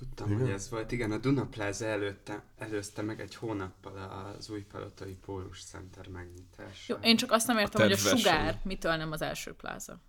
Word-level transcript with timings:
Tudtam, 0.00 0.26
igen? 0.26 0.40
hogy 0.40 0.50
ez 0.50 0.70
volt. 0.70 0.92
Igen, 0.92 1.12
a 1.12 1.18
Duna 1.18 1.46
Plaza 1.46 1.86
előtte, 1.86 2.42
előzte 2.58 3.02
meg 3.02 3.20
egy 3.20 3.34
hónappal 3.34 3.96
az 4.38 4.50
új 4.50 4.60
palotai 4.60 5.14
Pólus 5.14 5.64
Center 5.64 6.08
megnyitása. 6.08 6.94
Jó, 6.94 7.08
én 7.08 7.16
csak 7.16 7.32
azt 7.32 7.46
nem 7.46 7.58
értem, 7.58 7.80
a 7.80 7.84
hogy 7.84 7.92
a 7.92 7.96
sugár 7.96 8.60
mitől 8.62 8.96
nem 8.96 9.12
az 9.12 9.22
első 9.22 9.54
pláza. 9.54 10.00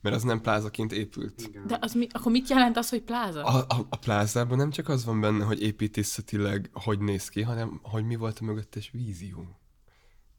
Mert 0.00 0.16
az 0.16 0.22
nem 0.22 0.40
plázaként 0.40 0.92
épült. 0.92 1.42
Igen. 1.48 1.66
De 1.66 1.78
az 1.80 1.92
mi, 1.92 2.06
akkor 2.12 2.32
mit 2.32 2.48
jelent 2.48 2.76
az, 2.76 2.88
hogy 2.88 3.02
pláza? 3.02 3.44
A, 3.44 3.64
a, 3.68 3.86
a 3.88 3.96
plázában 3.96 4.56
nem 4.56 4.70
csak 4.70 4.88
az 4.88 5.04
van 5.04 5.20
benne, 5.20 5.44
hogy 5.44 5.62
építészetileg 5.62 6.70
hogy 6.72 6.98
néz 6.98 7.28
ki, 7.28 7.42
hanem 7.42 7.80
hogy 7.82 8.04
mi 8.04 8.16
volt 8.16 8.38
a 8.38 8.44
mögöttes 8.44 8.90
vízió. 8.90 9.58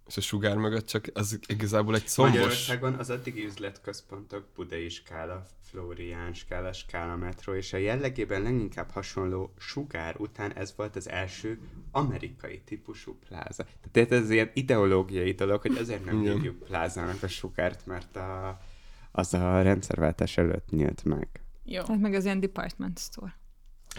És 0.07 0.17
a 0.17 0.21
sugár 0.21 0.57
mögött 0.57 0.85
csak 0.85 1.05
az 1.13 1.39
igazából 1.47 1.95
egy 1.95 2.07
szombos... 2.07 2.33
Magyarországon 2.33 2.93
az 2.93 3.09
addigi 3.09 3.45
üzletközpontok 3.45 4.45
Budai 4.55 4.89
Skála, 4.89 5.45
Flórián 5.61 6.33
Skála, 6.33 6.73
Skála 6.73 7.15
Metro, 7.15 7.55
és 7.55 7.73
a 7.73 7.77
jellegében 7.77 8.41
leginkább 8.41 8.91
hasonló 8.91 9.53
sugár 9.57 10.15
után 10.17 10.53
ez 10.53 10.73
volt 10.75 10.95
az 10.95 11.09
első 11.09 11.59
amerikai 11.91 12.61
típusú 12.65 13.17
pláza. 13.27 13.65
Tehát 13.91 14.11
ez 14.11 14.29
ilyen 14.29 14.51
ideológiai 14.53 15.31
dolog, 15.31 15.61
hogy 15.61 15.77
ezért 15.77 16.05
nem 16.05 16.21
hívjuk 16.21 16.63
plázának 16.63 17.23
a 17.23 17.27
sugárt, 17.27 17.85
mert 17.85 18.15
a, 18.15 18.59
az 19.11 19.33
a 19.33 19.61
rendszerváltás 19.61 20.37
előtt 20.37 20.69
nyílt 20.69 21.03
meg. 21.03 21.27
Jó. 21.63 21.83
Tehát 21.83 22.01
meg 22.01 22.13
az 22.13 22.25
ilyen 22.25 22.39
department 22.39 22.99
store. 22.99 23.35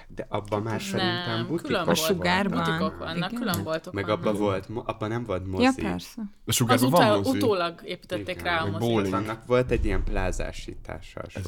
De 0.08 0.26
abban 0.28 0.62
már 0.62 0.70
nem, 0.72 0.80
szerintem 0.80 1.46
butikok 1.46 1.86
A 1.86 1.94
sugárban. 1.94 2.64
Butikok 2.64 2.98
vannak, 2.98 3.16
Igen. 3.16 3.34
külön 3.34 3.62
voltok 3.62 3.92
Meg 3.92 4.08
abban 4.08 4.36
volt, 4.36 4.68
abban 4.84 5.08
nem 5.08 5.24
volt 5.24 5.46
mozi. 5.46 5.62
Ja, 5.62 5.70
persze. 5.76 6.22
A 6.46 6.52
sugárban 6.52 6.90
van 6.90 7.00
utá- 7.00 7.16
mozi. 7.16 7.36
utólag 7.38 7.80
építették 7.84 8.40
Igen, 8.40 8.44
rá 8.44 8.60
a 8.62 8.78
mozit. 8.78 9.12
Annak 9.12 9.46
volt 9.46 9.70
egy 9.70 9.84
ilyen 9.84 10.04
plázásítása. 10.04 11.20
Ez 11.34 11.44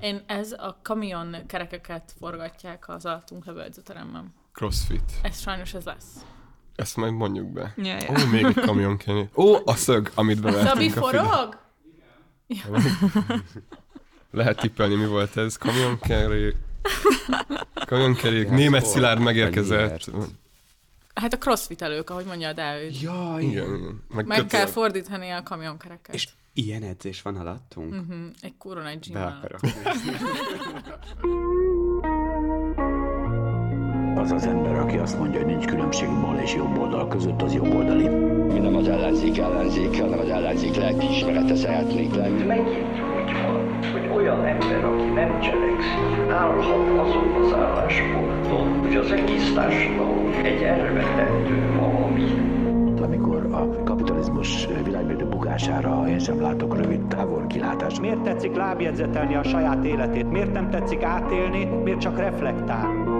Én 0.00 0.22
ez 0.26 0.52
a 0.52 0.78
kamion 0.82 1.36
kerekeket 1.46 2.14
forgatják 2.18 2.88
az 2.88 3.06
alattunk 3.06 3.44
levő 3.44 3.62
edzőteremben. 3.62 4.34
Crossfit. 4.52 5.12
Ez 5.22 5.40
sajnos 5.40 5.74
ez 5.74 5.84
lesz. 5.84 6.24
Ezt 6.74 6.96
majd 6.96 7.12
mondjuk 7.12 7.52
be. 7.52 7.72
Ja, 7.76 7.96
ja. 7.96 8.10
Ó, 8.10 8.30
még 8.30 8.44
egy 8.44 8.54
kamion 8.60 8.96
kenni. 8.96 9.28
Ó, 9.34 9.54
a 9.64 9.74
szög, 9.74 10.10
amit 10.14 10.40
bevettünk. 10.40 10.68
Szabi 10.68 10.90
forog? 10.90 11.58
Lehet 14.30 14.60
tippelni, 14.60 14.94
mi 14.94 15.06
volt 15.06 15.36
ez. 15.36 15.56
Kamionkerék. 15.56 16.56
Kamionkerék. 17.86 18.48
Német 18.48 18.86
Szilárd 18.86 19.20
megérkezett. 19.20 20.10
Hát 21.14 21.32
a 21.32 21.38
crossfit 21.38 21.82
elők, 21.82 22.10
ahogy 22.10 22.24
mondja 22.24 22.48
a 22.48 22.52
Dávid. 22.52 23.00
Ja, 23.00 23.36
igen. 23.38 23.50
igen. 23.50 24.04
Meg, 24.08 24.26
Meg 24.26 24.46
kell 24.46 24.66
fordítani 24.66 25.30
a 25.30 25.42
kamionkereket. 25.42 26.14
És 26.14 26.28
ilyen 26.52 26.82
edzés 26.82 27.22
van 27.22 27.36
alattunk? 27.36 27.92
Uh-huh. 27.92 28.26
Egy 28.40 28.54
kurva 28.58 28.82
nagy 28.82 28.98
gym 28.98 29.14
Be 29.14 29.24
akarok. 29.24 29.60
Az 34.16 34.30
az 34.30 34.46
ember, 34.46 34.74
aki 34.74 34.96
azt 34.96 35.18
mondja, 35.18 35.38
hogy 35.42 35.48
nincs 35.48 35.64
különbség 35.64 36.08
bal 36.08 36.38
és 36.38 36.54
jobb 36.54 36.78
oldal 36.78 37.08
között, 37.08 37.42
az 37.42 37.52
jobb 37.52 37.74
oldali. 37.74 38.08
Mi 38.52 38.58
nem 38.58 38.76
az 38.76 38.88
ellenzék 38.88 39.38
ellenzéke, 39.38 40.02
hanem 40.02 40.18
az 40.18 40.28
ellenzék 40.28 40.74
lelkiismerete 40.74 41.56
szeretnék 41.56 42.14
lenni. 42.14 42.46
Van, 42.46 43.05
hogy 43.84 44.10
olyan 44.14 44.44
ember, 44.44 44.84
aki 44.84 45.04
nem 45.04 45.40
cselekszik, 45.40 46.30
állhat 46.30 46.98
azon 46.98 47.42
az 47.42 47.52
állásponton, 47.52 48.78
hogy 48.80 48.96
az 48.96 49.12
egész 49.12 49.52
társadalom 49.54 50.32
egy 50.42 50.62
elvetendő 50.62 51.78
valami. 51.78 52.24
Amikor 53.02 53.48
a 53.52 53.82
kapitalizmus 53.82 54.68
világbérdő 54.84 55.24
bukására 55.24 56.08
én 56.08 56.18
sem 56.18 56.40
látok 56.40 56.76
rövid 56.76 57.06
távol 57.06 57.46
kilátást. 57.46 58.00
Miért 58.00 58.22
tetszik 58.22 58.56
lábjegyzetelni 58.56 59.34
a 59.34 59.42
saját 59.42 59.84
életét? 59.84 60.30
Miért 60.30 60.52
nem 60.52 60.70
tetszik 60.70 61.02
átélni? 61.02 61.64
Miért 61.64 62.00
csak 62.00 62.18
reflektál? 62.18 63.14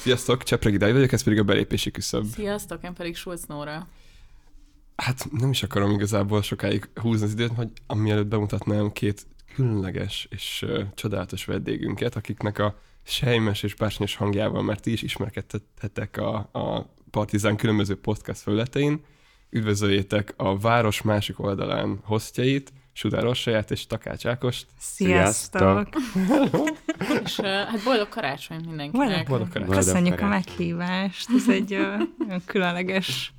Sziasztok, 0.00 0.42
Csepregi 0.42 0.76
Dáj 0.76 0.92
vagyok, 0.92 1.12
ez 1.12 1.22
pedig 1.22 1.38
a 1.38 1.42
belépési 1.44 1.90
küszöb. 1.90 2.24
Sziasztok, 2.24 2.84
én 2.84 2.94
pedig 2.94 3.16
Schulz 3.16 3.44
Nóra. 3.46 3.88
Hát 4.96 5.28
nem 5.30 5.50
is 5.50 5.62
akarom 5.62 5.90
igazából 5.90 6.42
sokáig 6.42 6.88
húzni 6.94 7.26
az 7.26 7.32
időt, 7.32 7.52
hogy 7.54 7.68
amielőtt 7.86 8.26
bemutatnám 8.26 8.92
két 8.92 9.26
különleges 9.54 10.26
és 10.30 10.64
uh, 10.66 10.82
csodálatos 10.94 11.44
vendégünket, 11.44 12.16
akiknek 12.16 12.58
a 12.58 12.78
sejmes 13.02 13.62
és 13.62 13.74
bársonyos 13.74 14.16
hangjával 14.16 14.62
már 14.62 14.80
ti 14.80 14.92
is 14.92 15.02
ismerkedtetek 15.02 16.16
a, 16.16 16.34
a 16.52 16.94
Partizán 17.10 17.56
különböző 17.56 18.00
podcast 18.00 18.40
felületein. 18.40 19.04
Üdvözöljétek 19.50 20.34
a 20.36 20.58
város 20.58 21.02
másik 21.02 21.40
oldalán 21.40 22.00
hostjait, 22.02 22.72
Sudár 22.92 23.24
Orsaját 23.26 23.70
és 23.70 23.86
Takács 23.86 24.26
Ákost. 24.26 24.66
Sziasztok! 24.78 25.88
és 27.24 27.38
uh, 27.38 27.46
hát 27.46 27.82
boldog 27.84 28.08
karácsony 28.08 28.60
mindenkinek. 28.66 29.06
Boldog, 29.08 29.26
boldog 29.26 29.48
karácsony. 29.48 29.74
Köszönjük 29.76 30.14
karácsony. 30.18 30.26
a 30.26 30.28
meghívást. 30.28 31.28
Ez 31.36 31.48
egy 31.48 31.74
uh, 31.74 32.02
különleges 32.44 33.32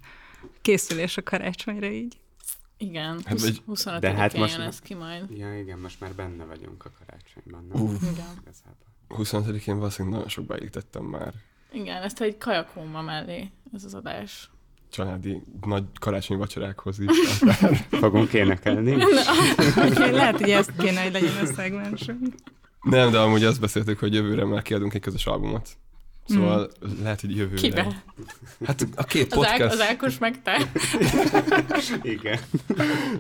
készülés 0.62 1.18
a 1.18 1.24
karácsonyra 1.24 1.88
így. 1.88 2.20
Igen, 2.78 3.14
Hát 3.26 3.32
20, 3.32 3.42
vagy- 3.42 3.62
25 3.66 4.00
de 4.02 4.12
hát 4.14 4.32
jön 4.34 4.42
most- 4.42 4.60
ez 4.60 4.80
ki 4.80 4.94
majd. 4.94 5.38
Ja, 5.38 5.60
igen, 5.60 5.80
most 5.80 6.00
már 6.00 6.12
benne 6.14 6.44
vagyunk 6.46 6.86
a 6.86 6.92
karácsonyban. 7.00 7.68
Nem? 7.74 7.82
Uff. 7.82 8.02
Igen. 8.02 8.26
25-én 9.10 9.78
valószínűleg 9.78 10.14
nagyon 10.18 10.30
sok 10.30 10.46
beállítettem 10.46 11.04
már 11.04 11.34
Igen, 11.72 12.02
ezt 12.04 12.22
egy 12.22 12.38
kajakóma 12.38 13.02
mellé, 13.02 13.52
ez 13.74 13.84
az 13.84 13.94
adás. 13.94 14.50
Családi 14.92 15.42
nagy 15.66 15.84
karácsonyi 16.00 16.40
vacsorákhoz 16.40 17.00
is. 17.00 17.18
Fogunk 18.02 18.34
énekelni. 18.34 18.96
Úgyhogy 19.86 20.12
lehet, 20.14 20.40
hogy 20.40 20.50
ezt 20.50 20.72
kéne, 20.78 21.02
hogy 21.02 21.12
legyen 21.12 21.38
a 21.42 21.46
szegmensünk. 21.46 22.34
Nem, 22.82 23.12
de 23.12 23.20
amúgy 23.20 23.44
azt 23.44 23.60
beszéltük, 23.60 24.00
hogy 24.00 24.14
jövőre 24.14 24.46
már 24.46 24.62
kiadunk 24.62 24.94
egy 24.94 25.02
közös 25.02 25.26
albumot. 25.26 25.70
Szóval 26.26 26.70
lehet, 27.02 27.22
hogy 27.22 27.36
jövőre. 27.36 27.62
Kibe? 27.62 28.04
Hát 28.66 28.88
a 28.96 29.04
két 29.04 29.34
Az, 29.34 29.46
Ák- 29.46 29.58
podcast. 29.58 29.74
az 29.74 29.82
Ákos 29.82 30.18
meg 30.18 30.42
te. 30.42 30.72
igen. 32.16 32.40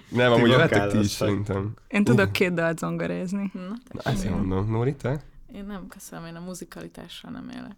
Nem, 0.09 0.31
amúgy 0.31 0.43
Ti 0.43 0.49
jöhetek 0.51 0.91
ti 0.91 0.99
is 0.99 1.09
szerintem. 1.09 1.73
Én 1.87 2.03
tudok 2.03 2.31
két 2.31 2.53
dalt 2.53 2.77
zongorézni. 2.79 3.51
Na, 3.53 3.61
Na, 3.91 4.11
ezt 4.11 4.23
én 4.25 4.31
mondom. 4.31 4.71
Nóri, 4.71 4.95
te? 4.95 5.21
én 5.55 5.65
nem 5.65 5.87
köszönöm, 5.87 6.25
én 6.25 6.35
a 6.35 6.39
muzikalitással 6.39 7.31
nem 7.31 7.49
élek. 7.49 7.75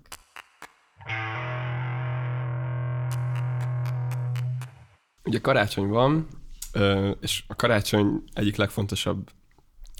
Ugye 5.24 5.40
karácsony 5.40 5.88
van, 5.88 6.28
és 7.20 7.44
a 7.48 7.56
karácsony 7.56 8.24
egyik 8.34 8.56
legfontosabb 8.56 9.30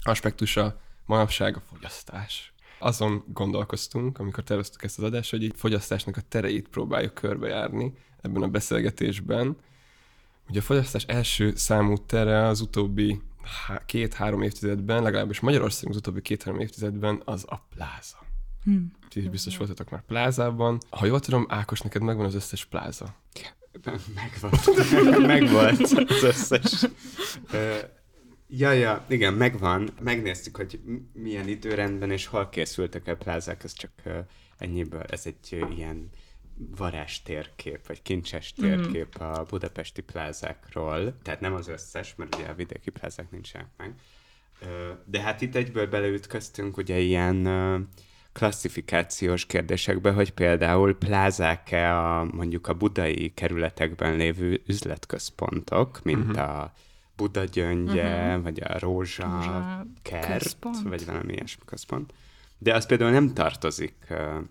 aspektusa 0.02 0.80
manapság 1.06 1.56
a 1.56 1.62
fogyasztás. 1.72 2.52
Azon 2.78 3.24
gondolkoztunk, 3.26 4.18
amikor 4.18 4.44
terveztük 4.44 4.82
ezt 4.82 4.98
az 4.98 5.04
adást, 5.04 5.30
hogy 5.30 5.44
egy 5.44 5.52
fogyasztásnak 5.56 6.16
a 6.16 6.20
tereit 6.28 6.68
próbáljuk 6.68 7.14
körbejárni 7.14 7.92
ebben 8.20 8.42
a 8.42 8.48
beszélgetésben. 8.48 9.56
Ugye 10.48 10.58
a 10.58 10.62
fogyasztás 10.62 11.04
első 11.04 11.52
számú 11.54 11.96
tere 11.96 12.46
az 12.46 12.60
utóbbi 12.60 13.20
há- 13.66 13.84
két-három 13.86 14.42
évtizedben, 14.42 15.02
legalábbis 15.02 15.40
Magyarországon 15.40 15.90
az 15.90 15.96
utóbbi 15.96 16.22
két-három 16.22 16.60
évtizedben 16.60 17.22
az 17.24 17.44
a 17.48 17.66
pláza. 17.74 18.16
Hm. 18.64 18.76
Ti 19.08 19.20
is 19.20 19.28
biztos 19.28 19.56
voltatok 19.56 19.90
már 19.90 20.02
plázában. 20.06 20.78
Ha 20.90 21.06
jól 21.06 21.20
tudom, 21.20 21.46
Ákos, 21.48 21.80
neked 21.80 22.02
megvan 22.02 22.26
az 22.26 22.34
összes 22.34 22.64
pláza. 22.64 23.14
Megvolt. 24.14 25.26
Megvolt 25.26 25.80
az 26.10 26.22
összes. 26.22 26.86
Ja, 28.48 28.72
ja, 28.72 29.04
igen, 29.08 29.34
megvan. 29.34 29.90
Megnéztük, 30.00 30.56
hogy 30.56 30.80
milyen 31.12 31.48
időrendben 31.48 32.10
és 32.10 32.26
hol 32.26 32.48
készültek 32.48 33.06
el 33.06 33.16
plázák, 33.16 33.64
ez 33.64 33.72
csak 33.72 33.90
ennyiből, 34.58 35.02
ez 35.02 35.22
egy 35.26 35.64
ilyen 35.76 36.10
varázs 36.56 37.22
térkép, 37.22 37.86
vagy 37.86 38.02
kincses 38.02 38.52
térkép 38.52 39.14
a 39.14 39.46
budapesti 39.48 40.02
plázákról, 40.02 41.18
tehát 41.22 41.40
nem 41.40 41.54
az 41.54 41.68
összes, 41.68 42.14
mert 42.14 42.34
ugye 42.34 42.46
a 42.46 42.54
vidéki 42.54 42.90
plázák 42.90 43.30
nincsenek 43.30 43.68
meg. 43.76 43.94
De 45.04 45.20
hát 45.20 45.40
itt 45.40 45.54
egyből 45.54 45.86
beleütköztünk 45.86 46.76
ugye 46.76 46.98
ilyen 46.98 47.46
klasszifikációs 48.34 49.46
kérdésekbe, 49.46 50.12
hogy 50.12 50.32
például 50.32 50.98
plázák-e 50.98 51.98
a, 51.98 52.24
mondjuk 52.24 52.68
a 52.68 52.74
budai 52.74 53.32
kerületekben 53.34 54.16
lévő 54.16 54.62
üzletközpontok, 54.66 56.00
mint 56.02 56.30
uh-huh. 56.30 56.50
a 56.50 56.72
Buda 57.16 57.44
gyöngye, 57.44 58.26
uh-huh. 58.26 58.42
vagy 58.42 58.60
a 58.62 58.78
Rózsa, 58.78 59.30
Rózsa 59.34 59.86
kert, 60.02 60.42
központ. 60.42 60.82
vagy 60.82 61.06
valami 61.06 61.32
ilyesmi 61.32 61.62
központ. 61.66 62.12
De 62.58 62.74
az 62.74 62.86
például 62.86 63.10
nem 63.10 63.34
tartozik 63.34 63.94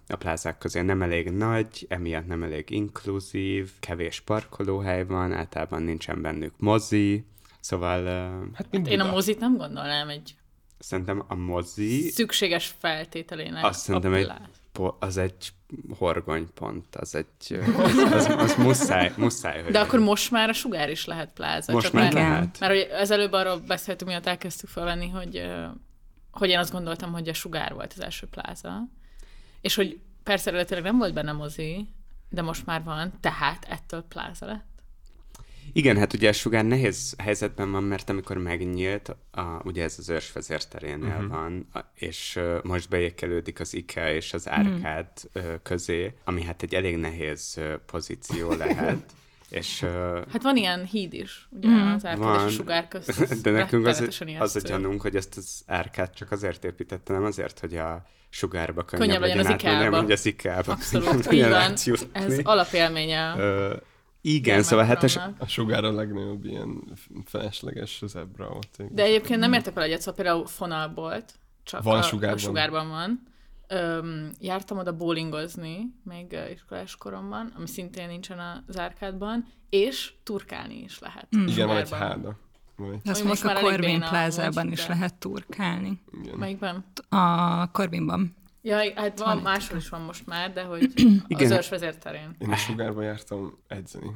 a 0.08 0.16
plázák 0.16 0.58
közé, 0.58 0.82
nem 0.82 1.02
elég 1.02 1.30
nagy, 1.30 1.86
emiatt 1.90 2.28
nem 2.28 2.44
elég 2.44 2.70
inkluzív, 2.70 3.72
kevés 3.80 4.20
parkolóhely 4.20 5.06
van, 5.06 5.32
általában 5.32 5.82
nincsen 5.82 6.22
bennük 6.22 6.54
mozi, 6.58 7.26
szóval 7.60 8.04
Hát 8.54 8.68
mint 8.72 8.88
Én 8.88 9.00
a 9.00 9.12
mozit 9.12 9.40
nem 9.40 9.58
gondolnám 9.58 10.10
egy 10.10 10.36
szerintem 10.84 11.24
a 11.28 11.36
mozi, 11.36 12.10
Szükséges 12.10 12.76
feltételének 12.80 13.66
azt 13.66 13.80
szerintem 13.80 14.14
a 14.14 14.16
egy, 14.16 14.32
az 15.00 15.18
egy 15.18 15.54
horgonypont, 15.98 16.96
az 16.96 17.16
egy, 17.16 17.60
az, 18.14 18.26
az, 18.38 18.56
muszáj, 18.56 19.14
muszáj, 19.18 19.64
hogy 19.64 19.72
De 19.72 19.80
akkor 19.80 20.00
most 20.00 20.32
már 20.32 20.50
a 20.50 20.54
sugár 20.54 20.90
is 20.90 21.06
lehet 21.06 21.34
pláza. 21.34 21.72
most 21.72 21.86
csak 21.86 21.94
már 21.94 22.14
lehet. 22.14 22.60
mert 22.60 22.74
hogy 22.74 22.88
ezelőbb 22.92 23.32
arról 23.32 23.58
beszéltünk, 23.58 24.10
miatt 24.10 24.26
elkezdtük 24.26 24.70
felvenni, 24.70 25.10
hogy, 25.10 25.52
hogy 26.32 26.50
én 26.50 26.60
azt 26.60 26.72
gondoltam, 26.72 27.12
hogy 27.12 27.28
a 27.28 27.34
sugár 27.34 27.74
volt 27.74 27.94
az 27.94 28.04
első 28.04 28.28
pláza, 28.28 28.88
és 29.62 29.76
hogy 29.76 30.00
persze 30.24 30.50
eredetileg 30.50 30.84
nem 30.84 30.98
volt 30.98 31.14
benne 31.14 31.32
mozi, 31.32 31.88
de 32.30 32.42
most 32.42 32.66
már 32.66 32.84
van, 32.84 33.14
tehát 33.20 33.66
ettől 33.70 34.04
pláza 34.04 34.46
lett. 34.46 34.73
Igen, 35.74 35.98
hát 35.98 36.14
ugye 36.14 36.30
a 36.30 36.34
sugár 36.34 36.66
nehéz 36.66 37.16
helyzetben 37.18 37.72
van, 37.72 37.84
mert 37.84 38.10
amikor 38.10 38.38
megnyílt, 38.38 39.16
a, 39.32 39.62
ugye 39.64 39.84
ez 39.84 39.96
az 39.98 40.10
őrsvezér 40.10 40.66
terénél 40.66 41.08
uh-huh. 41.08 41.28
van, 41.28 41.68
és 41.96 42.36
uh, 42.36 42.64
most 42.64 42.90
beékelődik 42.90 43.60
az 43.60 43.74
IKEA 43.74 44.14
és 44.14 44.34
az 44.34 44.50
árkád 44.50 45.08
uh, 45.36 45.44
közé, 45.64 46.14
ami 46.24 46.44
hát 46.44 46.64
egy 46.64 46.76
elég 46.76 46.98
nehéz 46.98 47.56
uh, 47.58 47.74
pozíció 47.86 48.52
lehet. 48.52 49.04
És 49.50 49.82
uh, 49.82 49.90
Hát 50.32 50.42
van 50.42 50.58
ilyen 50.58 50.86
híd 50.86 51.14
is, 51.14 51.48
ugye 51.50 51.68
mm. 51.68 51.94
az 51.94 52.06
árkád 52.06 52.18
és 52.20 52.26
a 52.26 52.40
Van. 52.40 52.50
sugár 52.50 52.88
közt. 52.88 53.42
de 53.44 53.52
nekünk 53.52 53.86
az, 53.86 54.04
az 54.40 54.56
a 54.56 54.60
gyanunk, 54.60 55.02
hogy 55.02 55.16
ezt 55.16 55.38
az 55.38 55.64
árkát 55.68 56.16
csak 56.16 56.32
azért 56.32 56.64
építette, 56.64 57.14
nem 57.14 57.24
azért, 57.24 57.60
hogy 57.60 57.78
a 57.78 58.06
sugárba 58.30 58.84
könnyebb, 58.84 59.06
Könnyebb 59.08 59.22
legyen 59.22 59.40
az 59.40 59.46
átmenni, 59.46 59.76
IKEA-ba. 59.76 60.02
hogy 60.02 60.12
az 60.12 60.26
IKEA-ba 60.26 60.72
Abszolút, 60.72 61.32
így 61.34 61.50
van. 61.50 61.74
Ez 62.12 62.40
alapélménye. 62.44 63.36
Igen, 64.26 64.64
szóval 64.64 64.86
hát 64.86 65.04
a. 65.04 65.34
A 65.38 65.48
sugár 65.48 65.84
a 65.84 65.92
legnagyobb 65.92 66.46
ilyen 66.46 66.84
felesleges 67.26 68.02
zebra 68.06 68.48
ott. 68.48 68.84
De 68.92 69.04
egyébként 69.04 69.40
nem 69.40 69.54
értek 69.54 69.74
vele 69.74 69.86
egyet, 69.86 70.00
szóval 70.00 70.14
például 70.24 70.46
fonalbolt, 70.46 71.34
csak 71.64 71.84
Van 71.84 71.98
a, 71.98 72.02
sugárban. 72.02 72.38
a 72.38 72.42
sugárban 72.42 72.90
van. 72.90 73.24
Öm, 73.68 74.32
jártam 74.40 74.78
oda 74.78 74.96
bowlingozni, 74.96 75.94
még 76.04 76.38
iskolás 76.54 76.96
koromban, 76.96 77.54
ami 77.58 77.68
szintén 77.68 78.08
nincsen 78.08 78.64
az 78.68 78.80
árkádban, 78.80 79.46
és 79.70 80.14
turkálni 80.24 80.82
is 80.84 81.00
lehet. 81.00 81.28
Igen, 81.48 81.68
van 81.68 81.78
egy 81.78 81.92
háda. 81.92 82.38
De 83.04 83.12
azt 83.12 83.24
most 83.24 83.46
a 83.46 83.54
Corbin 83.54 84.00
plázában 84.00 84.72
is 84.72 84.82
de- 84.86 84.94
lehet 84.94 85.16
turkálni. 85.16 86.02
igen. 86.24 86.38
Melyikben? 86.38 86.86
A 87.10 87.72
Corbinban. 87.72 88.36
Ja, 88.66 88.94
hát 88.96 89.20
van, 89.20 89.38
máshol 89.38 89.78
is 89.78 89.90
van 89.90 90.02
most 90.02 90.26
már, 90.26 90.54
de 90.54 90.64
hogy 90.64 90.84
az 90.96 91.24
Igen. 91.28 91.52
őrs 91.52 91.70
vezérterén. 91.70 92.36
Én 92.40 92.50
a 92.50 92.56
sugárba 92.56 93.02
jártam 93.02 93.58
edzeni, 93.68 94.16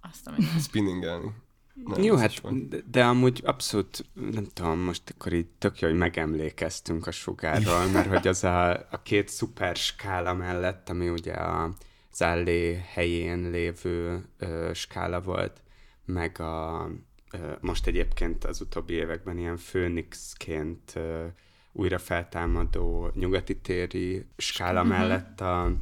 Azt 0.00 0.26
a 0.26 0.32
spinningelni. 0.66 1.32
Nem, 1.74 2.02
Jó, 2.02 2.16
hát, 2.16 2.68
de, 2.68 2.76
de 2.90 3.04
amúgy 3.04 3.40
abszolút, 3.44 4.06
nem 4.12 4.46
tudom, 4.52 4.78
most 4.78 5.02
akkor 5.10 5.32
így 5.32 5.46
tök 5.46 5.80
jó, 5.80 5.88
hogy 5.88 5.96
megemlékeztünk 5.96 7.06
a 7.06 7.10
sugárról, 7.10 7.86
mert 7.86 8.08
hogy 8.08 8.28
az 8.28 8.44
a, 8.44 8.70
a 8.96 9.02
két 9.02 9.28
szuper 9.28 9.76
skála 9.76 10.34
mellett, 10.34 10.88
ami 10.88 11.08
ugye 11.08 11.32
a 11.32 11.74
Zállé 12.12 12.80
helyén 12.92 13.50
lévő 13.50 14.24
ö, 14.38 14.70
skála 14.74 15.20
volt, 15.20 15.62
meg 16.04 16.40
a 16.40 16.86
ö, 17.30 17.52
most 17.60 17.86
egyébként 17.86 18.44
az 18.44 18.60
utóbbi 18.60 18.94
években 18.94 19.38
ilyen 19.38 19.56
főnixként 19.56 20.92
ö, 20.94 21.26
újra 21.76 21.98
feltámadó 21.98 23.10
nyugati 23.14 23.56
téri 23.56 24.26
skála 24.36 24.82
mellett 24.82 25.40
a, 25.40 25.72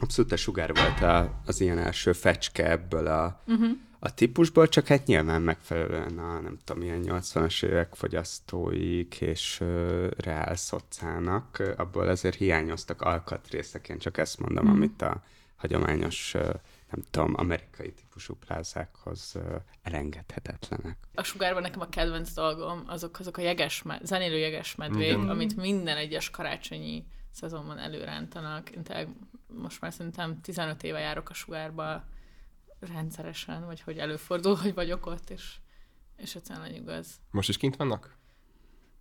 abszolút 0.00 0.32
a 0.32 0.36
sugár 0.36 0.74
volt 0.74 1.00
a, 1.00 1.40
az 1.46 1.60
ilyen 1.60 1.78
első 1.78 2.12
fecske 2.12 2.70
ebből 2.70 3.06
a, 3.06 3.40
uh-huh. 3.46 3.70
a 3.98 4.14
típusból, 4.14 4.68
csak 4.68 4.86
hát 4.86 5.06
nyilván 5.06 5.42
megfelelően 5.42 6.18
a 6.18 6.40
nem 6.40 6.58
tudom, 6.64 6.82
ilyen 6.82 7.02
80-as 7.04 7.64
évek 7.64 7.94
fogyasztóik 7.94 9.20
és 9.20 9.60
uh, 9.60 10.06
reál 10.16 10.56
szocának, 10.56 11.74
abból 11.76 12.08
azért 12.08 12.36
hiányoztak 12.36 13.00
alkatrészek, 13.00 13.88
én 13.88 13.98
csak 13.98 14.18
ezt 14.18 14.38
mondom, 14.38 14.64
uh-huh. 14.64 14.78
amit 14.78 15.02
a 15.02 15.22
hagyományos, 15.56 16.34
ö, 16.34 16.50
nem 16.92 17.04
tudom, 17.10 17.34
amerikai 17.36 17.92
típusú 17.92 18.34
plázákhoz 18.34 19.38
elengedhetetlenek. 19.82 20.96
A 21.14 21.22
sugárban 21.22 21.62
nekem 21.62 21.80
a 21.80 21.88
kedvenc 21.88 22.32
dolgom 22.32 22.82
azok, 22.86 23.18
azok 23.18 23.36
a 23.36 23.40
jeges, 23.40 23.82
med- 23.82 24.06
zenélő 24.06 24.38
jeges 24.38 24.74
medvék, 24.74 25.08
Igen. 25.08 25.28
amit 25.28 25.56
minden 25.56 25.96
egyes 25.96 26.30
karácsonyi 26.30 27.04
szezonban 27.30 27.78
előrántanak. 27.78 28.70
Én 28.70 28.82
tényleg 28.82 29.08
most 29.46 29.80
már 29.80 29.92
szerintem 29.92 30.40
15 30.40 30.82
éve 30.82 30.98
járok 30.98 31.30
a 31.30 31.34
sugárba 31.34 32.04
rendszeresen, 32.80 33.64
vagy 33.66 33.80
hogy 33.80 33.98
előfordul, 33.98 34.56
hogy 34.56 34.74
vagyok 34.74 35.06
ott, 35.06 35.30
és, 35.30 35.56
és 36.16 36.34
egyszerűen 36.34 36.66
lenyugaz. 36.66 37.20
Most 37.30 37.48
is 37.48 37.56
kint 37.56 37.76
vannak? 37.76 38.16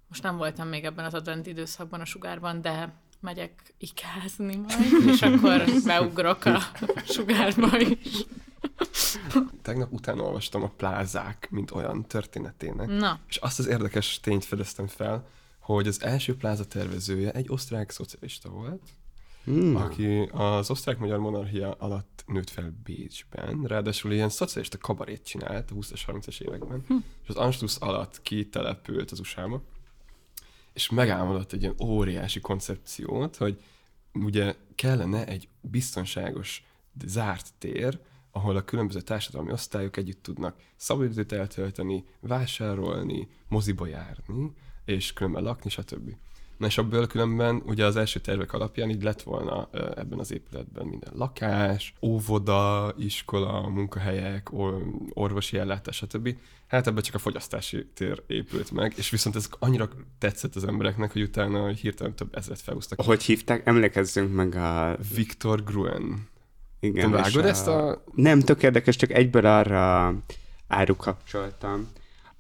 Most 0.07 0.23
nem 0.23 0.37
voltam 0.37 0.67
még 0.67 0.83
ebben 0.83 1.05
az 1.05 1.13
advent 1.13 1.47
időszakban 1.47 2.01
a 2.01 2.05
sugárban, 2.05 2.61
de 2.61 2.94
megyek 3.21 3.73
ikázni 3.77 4.56
majd, 4.56 5.07
és 5.07 5.21
akkor 5.21 5.63
beugrok 5.85 6.45
a 6.45 6.59
sugárba 7.06 7.79
is. 7.79 8.25
Tegnap 9.62 9.91
utána 9.91 10.23
olvastam 10.23 10.63
a 10.63 10.71
plázák, 10.77 11.47
mint 11.50 11.71
olyan 11.71 12.06
történetének. 12.07 12.88
Na, 12.88 13.19
És 13.27 13.35
azt 13.35 13.59
az 13.59 13.68
érdekes 13.68 14.19
tényt 14.19 14.45
fedeztem 14.45 14.88
fel, 14.88 15.27
hogy 15.59 15.88
az 15.88 16.03
első 16.03 16.35
pláza 16.35 16.65
tervezője 16.65 17.31
egy 17.31 17.45
osztrák 17.50 17.91
szocialista 17.91 18.50
volt, 18.50 18.81
Hmm. 19.44 19.75
aki 19.75 20.29
az 20.31 20.69
osztrák-magyar 20.69 21.19
monarchia 21.19 21.71
alatt 21.71 22.23
nőtt 22.27 22.50
fel 22.50 22.73
Bécsben, 22.83 23.63
ráadásul 23.63 24.12
ilyen 24.12 24.29
szocialista 24.29 24.77
kabarét 24.77 25.23
csinált 25.25 25.71
a 25.71 25.75
20-as, 25.75 26.01
30-as 26.07 26.41
években, 26.41 26.83
hm. 26.88 26.95
és 27.23 27.29
az 27.29 27.35
Anschluss 27.35 27.77
alatt 27.79 28.21
kitelepült 28.21 29.12
az 29.12 29.19
USA-ba, 29.19 29.62
és 30.73 30.89
megálmodott 30.89 31.53
egy 31.53 31.62
ilyen 31.62 31.75
óriási 31.83 32.39
koncepciót, 32.39 33.35
hogy 33.35 33.63
ugye 34.13 34.56
kellene 34.75 35.27
egy 35.27 35.47
biztonságos, 35.62 36.63
zárt 37.06 37.53
tér, 37.57 38.00
ahol 38.31 38.56
a 38.56 38.63
különböző 38.63 39.01
társadalmi 39.01 39.51
osztályok 39.51 39.97
együtt 39.97 40.23
tudnak 40.23 40.56
szabadidőt 40.75 41.31
eltölteni, 41.31 42.06
vásárolni, 42.19 43.27
moziba 43.47 43.88
járni, 43.88 44.53
és 44.85 45.13
különben 45.13 45.44
lakni, 45.44 45.69
stb. 45.69 46.15
Na 46.61 46.67
és 46.67 46.77
abból 46.77 47.07
különben 47.07 47.61
ugye 47.65 47.85
az 47.85 47.95
első 47.95 48.19
tervek 48.19 48.53
alapján 48.53 48.89
így 48.89 49.03
lett 49.03 49.21
volna 49.21 49.69
ebben 49.95 50.19
az 50.19 50.31
épületben 50.31 50.85
minden 50.85 51.11
lakás, 51.15 51.93
óvoda, 52.01 52.93
iskola, 52.97 53.69
munkahelyek, 53.69 54.51
or- 54.51 54.83
orvosi 55.13 55.57
ellátás, 55.57 55.95
stb. 55.95 56.35
Hát 56.67 56.87
ebben 56.87 57.03
csak 57.03 57.15
a 57.15 57.19
fogyasztási 57.19 57.85
tér 57.93 58.23
épült 58.27 58.71
meg, 58.71 58.93
és 58.95 59.09
viszont 59.09 59.35
ez 59.35 59.49
annyira 59.59 59.89
tetszett 60.19 60.55
az 60.55 60.63
embereknek, 60.63 61.11
hogy 61.11 61.21
utána 61.21 61.67
hirtelen 61.67 62.15
több 62.15 62.35
ezret 62.35 62.59
felhúztak. 62.61 63.01
Hogy 63.01 63.23
hívták? 63.23 63.67
Emlékezzünk 63.67 64.33
meg 64.33 64.55
a... 64.55 64.97
Viktor 65.15 65.63
Gruen. 65.63 66.27
Igen, 66.79 67.11
Te 67.11 67.17
vágod 67.17 67.45
ezt 67.45 67.67
a- 67.67 68.03
Nem, 68.15 68.39
tök 68.39 68.63
érdekes, 68.63 68.95
csak 68.95 69.11
egyből 69.11 69.45
arra 69.45 70.13
árukapcsoltam, 70.67 71.87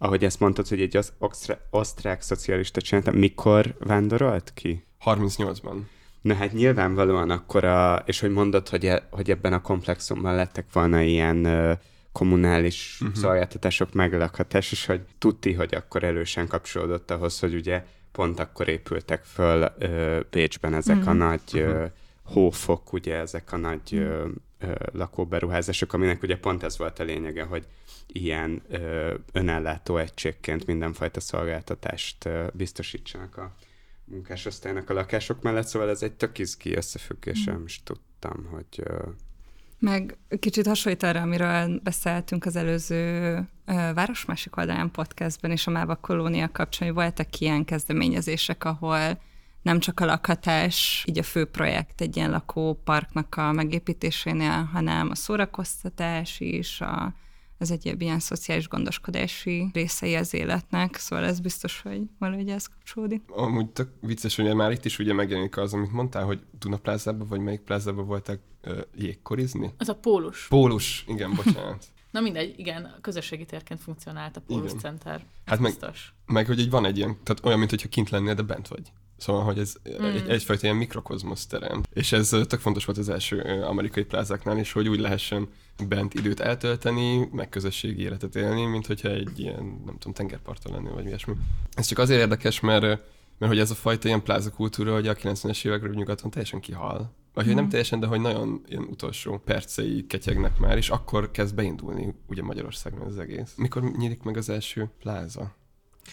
ahogy 0.03 0.23
ezt 0.23 0.39
mondtad, 0.39 0.67
hogy 0.67 0.81
egy 0.81 0.97
az 0.97 1.13
osztrák, 1.17 1.59
osztrák 1.69 2.21
szocialista 2.21 2.81
csinálta, 2.81 3.11
mikor 3.11 3.75
vándorolt 3.79 4.51
ki? 4.53 4.83
38-ban. 5.05 5.75
Na 6.21 6.33
hát 6.33 6.53
nyilvánvalóan 6.53 7.29
akkor, 7.29 7.63
a, 7.63 8.03
és 8.05 8.19
hogy 8.19 8.31
mondod, 8.31 8.69
hogy, 8.69 8.85
e, 8.85 9.07
hogy 9.09 9.31
ebben 9.31 9.53
a 9.53 9.61
komplexumban 9.61 10.35
lettek 10.35 10.65
volna 10.73 11.01
ilyen 11.01 11.45
ö, 11.45 11.73
kommunális 12.11 12.97
uh-huh. 13.01 13.17
szolgáltatások 13.17 13.93
meglakhatás, 13.93 14.71
és 14.71 14.85
hogy 14.85 15.01
tudti, 15.17 15.53
hogy 15.53 15.75
akkor 15.75 16.03
erősen 16.03 16.47
kapcsolódott 16.47 17.11
ahhoz, 17.11 17.39
hogy 17.39 17.53
ugye 17.53 17.85
pont 18.11 18.39
akkor 18.39 18.67
épültek 18.67 19.23
föl 19.23 19.73
ö, 19.79 20.19
Bécsben 20.29 20.73
ezek 20.73 20.97
uh-huh. 20.97 21.11
a 21.11 21.13
nagy 21.13 21.41
ö, 21.53 21.85
hófok, 22.23 22.93
ugye 22.93 23.15
ezek 23.15 23.51
a 23.51 23.57
nagy 23.57 23.95
ö, 23.95 24.27
ö, 24.59 24.71
lakóberuházások, 24.91 25.93
aminek 25.93 26.23
ugye 26.23 26.37
pont 26.37 26.63
ez 26.63 26.77
volt 26.77 26.99
a 26.99 27.03
lényege, 27.03 27.43
hogy 27.43 27.65
ilyen 28.13 28.61
ö, 28.69 29.13
önellátó 29.31 29.97
egységként 29.97 30.65
mindenfajta 30.65 31.19
szolgáltatást 31.19 32.25
ö, 32.25 32.47
biztosítsanak 32.53 33.37
a 33.37 33.55
munkásosztálynak 34.05 34.89
a 34.89 34.93
lakások 34.93 35.41
mellett, 35.41 35.67
szóval 35.67 35.89
ez 35.89 36.03
egy 36.03 36.13
tök 36.13 36.37
izgi 36.37 36.75
összefüggés, 36.75 37.43
nem 37.43 37.63
is 37.65 37.83
tudtam, 37.83 38.45
hogy... 38.51 38.65
ö, 38.83 39.07
Meg 39.79 40.17
kicsit 40.39 40.67
hasonlít 40.67 41.03
arra, 41.03 41.21
amiről 41.21 41.79
beszéltünk 41.83 42.45
az 42.45 42.55
előző 42.55 43.33
ö, 43.65 43.73
Város 43.93 44.25
másik 44.25 44.57
oldalán 44.57 44.91
podcastben 44.91 45.51
és 45.51 45.67
a 45.67 45.71
Máva 45.71 45.95
Kolónia 45.95 46.51
kapcsán, 46.51 46.87
hogy 46.87 46.97
voltak 46.97 47.39
ilyen 47.39 47.65
kezdeményezések, 47.65 48.63
ahol 48.63 49.21
nem 49.61 49.79
csak 49.79 49.99
a 49.99 50.05
lakhatás, 50.05 51.05
így 51.07 51.17
a 51.17 51.23
fő 51.23 51.45
projekt 51.45 52.01
egy 52.01 52.15
ilyen 52.15 52.31
lakóparknak 52.31 53.35
a 53.35 53.51
megépítésénél, 53.51 54.69
hanem 54.73 55.09
a 55.09 55.15
szórakoztatás 55.15 56.39
is, 56.39 56.81
a, 56.81 57.13
az 57.61 57.71
egyéb 57.71 58.01
ilyen 58.01 58.19
szociális 58.19 58.67
gondoskodási 58.67 59.69
részei 59.73 60.15
az 60.15 60.33
életnek, 60.33 60.95
szóval 60.95 61.25
ez 61.25 61.39
biztos, 61.39 61.81
hogy 61.81 62.01
valahogy 62.19 62.49
ez 62.49 62.67
kapcsolódik. 62.67 63.21
Amúgy 63.27 63.69
tök 63.69 63.89
vicces, 63.99 64.35
hogy 64.35 64.55
már 64.55 64.71
itt 64.71 64.85
is 64.85 64.99
ugye 64.99 65.13
megjelenik 65.13 65.57
az, 65.57 65.73
amit 65.73 65.91
mondtál, 65.91 66.25
hogy 66.25 66.41
Duna 66.59 66.77
plázában, 66.77 67.27
vagy 67.27 67.39
melyik 67.39 67.59
plázában 67.59 68.05
voltak 68.05 68.39
uh, 68.63 68.77
jégkorizni? 68.95 69.73
az 69.77 69.89
a 69.89 69.95
pólus. 69.95 70.47
Pólus, 70.47 71.05
igen, 71.07 71.33
bocsánat. 71.35 71.85
Na 72.11 72.19
mindegy, 72.21 72.59
igen, 72.59 72.95
közösségi 73.01 73.45
térként 73.45 73.81
funkcionált 73.81 74.37
a 74.37 74.41
Pólus. 74.41 74.71
Center. 74.71 75.25
Hát 75.45 75.59
meg- 75.59 75.71
biztos. 75.71 76.13
Meg, 76.25 76.45
hogy 76.45 76.59
így 76.59 76.69
van 76.69 76.85
egy 76.85 76.97
ilyen, 76.97 77.17
tehát 77.23 77.45
olyan, 77.45 77.59
mintha 77.59 77.87
kint 77.87 78.09
lennél, 78.09 78.33
de 78.33 78.41
bent 78.41 78.67
vagy. 78.67 78.91
Szóval, 79.21 79.43
hogy 79.43 79.59
ez 79.59 79.75
mm. 80.01 80.03
egy, 80.03 80.29
egyfajta 80.29 80.63
ilyen 80.63 80.75
mikrokozmosz 80.75 81.45
terem. 81.45 81.83
És 81.93 82.11
ez 82.11 82.29
tök 82.29 82.59
fontos 82.59 82.85
volt 82.85 82.97
az 82.97 83.09
első 83.09 83.39
amerikai 83.63 84.03
plázáknál 84.03 84.57
is, 84.57 84.71
hogy 84.71 84.87
úgy 84.87 84.99
lehessen 84.99 85.47
bent 85.87 86.13
időt 86.13 86.39
eltölteni, 86.39 87.29
meg 87.31 87.49
közösségi 87.49 88.01
életet 88.01 88.35
élni, 88.35 88.65
mint 88.65 88.87
hogyha 88.87 89.09
egy 89.09 89.39
ilyen, 89.39 89.81
nem 89.85 89.97
tudom, 89.97 90.13
tengerparton 90.13 90.73
lennél, 90.73 90.93
vagy 90.93 91.05
ilyesmi. 91.05 91.33
Ez 91.73 91.85
csak 91.85 91.97
azért 91.97 92.19
érdekes, 92.19 92.59
mert, 92.59 92.81
mert 93.37 93.51
hogy 93.51 93.59
ez 93.59 93.71
a 93.71 93.75
fajta 93.75 94.07
ilyen 94.07 94.23
plázakultúra, 94.23 94.93
hogy 94.93 95.07
a 95.07 95.15
90-es 95.15 95.65
évekről 95.65 95.93
nyugaton 95.93 96.29
teljesen 96.29 96.59
kihal. 96.59 97.13
Vagy 97.33 97.45
hogy 97.45 97.55
nem 97.55 97.69
teljesen, 97.69 97.99
de 97.99 98.07
hogy 98.07 98.21
nagyon 98.21 98.61
ilyen 98.67 98.83
utolsó 98.83 99.37
percei 99.37 100.05
ketyegnek 100.07 100.59
már, 100.59 100.77
és 100.77 100.89
akkor 100.89 101.31
kezd 101.31 101.55
beindulni 101.55 102.13
ugye 102.27 102.43
Magyarországon 102.43 103.01
az 103.01 103.17
egész. 103.17 103.53
Mikor 103.55 103.83
nyílik 103.97 104.23
meg 104.23 104.37
az 104.37 104.49
első 104.49 104.89
pláza? 104.99 105.55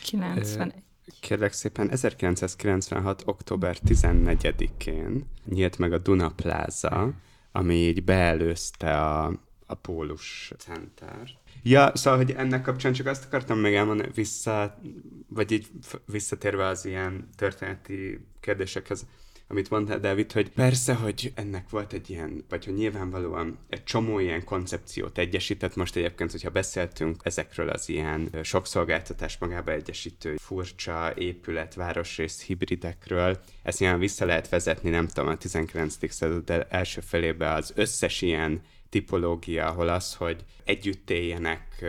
91. 0.03 0.73
Kérlek 1.21 1.53
szépen, 1.53 1.91
1996. 1.91 3.23
október 3.27 3.77
14-én 3.87 5.25
nyílt 5.45 5.79
meg 5.79 5.93
a 5.93 5.99
Duna 5.99 6.31
Plaza, 6.31 7.13
ami 7.53 7.75
így 7.75 8.05
beelőzte 8.05 9.01
a, 9.01 9.27
a 9.67 9.75
Pólus 9.75 10.53
Center. 10.59 11.31
Ja, 11.63 11.91
szóval, 11.95 12.19
hogy 12.19 12.31
ennek 12.31 12.63
kapcsán 12.63 12.93
csak 12.93 13.07
azt 13.07 13.25
akartam 13.25 13.59
még 13.59 13.75
elmondani, 13.75 14.11
vissza, 14.15 14.81
vagy 15.29 15.53
így 15.53 15.71
visszatérve 16.07 16.67
az 16.67 16.85
ilyen 16.85 17.29
történeti 17.37 18.27
kérdésekhez, 18.41 19.07
amit 19.51 19.71
mondtál, 19.71 19.99
Dávid, 19.99 20.33
hogy 20.33 20.51
persze, 20.51 20.95
hogy 20.95 21.33
ennek 21.35 21.71
volt 21.71 21.93
egy 21.93 22.11
ilyen, 22.11 22.45
vagy 22.49 22.65
hogy 22.65 22.75
nyilvánvalóan 22.75 23.59
egy 23.69 23.85
csomó 23.85 24.19
ilyen 24.19 24.45
koncepciót 24.45 25.19
egyesített. 25.19 25.77
Most 25.77 25.97
egyébként, 25.97 26.31
hogyha 26.31 26.51
beszéltünk 26.51 27.21
ezekről 27.25 27.69
az 27.69 27.89
ilyen 27.89 28.31
sok 28.43 28.67
szolgáltatás 28.67 29.39
magába 29.39 29.73
egyesítő 29.73 30.37
furcsa 30.37 31.13
épület, 31.17 31.75
városrész 31.75 32.43
hibridekről, 32.43 33.41
ezt 33.63 33.79
nyilván 33.79 33.99
vissza 33.99 34.25
lehet 34.25 34.49
vezetni, 34.49 34.91
nem 34.91 35.07
tudom, 35.07 35.29
a 35.29 35.37
19. 35.37 36.13
század 36.13 36.67
első 36.69 37.01
felébe 37.01 37.53
az 37.53 37.73
összes 37.75 38.23
ilyen 38.23 38.63
tipológia, 38.89 39.67
ahol 39.67 39.89
az, 39.89 40.15
hogy 40.15 40.45
együtt 40.65 41.11
éljenek, 41.11 41.85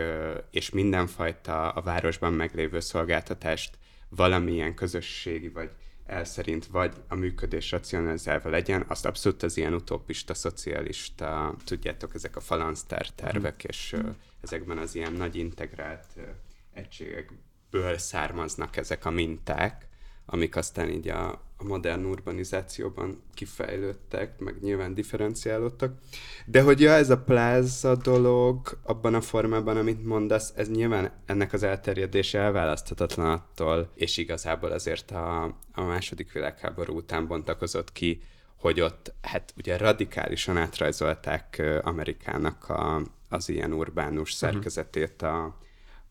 és 0.50 0.70
mindenfajta 0.70 1.68
a 1.70 1.82
városban 1.82 2.32
meglévő 2.32 2.80
szolgáltatást 2.80 3.78
valamilyen 4.08 4.74
közösségi 4.74 5.48
vagy 5.48 5.70
elszerint, 6.10 6.66
vagy 6.66 6.94
a 7.08 7.14
működés 7.14 7.70
racionalizálva 7.70 8.50
legyen, 8.50 8.84
azt 8.88 9.06
abszolút 9.06 9.42
az 9.42 9.56
ilyen 9.56 9.74
utopista, 9.74 10.34
szocialista, 10.34 11.56
tudjátok, 11.64 12.14
ezek 12.14 12.36
a 12.36 12.40
falansztár 12.40 13.06
tervek, 13.08 13.64
és 13.64 13.92
ö, 13.92 14.08
ezekben 14.40 14.78
az 14.78 14.94
ilyen 14.94 15.12
nagy 15.12 15.36
integrált 15.36 16.06
ö, 16.16 16.20
egységekből 16.72 17.98
származnak 17.98 18.76
ezek 18.76 19.04
a 19.04 19.10
minták, 19.10 19.88
amik 20.26 20.56
aztán 20.56 20.88
így 20.88 21.08
a, 21.08 21.49
a 21.60 21.66
modern 21.66 22.04
urbanizációban 22.04 23.22
kifejlődtek, 23.34 24.38
meg 24.38 24.54
nyilván 24.60 24.94
differenciálódtak. 24.94 25.94
De 26.46 26.62
hogy 26.62 26.80
ja, 26.80 26.90
ez 26.92 27.10
a 27.10 27.22
pláza 27.22 27.96
dolog 27.96 28.78
abban 28.82 29.14
a 29.14 29.20
formában, 29.20 29.76
amit 29.76 30.04
mondasz, 30.04 30.52
ez 30.56 30.70
nyilván 30.70 31.12
ennek 31.26 31.52
az 31.52 31.62
elterjedése 31.62 32.38
elválaszthatatlan 32.38 33.30
attól, 33.30 33.90
és 33.94 34.16
igazából 34.16 34.70
azért 34.70 35.10
a, 35.10 35.42
a 35.72 35.82
második 35.82 36.32
világháború 36.32 36.96
után 36.96 37.26
bontakozott 37.26 37.92
ki, 37.92 38.22
hogy 38.56 38.80
ott 38.80 39.14
hát 39.22 39.54
ugye 39.56 39.76
radikálisan 39.76 40.56
átrajzolták 40.56 41.62
Amerikának 41.82 42.68
a, 42.68 43.02
az 43.28 43.48
ilyen 43.48 43.72
urbánus 43.72 44.32
szerkezetét 44.32 45.22
a, 45.22 45.58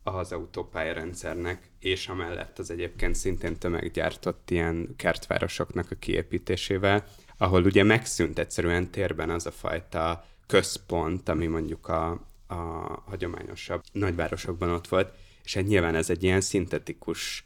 az 0.03 0.31
autópályarendszernek, 0.31 1.68
és 1.79 2.07
amellett 2.07 2.59
az 2.59 2.71
egyébként 2.71 3.15
szintén 3.15 3.57
tömeggyártott 3.57 4.51
ilyen 4.51 4.93
kertvárosoknak 4.95 5.91
a 5.91 5.95
kiépítésével, 5.95 7.05
ahol 7.37 7.63
ugye 7.63 7.83
megszűnt 7.83 8.39
egyszerűen 8.39 8.91
térben 8.91 9.29
az 9.29 9.45
a 9.45 9.51
fajta 9.51 10.25
központ, 10.47 11.29
ami 11.29 11.47
mondjuk 11.47 11.87
a, 11.87 12.09
a 12.47 12.55
hagyományosabb 13.05 13.83
nagyvárosokban 13.91 14.69
ott 14.69 14.87
volt, 14.87 15.13
és 15.43 15.53
hát 15.53 15.67
nyilván 15.67 15.95
ez 15.95 16.09
egy 16.09 16.23
ilyen 16.23 16.41
szintetikus 16.41 17.43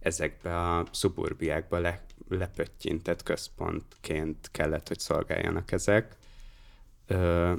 ezekbe 0.00 0.58
a 0.58 0.86
szuburbiákba 0.92 1.78
le, 1.78 2.04
lepöttyintett 2.28 3.22
központként 3.22 4.48
kellett, 4.50 4.88
hogy 4.88 4.98
szolgáljanak 4.98 5.72
ezek. 5.72 6.16
Ö, 7.06 7.52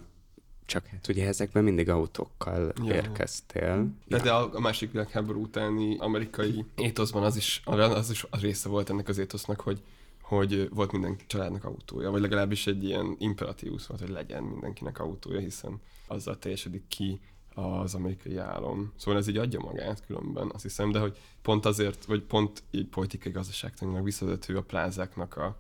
csak 0.66 0.86
hát 0.86 1.08
ugye 1.08 1.28
ezekben 1.28 1.64
mindig 1.64 1.90
autókkal 1.90 2.74
Ja. 2.86 2.94
érkeztél. 2.94 3.88
De, 4.08 4.20
de 4.20 4.32
a, 4.32 4.50
a 4.54 4.60
másik 4.60 4.92
világháború 4.92 5.42
utáni 5.42 5.98
amerikai 5.98 6.66
étoszban 6.76 7.24
az 7.24 7.36
is, 7.36 7.62
az 7.66 8.10
is 8.10 8.26
a 8.30 8.38
része 8.38 8.70
volt 8.70 8.90
ennek 8.90 9.08
az 9.08 9.18
étosznak, 9.18 9.62
hogy 9.62 9.82
hogy 10.22 10.70
volt 10.70 10.92
minden 10.92 11.18
családnak 11.28 11.64
autója, 11.64 12.12
vagy 12.12 12.22
legalábbis 12.22 12.68
egy 12.68 12.84
ilyen 12.84 13.16
imperatívusz 13.20 13.86
volt, 13.86 14.00
hogy 14.02 14.10
legyen 14.10 14.44
mindenkinek 14.44 15.00
autója, 15.00 15.40
hiszen 15.40 15.82
azzal 16.08 16.40
teljesedik 16.40 16.88
ki 16.88 17.20
az 17.54 17.96
amerikai 17.96 18.38
álom. 18.38 18.94
Szóval 18.98 19.20
ez 19.20 19.28
így 19.28 19.38
adja 19.38 19.60
magát 19.60 20.06
különben, 20.06 20.52
azt 20.54 20.64
hiszem, 20.64 20.92
de 20.92 21.00
hogy 21.00 21.18
pont 21.42 21.66
azért, 21.66 22.06
vagy 22.06 22.22
pont 22.22 22.64
így 22.72 22.88
politikai 22.88 23.32
gazdaságtanilag 23.32 24.04
visszavető 24.04 24.58
a 24.58 24.62
plázáknak 24.62 25.38
a, 25.38 25.58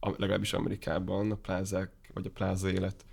a, 0.00 0.10
legalábbis 0.16 0.52
Amerikában 0.52 1.30
a 1.30 1.36
plázák, 1.36 1.90
vagy 2.14 2.26
a 2.26 2.30
pláza 2.30 2.70
élet 2.70 3.04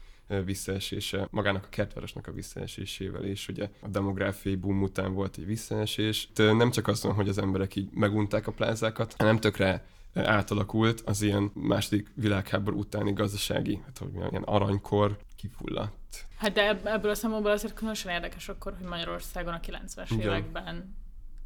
visszaesése, 0.45 1.27
magának 1.31 1.63
a 1.63 1.69
kertvárosnak 1.69 2.27
a 2.27 2.31
visszaesésével 2.31 3.25
is, 3.25 3.47
ugye 3.47 3.69
a 3.81 3.87
demográfiai 3.87 4.55
boom 4.55 4.81
után 4.81 5.13
volt 5.13 5.37
egy 5.37 5.45
visszaesés. 5.45 6.29
De 6.33 6.53
nem 6.53 6.71
csak 6.71 6.87
azt 6.87 7.03
mondom, 7.03 7.21
hogy 7.21 7.29
az 7.31 7.37
emberek 7.37 7.75
így 7.75 7.89
megunták 7.91 8.47
a 8.47 8.51
plázákat, 8.51 9.15
hanem 9.17 9.37
tökre 9.37 9.85
átalakult 10.13 11.01
az 11.05 11.21
ilyen 11.21 11.51
második 11.53 12.11
világháború 12.15 12.79
utáni 12.79 13.13
gazdasági, 13.13 13.81
hát 13.85 13.97
hogy 13.97 14.07
mondjam, 14.07 14.29
ilyen 14.31 14.43
aranykor 14.43 15.17
kifulladt. 15.35 16.25
Hát 16.37 16.53
de 16.53 16.67
ebb- 16.67 16.85
ebből 16.85 17.11
a 17.11 17.15
számomból 17.15 17.51
azért 17.51 17.73
különösen 17.73 18.13
érdekes 18.13 18.49
akkor, 18.49 18.75
hogy 18.77 18.87
Magyarországon 18.87 19.53
a 19.53 19.59
90-es 19.59 20.07
Igen. 20.09 20.19
években 20.19 20.95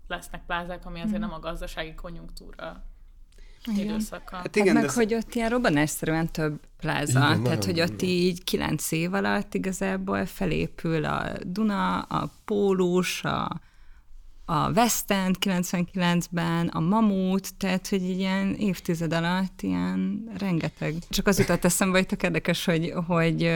lesznek 0.08 0.46
plázák, 0.46 0.86
ami 0.86 1.01
azért 1.01 1.20
nem 1.20 1.34
a 1.34 1.39
gazdasági 1.39 1.94
konjunktúra 1.94 2.84
időszaka. 3.77 4.36
Hát 4.36 4.41
Hát 4.41 4.55
igen, 4.55 4.74
meg, 4.74 4.86
de 4.86 4.91
hogy 4.93 5.13
ott 5.13 5.36
ilyen 5.36 5.50
robbanásszerűen 5.50 6.31
több 6.31 6.60
pláza, 6.79 7.19
Igen, 7.19 7.31
Igen, 7.31 7.43
tehát 7.43 7.65
hogy 7.65 7.81
ott 7.81 8.01
így 8.01 8.43
kilenc 8.43 8.91
év 8.91 9.13
alatt 9.13 9.53
igazából 9.53 10.25
felépül 10.25 11.05
a 11.05 11.31
Duna, 11.45 12.00
a 12.00 12.29
Pólus, 12.45 13.24
a, 13.24 13.62
a 14.45 14.72
West 14.72 15.12
End 15.12 15.36
99-ben, 15.39 16.67
a 16.67 16.79
Mamut, 16.79 17.55
tehát 17.57 17.88
hogy 17.88 18.03
ilyen 18.03 18.53
évtized 18.53 19.13
alatt 19.13 19.62
ilyen 19.62 20.29
rengeteg. 20.38 20.95
Csak 21.10 21.27
az 21.27 21.39
jutott 21.39 21.65
eszembe, 21.65 21.98
hogy 21.98 22.07
tök 22.07 22.24
érdekes, 22.24 22.65
hogy, 22.65 22.93
hogy 23.07 23.51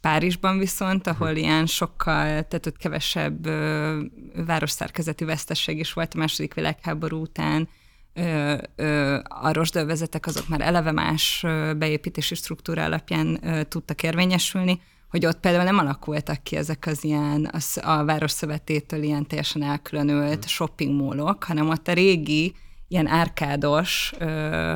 Párizsban 0.00 0.58
viszont, 0.58 1.06
ahol 1.06 1.36
ilyen 1.36 1.66
sokkal, 1.66 2.24
tehát 2.24 2.66
ott 2.66 2.76
kevesebb 2.76 3.46
ö, 3.46 4.00
városszerkezeti 4.46 5.24
vesztesség 5.24 5.78
is 5.78 5.92
volt 5.92 6.14
a 6.14 6.18
második 6.18 6.54
világháború 6.54 7.20
után, 7.20 7.68
ö, 8.20 8.56
ö, 8.76 9.18
a 9.28 9.52
rozsdölvezetek 9.52 10.26
azok 10.26 10.48
már 10.48 10.60
eleve 10.60 10.92
más 10.92 11.44
beépítési 11.76 12.34
struktúra 12.34 12.84
alapján 12.84 13.38
ö, 13.42 13.62
tudtak 13.62 14.02
érvényesülni, 14.02 14.80
hogy 15.10 15.26
ott 15.26 15.40
például 15.40 15.64
nem 15.64 15.78
alakultak 15.78 16.42
ki 16.42 16.56
ezek 16.56 16.86
az 16.86 17.04
ilyen 17.04 17.44
a, 17.44 17.58
sz- 17.58 17.84
a 17.84 18.04
városszövetétől 18.04 19.02
ilyen 19.02 19.26
teljesen 19.26 19.62
elkülönült 19.62 20.48
shopping 20.48 21.00
mallok, 21.00 21.44
hanem 21.44 21.68
ott 21.68 21.88
a 21.88 21.92
régi, 21.92 22.54
ilyen 22.88 23.06
árkádos 23.06 24.12
ö, 24.18 24.74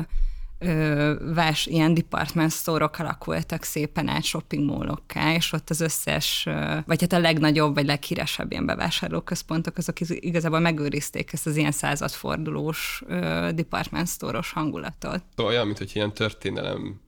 ö, 0.59 1.33
vás, 1.33 1.65
ilyen 1.65 1.93
department 1.93 2.51
store-ok 2.51 2.99
alakultak 2.99 3.63
szépen 3.63 4.07
át 4.07 4.23
shopping 4.23 4.69
mallokká, 4.69 5.33
és 5.33 5.51
ott 5.51 5.69
az 5.69 5.81
összes, 5.81 6.45
ö, 6.45 6.77
vagy 6.85 7.01
hát 7.01 7.13
a 7.13 7.19
legnagyobb, 7.19 7.73
vagy 7.73 7.85
leghíresebb 7.85 8.51
ilyen 8.51 8.65
bevásárlóközpontok, 8.65 9.77
azok 9.77 9.99
igazából 9.99 10.59
megőrizték 10.59 11.33
ezt 11.33 11.47
az 11.47 11.55
ilyen 11.55 11.71
századfordulós 11.71 13.03
ö, 13.07 13.49
department 13.53 14.07
store-os 14.07 14.51
hangulatot. 14.51 15.23
Olyan, 15.37 15.65
mint 15.65 15.77
hogy 15.77 15.91
ilyen 15.93 16.13
történelem, 16.13 17.01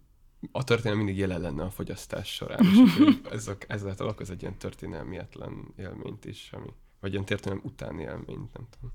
a 0.51 0.63
történelem 0.63 1.03
mindig 1.03 1.17
jelen 1.17 1.41
lenne 1.41 1.63
a 1.63 1.69
fogyasztás 1.69 2.33
során, 2.33 2.65
és 2.65 3.13
ez, 3.31 3.47
a, 3.47 3.55
ezáltal 3.67 4.07
okoz 4.07 4.29
egy 4.29 4.41
ilyen 4.41 4.57
történelmietlen 4.57 5.73
élményt 5.77 6.25
is, 6.25 6.49
ami, 6.51 6.73
vagy 6.99 7.11
ilyen 7.11 7.25
történelem 7.25 7.63
utáni 7.65 8.01
élményt, 8.01 8.53
nem 8.53 8.67
tudom. 8.69 8.93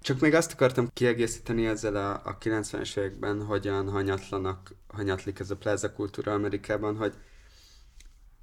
Csak 0.00 0.20
még 0.20 0.34
azt 0.34 0.52
akartam 0.52 0.90
kiegészíteni 0.92 1.66
ezzel 1.66 1.96
a, 1.96 2.20
a 2.24 2.38
90-es 2.38 2.96
években, 2.96 3.44
hogyan 3.44 3.90
hanyatlanak, 3.90 4.74
hanyatlik 4.86 5.38
ez 5.38 5.50
a 5.50 5.56
pláza 5.56 5.92
kultúra 5.92 6.32
Amerikában, 6.32 6.96
hogy, 6.96 7.14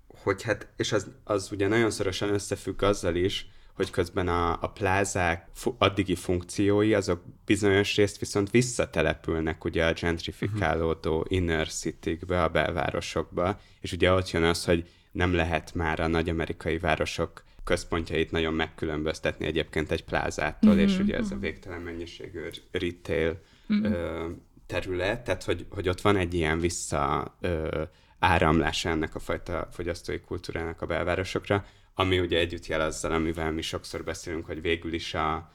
hogy 0.08 0.44
hát, 0.44 0.68
és 0.76 0.92
az, 0.92 1.08
az 1.24 1.52
ugye 1.52 1.68
nagyon 1.68 1.92
szorosan 1.92 2.34
összefügg 2.34 2.82
azzal 2.82 3.16
is, 3.16 3.50
hogy 3.76 3.90
közben 3.90 4.28
a, 4.28 4.62
a 4.62 4.68
plázák 4.68 5.48
fu- 5.54 5.76
addigi 5.78 6.16
funkciói, 6.16 6.94
azok 6.94 7.22
bizonyos 7.46 7.96
részt 7.96 8.18
viszont 8.20 8.50
visszatelepülnek 8.50 9.64
ugye 9.64 9.86
a 9.86 9.94
gentrifikálódó 9.94 11.26
inner 11.28 11.68
city-kbe, 11.68 12.44
a 12.44 12.50
belvárosokba, 12.50 13.60
és 13.80 13.92
ugye 13.92 14.12
ott 14.12 14.32
jön 14.32 14.44
az, 14.44 14.66
hogy 14.66 14.90
nem 15.12 15.34
lehet 15.34 15.74
már 15.74 16.00
a 16.00 16.08
nagy 16.08 16.30
amerikai 16.30 16.78
városok 16.78 17.44
központjait 17.66 18.32
nagyon 18.32 18.54
megkülönböztetni 18.54 19.46
egyébként 19.46 19.92
egy 19.92 20.04
plázától, 20.04 20.74
Mhm. 20.74 20.80
mm-hmm. 20.80 20.90
és 20.90 21.00
ugye 21.00 21.18
ez 21.18 21.32
a 21.32 21.38
végtelen 21.38 21.82
mennyiségű 21.82 22.40
retail 22.72 23.42
mm-hmm. 23.74 23.84
ö, 23.94 24.30
terület, 24.66 25.24
tehát 25.24 25.44
hogy, 25.44 25.66
hogy 25.70 25.90
ott 25.90 26.02
van 26.02 26.18
egy 26.18 26.34
ilyen 26.34 26.60
vissza 26.60 27.36
ö, 27.42 27.84
áramlása 28.20 28.90
ennek 28.90 29.16
a 29.16 29.20
fajta 29.20 29.70
fogyasztói 29.72 30.20
kultúrának 30.20 30.82
a 30.82 30.86
belvárosokra, 30.86 31.66
ami 31.94 32.20
ugye 32.20 32.38
együtt 32.38 32.66
jel 32.66 32.82
azzal, 32.82 33.12
amivel 33.12 33.52
mi 33.52 33.62
sokszor 33.62 34.04
beszélünk, 34.04 34.46
hogy 34.46 34.62
végül 34.62 34.94
is 34.94 35.14
a, 35.14 35.52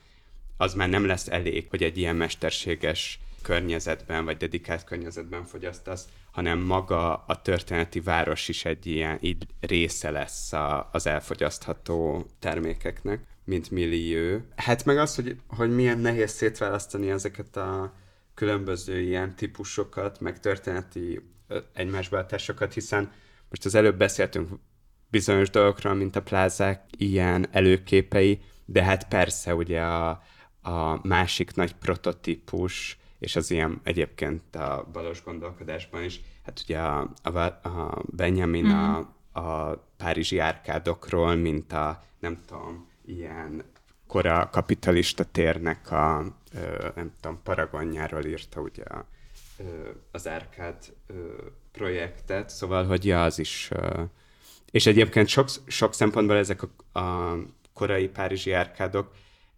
az 0.57 0.73
már 0.73 0.89
nem 0.89 1.05
lesz 1.05 1.27
elég, 1.27 1.67
hogy 1.69 1.83
egy 1.83 1.97
ilyen 1.97 2.15
mesterséges 2.15 3.19
környezetben, 3.41 4.25
vagy 4.25 4.37
dedikált 4.37 4.83
környezetben 4.83 5.43
fogyasztasz, 5.43 6.07
hanem 6.31 6.59
maga 6.59 7.15
a 7.15 7.41
történeti 7.41 7.99
város 7.99 8.47
is 8.47 8.65
egy 8.65 8.85
ilyen 8.85 9.17
így 9.21 9.47
része 9.59 10.09
lesz 10.09 10.53
a, 10.53 10.89
az 10.91 11.07
elfogyasztható 11.07 12.25
termékeknek, 12.39 13.19
mint 13.43 13.71
millió. 13.71 14.37
Hát 14.55 14.85
meg 14.85 14.97
az, 14.97 15.15
hogy, 15.15 15.35
hogy 15.47 15.75
milyen 15.75 15.99
nehéz 15.99 16.31
szétválasztani 16.31 17.09
ezeket 17.09 17.57
a 17.57 17.93
különböző 18.33 18.99
ilyen 18.99 19.35
típusokat, 19.35 20.19
meg 20.19 20.39
történeti 20.39 21.21
ö, 21.47 21.57
egymásbeállításokat, 21.73 22.73
hiszen 22.73 23.11
most 23.49 23.65
az 23.65 23.75
előbb 23.75 23.97
beszéltünk 23.97 24.49
bizonyos 25.09 25.49
dolgokról, 25.49 25.93
mint 25.93 26.15
a 26.15 26.21
plázák 26.21 26.83
ilyen 26.97 27.47
előképei, 27.51 28.41
de 28.65 28.83
hát 28.83 29.07
persze 29.07 29.55
ugye 29.55 29.81
a, 29.81 30.09
a 30.61 31.07
másik 31.07 31.55
nagy 31.55 31.75
prototípus, 31.75 32.97
és 33.21 33.35
az 33.35 33.51
ilyen 33.51 33.79
egyébként 33.83 34.55
a 34.55 34.87
balos 34.91 35.23
gondolkodásban 35.23 36.03
is, 36.03 36.21
hát 36.45 36.61
ugye 36.63 36.79
a, 36.79 37.11
a, 37.23 37.37
a 37.39 38.01
Benjamin 38.05 38.65
mm. 38.65 38.71
a, 38.71 38.97
a 39.31 39.77
párizsi 39.97 40.37
árkádokról, 40.37 41.35
mint 41.35 41.73
a 41.73 42.03
nem 42.19 42.41
tudom, 42.45 42.87
ilyen 43.05 43.63
kora 44.07 44.49
kapitalista 44.51 45.23
térnek 45.23 45.91
a 45.91 46.25
ö, 46.53 46.87
nem 46.95 47.11
tudom, 47.19 47.39
paragonjáról 47.43 48.25
írta 48.25 48.61
ugye 48.61 48.83
a, 48.83 49.05
ö, 49.57 49.89
az 50.11 50.27
árkád 50.27 50.75
ö, 51.07 51.13
projektet, 51.71 52.49
szóval, 52.49 52.85
hogy 52.85 53.05
ja, 53.05 53.23
az 53.23 53.39
is 53.39 53.69
ö, 53.71 54.03
és 54.71 54.85
egyébként 54.85 55.27
sok, 55.27 55.47
sok 55.67 55.93
szempontból 55.93 56.37
ezek 56.37 56.61
a, 56.63 56.99
a 56.99 57.37
korai 57.73 58.07
párizsi 58.07 58.51
árkádok, 58.51 59.11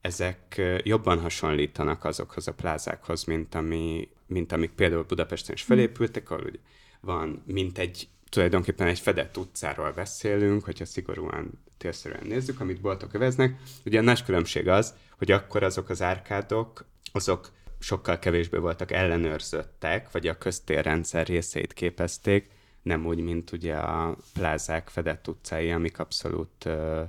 ezek 0.03 0.61
jobban 0.83 1.19
hasonlítanak 1.19 2.03
azokhoz 2.03 2.47
a 2.47 2.53
plázákhoz, 2.53 3.23
mint, 3.23 3.55
ami, 3.55 4.09
mint 4.27 4.51
amik 4.51 4.71
például 4.71 5.03
Budapesten 5.03 5.55
is 5.55 5.61
felépültek, 5.61 6.29
ahol 6.29 6.43
ugye 6.45 6.59
van, 7.01 7.43
mint 7.45 7.77
egy, 7.77 8.07
tulajdonképpen 8.29 8.87
egy 8.87 8.99
fedett 8.99 9.37
utcáról 9.37 9.91
beszélünk, 9.91 10.63
hogyha 10.63 10.85
szigorúan 10.85 11.51
térszerűen 11.77 12.27
nézzük, 12.27 12.59
amit 12.59 12.81
boltok 12.81 13.13
öveznek. 13.13 13.55
Ugye 13.85 13.99
a 13.99 14.01
nagy 14.01 14.23
különbség 14.23 14.67
az, 14.67 14.93
hogy 15.17 15.31
akkor 15.31 15.63
azok 15.63 15.89
az 15.89 16.01
árkádok, 16.01 16.85
azok 17.11 17.51
sokkal 17.79 18.19
kevésbé 18.19 18.57
voltak 18.57 18.91
ellenőrzöttek, 18.91 20.11
vagy 20.11 20.27
a 20.27 20.37
köztérrendszer 20.37 21.27
részeit 21.27 21.73
képezték, 21.73 22.49
nem 22.81 23.05
úgy, 23.05 23.19
mint 23.19 23.51
ugye 23.51 23.75
a 23.75 24.17
plázák 24.33 24.89
fedett 24.89 25.27
utcái, 25.27 25.71
amik 25.71 25.99
abszolút 25.99 26.65
uh, 26.65 27.01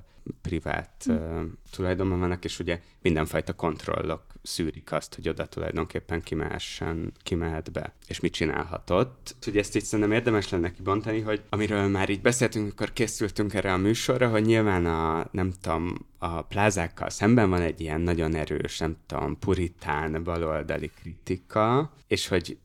privát 0.43 1.05
uh, 1.07 1.43
tulajdonban 1.71 2.19
vannak, 2.19 2.45
és 2.45 2.59
ugye 2.59 2.81
mindenfajta 3.03 3.53
kontrollok 3.53 4.23
szűrik 4.43 4.93
azt, 4.93 5.15
hogy 5.15 5.29
oda 5.29 5.47
tulajdonképpen 5.47 6.23
kimehessen, 6.23 7.13
kimehet 7.23 7.73
be, 7.73 7.95
és 8.07 8.21
mit 8.21 8.33
csinálhatott. 8.33 9.37
Ugye 9.47 9.61
ezt 9.61 9.77
így 9.77 9.85
szerintem 9.85 10.15
érdemes 10.15 10.49
lenne 10.49 10.73
kibontani, 10.73 11.21
hogy 11.21 11.43
amiről 11.49 11.89
már 11.89 12.09
így 12.09 12.21
beszéltünk, 12.21 12.73
akkor 12.73 12.93
készültünk 12.93 13.55
erre 13.55 13.73
a 13.73 13.77
műsorra, 13.77 14.29
hogy 14.29 14.45
nyilván 14.45 14.87
a, 14.87 15.29
nem 15.31 15.53
tudom, 15.61 16.07
a 16.19 16.43
plázákkal 16.43 17.11
szemben 17.11 17.51
van 17.51 17.61
egy 17.61 17.81
ilyen 17.81 18.01
nagyon 18.01 18.35
erős, 18.35 18.79
nem 18.79 18.97
tudom, 19.07 19.39
puritán, 19.39 20.23
baloldali 20.23 20.91
kritika, 21.01 21.93
és 22.07 22.29
hogy 22.29 22.59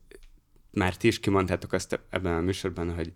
már 0.70 0.96
ti 0.96 1.06
is 1.06 1.20
kimondtátok 1.20 1.72
azt 1.72 2.00
ebben 2.10 2.34
a 2.34 2.40
műsorban, 2.40 2.94
hogy 2.94 3.12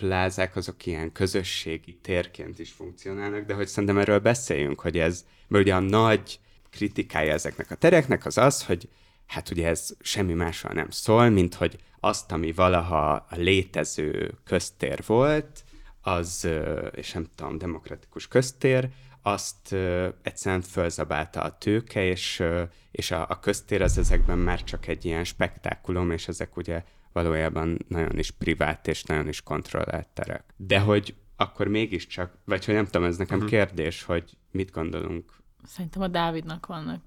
plázák 0.00 0.56
azok 0.56 0.86
ilyen 0.86 1.12
közösségi 1.12 1.98
térként 2.02 2.58
is 2.58 2.70
funkcionálnak, 2.70 3.44
de 3.44 3.54
hogy 3.54 3.66
szerintem 3.66 3.98
erről 3.98 4.18
beszéljünk, 4.18 4.80
hogy 4.80 4.98
ez, 4.98 5.24
mert 5.48 5.64
ugye 5.64 5.74
a 5.74 5.80
nagy 5.80 6.40
kritikája 6.70 7.32
ezeknek 7.32 7.70
a 7.70 7.74
tereknek 7.74 8.26
az 8.26 8.38
az, 8.38 8.64
hogy 8.64 8.88
hát 9.26 9.50
ugye 9.50 9.68
ez 9.68 9.88
semmi 10.00 10.32
másról 10.32 10.72
nem 10.72 10.90
szól, 10.90 11.28
mint 11.28 11.54
hogy 11.54 11.78
azt, 12.00 12.32
ami 12.32 12.52
valaha 12.52 13.12
a 13.12 13.36
létező 13.36 14.34
köztér 14.44 15.02
volt, 15.06 15.64
az, 16.02 16.48
és 16.94 17.12
nem 17.12 17.26
tudom, 17.34 17.58
demokratikus 17.58 18.28
köztér, 18.28 18.88
azt 19.22 19.76
egyszerűen 20.22 20.62
fölzabálta 20.62 21.40
a 21.40 21.58
tőke, 21.58 22.04
és, 22.04 22.42
és 22.90 23.10
a, 23.10 23.26
a 23.28 23.40
köztér 23.40 23.82
az 23.82 23.98
ezekben 23.98 24.38
már 24.38 24.64
csak 24.64 24.86
egy 24.86 25.04
ilyen 25.04 25.24
spektákulum, 25.24 26.10
és 26.10 26.28
ezek 26.28 26.56
ugye 26.56 26.84
valójában 27.12 27.78
nagyon 27.88 28.18
is 28.18 28.30
privát 28.30 28.88
és 28.88 29.02
nagyon 29.04 29.28
is 29.28 29.42
kontrollált 29.42 30.08
terek. 30.08 30.44
De 30.56 30.80
hogy 30.80 31.14
akkor 31.36 31.68
mégiscsak, 31.68 32.32
vagy 32.44 32.64
hogy 32.64 32.74
nem 32.74 32.84
tudom, 32.84 33.04
ez 33.04 33.16
nekem 33.16 33.36
uh-huh. 33.36 33.50
kérdés, 33.50 34.02
hogy 34.02 34.36
mit 34.50 34.70
gondolunk. 34.70 35.38
Szerintem 35.64 36.02
a 36.02 36.08
Dávidnak 36.08 36.66
vannak 36.66 37.00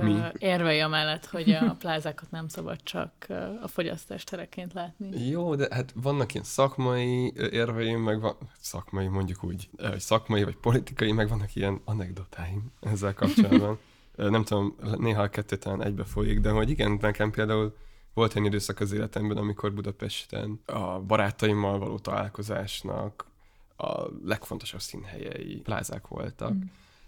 Mi? 0.00 0.16
Érvei 0.38 0.80
amellett, 0.80 1.26
hogy 1.26 1.50
a 1.50 1.74
plázákat 1.78 2.30
nem 2.30 2.48
szabad 2.48 2.82
csak 2.82 3.12
a 3.62 3.68
fogyasztás 3.68 4.24
tereként 4.24 4.72
látni. 4.72 5.28
Jó, 5.28 5.54
de 5.54 5.68
hát 5.70 5.92
vannak 5.94 6.32
ilyen 6.34 6.46
szakmai 6.46 7.32
érveim, 7.50 8.00
meg 8.00 8.20
van, 8.20 8.36
szakmai 8.60 9.06
mondjuk 9.06 9.44
úgy, 9.44 9.68
hogy 9.76 10.00
szakmai 10.00 10.44
vagy 10.44 10.56
politikai, 10.56 11.12
meg 11.12 11.28
vannak 11.28 11.54
ilyen 11.54 11.80
anekdotáim 11.84 12.72
ezzel 12.80 13.14
kapcsolatban. 13.14 13.78
nem 14.16 14.44
tudom, 14.44 14.76
néha 14.98 15.22
a 15.22 15.28
kettő 15.28 15.56
talán 15.56 15.82
egybe 15.82 16.04
folyik, 16.04 16.40
de 16.40 16.50
hogy 16.50 16.70
igen, 16.70 16.98
nekem 17.00 17.30
például 17.30 17.76
volt 18.14 18.36
egy 18.36 18.44
időszak 18.44 18.80
az 18.80 18.92
életemben, 18.92 19.36
amikor 19.36 19.72
Budapesten 19.72 20.60
a 20.66 21.00
barátaimmal 21.00 21.78
való 21.78 21.98
találkozásnak 21.98 23.26
a 23.76 24.02
legfontosabb 24.24 24.80
színhelyei 24.80 25.60
plázák 25.60 26.08
voltak. 26.08 26.52
Mm. 26.52 26.60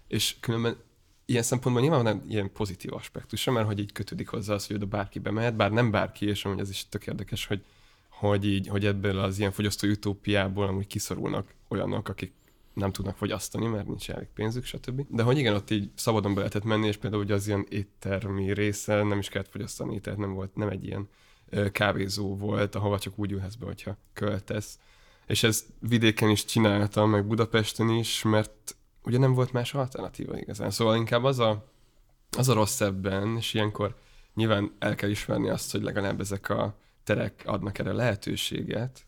És 0.07 0.35
különben 0.39 0.77
ilyen 1.25 1.43
szempontból 1.43 1.83
nyilván 1.83 2.03
van 2.03 2.13
egy 2.13 2.31
ilyen 2.31 2.51
pozitív 2.51 2.93
aspektusa, 2.93 3.51
mert 3.51 3.65
hogy 3.65 3.79
így 3.79 3.91
kötődik 3.91 4.27
hozzá 4.27 4.53
az, 4.53 4.67
hogy 4.67 4.75
oda 4.75 4.85
bárki 4.85 5.19
bemehet, 5.19 5.55
bár 5.55 5.71
nem 5.71 5.91
bárki, 5.91 6.25
és 6.25 6.45
amúgy 6.45 6.59
ez 6.59 6.69
is 6.69 6.89
tök 6.89 7.07
érdekes, 7.07 7.45
hogy, 7.45 7.63
hogy, 8.09 8.45
így, 8.45 8.67
hogy 8.67 8.85
ebből 8.85 9.19
az 9.19 9.39
ilyen 9.39 9.51
fogyasztói 9.51 9.89
utópiából 9.89 10.67
amúgy 10.67 10.87
kiszorulnak 10.87 11.53
olyanok, 11.67 12.09
akik 12.09 12.33
nem 12.73 12.91
tudnak 12.91 13.17
fogyasztani, 13.17 13.67
mert 13.67 13.87
nincs 13.87 14.09
elég 14.09 14.27
pénzük, 14.33 14.65
stb. 14.65 15.05
De 15.09 15.23
hogy 15.23 15.37
igen, 15.37 15.53
ott 15.55 15.69
így 15.69 15.91
szabadon 15.95 16.33
be 16.33 16.39
lehetett 16.39 16.63
menni, 16.63 16.87
és 16.87 16.97
például 16.97 17.23
ugye 17.23 17.33
az 17.33 17.47
ilyen 17.47 17.65
éttermi 17.69 18.53
része 18.53 19.03
nem 19.03 19.19
is 19.19 19.29
kellett 19.29 19.51
fogyasztani, 19.51 19.99
tehát 19.99 20.19
nem 20.19 20.33
volt, 20.33 20.55
nem 20.55 20.69
egy 20.69 20.85
ilyen 20.85 21.09
kávézó 21.71 22.37
volt, 22.37 22.75
ahova 22.75 22.99
csak 22.99 23.19
úgy 23.19 23.31
ülhetsz 23.31 23.55
be, 23.55 23.65
hogyha 23.65 23.97
költesz. 24.13 24.79
És 25.27 25.43
ezt 25.43 25.65
vidéken 25.79 26.29
is 26.29 26.45
csináltam, 26.45 27.09
meg 27.09 27.27
Budapesten 27.27 27.89
is, 27.89 28.23
mert 28.23 28.75
ugye 29.03 29.17
nem 29.17 29.33
volt 29.33 29.51
más 29.51 29.73
alternatíva 29.73 30.37
igazán. 30.37 30.71
Szóval 30.71 30.95
inkább 30.95 31.23
az 31.23 31.39
a, 31.39 31.71
az 32.37 32.49
a 32.49 32.53
rossz 32.53 32.81
ebben, 32.81 33.37
és 33.37 33.53
ilyenkor 33.53 33.95
nyilván 34.33 34.75
el 34.79 34.95
kell 34.95 35.09
ismerni 35.09 35.49
azt, 35.49 35.71
hogy 35.71 35.81
legalább 35.81 36.19
ezek 36.19 36.49
a 36.49 36.77
terek 37.03 37.43
adnak 37.45 37.79
erre 37.79 37.91
lehetőséget, 37.91 39.05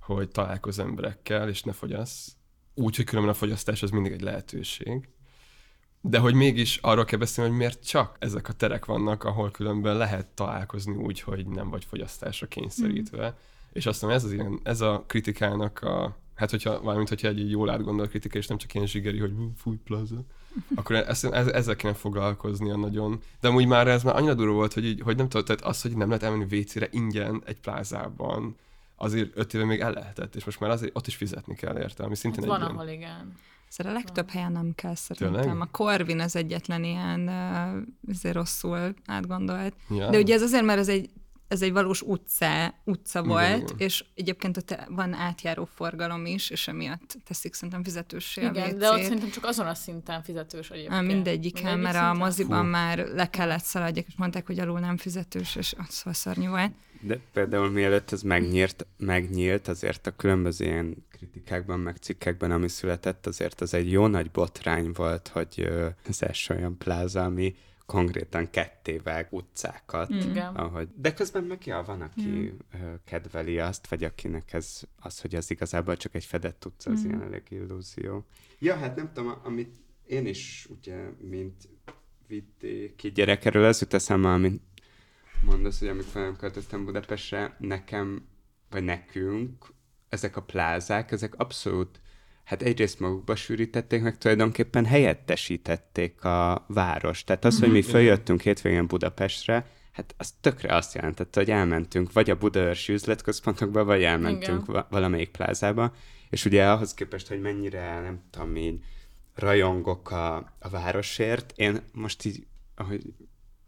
hogy 0.00 0.28
találkozz 0.28 0.78
emberekkel, 0.78 1.48
és 1.48 1.62
ne 1.62 1.72
fogyasz. 1.72 2.36
Úgy, 2.74 2.96
hogy 2.96 3.04
különben 3.04 3.32
a 3.32 3.36
fogyasztás 3.36 3.82
az 3.82 3.90
mindig 3.90 4.12
egy 4.12 4.20
lehetőség. 4.20 5.08
De 6.00 6.18
hogy 6.18 6.34
mégis 6.34 6.76
arról 6.76 7.04
kell 7.04 7.18
beszélni, 7.18 7.50
hogy 7.50 7.58
miért 7.58 7.86
csak 7.86 8.16
ezek 8.18 8.48
a 8.48 8.52
terek 8.52 8.84
vannak, 8.84 9.24
ahol 9.24 9.50
különben 9.50 9.96
lehet 9.96 10.26
találkozni 10.26 10.96
úgy, 10.96 11.20
hogy 11.20 11.46
nem 11.46 11.70
vagy 11.70 11.84
fogyasztásra 11.84 12.46
kényszerítve. 12.46 13.28
Mm. 13.28 13.32
És 13.72 13.86
azt 13.86 14.02
mondom, 14.02 14.18
ez, 14.18 14.24
az 14.24 14.32
ilyen, 14.32 14.60
ez 14.62 14.80
a 14.80 15.04
kritikának 15.06 15.80
a, 15.80 16.16
hát 16.34 16.50
hogyha, 16.50 16.82
valamint 16.82 17.08
hogyha 17.08 17.28
egy 17.28 17.50
jól 17.50 17.70
átgondolt 17.70 18.10
kritika, 18.10 18.38
és 18.38 18.46
nem 18.46 18.58
csak 18.58 18.74
ilyen 18.74 18.86
zsigeri, 18.86 19.18
hogy 19.18 19.32
fúj, 19.56 19.76
plaza, 19.84 20.24
akkor 20.74 20.96
ezt, 20.96 21.24
ez, 21.24 21.46
ezzel 21.46 21.76
kéne 21.76 21.94
foglalkoznia 21.94 22.76
nagyon. 22.76 23.20
De 23.40 23.48
amúgy 23.48 23.66
már 23.66 23.88
ez 23.88 24.02
már 24.02 24.16
annyira 24.16 24.34
durva 24.34 24.52
volt, 24.52 24.72
hogy, 24.72 24.84
így, 24.84 25.00
hogy 25.00 25.16
nem 25.16 25.28
tudod, 25.28 25.46
tehát 25.46 25.62
az, 25.62 25.82
hogy 25.82 25.96
nem 25.96 26.08
lehet 26.08 26.22
elmenni 26.22 26.58
WC-re 26.58 26.88
ingyen 26.90 27.42
egy 27.44 27.60
plázában, 27.60 28.56
azért 29.02 29.30
öt 29.34 29.54
éve 29.54 29.64
még 29.64 29.80
el 29.80 29.92
lehetett, 29.92 30.34
és 30.34 30.44
most 30.44 30.60
már 30.60 30.70
azért 30.70 30.96
ott 30.96 31.06
is 31.06 31.16
fizetni 31.16 31.54
kell 31.54 31.78
érte, 31.78 32.04
ami 32.04 32.16
szintén 32.16 32.42
hát 32.42 32.52
egy 32.52 32.58
van, 32.58 32.68
ilyen... 32.68 32.78
ahol 32.78 32.88
igen. 32.88 33.32
Szóval 33.68 33.92
a 33.92 33.96
legtöbb 33.96 34.30
helyen 34.30 34.52
nem 34.52 34.72
kell 34.74 34.94
szerintem. 34.94 35.40
Tényleg? 35.42 35.60
A 35.60 35.68
Corvin 35.70 36.20
az 36.20 36.36
egyetlen 36.36 36.84
ilyen 36.84 37.28
azért 38.08 38.34
rosszul 38.34 38.94
átgondolt. 39.06 39.74
Ja. 39.90 40.10
De 40.10 40.18
ugye 40.18 40.34
ez 40.34 40.42
azért, 40.42 40.64
mert 40.64 40.78
ez 40.78 40.88
egy, 40.88 41.10
ez 41.48 41.62
egy 41.62 41.72
valós 41.72 42.02
utca, 42.02 42.74
utca 42.84 43.22
volt, 43.22 43.62
igen. 43.62 43.76
és 43.78 44.04
egyébként 44.14 44.56
ott 44.56 44.76
van 44.88 45.12
átjáró 45.12 45.64
forgalom 45.74 46.26
is, 46.26 46.50
és 46.50 46.68
emiatt 46.68 47.16
teszik 47.24 47.54
szerintem 47.54 47.84
fizetőssé 47.84 48.44
a 48.44 48.50
Igen, 48.50 48.78
de 48.78 48.90
ott 48.90 49.02
szerintem 49.02 49.30
csak 49.30 49.44
azon 49.44 49.66
a 49.66 49.74
szinten 49.74 50.22
fizetős 50.22 50.70
egyébként. 50.70 51.06
Mindegyiken, 51.06 51.62
Mindegyik 51.62 51.82
mert 51.82 51.96
a 51.96 51.98
szinten? 51.98 52.16
moziban 52.16 52.64
Fú. 52.64 52.70
már 52.70 52.98
le 52.98 53.30
kellett 53.30 53.64
szaladjak, 53.64 54.06
és 54.06 54.14
mondták, 54.16 54.46
hogy 54.46 54.58
alul 54.58 54.80
nem 54.80 54.96
fizetős, 54.96 55.56
és 55.56 55.74
az 55.78 55.86
szóval 55.88 56.12
szörnyű 56.12 56.48
volt. 56.48 56.72
De 57.02 57.18
például 57.32 57.70
mielőtt 57.70 58.12
ez 58.12 58.22
megnyílt, 58.22 58.86
megnyílt, 58.96 59.68
azért 59.68 60.06
a 60.06 60.16
különböző 60.16 60.64
ilyen 60.64 61.06
kritikákban, 61.10 61.80
meg 61.80 61.96
cikkekben, 61.96 62.50
ami 62.50 62.68
született, 62.68 63.26
azért 63.26 63.60
az 63.60 63.74
egy 63.74 63.90
jó 63.90 64.06
nagy 64.06 64.30
botrány 64.30 64.90
volt, 64.92 65.28
hogy 65.28 65.68
az 66.08 66.22
első 66.22 66.54
olyan 66.54 66.78
pláza, 66.78 67.24
ami 67.24 67.54
konkrétan 67.86 68.50
kettévág 68.50 69.26
utcákat. 69.30 70.10
Igen. 70.10 70.54
Ahogy. 70.54 70.88
De 70.96 71.14
közben 71.14 71.44
meg 71.44 71.66
ja, 71.66 71.82
van, 71.86 72.00
aki 72.00 72.54
ö, 72.72 72.76
kedveli 73.04 73.58
azt, 73.58 73.86
vagy 73.86 74.04
akinek 74.04 74.52
ez 74.52 74.80
az, 75.00 75.20
hogy 75.20 75.34
az 75.34 75.50
igazából 75.50 75.96
csak 75.96 76.14
egy 76.14 76.24
fedett 76.24 76.64
utca, 76.64 76.90
az 76.90 77.04
ilyen 77.04 77.22
elég 77.22 77.42
illúzió. 77.48 78.24
Ja, 78.58 78.76
hát 78.76 78.96
nem 78.96 79.10
tudom, 79.12 79.34
amit 79.42 79.74
én 80.06 80.26
is 80.26 80.66
ugye, 80.70 80.96
mint 81.20 81.68
vidéki 82.26 83.12
gyerek, 83.12 83.44
erről 83.44 83.64
az 83.64 83.80
jut 83.80 83.94
eszembe, 83.94 84.28
amit 84.28 84.62
mondasz, 85.42 85.78
hogy 85.78 85.88
amikor 85.88 86.22
nem 86.22 86.36
költöztem 86.36 86.84
Budapestre, 86.84 87.56
nekem, 87.58 88.28
vagy 88.70 88.84
nekünk, 88.84 89.66
ezek 90.08 90.36
a 90.36 90.42
plázák, 90.42 91.10
ezek 91.10 91.34
abszolút, 91.36 92.00
hát 92.44 92.62
egyrészt 92.62 93.00
magukba 93.00 93.34
sűrítették, 93.34 94.02
meg 94.02 94.18
tulajdonképpen 94.18 94.84
helyettesítették 94.84 96.24
a 96.24 96.64
város. 96.68 97.24
Tehát 97.24 97.44
az, 97.44 97.60
hogy 97.60 97.70
mi 97.70 97.82
följöttünk 97.82 98.40
hétvégén 98.40 98.86
Budapestre, 98.86 99.66
hát 99.92 100.14
az 100.18 100.34
tökre 100.40 100.74
azt 100.74 100.94
jelentette, 100.94 101.40
hogy 101.40 101.50
elmentünk 101.50 102.12
vagy 102.12 102.30
a 102.30 102.36
budaörsi 102.36 102.92
üzletközpontokba, 102.92 103.84
vagy 103.84 104.02
elmentünk 104.02 104.62
Igen. 104.62 104.74
va- 104.74 104.90
valamelyik 104.90 105.30
plázába, 105.30 105.94
és 106.30 106.44
ugye 106.44 106.70
ahhoz 106.70 106.94
képest, 106.94 107.28
hogy 107.28 107.40
mennyire, 107.40 108.00
nem 108.00 108.20
tudom, 108.30 108.56
így 108.56 108.84
rajongok 109.34 110.10
a, 110.10 110.36
a 110.58 110.68
városért, 110.70 111.52
én 111.56 111.82
most 111.92 112.24
így, 112.24 112.46
ahogy 112.74 113.02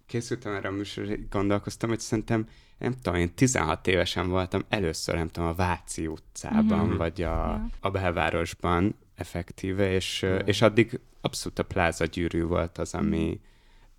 készültem 0.07 0.55
erre 0.55 0.69
a 0.69 0.73
műsorra, 0.73 1.15
gondolkoztam, 1.31 1.89
hogy 1.89 2.01
szerintem, 2.01 2.49
nem 2.79 2.95
tudom, 3.03 3.21
én 3.21 3.35
16 3.35 3.87
évesen 3.87 4.29
voltam 4.29 4.65
először, 4.69 5.15
nem 5.15 5.29
tudom, 5.29 5.49
a 5.49 5.55
Váci 5.55 6.07
utcában, 6.07 6.87
mm-hmm. 6.87 6.97
vagy 6.97 7.23
a, 7.23 7.53
a 7.81 7.91
belvárosban 7.91 8.95
effektíve, 9.15 9.93
és, 9.93 10.23
mm. 10.27 10.37
és 10.45 10.63
addig 10.63 11.01
abszolút 11.21 11.59
a 11.59 11.63
pláza 11.63 12.05
gyűrű 12.05 12.43
volt 12.43 12.79
az, 12.79 12.95
ami 12.95 13.41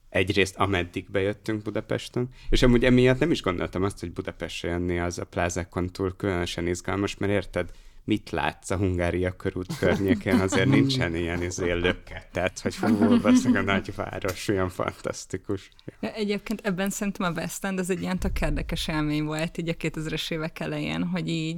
egyrészt 0.10 0.56
ameddig 0.56 1.12
bejöttünk 1.12 1.62
Budapesten, 1.62 2.30
és 2.50 2.62
amúgy 2.62 2.86
emiatt 2.86 3.20
nem 3.20 3.32
is 3.32 3.42
gondoltam 3.42 3.84
azt, 3.84 4.00
hogy 4.00 4.12
Budapestre 4.12 4.70
jönni 4.70 5.00
az 5.00 5.20
a 5.20 5.26
plázákon 5.26 5.90
túl 5.90 6.16
különösen 6.16 6.68
izgalmas, 6.68 7.18
mert 7.18 7.32
érted, 7.32 7.72
mit 8.06 8.30
látsz 8.30 8.70
a 8.70 8.78
Hungária 8.78 9.32
körút 9.32 9.78
környékén, 9.78 10.40
azért 10.40 10.70
nincsen 10.70 11.16
ilyen 11.16 11.44
izé 11.44 11.72
lökketet, 11.72 12.60
hogy 12.60 12.76
baszik 13.22 13.56
a 13.56 13.62
nagyváros, 13.62 14.48
olyan 14.48 14.70
fantasztikus. 14.70 15.70
Ja, 16.00 16.12
Egyébként 16.12 16.62
ebben 16.64 16.90
szerintem 16.90 17.26
a 17.26 17.40
West 17.40 17.66
End 17.66 17.80
az 17.80 17.90
egy 17.90 18.02
ilyen 18.02 18.20
tök 18.20 18.42
érdekes 18.42 18.88
élmény 18.88 19.24
volt 19.24 19.58
így 19.58 19.70
a 19.70 19.74
2000-es 19.74 20.32
évek 20.32 20.60
elején, 20.60 21.04
hogy 21.04 21.30
így 21.30 21.58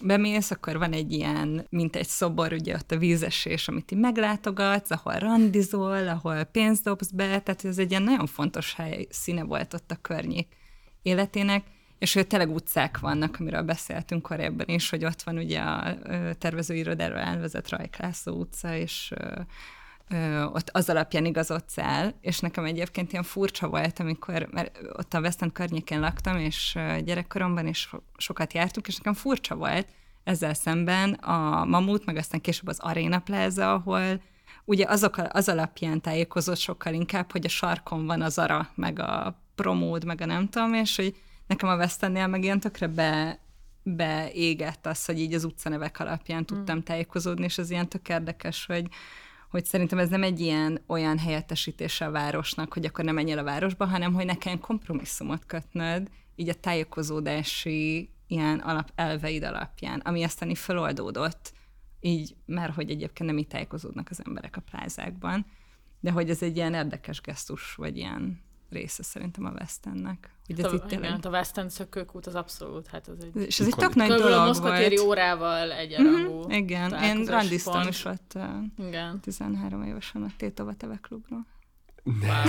bemész, 0.00 0.50
akkor 0.50 0.78
van 0.78 0.92
egy 0.92 1.12
ilyen, 1.12 1.66
mint 1.70 1.96
egy 1.96 2.08
szobor, 2.08 2.52
ugye 2.52 2.74
ott 2.74 2.90
a 2.90 2.98
vízesés, 2.98 3.68
amit 3.68 3.90
így 3.90 3.98
meglátogatsz, 3.98 4.90
ahol 4.90 5.14
randizol, 5.14 6.08
ahol 6.08 6.44
pénzt 6.44 6.84
dobsz 6.84 7.10
be, 7.10 7.24
tehát 7.40 7.64
ez 7.64 7.78
egy 7.78 7.90
ilyen 7.90 8.02
nagyon 8.02 8.26
fontos 8.26 8.74
hely 8.74 9.06
színe 9.10 9.42
volt 9.42 9.74
ott 9.74 9.90
a 9.90 9.98
környék 10.02 10.56
életének, 11.02 11.64
és 12.00 12.14
hogy 12.14 12.26
tényleg 12.26 12.50
utcák 12.50 12.98
vannak, 12.98 13.36
amiről 13.38 13.62
beszéltünk 13.62 14.22
korábban 14.22 14.66
is, 14.66 14.90
hogy 14.90 15.04
ott 15.04 15.22
van 15.22 15.36
ugye 15.36 15.60
a 15.60 15.96
tervezőirodáról 16.38 17.18
elvezett 17.18 17.68
Rajk 17.68 17.96
László 17.96 18.34
utca, 18.34 18.74
és 18.76 19.12
ott 20.52 20.70
az 20.72 20.88
alapján 20.88 21.24
igazodsz 21.24 21.78
el, 21.78 22.14
és 22.20 22.38
nekem 22.38 22.64
egyébként 22.64 23.12
ilyen 23.12 23.24
furcsa 23.24 23.68
volt, 23.68 24.00
amikor, 24.00 24.48
mert 24.50 24.80
ott 24.92 25.14
a 25.14 25.20
West 25.20 25.52
környékén 25.52 26.00
laktam, 26.00 26.38
és 26.38 26.78
gyerekkoromban 27.04 27.66
is 27.66 27.78
so- 27.78 28.02
sokat 28.16 28.52
jártunk, 28.52 28.86
és 28.86 28.96
nekem 28.96 29.14
furcsa 29.14 29.54
volt 29.54 29.88
ezzel 30.24 30.54
szemben 30.54 31.12
a 31.12 31.64
Mamut, 31.64 32.04
meg 32.04 32.16
aztán 32.16 32.40
később 32.40 32.68
az 32.68 32.78
Arena 32.78 33.18
Plaza, 33.18 33.72
ahol 33.72 34.22
ugye 34.64 34.84
azok, 34.88 35.16
az 35.28 35.48
alapján 35.48 36.00
tájékozott 36.00 36.58
sokkal 36.58 36.94
inkább, 36.94 37.32
hogy 37.32 37.44
a 37.44 37.48
sarkon 37.48 38.06
van 38.06 38.22
az 38.22 38.32
Zara, 38.32 38.70
meg 38.74 38.98
a 38.98 39.40
Promód, 39.54 40.04
meg 40.04 40.20
a 40.20 40.26
nem 40.26 40.48
tudom, 40.48 40.74
és 40.74 40.96
hogy 40.96 41.14
nekem 41.50 41.68
a 41.68 41.76
West 41.76 42.02
Endnél 42.02 42.26
meg 42.26 42.42
ilyen 42.42 42.60
tökre 42.60 42.86
be, 42.86 43.38
beégett 43.82 44.86
az, 44.86 45.04
hogy 45.04 45.20
így 45.20 45.34
az 45.34 45.44
utcanevek 45.44 46.00
alapján 46.00 46.44
tudtam 46.44 46.82
tájékozódni, 46.82 47.44
és 47.44 47.58
az 47.58 47.70
ilyen 47.70 47.88
tök 47.88 48.08
érdekes, 48.08 48.66
hogy, 48.66 48.88
hogy 49.50 49.64
szerintem 49.64 49.98
ez 49.98 50.08
nem 50.08 50.22
egy 50.22 50.40
ilyen 50.40 50.80
olyan 50.86 51.18
helyettesítése 51.18 52.06
a 52.06 52.10
városnak, 52.10 52.72
hogy 52.72 52.84
akkor 52.84 53.04
nem 53.04 53.14
menjél 53.14 53.38
a 53.38 53.42
városba, 53.42 53.86
hanem 53.86 54.14
hogy 54.14 54.24
nekem 54.24 54.60
kompromisszumot 54.60 55.46
kötnöd, 55.46 56.08
így 56.36 56.48
a 56.48 56.54
tájékozódási 56.54 58.10
ilyen 58.26 58.58
alap 58.58 58.92
elveid 58.94 59.42
alapján, 59.42 60.00
ami 60.00 60.22
aztán 60.22 60.50
így 60.50 60.58
feloldódott, 60.58 61.52
így, 62.00 62.36
mert 62.46 62.74
hogy 62.74 62.90
egyébként 62.90 63.28
nem 63.28 63.38
így 63.38 63.46
tájékozódnak 63.46 64.10
az 64.10 64.22
emberek 64.26 64.56
a 64.56 64.62
plázákban, 64.70 65.46
de 66.00 66.10
hogy 66.10 66.30
ez 66.30 66.42
egy 66.42 66.56
ilyen 66.56 66.74
érdekes 66.74 67.20
gesztus, 67.20 67.74
vagy 67.74 67.96
ilyen 67.96 68.40
része 68.68 69.02
szerintem 69.02 69.44
a 69.44 69.50
West 69.50 69.86
Endnek. 70.50 70.70
Hogy 70.70 70.74
ez 70.74 70.80
Hát 70.80 70.92
itt 70.92 70.98
a, 70.98 71.06
igen, 71.06 71.20
a 71.22 71.28
West 71.28 71.58
End 71.58 71.70
szökőkút 71.70 72.26
az 72.26 72.34
abszolút, 72.34 72.86
hát 72.86 73.08
az 73.08 73.24
egy... 73.34 73.46
És 73.46 73.60
ez 73.60 73.66
egy 73.66 73.74
tök 73.74 73.94
nagy 73.94 74.06
Körülbelül 74.06 74.38
a 74.38 74.40
dolog 74.40 74.46
Moszkvatéri 74.46 74.98
órával 74.98 75.72
egyenrangú. 75.72 76.40
Mhm, 76.42 76.50
Igen, 76.50 77.02
én 77.02 77.24
randiztam 77.24 77.88
is 77.88 78.04
ott 78.04 78.32
uh, 78.34 78.86
Igen. 78.86 79.20
13 79.20 79.82
évesen 79.82 80.22
a 80.22 80.28
Tétova 80.36 80.72
Teve 80.72 80.98
klubról. 81.02 81.46
Ne, 82.02 82.42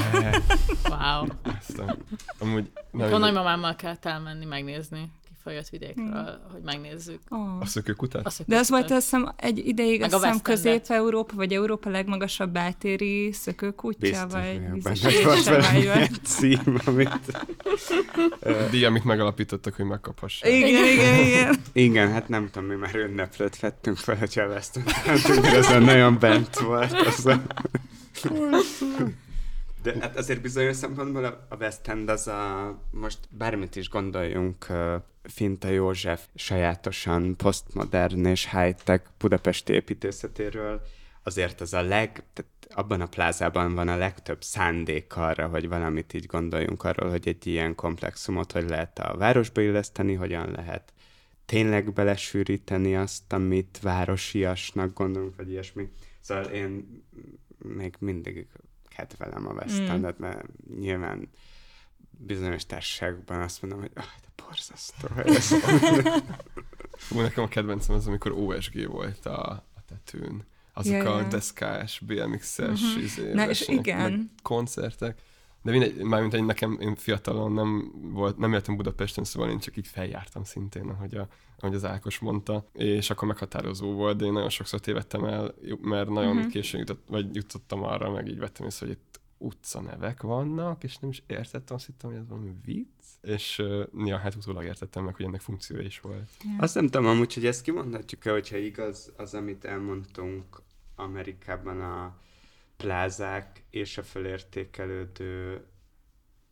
Wow. 0.90 1.28
aztán, 1.60 1.98
amúgy 2.40 2.72
A 2.92 2.98
nem, 2.98 3.20
nagymamámmal 3.20 3.76
kellett 3.76 4.06
elmenni, 4.06 4.46
megnézni, 4.46 5.12
ki 5.42 5.48
följött 5.50 5.70
vidékről, 5.70 6.40
hogy 6.52 6.62
megnézzük. 6.62 7.20
Oh. 7.30 7.60
a 7.60 7.66
szökőkutat? 7.66 8.26
A 8.26 8.32
De 8.46 8.58
az 8.58 8.70
volt 8.70 8.92
azt 8.92 9.02
hiszem 9.02 9.34
egy 9.36 9.68
ideig, 9.68 10.00
Meg 10.00 10.14
azt 10.14 10.24
a 10.24 10.28
hiszem. 10.28 10.42
Közép-Európa, 10.42 11.36
vagy 11.36 11.54
Európa 11.54 11.90
legmagasabb 11.90 12.52
beltéri 12.52 13.32
szökőkútja, 13.32 14.10
Biztos, 14.10 14.32
vagy 14.32 14.62
hogy 14.72 14.82
biztos, 14.82 15.48
hogy 15.48 16.10
cím, 16.24 16.80
amit... 16.86 17.20
Díj, 18.72 18.86
amit 18.86 19.04
megalapítottak, 19.04 19.76
hogy 19.76 19.86
megkaphassák. 19.86 20.52
Igen, 20.52 20.86
igen, 20.86 21.26
igen. 21.26 21.56
Igen, 21.74 22.12
hát 22.12 22.28
nem 22.30 22.50
tudom, 22.52 22.68
mi 22.68 22.76
már 22.76 22.96
ünneplőt 22.96 23.60
vettünk 23.60 23.98
fel, 23.98 24.16
hogyha 24.16 24.48
vesztettünk, 24.48 25.42
mert 25.42 25.56
ezen 25.56 25.82
nagyon 25.82 26.20
bent 26.20 26.60
volt. 26.60 26.96
De 29.84 29.96
hát 30.00 30.18
azért 30.18 30.42
bizonyos 30.42 30.76
szempontból 30.76 31.24
a- 31.26 31.46
a 31.50 31.56
West 31.56 31.88
End 31.88 32.10
az 32.10 32.28
a, 32.28 32.76
most 32.92 33.18
bármit 33.30 33.76
is 33.76 33.90
gondoljunk, 33.90 34.66
Finta 35.24 35.68
József 35.68 36.28
sajátosan 36.36 37.36
posztmodern 37.36 38.26
és 38.26 38.50
high-tech 38.52 39.04
budapesti 39.18 39.74
építészetéről, 39.74 40.82
azért 41.24 41.62
az 41.62 41.74
a 41.74 41.82
leg, 41.82 42.24
tehát 42.34 42.52
abban 42.74 43.02
a 43.02 43.06
plázában 43.06 43.76
van 43.76 43.88
a 43.88 43.96
legtöbb 43.96 44.44
szándék 44.44 45.16
arra, 45.16 45.48
hogy 45.48 45.68
valamit 45.68 46.14
így 46.14 46.26
gondoljunk 46.26 46.84
arról, 46.84 47.10
hogy 47.10 47.28
egy 47.28 47.48
ilyen 47.48 47.76
komplexumot 47.76 48.52
hogy 48.52 48.70
lehet 48.70 49.00
a 49.00 49.18
városba 49.18 49.62
illeszteni, 49.62 50.14
hogyan 50.14 50.52
lehet 50.52 50.94
tényleg 51.52 51.94
belesűríteni 51.94 52.96
azt, 52.96 53.34
amit 53.34 53.80
városiasnak 53.82 54.94
gondolunk, 54.94 55.36
vagy 55.36 55.50
ilyesmi. 55.50 55.90
Szóval 56.20 56.44
én 56.44 57.04
még 57.58 57.96
mindig 58.00 58.48
kedvelem 58.96 59.48
a 59.48 59.54
West 59.54 59.90
Endet, 59.90 60.20
mert 60.20 60.46
nyilván 60.80 61.30
bizonyos 62.10 62.66
társaságokban 62.66 63.42
azt 63.42 63.62
mondom, 63.62 63.80
hogy 63.80 63.92
ah, 63.94 64.04
borzasztó. 64.46 65.08
Fú, 66.98 67.20
nekem 67.20 67.44
a 67.44 67.48
kedvencem 67.48 67.96
az, 67.96 68.08
amikor 68.08 68.32
OSG 68.32 68.88
volt 68.88 69.26
a, 69.26 69.50
a 69.52 69.82
tetőn. 69.88 70.46
Azok 70.74 70.94
Ja, 70.94 71.16
a 71.16 71.20
ja. 71.20 71.28
deszkás, 71.28 72.00
BMX-es 72.00 72.82
uh-huh. 72.82 73.04
izé, 73.04 73.34
Na, 73.34 73.50
és 73.50 73.68
igen. 73.68 74.32
koncertek. 74.44 75.22
De 75.64 75.72
mindegy, 75.72 75.98
mármint 75.98 76.34
egy 76.34 76.44
nekem, 76.44 76.78
én 76.82 76.96
fiatalon 76.96 77.52
nem, 77.52 77.92
volt, 78.12 78.38
nem 78.38 78.54
éltem 78.54 78.76
Budapesten, 78.76 79.24
szóval 79.24 79.50
én 79.50 79.60
csak 79.60 79.78
így 79.78 79.88
feljártam 79.88 80.44
szintén, 80.44 80.90
ahogy, 80.90 81.16
a, 81.16 81.28
ahogy 81.60 81.76
az 81.76 81.86
Ákos 81.86 82.20
mondta, 82.20 82.66
és 82.74 83.10
akkor 83.10 83.28
meghatározó 83.28 83.94
volt, 83.94 84.18
de 84.18 84.26
én 84.26 84.32
nagyon 84.32 84.50
sokszor 84.50 84.80
tévedtem 84.80 85.24
el, 85.24 85.56
mert 85.82 86.10
nagyon 86.10 86.36
uh-huh. 86.36 86.52
későn 86.52 86.80
jutott, 86.80 87.04
vagy 87.08 87.36
jutottam 87.36 87.84
arra, 87.84 88.12
meg 88.12 88.28
így 88.28 88.40
vettem 88.40 88.66
észre, 88.66 88.86
hogy 88.86 88.96
itt 88.96 89.21
utcanevek 89.42 90.22
vannak, 90.22 90.84
és 90.84 90.98
nem 90.98 91.10
is 91.10 91.24
értettem, 91.28 91.76
azt 91.76 91.86
hittem, 91.86 92.10
hogy 92.10 92.20
ez 92.20 92.28
valami 92.28 92.54
vicc, 92.66 92.88
és 93.22 93.64
ja, 94.06 94.18
hát 94.18 94.36
utólag 94.36 94.64
értettem 94.64 95.04
meg, 95.04 95.16
hogy 95.16 95.26
ennek 95.26 95.42
funkciója 95.42 95.84
is 95.84 96.00
volt. 96.00 96.30
Azt 96.58 96.76
nem 96.76 96.88
tudom 96.88 97.08
amúgy, 97.08 97.34
hogy 97.34 97.46
ezt 97.46 97.62
kimondhatjuk-e, 97.62 98.32
hogyha 98.32 98.58
igaz 98.58 99.14
az, 99.18 99.34
amit 99.34 99.66
elmondtunk 99.66 100.62
Amerikában 100.96 101.82
a 101.82 102.18
plázák 102.78 103.64
és 103.70 103.98
a 103.98 104.04
fölértékelődő 104.04 105.66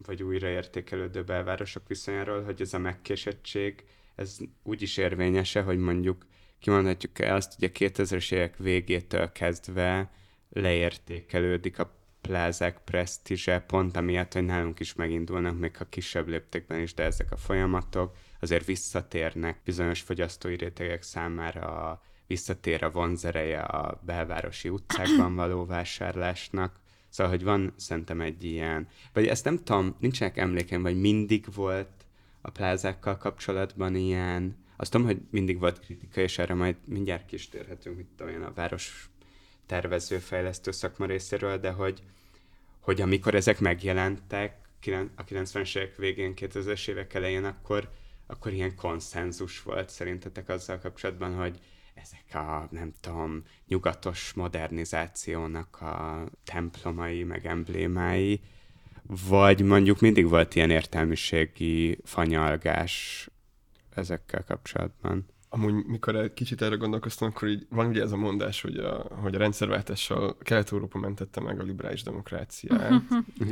vagy 0.06 0.24
újraértékelődő 0.24 1.24
belvárosok 1.24 1.88
viszonyáról, 1.88 2.44
hogy 2.44 2.62
ez 2.62 2.74
a 2.74 2.78
megkésettség, 2.78 3.84
ez 4.16 4.38
úgy 4.64 4.82
is 4.82 4.98
érvényese, 4.98 5.62
hogy 5.62 5.78
mondjuk 5.78 6.26
kimondhatjuk-e 6.60 7.34
azt, 7.34 7.56
hogy 7.56 7.64
a 7.64 7.78
2000-es 7.78 8.32
évek 8.32 8.58
végétől 8.58 9.32
kezdve 9.32 10.12
leértékelődik 10.50 11.80
a 11.80 11.99
plázák 12.22 12.84
presztízse, 12.84 13.60
pont 13.60 13.98
amiatt, 13.98 14.34
hogy 14.34 14.46
nálunk 14.46 14.80
is 14.80 14.94
megindulnak, 14.94 15.60
még 15.60 15.78
ha 15.78 15.86
kisebb 15.86 16.28
léptékben 16.28 16.82
is, 16.82 16.94
de 16.94 17.04
ezek 17.04 17.32
a 17.32 17.38
folyamatok 17.38 18.16
azért 18.40 18.66
visszatérnek 18.66 19.60
bizonyos 19.64 20.02
fogyasztói 20.02 20.56
rétegek 20.56 21.02
számára, 21.02 22.02
visszatér 22.28 22.84
a 22.84 22.92
vonzereje 22.92 23.62
a 23.62 24.02
belvárosi 24.06 24.70
utcákban 24.70 25.36
való 25.36 25.66
vásárlásnak. 25.66 26.80
Szóval, 27.10 27.32
hogy 27.32 27.44
van 27.44 27.74
szerintem 27.76 28.22
egy 28.22 28.44
ilyen, 28.44 28.88
vagy 29.14 29.28
ezt 29.28 29.46
nem 29.46 29.64
tudom, 29.64 29.96
nincsenek 30.00 30.38
emlékeim, 30.38 30.82
vagy 30.82 31.00
mindig 31.00 31.46
volt 31.54 32.06
a 32.42 32.50
plázákkal 32.50 33.18
kapcsolatban 33.18 33.96
ilyen, 33.96 34.58
azt 34.76 34.92
tudom, 34.92 35.08
hogy 35.08 35.22
mindig 35.30 35.60
volt 35.60 35.80
kritika, 35.80 36.22
és 36.22 36.38
erre 36.38 36.54
majd 36.54 36.76
mindjárt 36.86 37.26
kistérhetünk, 37.26 37.98
mit 37.98 38.22
olyan 38.22 38.44
a 38.44 38.54
város 38.54 39.10
tervező, 39.70 40.18
fejlesztő 40.18 40.72
szakma 40.72 41.06
részéről, 41.06 41.58
de 41.58 41.72
hogy, 41.72 42.02
hogy 42.80 43.02
amikor 43.02 43.36
ezek 43.36 43.60
megjelentek 43.60 44.58
a 45.16 45.24
90-es 45.24 45.78
évek 45.78 45.96
végén, 45.96 46.34
2000-es 46.36 46.88
évek 46.88 47.14
elején, 47.14 47.44
akkor, 47.44 47.90
akkor 48.26 48.54
ilyen 48.54 48.76
konszenzus 48.76 49.62
volt 49.62 49.90
szerintetek 49.90 50.50
azzal 50.50 50.80
kapcsolatban, 50.80 51.36
hogy 51.36 51.60
ezek 51.94 52.42
a, 52.42 52.68
nem 52.72 52.94
tudom, 53.02 53.44
nyugatos 53.68 54.34
modernizációnak 54.34 55.82
a 55.82 56.26
templomai, 56.44 57.24
meg 57.24 57.46
emblémái, 57.46 58.42
vagy 59.30 59.62
mondjuk 59.62 60.00
mindig 60.00 60.30
volt 60.30 60.56
ilyen 60.56 60.70
értelmiségi 60.70 62.00
fanyalgás 62.04 63.28
ezekkel 63.94 64.44
kapcsolatban? 64.44 65.26
Amúgy, 65.52 65.86
mikor 65.86 66.16
egy 66.16 66.34
kicsit 66.34 66.62
erre 66.62 66.76
gondolkoztam, 66.76 67.28
akkor 67.28 67.48
így 67.48 67.68
van 67.70 67.88
ugye 67.88 68.02
ez 68.02 68.12
a 68.12 68.18
mondás, 68.18 68.62
hogy 68.62 68.78
a, 68.78 69.06
hogy 69.10 69.36
a 69.36 69.38
rendszerváltással 69.38 70.38
Kelet-Európa 70.38 71.00
mentette 71.00 71.42
meg 71.42 71.60
a 71.60 71.64
liberális 71.64 72.04
demokráciát, 72.04 73.02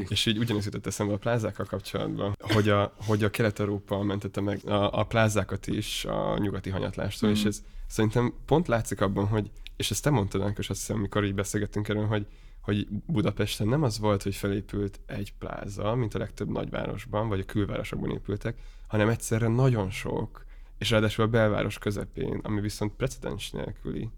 és 0.07 0.25
így 0.25 0.37
ugyanis 0.37 0.65
jutott 0.65 0.85
eszembe 0.85 1.13
a 1.13 1.17
plázákkal 1.17 1.65
kapcsolatban, 1.65 2.35
hogy 2.39 2.69
a, 2.69 2.93
hogy 3.05 3.23
a 3.23 3.29
Kelet-Európa 3.29 4.03
mentette 4.03 4.41
meg 4.41 4.65
a, 4.65 4.99
a 4.99 5.03
plázákat 5.03 5.67
is 5.67 6.05
a 6.05 6.37
nyugati 6.37 6.69
hanyatlástól, 6.69 7.29
és 7.29 7.45
ez 7.45 7.63
szerintem 7.87 8.33
pont 8.45 8.67
látszik 8.67 9.01
abban, 9.01 9.27
hogy, 9.27 9.51
és 9.75 9.91
ezt 9.91 10.03
te 10.03 10.09
mondtad, 10.09 10.41
Ánkos, 10.41 10.69
azt 10.69 10.79
hiszem, 10.79 10.95
amikor 10.95 11.23
így 11.23 11.35
beszélgettünk 11.35 11.87
erről, 11.87 12.05
hogy, 12.05 12.25
hogy 12.61 12.87
Budapesten 13.05 13.67
nem 13.67 13.83
az 13.83 13.99
volt, 13.99 14.23
hogy 14.23 14.35
felépült 14.35 14.99
egy 15.05 15.33
pláza, 15.39 15.95
mint 15.95 16.13
a 16.15 16.19
legtöbb 16.19 16.49
nagyvárosban, 16.49 17.29
vagy 17.29 17.39
a 17.39 17.45
külvárosokban 17.45 18.11
épültek, 18.11 18.57
hanem 18.87 19.09
egyszerre 19.09 19.47
nagyon 19.47 19.89
sok, 19.89 20.45
és 20.77 20.89
ráadásul 20.89 21.23
a 21.23 21.27
belváros 21.27 21.77
közepén, 21.77 22.39
ami 22.43 22.61
viszont 22.61 22.93
precedens 22.93 23.51
nélküli. 23.51 24.09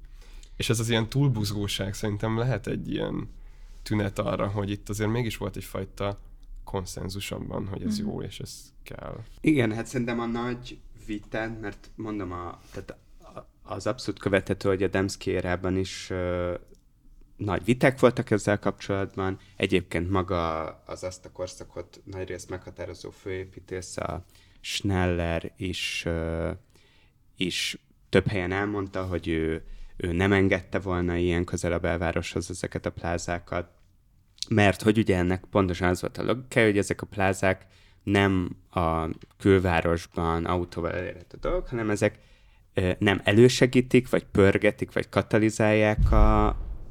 És 0.56 0.70
ez 0.70 0.80
az 0.80 0.90
ilyen 0.90 1.10
túlbuzgóság 1.10 1.94
szerintem 1.94 2.38
lehet 2.38 2.68
egy 2.68 2.92
ilyen 2.92 3.30
tünet 3.84 4.20
arra, 4.20 4.48
hogy 4.48 4.70
itt 4.70 4.90
azért 4.90 5.10
mégis 5.10 5.38
volt 5.38 5.56
egyfajta 5.56 6.20
konszenzus 6.64 7.32
abban, 7.32 7.68
hogy 7.68 7.84
ez 7.84 8.02
mm. 8.02 8.06
jó, 8.06 8.22
és 8.22 8.40
ez 8.40 8.74
kell. 8.84 9.24
Igen, 9.42 9.74
hát 9.74 9.86
szerintem 9.86 10.20
a 10.20 10.26
nagy 10.26 10.80
vitán, 11.06 11.52
mert 11.52 11.90
mondom, 11.96 12.32
a, 12.32 12.60
tehát 12.72 12.98
az 13.64 13.88
abszolút 13.88 14.20
követhető, 14.20 14.70
hogy 14.70 14.84
a 14.84 14.88
Demszki 14.88 15.32
érában 15.32 15.78
is 15.78 16.12
nagy 17.40 17.64
viták 17.64 18.00
voltak 18.00 18.32
ezzel 18.32 18.60
kapcsolatban. 18.60 19.40
Egyébként 19.56 20.10
maga 20.10 20.66
az 20.86 21.04
azt 21.04 21.26
a 21.26 21.32
korszakot 21.32 22.02
nagyrészt 22.04 22.50
meghatározó 22.50 23.10
főépítész, 23.10 23.98
a 23.98 24.26
Schneller 24.62 25.52
is, 25.58 26.06
is 27.38 27.78
több 28.10 28.28
helyen 28.28 28.52
elmondta, 28.52 29.04
hogy 29.04 29.28
ő, 29.28 29.64
ő 29.98 30.12
nem 30.12 30.34
engedte 30.34 30.80
volna 30.80 31.16
ilyen 31.16 31.44
közel 31.44 31.74
a 31.74 31.80
belvároshoz 31.80 32.50
ezeket 32.50 32.86
a 32.86 32.92
plázákat, 32.92 33.70
mert 34.50 34.82
hogy 34.82 34.98
ugye 34.98 35.18
ennek 35.18 35.44
pontosan 35.52 35.90
az 35.90 36.02
volt 36.02 36.18
a 36.18 36.24
logika, 36.24 36.64
hogy 36.64 36.78
ezek 36.78 37.02
a 37.02 37.06
plázák 37.06 37.66
nem 38.04 38.58
a 38.70 39.10
külvárosban 39.38 40.46
autóval 40.46 40.92
elérhető 40.92 41.38
dolgok, 41.42 41.68
hanem 41.68 41.90
ezek 41.90 42.20
nem 43.00 43.22
elősegítik, 43.24 44.10
vagy 44.10 44.24
pörgetik, 44.24 44.94
vagy 44.94 45.10
katalizálják 45.10 46.12
a, 46.12 46.48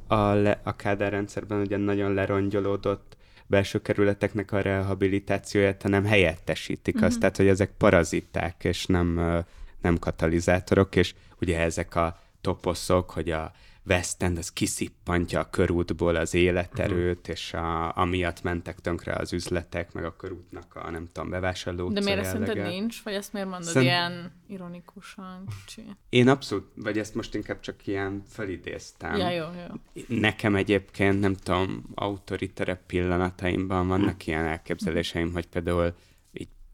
a, 0.09 0.33
le, 0.33 0.59
a 0.63 0.75
Kádár 0.75 1.11
rendszerben 1.11 1.59
ugye 1.59 1.77
nagyon 1.77 2.13
lerongyolódott 2.13 3.17
belső 3.47 3.81
kerületeknek 3.81 4.51
a 4.51 4.61
rehabilitációját, 4.61 5.81
hanem 5.81 6.05
helyettesítik 6.05 6.95
mm-hmm. 6.95 7.05
azt, 7.05 7.13
mhm. 7.13 7.21
tehát 7.21 7.37
hogy 7.37 7.47
ezek 7.47 7.71
paraziták, 7.77 8.63
és 8.63 8.85
nem, 8.85 9.43
nem 9.81 9.97
katalizátorok, 9.97 10.95
és 10.95 11.13
ugye 11.41 11.59
ezek 11.59 11.95
a 11.95 12.19
toposzok, 12.41 13.09
hogy 13.09 13.31
a 13.31 13.51
West 13.89 14.23
End 14.23 14.37
az 14.37 14.51
kiszippantja 14.51 15.39
a 15.39 15.49
körútból 15.49 16.15
az 16.15 16.33
életerőt, 16.33 17.19
uh-huh. 17.19 17.35
és 17.35 17.53
a, 17.53 17.97
amiatt 17.97 18.43
mentek 18.43 18.79
tönkre 18.79 19.13
az 19.13 19.33
üzletek, 19.33 19.93
meg 19.93 20.05
a 20.05 20.15
körútnak 20.15 20.75
a, 20.75 20.89
nem 20.89 21.07
tudom, 21.11 21.29
bevásárló 21.29 21.89
De 21.89 22.01
miért 22.01 22.25
szerinted 22.25 22.67
nincs? 22.67 23.03
Vagy 23.03 23.13
ezt 23.13 23.33
miért 23.33 23.47
mondod 23.47 23.69
Szerint... 23.69 23.91
ilyen 23.91 24.31
ironikusan 24.47 25.47
kicsi? 25.65 25.81
Én 26.09 26.27
abszolút, 26.27 26.71
vagy 26.75 26.97
ezt 26.99 27.15
most 27.15 27.35
inkább 27.35 27.59
csak 27.59 27.87
ilyen 27.87 28.23
felidéztem. 28.27 29.15
Ja, 29.15 29.29
jó, 29.29 29.45
jó. 29.67 30.03
Nekem 30.19 30.55
egyébként, 30.55 31.19
nem 31.19 31.33
tudom, 31.33 31.83
autoritere 31.95 32.75
pillanataimban 32.75 33.87
vannak 33.87 34.27
ilyen 34.27 34.45
elképzeléseim, 34.45 35.33
hogy 35.33 35.47
például 35.47 35.93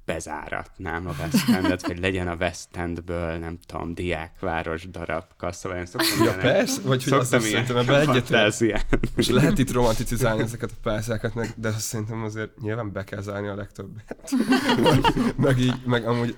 bezáratnám 0.06 1.08
a 1.08 1.14
West 1.20 1.50
Endet, 1.50 1.82
hogy 1.82 2.00
legyen 2.00 2.28
a 2.28 2.36
West 2.36 2.68
Endből, 2.76 3.38
nem 3.38 3.60
tudom, 3.66 3.94
diákváros 3.94 4.90
darabka, 4.90 5.52
szóval 5.52 5.78
én 5.78 5.86
szoktam 5.86 6.18
Ja, 6.18 6.24
ilyen, 6.24 6.40
persze, 6.40 6.82
vagy 6.82 7.04
hogy 7.04 7.14
azt 7.14 7.40
szerintem 7.40 7.78
ebbe 7.78 8.00
egyetlen. 8.00 8.52
És 9.16 9.30
lehet 9.30 9.58
itt 9.58 9.72
romanticizálni 9.72 10.42
ezeket 10.42 10.72
a 10.72 10.76
pályázákat, 10.82 11.60
de 11.60 11.68
azt 11.68 11.80
szerintem 11.80 12.24
azért 12.24 12.62
nyilván 12.62 12.92
be 12.92 13.04
kell 13.04 13.22
zárni 13.22 13.48
a 13.48 13.56
legtöbbet. 13.56 14.32
meg, 15.38 15.60
így, 15.60 15.82
meg 15.86 16.08
amúgy 16.08 16.38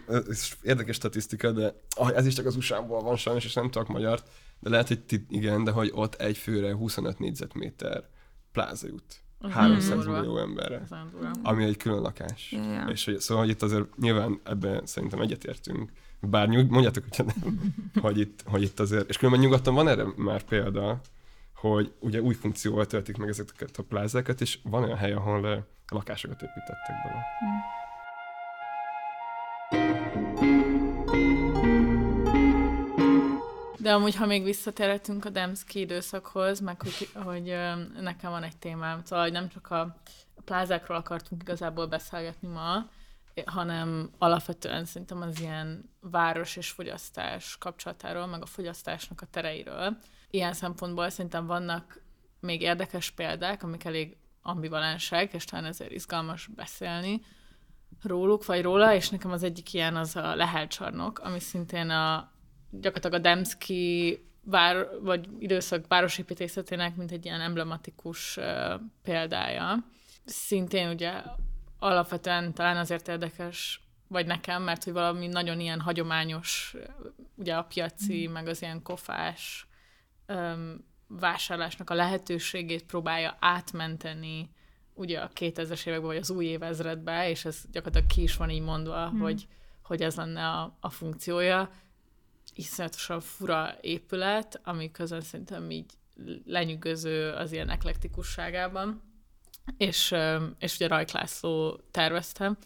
érdekes 0.61 0.95
statisztika, 0.95 1.51
de 1.51 1.73
ez 2.15 2.25
is 2.25 2.33
csak 2.33 2.45
az 2.45 2.55
USA-ból 2.55 3.01
van 3.01 3.15
sajnos, 3.15 3.45
és 3.45 3.53
nem 3.53 3.69
tudok 3.69 3.87
magyart, 3.87 4.29
de 4.59 4.69
lehet, 4.69 4.87
hogy 4.87 5.03
itt, 5.07 5.31
igen, 5.31 5.63
de 5.63 5.71
hogy 5.71 5.91
ott 5.93 6.15
egy 6.15 6.37
főre 6.37 6.73
25 6.73 7.19
négyzetméter 7.19 8.03
pláza 8.51 8.87
jut. 8.87 9.26
300 9.41 10.07
mm. 10.07 10.11
millió 10.11 10.37
emberre, 10.37 10.83
ami 11.43 11.63
egy 11.63 11.77
külön 11.77 12.01
lakás. 12.01 12.51
Yeah, 12.51 12.67
yeah. 12.67 12.89
És 12.89 13.05
hogy, 13.05 13.19
szóval 13.19 13.43
hogy 13.43 13.53
itt 13.53 13.61
azért 13.61 13.97
nyilván 13.97 14.39
ebben 14.43 14.85
szerintem 14.85 15.21
egyetértünk, 15.21 15.91
bár 16.19 16.47
nyug, 16.47 16.69
mondjátok, 16.69 17.03
hogy 17.09 17.25
nem, 17.25 17.35
hogy 18.03 18.19
itt, 18.19 18.43
hogy 18.45 18.61
itt 18.61 18.79
azért, 18.79 19.09
és 19.09 19.17
különben 19.17 19.41
nyugaton 19.41 19.73
van 19.73 19.87
erre 19.87 20.05
már 20.15 20.43
példa, 20.43 21.01
hogy 21.55 21.93
ugye 21.99 22.21
új 22.21 22.33
funkcióval 22.33 22.85
töltik 22.85 23.17
meg 23.17 23.29
ezeket 23.29 23.77
a 23.77 23.83
plázákat, 23.83 24.41
és 24.41 24.59
van 24.63 24.83
olyan 24.83 24.97
hely, 24.97 25.13
ahol 25.13 25.47
eh, 25.47 25.63
lakásokat 25.89 26.41
építettek 26.41 26.95
bele. 27.03 27.25
Mm. 30.45 30.66
De 33.87 33.93
amúgy, 33.93 34.15
ha 34.15 34.25
még 34.25 34.43
visszatérhetünk 34.43 35.25
a 35.25 35.29
Demszki 35.29 35.79
időszakhoz, 35.79 36.59
meg 36.59 36.81
hogy, 36.81 37.09
hogy 37.13 37.55
nekem 38.01 38.31
van 38.31 38.43
egy 38.43 38.57
témám, 38.57 39.01
szóval 39.03 39.23
hogy 39.23 39.33
nem 39.33 39.49
csak 39.49 39.71
a 39.71 40.01
plázákról 40.45 40.97
akartunk 40.97 41.41
igazából 41.41 41.87
beszélgetni 41.87 42.47
ma, 42.47 42.89
hanem 43.45 44.09
alapvetően 44.17 44.85
szerintem 44.85 45.21
az 45.21 45.39
ilyen 45.39 45.89
város 45.99 46.55
és 46.55 46.69
fogyasztás 46.69 47.57
kapcsolatáról, 47.57 48.25
meg 48.25 48.41
a 48.41 48.45
fogyasztásnak 48.45 49.21
a 49.21 49.25
tereiről. 49.25 49.97
Ilyen 50.29 50.53
szempontból 50.53 51.09
szerintem 51.09 51.45
vannak 51.45 52.01
még 52.39 52.61
érdekes 52.61 53.11
példák, 53.11 53.63
amik 53.63 53.83
elég 53.83 54.17
ambivalensek, 54.41 55.33
és 55.33 55.45
talán 55.45 55.65
ezért 55.65 55.91
izgalmas 55.91 56.47
beszélni 56.47 57.21
róluk, 58.03 58.45
vagy 58.45 58.61
róla, 58.61 58.93
és 58.93 59.09
nekem 59.09 59.31
az 59.31 59.43
egyik 59.43 59.73
ilyen 59.73 59.95
az 59.95 60.15
a 60.15 60.35
Lehelcsarnok, 60.35 61.19
ami 61.19 61.39
szintén 61.39 61.89
a 61.89 62.35
gyakorlatilag 62.81 63.13
a 63.13 63.29
Demszki 63.29 64.19
vár, 64.43 64.87
vagy 65.01 65.27
időszak 65.39 65.87
városépítészetének, 65.87 66.95
mint 66.95 67.11
egy 67.11 67.25
ilyen 67.25 67.41
emblematikus 67.41 68.39
példája. 69.03 69.85
Szintén 70.25 70.89
ugye 70.89 71.11
alapvetően 71.79 72.53
talán 72.53 72.77
azért 72.77 73.07
érdekes, 73.07 73.81
vagy 74.07 74.25
nekem, 74.25 74.63
mert 74.63 74.83
hogy 74.83 74.93
valami 74.93 75.27
nagyon 75.27 75.59
ilyen 75.59 75.79
hagyományos, 75.79 76.75
ugye 77.35 77.55
a 77.55 77.63
piaci, 77.63 78.27
mm. 78.27 78.31
meg 78.31 78.47
az 78.47 78.61
ilyen 78.61 78.81
kofás 78.81 79.67
um, 80.27 80.85
vásárlásnak 81.07 81.89
a 81.89 81.93
lehetőségét 81.93 82.83
próbálja 82.83 83.37
átmenteni 83.39 84.49
ugye 84.93 85.19
a 85.19 85.29
2000-es 85.35 85.87
években, 85.87 86.07
vagy 86.07 86.17
az 86.17 86.29
új 86.29 86.45
évezredbe, 86.45 87.29
és 87.29 87.45
ez 87.45 87.61
gyakorlatilag 87.71 88.07
ki 88.13 88.21
is 88.21 88.35
van 88.35 88.49
így 88.49 88.61
mondva, 88.61 89.11
mm. 89.11 89.19
hogy, 89.19 89.47
hogy 89.81 90.01
ez 90.01 90.15
lenne 90.15 90.47
a, 90.47 90.77
a 90.79 90.89
funkciója 90.89 91.71
iszonyatosan 92.53 93.19
fura 93.19 93.75
épület, 93.81 94.61
ami 94.63 94.91
közön 94.91 95.21
szerintem 95.21 95.71
így 95.71 95.91
lenyűgöző 96.45 97.31
az 97.31 97.51
ilyen 97.51 97.69
eklektikusságában, 97.69 99.01
és, 99.77 100.15
és 100.59 100.75
ugye 100.75 100.87
Rajk 100.87 101.11
László 101.11 101.79
terveztem. 101.91 102.57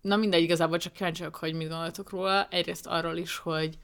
Na 0.00 0.16
mindegy, 0.16 0.42
igazából 0.42 0.78
csak 0.78 0.92
kíváncsiak, 0.92 1.36
hogy 1.36 1.54
mit 1.54 1.68
gondoltok 1.68 2.10
róla. 2.10 2.48
Egyrészt 2.48 2.86
arról 2.86 3.16
is, 3.16 3.36
hogy, 3.36 3.78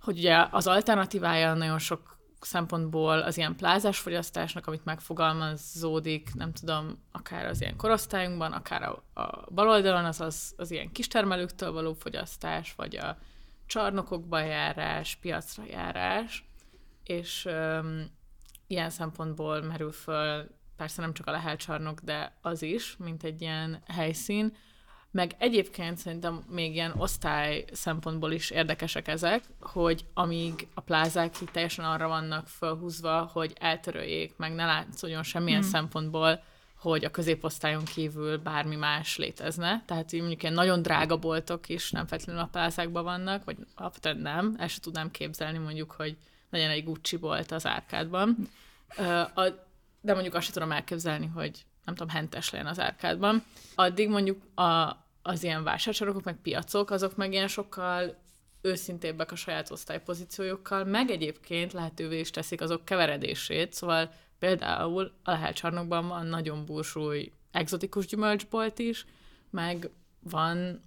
hogy 0.00 0.18
ugye 0.18 0.46
az 0.50 0.66
alternatívája 0.66 1.54
nagyon 1.54 1.78
sok 1.78 2.18
szempontból 2.40 3.18
az 3.18 3.36
ilyen 3.36 3.56
plázás 3.56 3.98
fogyasztásnak, 3.98 4.66
amit 4.66 4.84
megfogalmazódik, 4.84 6.34
nem 6.34 6.52
tudom, 6.52 7.02
akár 7.12 7.46
az 7.46 7.60
ilyen 7.60 7.76
korosztályunkban, 7.76 8.52
akár 8.52 8.82
a, 8.82 9.20
a 9.20 9.50
baloldalon, 9.50 10.04
az, 10.04 10.20
az 10.20 10.54
az 10.56 10.70
ilyen 10.70 10.92
kistermelőktől 10.92 11.72
való 11.72 11.92
fogyasztás, 11.92 12.74
vagy 12.76 12.96
a 12.96 13.18
csarnokokba 13.68 14.38
járás, 14.38 15.16
piacra 15.16 15.64
járás, 15.70 16.44
és 17.04 17.44
öm, 17.44 18.10
ilyen 18.66 18.90
szempontból 18.90 19.62
merül 19.62 19.92
föl 19.92 20.56
persze 20.76 21.00
nem 21.00 21.12
csak 21.12 21.26
a 21.26 21.30
Lehel 21.30 21.56
csarnok, 21.56 22.00
de 22.00 22.38
az 22.42 22.62
is, 22.62 22.96
mint 22.96 23.24
egy 23.24 23.40
ilyen 23.40 23.82
helyszín, 23.86 24.56
meg 25.10 25.34
egyébként 25.38 25.96
szerintem 25.96 26.44
még 26.48 26.74
ilyen 26.74 26.94
osztály 26.96 27.64
szempontból 27.72 28.32
is 28.32 28.50
érdekesek 28.50 29.08
ezek, 29.08 29.44
hogy 29.60 30.04
amíg 30.14 30.68
a 30.74 30.80
plázák 30.80 31.40
így 31.40 31.50
teljesen 31.50 31.84
arra 31.84 32.08
vannak 32.08 32.48
felhúzva, 32.48 33.30
hogy 33.32 33.52
eltöröljék, 33.60 34.36
meg 34.36 34.54
ne 34.54 34.64
látszódjon 34.64 35.22
semmilyen 35.22 35.60
hmm. 35.60 35.70
szempontból, 35.70 36.42
hogy 36.78 37.04
a 37.04 37.10
középosztályon 37.10 37.84
kívül 37.84 38.38
bármi 38.38 38.76
más 38.76 39.16
létezne. 39.16 39.82
Tehát 39.86 40.12
így 40.12 40.20
mondjuk 40.20 40.42
ilyen 40.42 40.54
nagyon 40.54 40.82
drága 40.82 41.16
boltok 41.16 41.68
is 41.68 41.90
nem 41.90 42.06
feltétlenül 42.06 42.42
a 42.42 42.48
plázákban 42.52 43.04
vannak, 43.04 43.44
vagy 43.44 43.56
alapvetően 43.74 44.16
nem. 44.16 44.54
El 44.58 44.68
sem 44.68 44.80
tudnám 44.80 45.10
képzelni 45.10 45.58
mondjuk, 45.58 45.90
hogy 45.90 46.16
legyen 46.50 46.70
egy 46.70 46.84
Gucci 46.84 47.16
bolt 47.16 47.52
az 47.52 47.66
árkádban. 47.66 48.48
De 50.00 50.12
mondjuk 50.12 50.34
azt 50.34 50.44
sem 50.44 50.52
tudom 50.52 50.72
elképzelni, 50.72 51.26
hogy 51.26 51.64
nem 51.84 51.94
tudom, 51.94 52.14
hentes 52.14 52.50
legyen 52.50 52.66
az 52.66 52.80
árkádban. 52.80 53.44
Addig 53.74 54.08
mondjuk 54.08 54.42
a, 54.54 54.96
az 55.22 55.42
ilyen 55.42 55.64
vásárcsarnokok, 55.64 56.24
meg 56.24 56.36
piacok, 56.42 56.90
azok 56.90 57.16
meg 57.16 57.32
ilyen 57.32 57.48
sokkal 57.48 58.16
őszintébbek 58.60 59.32
a 59.32 59.36
saját 59.36 59.70
osztálypozíciójukkal, 59.70 60.84
meg 60.84 61.10
egyébként 61.10 61.72
lehetővé 61.72 62.18
is 62.18 62.30
teszik 62.30 62.60
azok 62.60 62.84
keveredését, 62.84 63.72
szóval 63.72 64.10
például 64.38 65.12
a 65.22 65.30
Lehel 65.30 65.52
csarnokban 65.52 66.08
van 66.08 66.26
nagyon 66.26 66.64
bursúly 66.64 67.32
egzotikus 67.50 68.06
gyümölcsbolt 68.06 68.78
is, 68.78 69.06
meg 69.50 69.90
van 70.20 70.82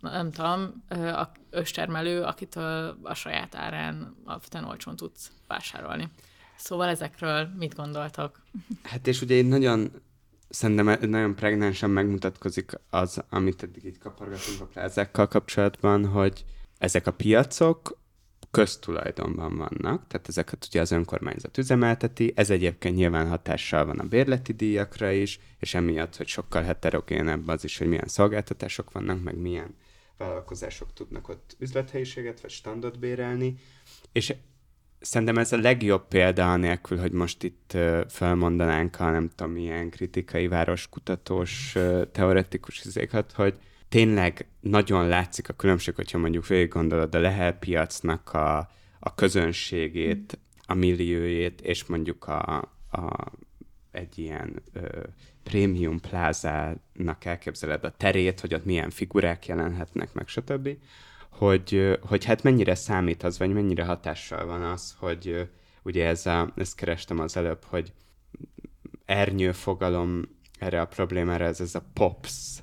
nem 0.00 0.30
tudom, 0.30 0.84
a 0.88 1.28
őstermelő, 1.50 2.22
akitől 2.22 2.98
a 3.02 3.14
saját 3.14 3.54
árán 3.54 4.16
alapvetően 4.24 4.64
olcsón 4.64 4.96
tudsz 4.96 5.30
vásárolni. 5.46 6.08
Szóval 6.56 6.88
ezekről 6.88 7.48
mit 7.58 7.74
gondoltak? 7.74 8.42
Hát 8.82 9.06
és 9.06 9.22
ugye 9.22 9.34
én 9.34 9.46
nagyon 9.46 9.90
szerintem 10.48 11.10
nagyon 11.10 11.34
pregnánsan 11.34 11.90
megmutatkozik 11.90 12.72
az, 12.90 13.22
amit 13.30 13.62
eddig 13.62 13.84
így 13.84 13.98
kapargatunk 13.98 14.60
a 14.60 14.66
plázákkal 14.66 15.28
kapcsolatban, 15.28 16.06
hogy 16.06 16.44
ezek 16.78 17.06
a 17.06 17.12
piacok 17.12 17.98
köztulajdonban 18.54 19.56
vannak, 19.56 20.06
tehát 20.06 20.28
ezeket 20.28 20.66
ugye 20.68 20.80
az 20.80 20.90
önkormányzat 20.90 21.58
üzemelteti, 21.58 22.32
ez 22.36 22.50
egyébként 22.50 22.96
nyilván 22.96 23.28
hatással 23.28 23.84
van 23.84 23.98
a 23.98 24.04
bérleti 24.04 24.52
díjakra 24.52 25.10
is, 25.10 25.38
és 25.58 25.74
emiatt, 25.74 26.16
hogy 26.16 26.26
sokkal 26.26 26.62
heterogénebb 26.62 27.48
az 27.48 27.64
is, 27.64 27.78
hogy 27.78 27.86
milyen 27.86 28.08
szolgáltatások 28.08 28.92
vannak, 28.92 29.22
meg 29.22 29.36
milyen 29.36 29.74
vállalkozások 30.16 30.92
tudnak 30.92 31.28
ott 31.28 31.56
üzlethelyiséget 31.58 32.40
vagy 32.40 32.50
standot 32.50 32.98
bérelni, 32.98 33.54
és 34.12 34.34
szerintem 35.00 35.38
ez 35.38 35.52
a 35.52 35.56
legjobb 35.56 36.08
példa 36.08 36.52
anélkül, 36.52 36.98
hogy 36.98 37.12
most 37.12 37.42
itt 37.42 37.76
felmondanánk 38.08 39.00
a 39.00 39.10
nem 39.10 39.30
tudom 39.34 39.52
milyen 39.52 39.90
kritikai 39.90 40.48
városkutatós 40.48 41.76
teoretikus 42.12 42.84
izékat, 42.84 43.32
hogy 43.32 43.54
tényleg 43.94 44.46
nagyon 44.60 45.08
látszik 45.08 45.48
a 45.48 45.52
különbség, 45.52 45.94
hogyha 45.94 46.18
mondjuk 46.18 46.46
végig 46.46 46.68
gondolod 46.68 47.14
a 47.14 47.18
Lehel 47.18 47.52
piacnak 47.52 48.32
a, 48.32 48.58
a 48.98 49.14
közönségét, 49.14 50.38
a 50.66 50.74
milliójét, 50.74 51.60
és 51.60 51.84
mondjuk 51.84 52.26
a, 52.26 52.56
a, 52.90 53.32
egy 53.90 54.18
ilyen 54.18 54.62
ö, 54.72 55.02
prémium 55.42 56.00
plázának 56.00 57.24
elképzeled 57.24 57.84
a 57.84 57.94
terét, 57.96 58.40
hogy 58.40 58.54
ott 58.54 58.64
milyen 58.64 58.90
figurák 58.90 59.46
jelenhetnek, 59.46 60.12
meg 60.12 60.28
stb. 60.28 60.68
Hogy, 61.30 61.98
hogy 62.00 62.24
hát 62.24 62.42
mennyire 62.42 62.74
számít 62.74 63.22
az, 63.22 63.38
vagy 63.38 63.52
mennyire 63.52 63.84
hatással 63.84 64.46
van 64.46 64.62
az, 64.62 64.94
hogy 64.98 65.48
ugye 65.82 66.06
ez 66.06 66.26
a, 66.26 66.52
ezt 66.56 66.76
kerestem 66.76 67.18
az 67.18 67.36
előbb, 67.36 67.64
hogy 67.64 67.92
ernyő 69.04 69.52
fogalom 69.52 70.22
erre 70.58 70.80
a 70.80 70.86
problémára, 70.86 71.44
ez, 71.44 71.60
ez 71.60 71.74
a 71.74 71.84
POPS, 71.92 72.62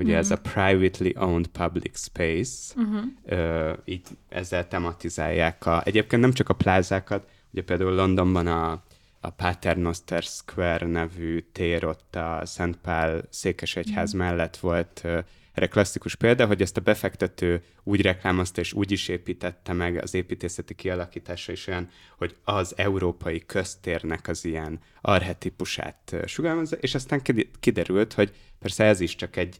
ugye 0.00 0.10
mm-hmm. 0.10 0.20
ez 0.20 0.30
a 0.30 0.38
mhm. 0.42 0.52
Privately 0.52 1.14
Owned 1.16 1.46
Public 1.46 1.98
Space, 1.98 2.80
mm-hmm. 2.80 3.02
ö, 3.24 3.72
így 3.84 4.02
ezzel 4.28 4.68
tematizálják 4.68 5.66
a, 5.66 5.82
egyébként 5.84 6.22
nem 6.22 6.32
csak 6.32 6.48
a 6.48 6.54
plázákat, 6.54 7.28
ugye 7.52 7.62
például 7.62 7.94
Londonban 7.94 8.46
a, 8.46 8.82
a 9.20 9.30
Paternoster 9.30 10.22
Square 10.22 10.86
nevű 10.86 11.44
tér 11.52 11.84
ott 11.84 12.16
a 12.16 12.40
Szent 12.44 12.76
Pál 12.76 13.22
székesegyház 13.30 14.14
mm. 14.14 14.18
mellett 14.18 14.56
volt 14.56 15.06
erre 15.52 15.66
klasszikus 15.66 16.14
példa, 16.14 16.46
hogy 16.46 16.62
ezt 16.62 16.76
a 16.76 16.80
befektető 16.80 17.62
úgy 17.82 18.00
reklámozta 18.00 18.60
és 18.60 18.72
úgy 18.72 18.90
is 18.90 19.08
építette 19.08 19.72
meg 19.72 20.02
az 20.02 20.14
építészeti 20.14 20.74
kialakítása 20.74 21.52
is 21.52 21.66
olyan, 21.66 21.88
hogy 22.18 22.36
az 22.44 22.74
európai 22.76 23.42
köztérnek 23.46 24.28
az 24.28 24.44
ilyen 24.44 24.80
arhetipusát 25.00 26.16
sugalmazza, 26.26 26.76
és 26.76 26.94
aztán 26.94 27.22
kiderült, 27.60 28.12
hogy 28.12 28.34
persze 28.58 28.84
ez 28.84 29.00
is 29.00 29.14
csak 29.14 29.36
egy 29.36 29.58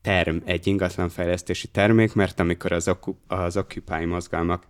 term, 0.00 0.36
egy 0.44 0.66
ingatlanfejlesztési 0.66 1.68
termék, 1.68 2.14
mert 2.14 2.40
amikor 2.40 2.72
az, 2.72 2.96
az 3.26 3.56
Occupy 3.56 4.04
mozgalmak 4.04 4.66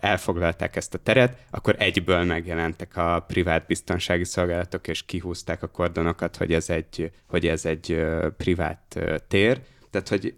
elfoglalták 0.00 0.76
ezt 0.76 0.94
a 0.94 0.98
teret, 0.98 1.46
akkor 1.50 1.74
egyből 1.78 2.24
megjelentek 2.24 2.96
a 2.96 3.24
privát 3.28 3.66
biztonsági 3.66 4.24
szolgálatok, 4.24 4.88
és 4.88 5.04
kihúzták 5.04 5.62
a 5.62 5.68
kordonokat, 5.68 6.36
hogy 6.36 6.52
ez 6.52 6.70
egy, 6.70 7.10
hogy 7.26 7.46
ez 7.46 7.64
egy 7.64 8.04
privát 8.36 8.98
tér. 9.28 9.60
Tehát, 9.90 10.08
hogy 10.08 10.34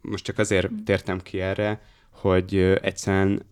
most 0.00 0.24
csak 0.24 0.38
azért 0.38 0.68
tértem 0.84 1.20
ki 1.20 1.40
erre, 1.40 1.80
hogy 2.10 2.56
egyszerűen 2.82 3.42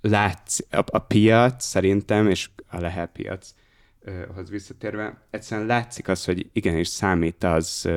látsz, 0.00 0.58
a, 0.70 0.84
a 0.86 0.98
piac 0.98 1.64
szerintem, 1.64 2.28
és 2.28 2.50
a 2.68 2.80
Lehel 2.80 3.06
piachoz 3.06 4.50
visszatérve, 4.50 5.26
egyszerűen 5.30 5.66
látszik 5.66 6.08
az, 6.08 6.24
hogy 6.24 6.50
igenis 6.52 6.88
számít 6.88 7.44
az, 7.44 7.88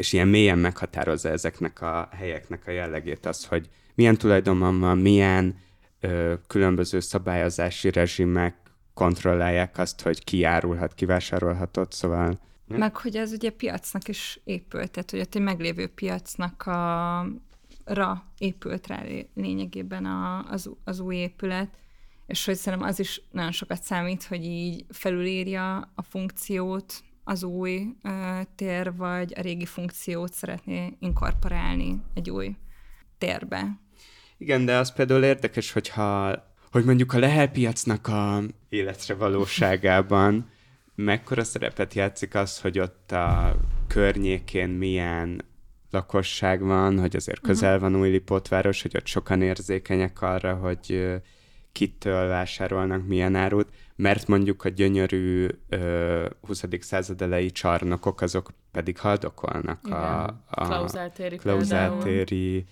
és 0.00 0.12
ilyen 0.12 0.28
mélyen 0.28 0.58
meghatározza 0.58 1.28
ezeknek 1.28 1.80
a 1.80 2.08
helyeknek 2.12 2.66
a 2.66 2.70
jellegét 2.70 3.26
az, 3.26 3.44
hogy 3.44 3.68
milyen 3.94 4.16
tulajdonban 4.16 4.80
van, 4.80 4.98
milyen 4.98 5.58
ö, 6.00 6.34
különböző 6.46 7.00
szabályozási 7.00 7.90
rezsimek 7.90 8.56
kontrollálják 8.94 9.78
azt, 9.78 10.00
hogy 10.00 10.24
ki 10.24 10.38
járulhat, 10.38 10.94
ki 10.94 11.04
vásárolhatott, 11.04 11.92
szóval... 11.92 12.40
Meg 12.66 12.96
hogy 12.96 13.16
ez 13.16 13.32
ugye 13.32 13.50
piacnak 13.50 14.08
is 14.08 14.40
épült, 14.44 14.90
tehát 14.90 15.10
hogy 15.10 15.20
ott 15.20 15.34
egy 15.34 15.42
meglévő 15.42 15.86
piacnak 15.86 16.66
a 16.66 17.26
ra 17.84 18.24
épült 18.38 18.86
rá 18.86 19.02
lényegében 19.34 20.04
a, 20.04 20.44
az, 20.50 20.70
az 20.84 21.00
új 21.00 21.16
épület, 21.16 21.68
és 22.26 22.44
hogy 22.44 22.56
szerintem 22.56 22.88
az 22.88 23.00
is 23.00 23.22
nagyon 23.30 23.52
sokat 23.52 23.82
számít, 23.82 24.24
hogy 24.24 24.44
így 24.44 24.84
felülírja 24.88 25.90
a 25.94 26.02
funkciót 26.02 27.02
az 27.30 27.42
új 27.42 27.86
ö, 28.02 28.40
tér, 28.54 28.96
vagy 28.96 29.32
a 29.36 29.40
régi 29.40 29.64
funkciót 29.64 30.32
szeretné 30.32 30.96
inkorporálni 30.98 32.02
egy 32.14 32.30
új 32.30 32.56
térbe. 33.18 33.80
Igen, 34.38 34.64
de 34.64 34.76
az 34.76 34.92
például 34.92 35.24
érdekes, 35.24 35.72
hogyha 35.72 36.34
hogy 36.70 36.84
mondjuk 36.84 37.12
a 37.12 37.18
lehelpiacnak 37.18 38.06
a 38.06 38.42
életre 38.68 39.14
valóságában 39.14 40.50
mekkora 40.94 41.44
szerepet 41.44 41.94
játszik 41.94 42.34
az, 42.34 42.60
hogy 42.60 42.78
ott 42.78 43.12
a 43.12 43.56
környékén 43.86 44.68
milyen 44.68 45.44
lakosság 45.90 46.60
van, 46.62 46.98
hogy 46.98 47.16
azért 47.16 47.40
közel 47.40 47.78
van 47.78 47.96
új 47.96 48.10
Lipótváros, 48.10 48.82
hogy 48.82 48.96
ott 48.96 49.06
sokan 49.06 49.42
érzékenyek 49.42 50.22
arra, 50.22 50.54
hogy 50.54 51.18
kitől 51.72 52.28
vásárolnak 52.28 53.06
milyen 53.06 53.34
árut, 53.34 53.68
mert 54.00 54.26
mondjuk 54.26 54.64
a 54.64 54.68
gyönyörű 54.68 55.48
ö, 55.68 56.28
20. 56.40 56.64
század 56.80 57.22
elejé 57.22 57.48
csarnokok, 57.48 58.20
azok 58.20 58.50
pedig 58.72 58.98
haldokolnak 58.98 59.80
Igen. 59.84 59.98
a, 59.98 60.24
a 60.50 60.66
Klauzáltéri, 60.66 61.36
Klauzáltéri 61.36 62.64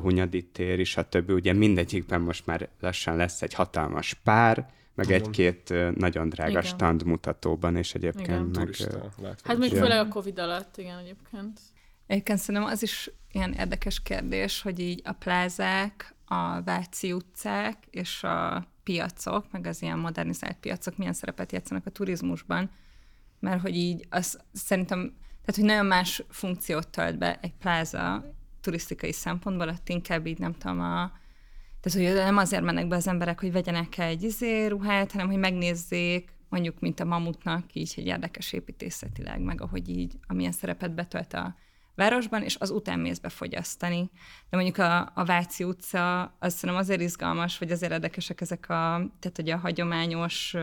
Hunyadi 0.00 0.44
tér, 0.44 0.78
és 0.78 0.96
a 0.96 1.08
többi, 1.08 1.32
ugye 1.32 1.52
mindegyikben 1.52 2.20
most 2.20 2.46
már 2.46 2.68
lassan 2.80 3.16
lesz 3.16 3.42
egy 3.42 3.54
hatalmas 3.54 4.14
pár, 4.14 4.66
meg 4.94 5.10
egy-két 5.10 5.74
nagyon 5.94 6.28
drága 6.28 6.50
igen. 6.50 6.62
stand 6.62 7.04
mutatóban, 7.04 7.76
és 7.76 7.94
egyébként 7.94 8.26
igen. 8.26 8.42
meg... 8.42 8.64
Turista, 8.64 9.10
hát 9.44 9.58
még 9.58 9.70
főleg 9.70 9.98
a 9.98 10.08
Covid 10.08 10.38
alatt, 10.38 10.76
igen, 10.76 10.98
egyébként. 10.98 11.60
Egyébként 12.06 12.38
szerintem 12.38 12.70
az 12.70 12.82
is 12.82 13.10
ilyen 13.32 13.52
érdekes 13.52 14.02
kérdés, 14.02 14.62
hogy 14.62 14.80
így 14.80 15.00
a 15.04 15.12
plázák, 15.12 16.14
a 16.24 16.62
Váci 16.62 17.12
utcák 17.12 17.76
és 17.90 18.22
a 18.22 18.66
piacok, 18.86 19.52
meg 19.52 19.66
az 19.66 19.82
ilyen 19.82 19.98
modernizált 19.98 20.56
piacok 20.56 20.96
milyen 20.96 21.12
szerepet 21.12 21.52
játszanak 21.52 21.86
a 21.86 21.90
turizmusban, 21.90 22.70
mert 23.40 23.60
hogy 23.60 23.76
így 23.76 24.06
az 24.10 24.40
szerintem, 24.52 24.98
tehát 25.28 25.54
hogy 25.54 25.64
nagyon 25.64 25.86
más 25.86 26.22
funkciót 26.28 26.88
tölt 26.88 27.18
be 27.18 27.38
egy 27.42 27.54
pláza 27.54 28.24
turisztikai 28.60 29.12
szempontból, 29.12 29.68
ott 29.68 29.88
inkább 29.88 30.26
így 30.26 30.38
nem 30.38 30.52
tudom, 30.52 30.80
a, 30.80 31.12
Tehát, 31.80 32.08
hogy 32.08 32.24
nem 32.24 32.36
azért 32.36 32.62
mennek 32.62 32.88
be 32.88 32.96
az 32.96 33.08
emberek, 33.08 33.40
hogy 33.40 33.52
vegyenek 33.52 33.98
egy 33.98 34.22
izé 34.22 34.66
ruhát, 34.66 35.12
hanem 35.12 35.26
hogy 35.26 35.38
megnézzék, 35.38 36.34
mondjuk, 36.48 36.80
mint 36.80 37.00
a 37.00 37.04
mamutnak, 37.04 37.74
így 37.74 37.94
egy 37.96 38.06
érdekes 38.06 38.52
építészetileg, 38.52 39.40
meg 39.40 39.60
ahogy 39.60 39.88
így, 39.88 40.18
amilyen 40.26 40.52
szerepet 40.52 40.94
betölt 40.94 41.32
a 41.32 41.54
városban, 41.96 42.42
és 42.42 42.56
az 42.58 42.70
után 42.70 42.98
mész 42.98 43.18
befogyasztani. 43.18 44.10
De 44.50 44.56
mondjuk 44.56 44.78
a, 44.78 45.12
a 45.14 45.24
Váci 45.24 45.64
utca, 45.64 46.22
az 46.38 46.54
szerintem 46.54 46.84
azért 46.84 47.00
izgalmas, 47.00 47.58
vagy 47.58 47.70
azért 47.70 47.92
érdekesek 47.92 48.40
ezek 48.40 48.68
a, 48.68 49.10
tehát 49.20 49.36
hogy 49.36 49.50
a 49.50 49.56
hagyományos 49.56 50.54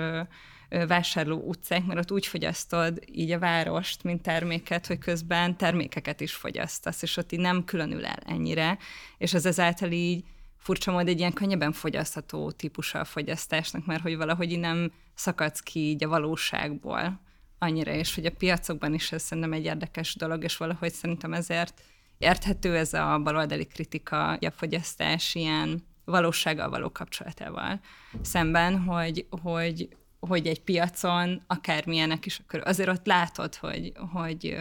vásárló 0.87 1.37
utcák, 1.37 1.85
mert 1.85 1.99
ott 1.99 2.11
úgy 2.11 2.25
fogyasztod 2.25 2.99
így 3.05 3.31
a 3.31 3.39
várost, 3.39 4.03
mint 4.03 4.21
terméket, 4.21 4.87
hogy 4.87 4.97
közben 4.97 5.57
termékeket 5.57 6.21
is 6.21 6.33
fogyasztasz, 6.33 7.01
és 7.01 7.17
ott 7.17 7.31
így 7.31 7.39
nem 7.39 7.65
különül 7.65 8.05
el 8.05 8.19
ennyire, 8.25 8.77
és 9.17 9.33
az 9.33 9.45
ezáltal 9.45 9.91
így 9.91 10.23
furcsa 10.57 10.91
mód 10.91 11.07
egy 11.07 11.19
ilyen 11.19 11.33
könnyebben 11.33 11.71
fogyasztható 11.71 12.51
típusa 12.51 12.99
a 12.99 13.05
fogyasztásnak, 13.05 13.85
mert 13.85 14.01
hogy 14.01 14.17
valahogy 14.17 14.51
így 14.51 14.59
nem 14.59 14.91
szakadsz 15.13 15.59
ki 15.59 15.79
így 15.79 16.03
a 16.03 16.07
valóságból 16.07 17.19
annyira, 17.63 17.91
és 17.91 18.15
hogy 18.15 18.25
a 18.25 18.31
piacokban 18.31 18.93
is 18.93 19.11
ez 19.11 19.21
szerintem 19.21 19.53
egy 19.53 19.65
érdekes 19.65 20.15
dolog, 20.15 20.43
és 20.43 20.57
valahogy 20.57 20.93
szerintem 20.93 21.33
ezért 21.33 21.81
érthető 22.17 22.75
ez 22.77 22.93
a 22.93 23.19
baloldali 23.23 23.65
kritika, 23.65 24.31
a 24.33 24.51
fogyasztás 24.51 25.35
ilyen 25.35 25.83
valósággal 26.05 26.69
való 26.69 26.91
kapcsolatával 26.91 27.79
szemben, 28.21 28.79
hogy, 28.79 29.27
hogy, 29.41 29.89
hogy 30.19 30.47
egy 30.47 30.61
piacon 30.61 31.41
akármilyenek 31.47 32.25
is, 32.25 32.39
akkor 32.39 32.61
azért 32.65 32.89
ott 32.89 33.05
látod, 33.05 33.55
hogy, 33.55 33.91
hogy 34.11 34.57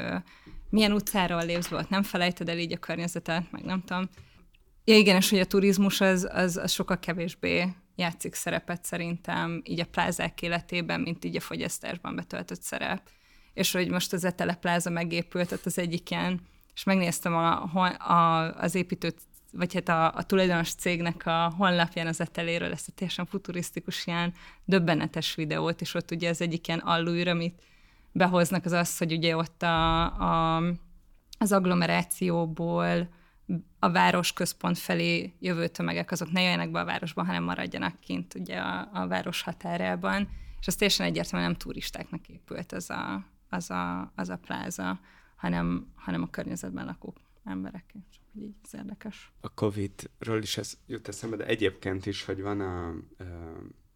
milyen 0.71 0.93
utcáról 0.93 1.45
lépsz 1.45 1.73
ott 1.73 1.89
nem 1.89 2.03
felejted 2.03 2.49
el 2.49 2.59
így 2.59 2.73
a 2.73 2.79
környezetet, 2.79 3.51
meg 3.51 3.65
nem 3.65 3.83
tudom. 3.85 4.09
Ja, 4.85 4.97
igen, 4.97 5.17
és 5.17 5.31
hogy 5.31 5.39
a 5.41 5.45
turizmus 5.45 6.01
az, 6.01 6.29
az, 6.33 6.57
az 6.57 6.73
sokkal 6.73 6.99
kevésbé 6.99 7.75
játszik 7.95 8.35
szerepet 8.35 8.85
szerintem 8.85 9.63
így 9.65 9.81
a 9.81 9.87
plázák 9.87 10.43
életében, 10.43 11.01
mint 11.01 11.25
így 11.25 11.37
a 11.37 11.41
fogyasztásban 11.41 12.17
betöltött 12.17 12.63
szerep. 12.63 13.09
És 13.55 13.73
hogy 13.73 13.91
most 13.91 14.13
az 14.13 14.25
Etele 14.25 14.55
pláza 14.55 14.91
megépült, 14.91 15.53
ott 15.53 15.67
az 15.67 15.79
egyik 15.79 16.11
ilyen, 16.11 16.41
és 16.75 16.85
megnéztem 16.85 17.35
a, 17.35 17.63
a, 17.95 18.53
az 18.55 18.75
építő, 18.75 19.15
vagy 19.53 19.75
hát 19.75 19.89
a, 19.89 20.15
a 20.15 20.23
tulajdonos 20.23 20.75
cégnek 20.75 21.27
a 21.27 21.53
honlapján 21.57 22.07
az 22.07 22.21
Eteléről 22.21 22.73
ezt 22.73 22.89
a 22.89 22.93
teljesen 22.95 23.27
futurisztikus 23.27 24.07
ilyen 24.07 24.35
döbbenetes 24.65 25.35
videót, 25.35 25.81
és 25.81 25.95
ott 25.95 26.11
ugye 26.11 26.29
az 26.29 26.41
egyik 26.41 26.69
ilyen 26.69 26.81
allújra, 26.81 27.31
amit 27.31 27.63
behoznak, 28.13 28.65
az 28.65 28.73
az, 28.73 28.99
hogy 28.99 29.13
ugye 29.13 29.37
ott 29.37 29.63
a, 29.63 30.05
a, 30.05 30.63
az 31.39 31.53
agglomerációból 31.53 33.09
a 33.85 33.91
városközpont 33.91 34.79
felé 34.79 35.33
jövő 35.39 35.69
tömegek 35.69 36.11
azok 36.11 36.33
ne 36.33 36.41
jöjjenek 36.41 36.71
be 36.71 36.81
a 36.81 36.85
városba, 36.85 37.25
hanem 37.25 37.43
maradjanak 37.43 38.01
kint 38.01 38.35
ugye 38.35 38.59
a, 38.59 38.89
a 38.93 39.07
város 39.07 39.43
határában. 39.43 40.29
És 40.61 40.67
az 40.67 40.75
teljesen 40.75 41.07
egyértelműen 41.07 41.51
nem 41.51 41.61
turistáknak 41.61 42.29
épült 42.29 42.73
az 42.73 42.91
a, 42.91 43.27
az 43.49 43.71
a, 43.71 44.13
az 44.17 44.29
a 44.29 44.37
pláza, 44.37 45.01
hanem, 45.37 45.93
hanem 45.95 46.23
a 46.23 46.31
környezetben 46.31 46.85
lakó 46.85 47.15
emberek. 47.45 47.85
Hogy 47.93 48.43
így 48.43 48.55
ez 48.65 48.75
érdekes. 48.75 49.33
A 49.41 49.55
Covid-ról 49.55 50.43
is 50.43 50.57
ez 50.57 50.79
jut 50.87 51.09
eszembe, 51.09 51.37
de 51.37 51.47
egyébként 51.47 52.07
is, 52.07 52.25
hogy 52.25 52.41
van 52.43 52.61
a, 52.61 52.89
a 52.89 52.95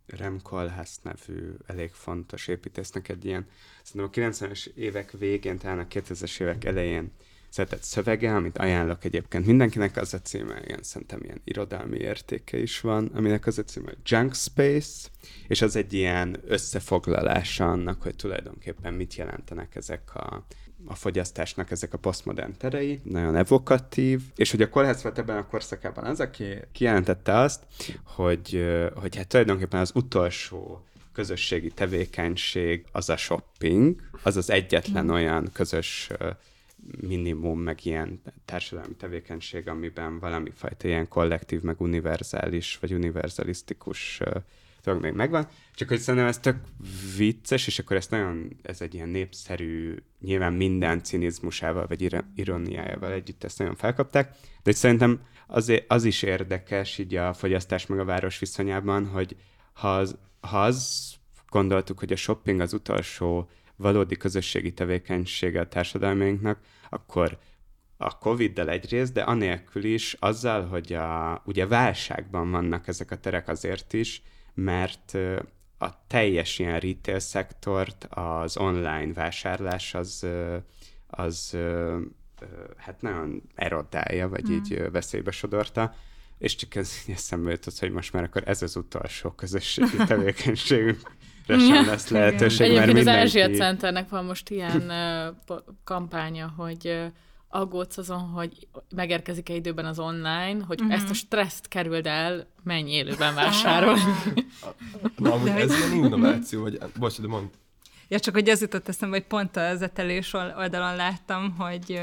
Rem 0.06 0.42
Koolhaas 0.42 0.96
nevű 1.02 1.52
elég 1.66 1.90
fontos 1.90 2.48
építésznek 2.48 3.08
egy 3.08 3.24
ilyen, 3.24 3.46
szerintem 3.82 4.24
a 4.24 4.30
90-es 4.30 4.66
évek 4.66 5.10
végén, 5.10 5.58
talán 5.58 5.78
a 5.78 5.86
2000-es 5.86 6.40
évek 6.40 6.64
elején 6.64 7.12
született 7.48 7.82
szövege, 7.82 8.34
amit 8.34 8.58
ajánlok 8.58 9.04
egyébként 9.04 9.46
mindenkinek, 9.46 9.96
az 9.96 10.14
a 10.14 10.18
címe, 10.18 10.60
ilyen 10.66 10.82
szerintem 10.82 11.20
ilyen 11.22 11.40
irodalmi 11.44 11.98
értéke 11.98 12.58
is 12.58 12.80
van, 12.80 13.10
aminek 13.14 13.46
az 13.46 13.58
a 13.58 13.64
címe 13.64 13.92
Junk 14.04 14.34
Space, 14.34 15.08
és 15.48 15.62
az 15.62 15.76
egy 15.76 15.92
ilyen 15.92 16.36
összefoglalása 16.46 17.70
annak, 17.70 18.02
hogy 18.02 18.16
tulajdonképpen 18.16 18.94
mit 18.94 19.14
jelentenek 19.14 19.74
ezek 19.74 20.14
a, 20.14 20.46
a 20.86 20.94
fogyasztásnak 20.94 21.70
ezek 21.70 21.92
a 21.92 21.98
posztmodern 21.98 22.56
terei, 22.58 23.00
nagyon 23.02 23.36
evokatív, 23.36 24.22
és 24.36 24.50
hogy 24.50 24.62
a 24.62 24.68
kórház 24.68 25.02
volt 25.02 25.18
ebben 25.18 25.36
a 25.36 25.46
korszakában 25.46 26.04
az, 26.04 26.20
aki 26.20 26.46
kijelentette 26.72 27.38
azt, 27.38 27.62
hogy, 28.04 28.66
hogy 28.94 29.16
hát 29.16 29.28
tulajdonképpen 29.28 29.80
az 29.80 29.90
utolsó 29.94 30.84
közösségi 31.12 31.70
tevékenység 31.70 32.84
az 32.92 33.08
a 33.08 33.16
shopping, 33.16 34.00
az 34.22 34.36
az 34.36 34.50
egyetlen 34.50 35.10
olyan 35.10 35.50
közös 35.52 36.10
minimum, 37.00 37.60
meg 37.60 37.84
ilyen 37.84 38.22
társadalmi 38.44 38.94
tevékenység, 38.94 39.68
amiben 39.68 40.18
valami 40.18 40.50
fajta 40.54 40.88
ilyen 40.88 41.08
kollektív, 41.08 41.60
meg 41.60 41.80
univerzális, 41.80 42.78
vagy 42.80 42.92
univerzalisztikus 42.92 44.20
dolog 44.86 45.02
még 45.02 45.12
megvan. 45.12 45.48
Csak 45.74 45.88
hogy 45.88 45.98
szerintem 45.98 46.28
ez 46.28 46.38
tök 46.38 46.56
vicces, 47.16 47.66
és 47.66 47.78
akkor 47.78 47.96
ezt 47.96 48.10
nagyon, 48.10 48.56
ez 48.62 48.80
egy 48.80 48.94
ilyen 48.94 49.08
népszerű, 49.08 49.94
nyilván 50.20 50.52
minden 50.52 51.02
cinizmusával, 51.02 51.86
vagy 51.86 52.16
ironiájával 52.34 53.12
együtt 53.12 53.44
ezt 53.44 53.58
nagyon 53.58 53.74
felkapták, 53.74 54.36
de 54.62 54.72
szerintem 54.72 55.20
az, 55.46 55.72
az 55.86 56.04
is 56.04 56.22
érdekes 56.22 56.98
így 56.98 57.14
a 57.14 57.32
fogyasztás 57.32 57.86
meg 57.86 57.98
a 57.98 58.04
város 58.04 58.38
viszonyában, 58.38 59.06
hogy 59.06 59.36
ha 59.72 59.96
az, 59.96 60.18
ha 60.40 60.62
az 60.62 61.14
gondoltuk, 61.48 61.98
hogy 61.98 62.12
a 62.12 62.16
shopping 62.16 62.60
az 62.60 62.72
utolsó 62.72 63.48
valódi 63.76 64.16
közösségi 64.16 64.72
tevékenysége 64.72 65.60
a 65.60 65.68
társadalmainknak, 65.68 66.58
akkor 66.88 67.38
a 67.96 68.18
Covid-del 68.18 68.68
egyrészt, 68.68 69.12
de 69.12 69.22
anélkül 69.22 69.84
is 69.84 70.16
azzal, 70.18 70.66
hogy 70.66 70.92
a, 70.92 71.42
ugye 71.44 71.66
válságban 71.66 72.50
vannak 72.50 72.88
ezek 72.88 73.10
a 73.10 73.16
terek 73.16 73.48
azért 73.48 73.92
is, 73.92 74.22
mert 74.54 75.18
a 75.78 76.06
teljes 76.06 76.58
ilyen 76.58 76.80
retail 76.80 77.18
szektort 77.18 78.06
az 78.10 78.56
online 78.56 79.12
vásárlás 79.12 79.94
az, 79.94 80.26
az 81.06 81.56
hát 82.76 83.00
nagyon 83.00 83.42
erodálja, 83.54 84.28
vagy 84.28 84.50
mm. 84.50 84.52
így 84.52 84.90
veszélybe 84.90 85.30
sodorta, 85.30 85.94
és 86.38 86.54
csak 86.54 86.74
ez 86.74 86.92
eszembe 87.08 87.50
jutott, 87.50 87.78
hogy 87.78 87.90
most 87.90 88.12
már 88.12 88.22
akkor 88.22 88.42
ez 88.46 88.62
az 88.62 88.76
utolsó 88.76 89.30
közösségi 89.30 89.96
tevékenységünk 90.06 91.00
sem 91.46 91.86
lesz 91.86 92.08
lehetőség, 92.08 92.72
mert 92.72 92.86
mindenki... 92.86 93.08
az 93.08 93.16
Ázsia 93.16 93.50
Centernek 93.50 94.08
van 94.08 94.24
most 94.24 94.50
ilyen 94.50 94.92
kampánya, 95.84 96.52
hogy 96.56 97.10
aggódsz 97.48 97.98
azon, 97.98 98.18
hogy 98.18 98.68
megérkezik-e 98.94 99.54
időben 99.54 99.84
az 99.84 99.98
online, 99.98 100.56
hogy 100.66 100.80
uh-huh. 100.80 100.94
ezt 100.94 101.10
a 101.10 101.14
stresszt 101.14 101.68
kerüld 101.68 102.06
el, 102.06 102.46
menj 102.62 102.90
élőben 102.90 103.34
vásárolni. 103.34 104.00
Na, 105.16 105.32
amúgy 105.32 105.48
ez 105.48 105.76
ilyen 105.76 106.04
innováció, 106.04 106.62
vagy... 106.62 106.78
Bocs, 106.98 107.20
de 107.20 107.26
mondd. 107.26 107.46
Ja, 108.08 108.20
csak 108.20 108.34
hogy 108.34 108.48
ez 108.48 108.60
jutott 108.60 108.88
eszembe, 108.88 109.16
hogy 109.16 109.26
pont 109.26 109.56
az 109.56 109.82
etelés 109.82 110.32
oldalon 110.32 110.96
láttam, 110.96 111.54
hogy 111.58 112.00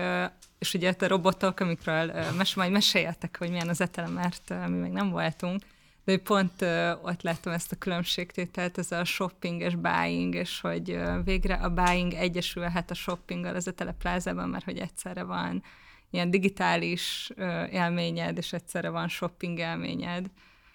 és 0.60 0.74
ugye 0.74 0.94
a 1.00 1.08
robotok, 1.08 1.60
amikről 1.60 2.12
mes, 2.38 2.56
majd 2.56 2.72
meséljetek, 2.72 3.36
hogy 3.40 3.50
milyen 3.50 3.70
az 3.70 3.82
etele, 3.82 4.08
mert 4.08 4.54
mi 4.68 4.78
még 4.78 4.92
nem 4.92 5.10
voltunk, 5.10 5.62
de 6.06 6.18
pont 6.18 6.62
ott 7.02 7.22
láttam 7.22 7.54
ezt 7.54 7.72
a 7.72 7.76
különbségtételt, 7.76 8.78
ez 8.78 8.92
a 8.92 9.04
shopping 9.04 9.62
és 9.62 9.76
buying, 9.76 10.36
és 10.36 10.62
hogy 10.62 11.00
végre 11.24 11.54
a 11.54 11.70
buying 11.70 12.14
egyesülhet 12.14 12.92
a 12.92 12.94
shoppinggal 12.94 13.56
az 13.56 13.68
a 13.68 13.72
teleplázában, 13.72 14.50
mert 14.50 14.66
hogy 14.66 14.78
egyszerre 14.78 15.24
van 15.24 15.64
ilyen 16.10 16.32
digitális 16.32 17.32
élményed, 17.72 18.38
és 18.38 18.54
egyszerre 18.54 18.90
van 18.90 19.08
shopping 19.08 19.60
élményed. 19.60 20.26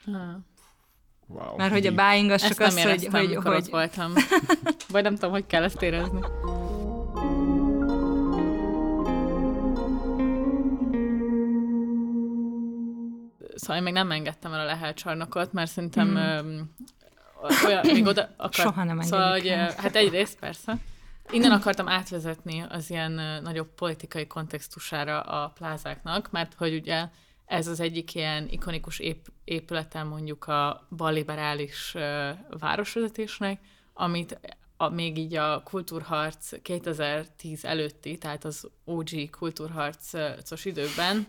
Ha. 0.05 0.41
Wow. 1.27 1.57
Mert 1.57 1.73
hogy 1.73 1.87
a 1.87 1.95
buying 1.95 2.31
az 2.31 2.43
ezt 2.43 2.53
csak 2.53 2.67
az, 2.67 2.83
hogy... 2.83 3.07
hogy, 3.07 3.35
hogy... 3.35 3.71
voltam. 3.71 4.13
Vagy 4.89 5.03
nem 5.03 5.15
tudom, 5.15 5.31
hogy 5.31 5.47
kell 5.47 5.63
ezt 5.63 5.83
érezni. 5.83 6.21
Szóval 13.59 13.77
én 13.77 13.83
még 13.83 13.93
nem 13.93 14.11
engedtem 14.11 14.53
el 14.53 14.61
a 14.61 14.65
Lehel 14.65 14.95
csarnokot, 14.95 15.53
mert 15.53 15.71
szerintem 15.71 16.09
mm. 16.09 16.61
olyan, 17.67 17.87
még 17.93 18.07
oda 18.07 18.29
akar... 18.37 18.53
Soha 18.53 18.85
nem 18.85 19.01
szóval, 19.01 19.31
hogy, 19.31 19.49
Hát 19.77 19.97
egyrészt 19.97 20.39
persze. 20.39 20.79
Innen 21.31 21.51
akartam 21.51 21.89
átvezetni 21.89 22.65
az 22.69 22.91
ilyen 22.91 23.13
nagyobb 23.43 23.75
politikai 23.75 24.27
kontextusára 24.27 25.21
a 25.21 25.49
plázáknak, 25.49 26.31
mert 26.31 26.55
hogy 26.55 26.75
ugye 26.75 27.09
ez 27.47 27.67
az 27.67 27.81
egyik 27.81 28.15
ilyen 28.15 28.49
ikonikus 28.51 28.99
ép, 28.99 29.27
épületen 29.45 30.07
mondjuk 30.07 30.47
a 30.47 30.87
balliberális 30.97 31.97
városvezetésnek, 32.59 33.61
amit 33.95 34.39
a, 34.77 34.89
még 34.89 35.19
így 35.19 35.35
a 35.35 35.63
kultúrharc 35.63 36.63
2010 36.63 37.65
előtti, 37.65 38.19
tehát 38.19 38.45
az 38.45 38.69
OG 38.85 39.31
kultúrharcos 39.31 40.65
időkben 40.65 41.27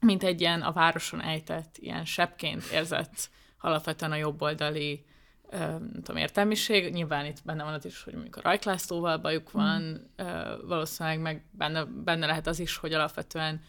mint 0.00 0.22
egy 0.22 0.40
ilyen 0.40 0.62
a 0.62 0.72
városon 0.72 1.22
ejtett, 1.22 1.76
ilyen 1.78 2.04
sebként 2.04 2.62
érzett 2.72 3.30
alapvetően 3.60 4.12
a 4.12 4.16
jobboldali 4.16 5.04
nem 5.50 5.92
tudom, 5.92 6.16
értelmiség. 6.16 6.92
Nyilván 6.92 7.26
itt 7.26 7.44
benne 7.44 7.64
van 7.64 7.72
az 7.72 7.84
is, 7.84 8.02
hogy 8.02 8.12
mondjuk 8.12 8.36
a 8.36 8.40
rajklászlóval 8.40 9.18
bajuk 9.18 9.50
mm. 9.50 9.60
van, 9.60 9.82
mm. 9.82 10.66
valószínűleg 10.66 11.20
meg 11.20 11.44
benne, 11.50 11.84
benne 11.84 12.26
lehet 12.26 12.46
az 12.46 12.58
is, 12.58 12.76
hogy 12.76 12.92
alapvetően 12.92 13.62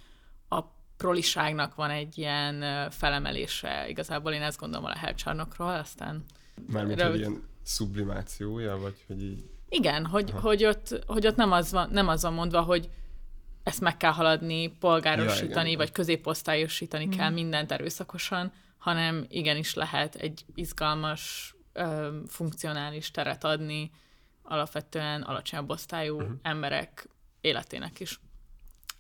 a 0.50 0.62
proliságnak 0.98 1.76
van 1.76 1.90
egy 1.90 2.18
ilyen 2.18 2.90
felemelése. 2.90 3.90
Igazából 3.90 4.32
én 4.32 4.42
ezt 4.42 4.60
gondolom 4.60 4.86
a 4.86 4.90
lehelcsarnokról, 4.90 5.74
aztán 5.74 6.24
Mármint, 6.68 7.00
Rövid. 7.00 7.12
hogy 7.12 7.30
ilyen 7.30 7.44
sublimációja, 7.66 8.78
vagy 8.78 9.04
hogy 9.08 9.24
így... 9.24 9.50
Igen, 9.70 10.06
hogy, 10.06 10.32
hogy, 10.32 10.66
ott, 10.66 11.04
hogy 11.08 11.28
ott 11.28 11.36
nem 11.36 11.52
az, 11.52 11.72
van, 11.72 11.90
nem 11.90 12.08
az 12.08 12.22
van 12.22 12.34
mondva, 12.34 12.62
hogy 12.62 12.90
ezt 13.64 13.82
meg 13.82 13.98
kell 13.98 14.12
haladni, 14.12 14.68
polgárosítani, 14.68 15.56
Ja, 15.56 15.66
igen. 15.66 15.78
vagy 15.78 15.92
középosztályosítani 15.92 17.10
kell 17.10 17.30
mindent 17.30 17.72
erőszakosan, 17.72 18.52
hanem 18.78 19.26
igenis 19.30 19.74
lehet 19.74 20.16
egy 20.16 20.46
izgalmas, 20.56 21.56
ö, 21.74 22.18
funkcionális 22.28 23.12
teret 23.12 23.44
adni 23.44 23.92
alapvetően 24.44 25.22
alacsonyabb 25.22 25.70
osztályú 25.70 26.16
uh-huh. 26.16 26.32
emberek 26.42 27.08
életének 27.42 28.00
is. 28.00 28.20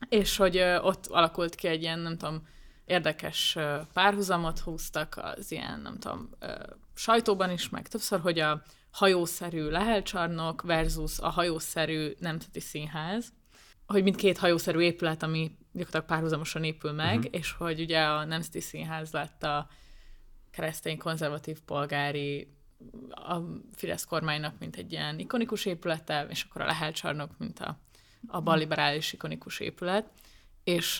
És 0.09 0.37
hogy 0.37 0.57
ö, 0.57 0.79
ott 0.79 1.07
alakult 1.07 1.55
ki 1.55 1.67
egy 1.67 1.81
ilyen, 1.81 1.99
nem 1.99 2.17
tudom, 2.17 2.47
érdekes 2.85 3.55
ö, 3.55 3.77
párhuzamot 3.93 4.59
húztak 4.59 5.19
az 5.21 5.51
ilyen, 5.51 5.79
nem 5.79 5.97
tudom, 5.99 6.29
ö, 6.39 6.53
sajtóban 6.93 7.51
is, 7.51 7.69
meg 7.69 7.87
többször, 7.87 8.19
hogy 8.19 8.39
a 8.39 8.63
hajószerű 8.91 9.69
lehelcsarnok 9.69 10.61
versus 10.61 11.19
a 11.19 11.29
hajószerű 11.29 12.13
nemzeti 12.19 12.59
színház, 12.59 13.33
hogy 13.91 14.03
mindkét 14.03 14.37
hajószerű 14.37 14.79
épület, 14.79 15.23
ami 15.23 15.51
gyakorlatilag 15.71 16.05
párhuzamosan 16.05 16.63
épül 16.63 16.91
meg, 16.91 17.17
uh-huh. 17.17 17.33
és 17.33 17.51
hogy 17.51 17.81
ugye 17.81 18.03
a 18.03 18.25
Nemzeti 18.25 18.59
Színház 18.59 19.11
lett 19.11 19.43
a 19.43 19.67
keresztény 20.51 20.97
konzervatív 20.97 21.59
polgári 21.59 22.47
a 23.09 23.37
Fidesz 23.75 24.03
kormánynak, 24.03 24.59
mint 24.59 24.75
egy 24.75 24.91
ilyen 24.91 25.19
ikonikus 25.19 25.65
épülete, 25.65 26.25
és 26.29 26.45
akkor 26.49 26.61
a 26.61 26.65
Lehel 26.65 26.91
csarnok, 26.91 27.37
mint 27.37 27.59
a, 27.59 27.79
a 28.27 28.41
balliberális 28.41 29.13
ikonikus 29.13 29.59
épület. 29.59 30.09
És 30.63 30.95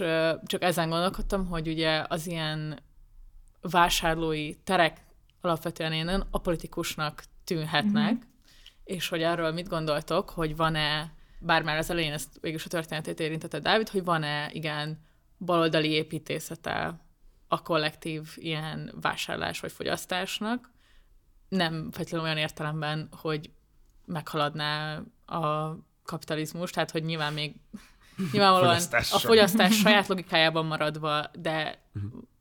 csak 0.46 0.62
ezen 0.62 0.89
gondolkodtam, 0.89 1.46
hogy 1.46 1.68
ugye 1.68 2.06
az 2.08 2.28
ilyen 2.28 2.80
vásárlói 3.62 4.56
terek 4.56 5.06
alapvetően 5.42 5.94
ilyen 5.94 6.28
apolitikusnak 6.32 7.24
tűnhetnek, 7.44 8.14
uh-huh. 8.14 8.30
és 8.84 9.08
hogy 9.08 9.24
arról 9.24 9.52
mit 9.52 9.68
gondoltok, 9.68 10.30
hogy 10.30 10.56
van-e, 10.56 11.14
bár 11.44 11.64
már 11.64 11.78
az 11.78 11.89
elején 11.89 12.14
ezt 12.14 12.39
végülis 12.42 12.66
a 12.66 12.70
történetét 12.70 13.20
érintette 13.20 13.60
Dávid, 13.60 13.89
hogy 13.89 14.04
van-e 14.04 14.50
igen 14.52 15.00
baloldali 15.38 15.89
építészete 15.89 17.02
a 17.48 17.62
kollektív 17.62 18.34
ilyen 18.36 18.94
vásárlás 19.02 19.60
vagy 19.60 19.72
fogyasztásnak, 19.72 20.72
nem 21.50 21.92
feltétlenül 21.92 22.26
olyan 22.26 22.38
értelemben, 22.38 23.10
hogy 23.12 23.52
meghaladná 24.06 25.02
a 25.26 25.76
kapitalizmus, 26.04 26.72
tehát 26.72 26.92
hogy 26.92 27.04
nyilván 27.04 27.34
még 27.34 27.56
nyilvánvalóan 28.32 28.82
a 28.92 29.20
fogyasztás 29.20 29.78
saját 29.84 30.08
logikájában 30.08 30.66
maradva, 30.66 31.26
de 31.39 31.86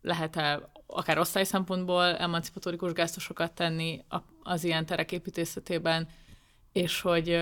lehet-e 0.03 0.70
akár 0.86 1.18
osztály 1.18 1.44
szempontból 1.44 2.16
emancipatórikus 2.16 2.92
gesztusokat 2.92 3.53
tenni 3.53 4.05
az 4.42 4.64
ilyen 4.64 4.86
terek 4.86 5.12
építészetében, 5.12 6.09
és 6.72 7.01
hogy 7.01 7.40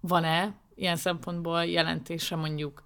van-e 0.00 0.54
ilyen 0.74 0.96
szempontból 0.96 1.64
jelentése 1.64 2.36
mondjuk, 2.36 2.82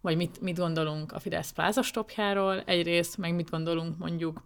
vagy 0.00 0.16
mit, 0.16 0.40
mit 0.40 0.58
gondolunk 0.58 1.12
a 1.12 1.18
Fidesz 1.18 1.50
plázastopjáról 1.50 2.60
egyrészt, 2.60 3.16
meg 3.16 3.34
mit 3.34 3.50
gondolunk 3.50 3.98
mondjuk 3.98 4.42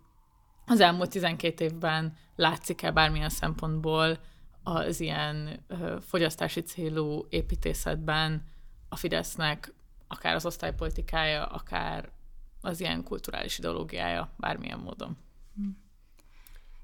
az 0.66 0.80
elmúlt 0.80 1.10
12 1.10 1.64
évben 1.64 2.16
látszik-e 2.36 2.90
bármilyen 2.90 3.28
szempontból 3.28 4.18
az 4.62 5.00
ilyen 5.00 5.64
fogyasztási 6.00 6.60
célú 6.60 7.26
építészetben 7.28 8.44
a 8.88 8.96
Fidesznek 8.96 9.72
akár 10.08 10.34
az 10.34 10.46
osztálypolitikája, 10.46 11.46
akár 11.46 12.08
az 12.60 12.80
ilyen 12.80 13.02
kulturális 13.02 13.58
ideológiája 13.58 14.30
bármilyen 14.36 14.78
módon. 14.78 15.16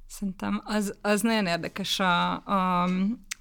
Szerintem 0.06 0.62
az, 0.64 0.98
az 1.02 1.20
nagyon 1.20 1.46
érdekes 1.46 2.00
a, 2.00 2.32
a, 2.32 2.88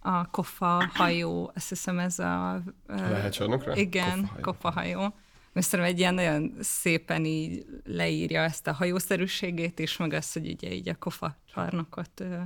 a 0.07 0.27
kofa 0.31 0.89
hajó, 0.93 1.51
azt 1.55 1.69
hiszem 1.69 1.99
ez 1.99 2.19
a... 2.19 2.61
Lehet 2.87 3.33
csarnokra? 3.33 3.75
Igen, 3.75 4.19
Kofahajó. 4.21 4.41
kofa 4.41 4.71
hajó. 4.71 5.13
Szerintem 5.53 5.93
egy 5.93 5.99
ilyen 5.99 6.13
nagyon 6.13 6.53
szépen 6.59 7.25
így 7.25 7.65
leírja 7.83 8.41
ezt 8.41 8.67
a 8.67 8.73
hajószerűségét 8.73 9.79
is, 9.79 9.97
meg 9.97 10.13
azt, 10.13 10.33
hogy 10.33 10.49
ugye 10.51 10.73
így 10.73 10.89
a 10.89 10.95
kofa 10.95 11.37
csarnokot 11.53 12.19
ö, 12.19 12.37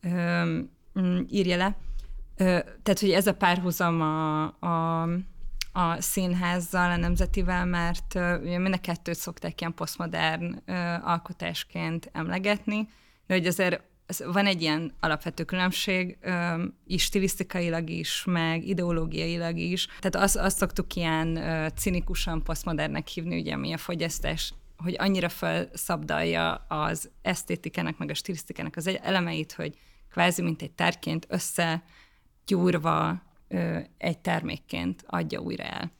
ö, 0.00 0.44
mm, 1.00 1.20
írja 1.28 1.56
le. 1.56 1.76
Ö, 2.36 2.44
tehát, 2.82 3.00
hogy 3.00 3.10
ez 3.10 3.26
a 3.26 3.34
párhuzam 3.34 4.00
a, 4.00 4.42
a, 4.44 5.02
a 5.72 6.00
színházzal, 6.00 6.90
a 6.90 6.96
nemzetivel, 6.96 7.64
mert 7.64 8.14
ugye 8.14 8.58
mind 8.58 8.74
a 8.74 8.80
kettőt 8.80 9.16
szokták 9.16 9.60
ilyen 9.60 9.74
posztmodern 9.74 10.62
alkotásként 11.02 12.10
emlegetni, 12.12 12.88
de 13.26 13.34
hogy 13.34 13.46
azért 13.46 13.82
van 14.24 14.46
egy 14.46 14.62
ilyen 14.62 14.94
alapvető 15.00 15.44
különbség, 15.44 16.18
is 16.86 17.02
stilisztikailag 17.02 17.90
is, 17.90 18.24
meg 18.26 18.66
ideológiailag 18.66 19.56
is. 19.56 19.86
Tehát 19.86 20.16
azt, 20.16 20.36
azt 20.36 20.56
szoktuk 20.56 20.94
ilyen 20.94 21.40
cinikusan 21.76 22.42
posztmodernnek 22.42 23.08
hívni, 23.08 23.40
ugye, 23.40 23.56
mi 23.56 23.72
a 23.72 23.78
fogyasztás, 23.78 24.54
hogy 24.76 24.94
annyira 24.98 25.28
felszabdalja 25.28 26.54
az 26.54 27.10
esztétikának, 27.22 27.98
meg 27.98 28.10
a 28.10 28.14
stilisztikának 28.14 28.76
az 28.76 28.86
elemeit, 29.02 29.52
hogy 29.52 29.78
kvázi 30.10 30.42
mint 30.42 30.62
egy 30.62 30.72
tárként 30.72 31.26
összegyúrva 31.28 33.22
egy 33.98 34.18
termékként 34.18 35.04
adja 35.06 35.40
újra 35.40 35.64
el. 35.64 35.92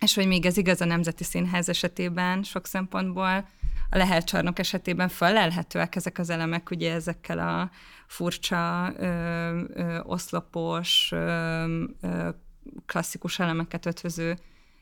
És 0.00 0.14
hogy 0.14 0.26
még 0.26 0.46
ez 0.46 0.56
igaz 0.56 0.80
a 0.80 0.84
Nemzeti 0.84 1.24
Színház 1.24 1.68
esetében 1.68 2.42
sok 2.42 2.66
szempontból, 2.66 3.48
a 3.90 3.96
Lehel 3.96 4.22
csarnok 4.22 4.58
esetében 4.58 5.08
felelhetőek 5.08 5.96
ezek 5.96 6.18
az 6.18 6.30
elemek, 6.30 6.70
ugye 6.70 6.92
ezekkel 6.92 7.38
a 7.38 7.70
furcsa, 8.06 8.92
ö, 8.96 9.06
ö, 9.72 10.00
oszlopos, 10.02 11.08
ö, 11.12 11.84
ö, 12.00 12.28
klasszikus 12.86 13.38
elemeket 13.38 13.86
ötvöző 13.86 14.38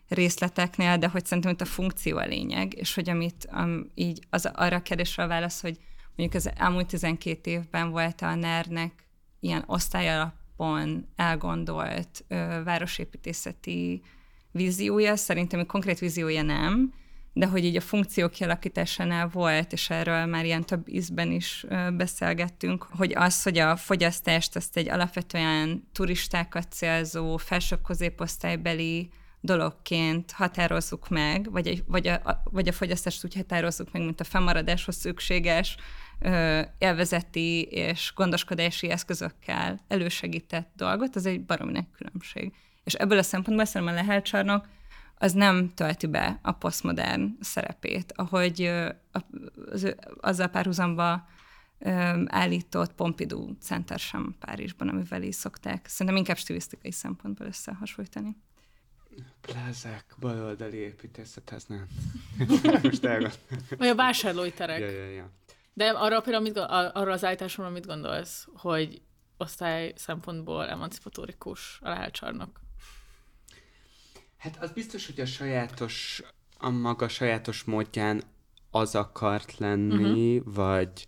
részleteknél, 0.08 0.98
de 0.98 1.08
hogy 1.08 1.26
szerintem 1.26 1.52
itt 1.52 1.60
a 1.60 1.64
funkció 1.64 2.16
a 2.16 2.26
lényeg, 2.26 2.74
és 2.74 2.94
hogy 2.94 3.10
amit 3.10 3.48
um, 3.52 3.90
így 3.94 4.26
az, 4.30 4.50
arra 4.54 4.76
a 4.76 4.82
kérdésre 4.82 5.22
a 5.22 5.26
válasz, 5.28 5.60
hogy 5.60 5.78
mondjuk 6.16 6.42
az 6.44 6.50
elmúlt 6.56 6.86
12 6.86 7.50
évben 7.50 7.90
volt 7.90 8.20
a 8.22 8.34
NER-nek 8.34 8.92
ilyen 9.40 9.64
osztályalapon 9.66 11.08
elgondolt 11.16 12.24
ö, 12.28 12.60
városépítészeti 12.64 14.02
víziója, 14.50 15.16
szerintem 15.16 15.66
konkrét 15.66 15.98
víziója 15.98 16.42
nem, 16.42 16.92
de 17.36 17.46
hogy 17.46 17.64
így 17.64 17.76
a 17.76 17.80
funkció 17.80 18.28
kialakításánál 18.28 19.28
volt, 19.28 19.72
és 19.72 19.90
erről 19.90 20.26
már 20.26 20.44
ilyen 20.44 20.64
több 20.64 20.88
ízben 20.88 21.30
is 21.30 21.66
beszélgettünk, 21.96 22.86
hogy 22.90 23.12
az, 23.14 23.42
hogy 23.42 23.58
a 23.58 23.76
fogyasztást 23.76 24.56
azt 24.56 24.76
egy 24.76 24.88
alapvetően 24.88 25.88
turistákat 25.92 26.72
célzó, 26.72 27.36
felsőbb 27.36 27.82
középosztálybeli 27.82 29.10
dologként 29.40 30.30
határozzuk 30.30 31.08
meg, 31.08 31.50
vagy, 31.50 31.66
egy, 31.66 31.84
vagy, 31.86 32.06
a, 32.06 32.42
vagy 32.44 32.68
a 32.68 32.72
fogyasztást 32.72 33.24
úgy 33.24 33.34
határozzuk 33.34 33.92
meg, 33.92 34.02
mint 34.02 34.20
a 34.20 34.24
fennmaradáshoz 34.24 34.96
szükséges 34.96 35.76
ö, 36.20 36.60
élvezeti 36.78 37.62
és 37.62 38.12
gondoskodási 38.14 38.90
eszközökkel 38.90 39.80
elősegített 39.88 40.70
dolgot, 40.76 41.16
az 41.16 41.26
egy 41.26 41.44
baromi 41.44 41.72
nagy 41.72 41.90
különbség. 41.96 42.52
És 42.84 42.94
ebből 42.94 43.18
a 43.18 43.22
szempontból 43.22 43.64
szerintem 43.64 43.96
a 43.96 44.00
lehelcsarnok 44.00 44.66
az 45.18 45.32
nem 45.32 45.74
tölti 45.74 46.06
be 46.06 46.38
a 46.42 46.52
posztmodern 46.52 47.36
szerepét, 47.40 48.12
ahogy 48.16 48.72
az, 49.72 49.94
azzal 50.20 50.48
párhuzamba 50.48 51.28
állított 52.26 52.92
Pompidou 52.92 53.52
Center 53.60 53.98
sem 53.98 54.36
Párizsban, 54.38 54.88
amivel 54.88 55.22
is 55.22 55.34
szokták. 55.34 55.86
Szerintem 55.86 56.16
inkább 56.16 56.36
stilisztikai 56.36 56.92
szempontból 56.92 57.46
összehasonlítani. 57.46 58.36
Plázák, 59.40 60.14
baloldali 60.20 60.76
építészet, 60.76 61.52
ez 61.52 61.64
nem. 61.64 61.86
Most 62.82 63.04
elgondolom. 63.04 63.66
Vagy 63.78 63.88
a 63.88 63.94
vásárlói 63.94 64.52
terek. 64.52 64.80
Ja, 64.80 64.90
ja, 64.90 65.10
ja. 65.10 65.30
De 65.72 65.88
arra 65.88 66.20
például 66.20 66.42
mit, 66.42 66.56
arra 66.56 67.12
az 67.12 67.24
állításomra 67.24 67.70
mit 67.70 67.86
gondolsz, 67.86 68.48
hogy 68.54 69.02
osztály 69.36 69.92
szempontból 69.96 70.68
emancipatórikus 70.68 71.78
a 71.82 71.88
lehelcsarnok? 71.88 72.60
Hát 74.46 74.62
az 74.62 74.70
biztos, 74.70 75.06
hogy 75.06 75.20
a 75.20 75.26
sajátos, 75.26 76.22
a 76.58 76.70
maga 76.70 77.08
sajátos 77.08 77.64
módján 77.64 78.22
az 78.70 78.94
akart 78.94 79.58
lenni, 79.58 80.36
uh-huh. 80.36 80.54
vagy... 80.54 81.06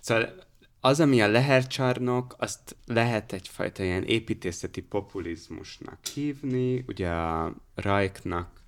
Szóval 0.00 0.44
az, 0.80 1.00
ami 1.00 1.22
a 1.22 1.28
lehercsarnok, 1.28 2.34
azt 2.38 2.76
lehet 2.86 3.32
egyfajta 3.32 3.82
ilyen 3.82 4.04
építészeti 4.04 4.80
populizmusnak 4.80 6.06
hívni, 6.06 6.84
ugye 6.86 7.10
a 7.10 7.54
Rajknak 7.74 8.60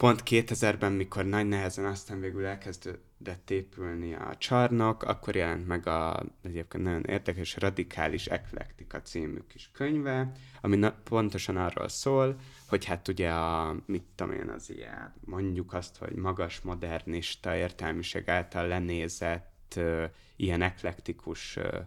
pont 0.00 0.22
2000-ben, 0.24 0.92
mikor 0.92 1.24
nagy 1.24 1.48
nehezen 1.48 1.84
aztán 1.84 2.20
végül 2.20 2.46
elkezdődett 2.46 3.50
épülni 3.50 4.14
a 4.14 4.34
csarnok, 4.38 5.02
akkor 5.02 5.36
jelent 5.36 5.66
meg 5.66 5.86
a 5.86 6.22
egyébként 6.42 6.84
nagyon 6.84 7.04
érdekes 7.04 7.56
Radikális 7.56 8.26
Eklektika 8.26 9.02
című 9.02 9.38
kis 9.48 9.70
könyve, 9.72 10.32
ami 10.60 10.76
na- 10.76 10.94
pontosan 11.04 11.56
arról 11.56 11.88
szól, 11.88 12.36
hogy 12.68 12.84
hát 12.84 13.08
ugye 13.08 13.30
a, 13.30 13.76
mit 13.86 14.02
tudom 14.14 14.32
én, 14.32 14.48
az 14.48 14.70
ilyen, 14.70 15.14
mondjuk 15.24 15.72
azt, 15.72 15.96
hogy 15.96 16.14
magas 16.14 16.60
modernista 16.60 17.56
értelmiség 17.56 18.28
által 18.28 18.66
lenézett 18.66 19.72
ö, 19.76 20.04
ilyen 20.36 20.62
eklektikus 20.62 21.56
ö, 21.56 21.78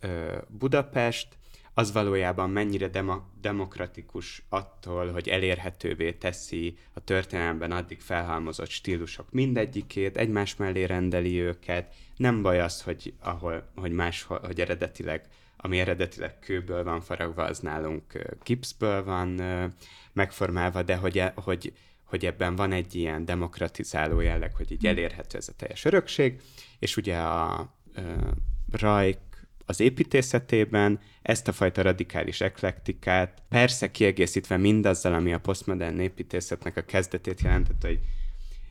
ö, 0.00 0.38
Budapest, 0.48 1.38
az 1.80 1.92
valójában 1.92 2.50
mennyire 2.50 2.88
demo- 2.88 3.22
demokratikus 3.40 4.42
attól, 4.48 5.12
hogy 5.12 5.28
elérhetővé 5.28 6.12
teszi 6.12 6.78
a 6.92 7.04
történelemben 7.04 7.72
addig 7.72 8.00
felhalmozott 8.00 8.68
stílusok 8.68 9.30
mindegyikét, 9.30 10.16
egymás 10.16 10.56
mellé 10.56 10.84
rendeli 10.84 11.40
őket. 11.40 11.94
Nem 12.16 12.42
baj 12.42 12.60
az, 12.60 12.82
hogy, 12.82 13.14
ahol, 13.20 13.70
hogy 13.74 13.92
máshol, 13.92 14.40
hogy 14.44 14.60
eredetileg, 14.60 15.28
ami 15.56 15.78
eredetileg 15.78 16.38
kőből 16.38 16.84
van 16.84 17.00
faragva, 17.00 17.44
az 17.44 17.58
nálunk 17.58 18.36
gipszből 18.42 19.04
van 19.04 19.28
megformálva, 20.12 20.82
de 20.82 20.96
hogy, 20.96 21.18
e, 21.18 21.32
hogy, 21.36 21.72
hogy 22.04 22.26
ebben 22.26 22.56
van 22.56 22.72
egy 22.72 22.94
ilyen 22.94 23.24
demokratizáló 23.24 24.20
jelleg, 24.20 24.56
hogy 24.56 24.72
így 24.72 24.86
elérhető 24.86 25.38
ez 25.38 25.48
a 25.48 25.56
teljes 25.56 25.84
örökség, 25.84 26.40
és 26.78 26.96
ugye 26.96 27.16
a 27.16 27.72
ö, 27.94 28.00
Rajk 28.70 29.18
az 29.70 29.80
építészetében 29.80 31.00
ezt 31.22 31.48
a 31.48 31.52
fajta 31.52 31.82
radikális 31.82 32.40
eklektikát, 32.40 33.42
persze 33.48 33.90
kiegészítve 33.90 34.56
mindazzal, 34.56 35.14
ami 35.14 35.32
a 35.32 35.40
posztmodern 35.40 35.98
építészetnek 35.98 36.76
a 36.76 36.82
kezdetét 36.82 37.40
jelentett, 37.40 37.82
hogy 37.82 37.98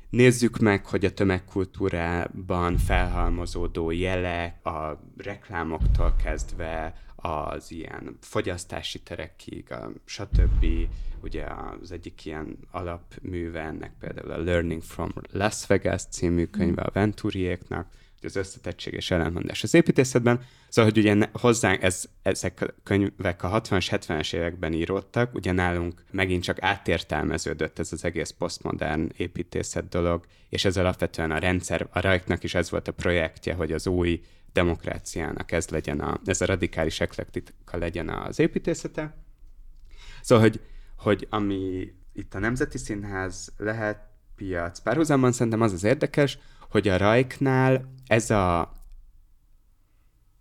nézzük 0.09 0.57
meg, 0.57 0.85
hogy 0.85 1.05
a 1.05 1.13
tömegkultúrában 1.13 2.77
felhalmozódó 2.77 3.91
jelek, 3.91 4.65
a 4.65 5.01
reklámoktól 5.17 6.15
kezdve 6.23 6.93
az 7.15 7.71
ilyen 7.71 8.17
fogyasztási 8.21 8.99
terekig, 8.99 9.71
a 9.71 9.91
stb. 10.05 10.65
Ugye 11.21 11.45
az 11.81 11.91
egyik 11.91 12.25
ilyen 12.25 12.57
alapműve 12.71 13.61
ennek 13.61 13.91
például 13.99 14.31
a 14.31 14.43
Learning 14.43 14.81
from 14.81 15.09
Las 15.31 15.67
Vegas 15.67 16.03
című 16.09 16.45
könyve 16.45 16.81
a 16.81 16.91
Venturiéknak, 16.93 17.87
az 18.25 18.35
összetettség 18.35 18.93
és 18.93 19.11
ellentmondás 19.11 19.63
az 19.63 19.73
építészetben. 19.73 20.41
Szóval, 20.69 20.91
hogy 20.91 20.99
ugye 20.99 21.27
hozzánk 21.33 21.83
ez, 21.83 22.03
ezek 22.21 22.61
a 22.61 22.73
könyvek 22.83 23.43
a 23.43 23.61
60-as, 23.61 23.87
70-es 23.91 24.33
években 24.33 24.73
íródtak, 24.73 25.33
ugye 25.33 25.51
nálunk 25.51 26.03
megint 26.11 26.43
csak 26.43 26.61
átértelmeződött 26.61 27.79
ez 27.79 27.91
az 27.93 28.03
egész 28.03 28.29
posztmodern 28.29 29.11
építészet 29.17 29.89
dolog, 29.89 30.25
és 30.49 30.65
ez 30.65 30.77
alapvetően 30.77 31.31
a 31.31 31.37
rendszer, 31.37 31.87
a 31.91 31.99
rajknak 31.99 32.43
is 32.43 32.53
ez 32.53 32.69
volt 32.69 32.87
a 32.87 32.91
projektje, 32.91 33.53
hogy 33.53 33.71
az 33.71 33.87
új 33.87 34.21
demokráciának 34.53 35.51
ez 35.51 35.69
legyen 35.69 35.99
a, 35.99 36.19
ez 36.25 36.41
a 36.41 36.45
radikális 36.45 36.99
eklektika 36.99 37.77
legyen 37.77 38.09
az 38.09 38.39
építészete. 38.39 39.17
Szóval, 40.21 40.43
hogy, 40.43 40.59
hogy 40.97 41.27
ami 41.29 41.93
itt 42.13 42.33
a 42.33 42.39
Nemzeti 42.39 42.77
Színház 42.77 43.51
lehet 43.57 44.07
piac 44.35 44.79
párhuzamban, 44.79 45.31
szerintem 45.31 45.61
az 45.61 45.73
az 45.73 45.83
érdekes, 45.83 46.37
hogy 46.69 46.87
a 46.87 46.97
Rajknál 46.97 47.93
ez 48.07 48.29
a 48.29 48.73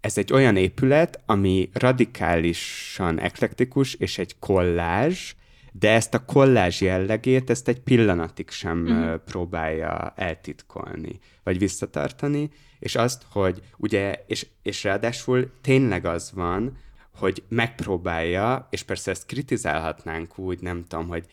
ez 0.01 0.19
egy 0.19 0.33
olyan 0.33 0.57
épület, 0.57 1.23
ami 1.27 1.71
radikálisan 1.73 3.19
eklektikus, 3.19 3.95
és 3.95 4.19
egy 4.19 4.39
kollázs, 4.39 5.35
de 5.73 5.91
ezt 5.91 6.15
a 6.15 6.25
kollázs 6.25 6.81
jellegét, 6.81 7.51
ezt 7.51 7.69
egy 7.69 7.81
pillanatig 7.81 8.51
sem 8.51 8.79
mm. 8.79 9.15
próbálja 9.25 10.13
eltitkolni, 10.17 11.19
vagy 11.43 11.59
visszatartani, 11.59 12.51
és 12.79 12.97
azt, 12.97 13.23
hogy 13.31 13.63
ugye, 13.77 14.25
és, 14.27 14.47
és 14.63 14.85
ráadásul 14.85 15.51
tényleg 15.61 16.05
az 16.05 16.33
van, 16.35 16.77
hogy 17.15 17.43
megpróbálja, 17.49 18.67
és 18.71 18.83
persze 18.83 19.11
ezt 19.11 19.27
kritizálhatnánk 19.27 20.39
úgy, 20.39 20.61
nem 20.61 20.85
tudom, 20.89 21.09
hogy 21.09 21.27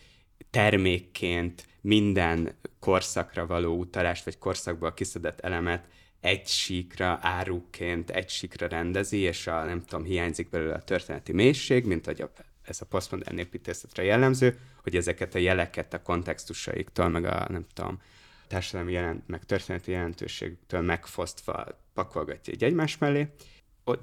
termékként 0.50 1.66
minden 1.86 2.56
korszakra 2.80 3.46
való 3.46 3.78
utalást, 3.78 4.26
vagy 4.26 4.38
korszakból 4.38 4.94
kiszedett 4.94 5.40
elemet 5.40 5.88
egy 6.22 6.48
síkra, 6.48 7.20
áruként 7.22 8.10
egy 8.10 8.30
síkra 8.30 8.68
rendezi, 8.68 9.18
és 9.18 9.48
a, 9.48 9.64
nem 9.64 9.82
tudom, 9.82 10.06
hiányzik 10.06 10.50
belőle 10.50 10.74
a 10.74 10.84
történeti 10.84 11.32
mélység, 11.32 11.86
mint 11.86 12.06
hogy 12.06 12.22
a, 12.22 12.32
ez 12.62 12.82
a 12.82 12.86
posztmodern 12.86 13.38
építészetre 13.38 14.04
jellemző, 14.04 14.60
hogy 14.84 14.96
ezeket 14.96 15.36
a 15.36 15.38
jeleket 15.38 15.94
a 15.94 16.02
kontextusaiktól, 16.02 17.10
meg 17.10 17.26
a, 17.26 17.46
nem 17.50 17.66
tudom, 17.74 18.02
társadalmi 18.48 18.92
jelent, 18.92 19.28
meg 19.28 19.44
történeti 19.44 19.92
jelentőségtől 19.92 20.82
megfosztva 20.82 21.66
pakolgatja 21.94 22.54
egy 22.54 22.64
egymás 22.64 22.98
mellé, 22.98 23.28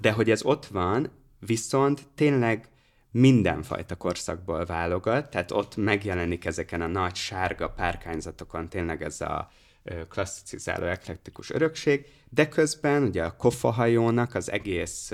de 0.01 0.13
hogy 0.13 0.31
ez 0.31 0.45
ott 0.45 0.67
van, 0.67 1.11
viszont 1.39 2.07
tényleg 2.15 2.69
mindenfajta 3.13 3.97
korszakból 3.97 4.65
válogat, 4.65 5.31
tehát 5.31 5.51
ott 5.51 5.77
megjelenik 5.77 6.45
ezeken 6.45 6.81
a 6.81 6.87
nagy 6.87 7.15
sárga 7.15 7.69
párkányzatokon 7.69 8.69
tényleg 8.69 9.03
ez 9.03 9.21
a 9.21 9.51
klasszicizáló 10.09 10.87
eklektikus 10.87 11.51
örökség, 11.51 12.07
de 12.29 12.49
közben 12.49 13.03
ugye 13.03 13.25
a 13.25 13.37
kofahajónak 13.37 14.35
az 14.35 14.51
egész 14.51 15.13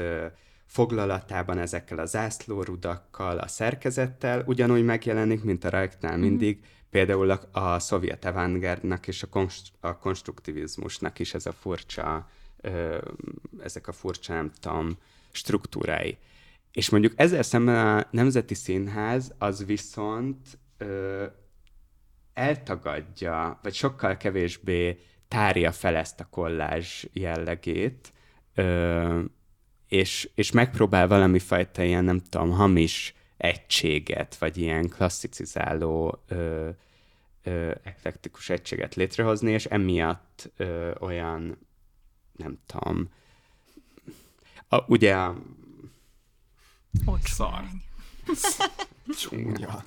foglalatában 0.66 1.58
ezekkel 1.58 1.98
a 1.98 2.04
zászlórudakkal, 2.04 3.38
a 3.38 3.48
szerkezettel 3.48 4.42
ugyanúgy 4.46 4.84
megjelenik, 4.84 5.42
mint 5.42 5.64
a 5.64 5.70
rajknál 5.70 6.16
mm. 6.16 6.20
mindig, 6.20 6.60
például 6.90 7.30
a, 7.30 7.40
a 7.52 7.78
szovjet 7.78 8.24
avantgárdnak 8.24 9.08
és 9.08 9.22
a, 9.22 9.26
konst, 9.26 9.72
a 9.80 9.98
konstruktivizmusnak 9.98 11.18
is 11.18 11.34
ez 11.34 11.46
a 11.46 11.52
furcsa, 11.52 12.30
ö, 12.60 12.98
ezek 13.62 13.88
a 13.88 13.92
furcsa, 13.92 14.32
nem 14.34 14.52
tudom, 14.60 14.98
struktúrái. 15.30 16.18
És 16.72 16.88
mondjuk 16.88 17.12
ezzel 17.16 17.42
szemben 17.42 17.98
a 17.98 18.06
Nemzeti 18.10 18.54
Színház 18.54 19.34
az 19.38 19.64
viszont 19.64 20.58
ö, 20.78 21.24
eltagadja, 22.34 23.58
vagy 23.62 23.74
sokkal 23.74 24.16
kevésbé 24.16 24.98
tárja 25.28 25.72
fel 25.72 25.96
ezt 25.96 26.20
a 26.20 26.28
kollázs 26.30 27.04
jellegét, 27.12 28.12
ö, 28.54 29.20
és, 29.88 30.30
és 30.34 30.50
megpróbál 30.50 31.08
valami 31.08 31.38
fajta 31.38 31.82
ilyen, 31.82 32.04
nem 32.04 32.20
tudom, 32.28 32.50
hamis 32.50 33.14
egységet, 33.36 34.36
vagy 34.36 34.56
ilyen 34.56 34.88
klasszicizáló 34.88 36.22
ö, 36.28 36.68
ö, 37.42 37.70
eklektikus 37.82 38.50
egységet 38.50 38.94
létrehozni, 38.94 39.52
és 39.52 39.64
emiatt 39.64 40.50
ö, 40.56 40.90
olyan, 41.00 41.58
nem 42.36 42.58
tudom, 42.66 43.08
a, 44.68 44.84
ugye 44.86 45.16
Szar. 47.24 47.64
Csúnya. 49.20 49.84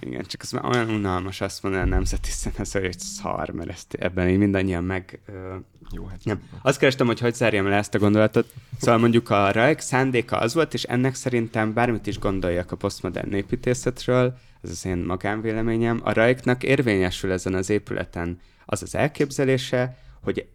Igen, 0.00 0.24
csak 0.24 0.42
az 0.42 0.50
már 0.50 0.64
olyan 0.64 0.90
unalmas 0.90 1.40
azt 1.40 1.62
mondani 1.62 1.84
a 1.84 1.94
nemzeti 1.94 2.30
színes, 2.30 2.72
hogy 2.72 2.98
szar, 2.98 3.50
mert 3.50 3.70
ezt 3.70 3.94
ebben 3.94 4.28
így 4.28 4.38
mindannyian 4.38 4.84
meg... 4.84 5.20
Ö, 5.26 5.56
Jó, 5.90 6.04
hát 6.04 6.24
nem. 6.24 6.42
Azt 6.62 6.78
kerestem, 6.78 7.06
hogy 7.06 7.20
hogy 7.20 7.34
zárjam 7.34 7.66
le 7.66 7.76
ezt 7.76 7.94
a 7.94 7.98
gondolatot. 7.98 8.52
Szóval 8.80 9.00
mondjuk 9.00 9.30
a 9.30 9.52
Rajk 9.52 9.80
szándéka 9.80 10.38
az 10.38 10.54
volt, 10.54 10.74
és 10.74 10.82
ennek 10.82 11.14
szerintem 11.14 11.72
bármit 11.72 12.06
is 12.06 12.18
gondoljak 12.18 12.72
a 12.72 12.76
posztmodern 12.76 13.32
építészetről, 13.32 14.38
ez 14.62 14.70
az 14.70 14.84
én 14.84 14.96
magánvéleményem, 14.96 16.00
a 16.02 16.12
Rajknak 16.12 16.62
érvényesül 16.62 17.32
ezen 17.32 17.54
az 17.54 17.70
épületen 17.70 18.40
az 18.64 18.82
az 18.82 18.94
elképzelése, 18.94 19.98
hogy 20.20 20.48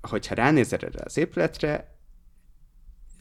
hogyha 0.00 0.34
ránézel 0.34 0.78
erre 0.78 1.00
az 1.04 1.16
épületre, 1.16 1.94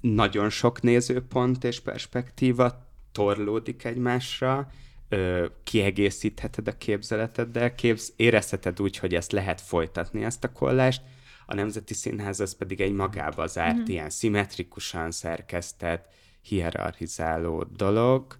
nagyon 0.01 0.49
sok 0.49 0.81
nézőpont 0.81 1.63
és 1.63 1.79
perspektíva 1.79 2.87
torlódik 3.11 3.83
egymásra, 3.83 4.71
ö, 5.09 5.45
kiegészítheted 5.63 6.67
a 6.67 6.77
képzeleteddel, 6.77 7.75
képz, 7.75 8.13
érezheted 8.15 8.81
úgy, 8.81 8.97
hogy 8.97 9.15
ezt 9.15 9.31
lehet 9.31 9.61
folytatni, 9.61 10.23
ezt 10.23 10.43
a 10.43 10.51
kollást, 10.51 11.01
a 11.45 11.53
Nemzeti 11.53 11.93
Színház 11.93 12.39
az 12.39 12.55
pedig 12.55 12.81
egy 12.81 12.91
magába 12.91 13.47
zárt, 13.47 13.75
mm-hmm. 13.75 13.83
ilyen 13.87 14.09
szimmetrikusan 14.09 15.11
szerkesztett, 15.11 16.13
hierarchizáló 16.41 17.63
dolog. 17.63 18.37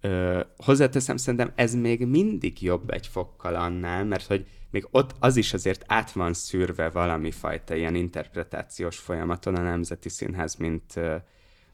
Ö, 0.00 0.40
hozzáteszem, 0.56 1.16
szerintem 1.16 1.52
ez 1.54 1.74
még 1.74 2.06
mindig 2.06 2.62
jobb 2.62 2.90
egy 2.90 3.06
fokkal 3.06 3.54
annál, 3.54 4.04
mert 4.04 4.26
hogy 4.26 4.46
még 4.72 4.86
ott 4.90 5.14
az 5.18 5.36
is 5.36 5.52
azért 5.52 5.84
át 5.86 6.12
van 6.12 6.32
szűrve 6.32 6.88
valami 6.88 7.30
fajta 7.30 7.74
ilyen 7.74 7.94
interpretációs 7.94 8.98
folyamaton 8.98 9.54
a 9.54 9.62
Nemzeti 9.62 10.08
Színház, 10.08 10.54
mint, 10.54 11.00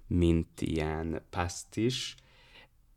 mint 0.06 0.60
ilyen 0.60 1.22
pasztis. 1.30 2.14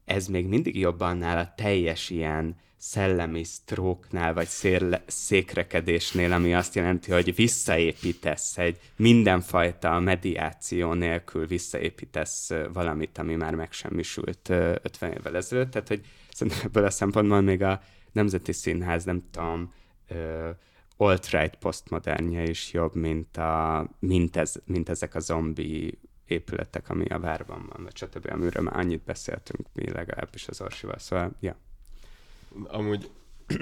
Ez 0.05 0.27
még 0.27 0.47
mindig 0.47 0.77
jobb 0.79 0.99
annál 0.99 1.37
a 1.37 1.53
teljes 1.55 2.09
ilyen 2.09 2.55
szellemi 2.77 3.43
sztróknál, 3.43 4.33
vagy 4.33 4.47
szérle, 4.47 5.03
székrekedésnél, 5.07 6.31
ami 6.31 6.53
azt 6.53 6.75
jelenti, 6.75 7.11
hogy 7.11 7.35
visszaépítesz 7.35 8.57
egy 8.57 8.79
mindenfajta 8.95 9.99
mediáció 9.99 10.93
nélkül 10.93 11.47
visszaépítesz 11.47 12.49
valamit, 12.73 13.17
ami 13.17 13.35
már 13.35 13.55
megsemmisült 13.55 14.49
50 14.49 15.11
évvel 15.11 15.35
ezelőtt. 15.35 15.71
Tehát, 15.71 15.87
hogy 15.87 16.01
Szerintem 16.33 16.65
ebből 16.65 16.85
a 16.85 16.89
szempontból 16.89 17.41
még 17.41 17.61
a 17.61 17.81
Nemzeti 18.11 18.51
Színház, 18.51 19.03
nem 19.03 19.23
tudom, 19.31 19.73
alt-right 20.97 21.55
posztmodernje 21.55 22.43
is 22.43 22.73
jobb, 22.73 22.95
mint, 22.95 23.37
a, 23.37 23.87
mint, 23.99 24.35
ez, 24.35 24.55
mint 24.65 24.89
ezek 24.89 25.15
a 25.15 25.19
zombi 25.19 25.99
épületek, 26.25 26.89
ami 26.89 27.05
a 27.05 27.19
várban 27.19 27.65
van, 27.69 27.83
vagy 27.83 27.97
stb., 27.97 28.29
amiről 28.31 28.63
már 28.63 28.77
annyit 28.77 29.03
beszéltünk 29.03 29.67
mi 29.73 29.89
legalábbis 29.89 30.47
az 30.47 30.61
Orsival, 30.61 30.97
szóval, 30.97 31.31
ja. 31.39 31.55
Amúgy 32.63 33.09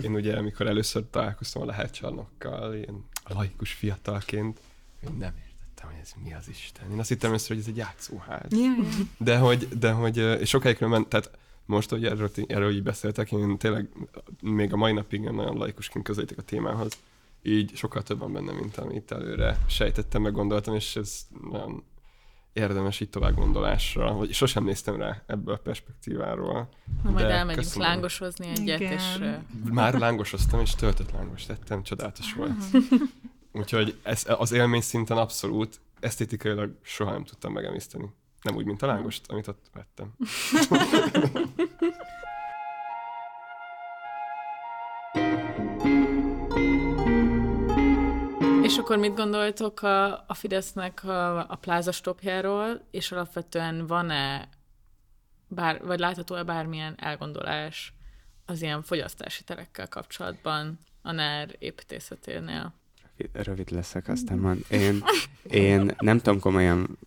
én 0.03 0.13
ugye, 0.13 0.37
amikor 0.37 0.67
először 0.67 1.03
találkoztam 1.09 1.61
a 1.61 1.65
lehetcsarnokkal, 1.65 2.75
ilyen 2.75 3.05
laikus 3.27 3.71
fiatalként, 3.73 4.59
én 5.03 5.15
nem 5.17 5.33
értettem, 5.47 5.89
hogy 5.89 5.99
ez 6.01 6.13
mi 6.23 6.33
az 6.33 6.49
Isten. 6.49 6.91
Én 6.91 6.99
azt 6.99 7.09
hittem 7.09 7.29
először, 7.29 7.49
hogy 7.49 7.59
ez 7.59 7.67
egy 7.67 7.77
játszóház. 7.77 8.51
Ja. 8.51 8.73
De 9.17 9.37
hogy, 9.37 9.67
de 9.67 9.91
hogy 9.91 10.17
és 10.17 10.49
sokáig 10.49 10.79
ment, 10.79 11.07
tehát 11.07 11.37
most, 11.69 11.89
hogy 11.89 12.05
erről, 12.05 12.29
erről 12.47 12.71
így 12.71 12.83
beszéltek, 12.83 13.31
én 13.31 13.57
tényleg 13.57 13.89
még 14.41 14.73
a 14.73 14.77
mai 14.77 14.91
napig 14.91 15.21
nagyon 15.21 15.57
laikusként 15.57 16.05
közelítek 16.05 16.37
a 16.37 16.41
témához. 16.41 16.91
Így 17.43 17.75
sokkal 17.75 18.03
több 18.03 18.19
van 18.19 18.33
benne, 18.33 18.51
mint 18.51 18.77
amit 18.77 19.11
előre 19.11 19.57
sejtettem, 19.67 20.21
meg 20.21 20.31
gondoltam, 20.31 20.75
és 20.75 20.95
ez 20.95 21.27
nagyon 21.51 21.83
érdemes 22.53 22.99
így 22.99 23.09
tovább 23.09 23.35
gondolásra, 23.35 24.13
vagy 24.13 24.33
sosem 24.33 24.63
néztem 24.63 24.95
rá 24.95 25.23
ebből 25.25 25.53
a 25.53 25.57
perspektíváról. 25.57 26.69
Na, 27.03 27.09
majd 27.09 27.25
De 27.25 27.31
elmegyünk 27.33 27.63
köszönöm. 27.65 27.87
lángosozni 27.87 28.47
egyet, 28.47 28.79
Igen. 28.79 28.91
és 28.93 29.19
Már 29.71 29.93
lángosoztam, 29.93 30.59
és 30.59 30.75
töltött 30.75 31.11
lángos 31.11 31.45
tettem, 31.45 31.83
csodálatos 31.83 32.33
volt. 32.33 32.63
Úgyhogy 33.51 33.95
ez, 34.03 34.25
az 34.37 34.51
élmény 34.51 34.81
szinten 34.81 35.17
abszolút, 35.17 35.79
esztétikailag 35.99 36.71
soha 36.81 37.11
nem 37.11 37.23
tudtam 37.23 37.53
megemészteni. 37.53 38.09
Nem 38.41 38.55
úgy, 38.55 38.65
mint 38.65 38.81
a 38.81 38.85
lángost, 38.85 39.31
amit 39.31 39.47
ott 39.47 39.65
vettem. 39.73 40.13
És 48.69 48.77
akkor 48.77 48.97
mit 48.97 49.15
gondoltok 49.15 49.81
a, 49.81 50.13
a 50.13 50.33
Fidesznek 50.33 51.03
a, 51.03 51.49
a 51.49 51.55
plázastopjáról, 51.55 52.81
és 52.91 53.11
alapvetően 53.11 53.87
van-e, 53.87 54.49
bár, 55.47 55.85
vagy 55.85 55.99
látható-e 55.99 56.43
bármilyen 56.43 56.95
elgondolás 56.97 57.93
az 58.45 58.61
ilyen 58.61 58.81
fogyasztási 58.81 59.43
terekkel 59.43 59.87
kapcsolatban 59.87 60.79
a 61.01 61.11
NER 61.11 61.55
építészeténél? 61.59 62.73
Rövid- 63.33 63.69
leszek, 63.69 64.07
aztán 64.07 64.37
mond. 64.37 64.65
Én, 64.69 65.03
én 65.43 65.95
nem 65.99 66.17
tudom 66.17 66.39
komolyan 66.39 66.97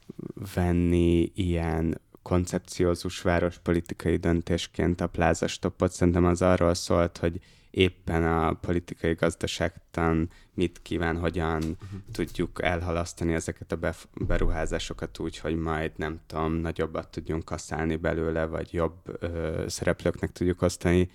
venni 0.54 1.32
ilyen 1.34 2.00
koncepciózus 2.22 3.20
várospolitikai 3.22 4.16
döntésként 4.16 5.00
a 5.00 5.06
plázastopot. 5.06 5.92
Szerintem 5.92 6.24
az 6.24 6.42
arról 6.42 6.74
szólt, 6.74 7.18
hogy 7.18 7.40
éppen 7.70 8.24
a 8.24 8.52
politikai 8.52 9.14
gazdaságtan 9.14 10.30
mit 10.54 10.80
kíván, 10.82 11.18
hogyan 11.18 11.56
uh-huh. 11.56 12.00
tudjuk 12.12 12.62
elhalasztani 12.62 13.32
ezeket 13.32 13.72
a 13.72 13.92
beruházásokat 14.26 15.18
úgy, 15.18 15.38
hogy 15.38 15.56
majd 15.56 15.92
nem 15.96 16.20
tudom, 16.26 16.52
nagyobbat 16.52 17.08
tudjunk 17.08 17.44
kaszálni 17.44 17.96
belőle, 17.96 18.44
vagy 18.44 18.72
jobb 18.72 19.16
ö, 19.20 19.64
szereplőknek 19.68 20.32
tudjuk 20.32 20.62
osztani 20.62 21.10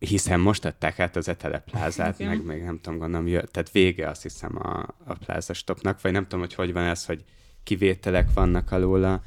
hiszen 0.00 0.40
most 0.40 0.64
adták 0.64 0.98
át 0.98 1.16
az 1.16 1.28
Etele 1.28 1.58
plázát, 1.58 2.18
meg 2.18 2.44
még 2.44 2.62
nem 2.62 2.80
tudom, 2.80 2.98
gondolom, 2.98 3.26
jö, 3.26 3.42
tehát 3.42 3.70
vége 3.70 4.08
azt 4.08 4.22
hiszem 4.22 4.56
a, 4.56 4.94
a 5.04 5.14
plázastopnak, 5.14 6.00
vagy 6.00 6.12
nem 6.12 6.22
tudom, 6.22 6.40
hogy 6.40 6.54
hogy 6.54 6.72
van 6.72 6.84
ez, 6.84 7.06
hogy 7.06 7.24
kivételek 7.62 8.32
vannak 8.32 8.70
alóla. 8.70 9.22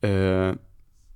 Ö, 0.00 0.52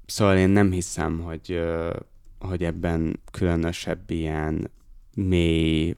szóval 0.07 0.37
én 0.37 0.49
nem 0.49 0.71
hiszem, 0.71 1.21
hogy, 1.21 1.53
ö, 1.53 1.97
hogy 2.39 2.65
ebben 2.65 3.21
különösebb 3.31 4.11
ilyen 4.11 4.71
mély, 5.15 5.97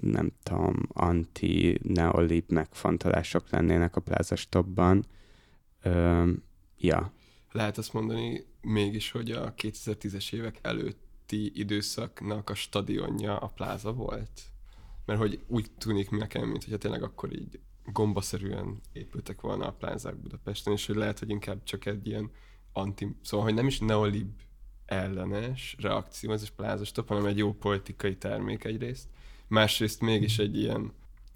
nem 0.00 0.32
tudom, 0.42 0.88
anti-neolib 0.88 2.44
megfontolások 2.50 3.50
lennének 3.50 3.96
a 3.96 4.00
plázastopban. 4.00 5.04
Ö, 5.82 6.30
ja. 6.78 7.12
Lehet 7.52 7.78
azt 7.78 7.92
mondani 7.92 8.44
mégis, 8.60 9.10
hogy 9.10 9.30
a 9.30 9.54
2010-es 9.54 10.32
évek 10.32 10.58
előtti 10.62 11.52
időszaknak 11.54 12.50
a 12.50 12.54
stadionja 12.54 13.38
a 13.38 13.48
pláza 13.48 13.92
volt? 13.92 14.42
Mert 15.04 15.18
hogy 15.18 15.40
úgy 15.46 15.70
tűnik 15.78 16.10
nekem, 16.10 16.48
mint 16.48 16.64
hogyha 16.64 16.78
tényleg 16.78 17.02
akkor 17.02 17.32
így 17.32 17.60
gombaszerűen 17.92 18.80
épültek 18.92 19.40
volna 19.40 19.66
a 19.66 19.72
plázák 19.72 20.16
Budapesten, 20.16 20.72
és 20.72 20.86
hogy 20.86 20.96
lehet, 20.96 21.18
hogy 21.18 21.30
inkább 21.30 21.62
csak 21.64 21.86
egy 21.86 22.06
ilyen 22.06 22.30
anti... 22.72 23.16
Szóval, 23.22 23.46
hogy 23.46 23.54
nem 23.54 23.66
is 23.66 23.78
neolib 23.78 24.30
ellenes 24.86 25.76
reakció 25.78 26.32
ez 26.32 26.42
a 26.42 26.52
plázastop, 26.56 27.08
hanem 27.08 27.26
egy 27.26 27.38
jó 27.38 27.52
politikai 27.52 28.16
termék 28.16 28.64
egyrészt. 28.64 29.08
Másrészt 29.48 30.00
mégis 30.00 30.38
egy 30.38 30.58
ilyen 30.58 30.92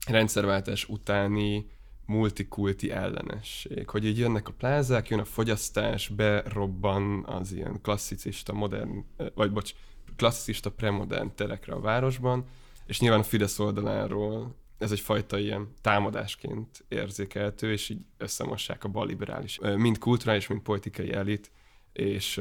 rendszerváltás 0.07 0.89
utáni 0.89 1.71
multikulti 2.07 2.91
ellenesség, 2.91 3.89
hogy 3.89 4.05
így 4.05 4.19
jönnek 4.19 4.49
a 4.49 4.53
plázák, 4.53 5.09
jön 5.09 5.21
a 5.21 5.25
fogyasztás, 5.25 6.09
berobban 6.09 7.25
az 7.25 7.53
ilyen 7.53 7.81
klasszicista, 7.83 8.53
modern, 8.53 9.05
vagy 9.35 9.53
bocs, 9.53 9.75
klasszicista, 10.17 10.71
premodern 10.71 11.35
terekre 11.35 11.73
a 11.73 11.81
városban, 11.81 12.45
és 12.87 13.01
nyilván 13.01 13.21
a 13.21 13.23
Fidesz 13.23 13.59
oldaláról 13.59 14.55
ez 14.81 14.93
egyfajta 14.93 15.39
ilyen 15.39 15.69
támadásként 15.81 16.85
érzékelhető, 16.89 17.73
és 17.73 17.89
így 17.89 18.05
összemossák 18.19 18.85
a 18.85 18.89
balliberális, 18.89 19.59
mind 19.77 19.99
kulturális, 19.99 20.47
mind 20.47 20.61
politikai 20.61 21.13
elit, 21.13 21.51
és 21.93 22.41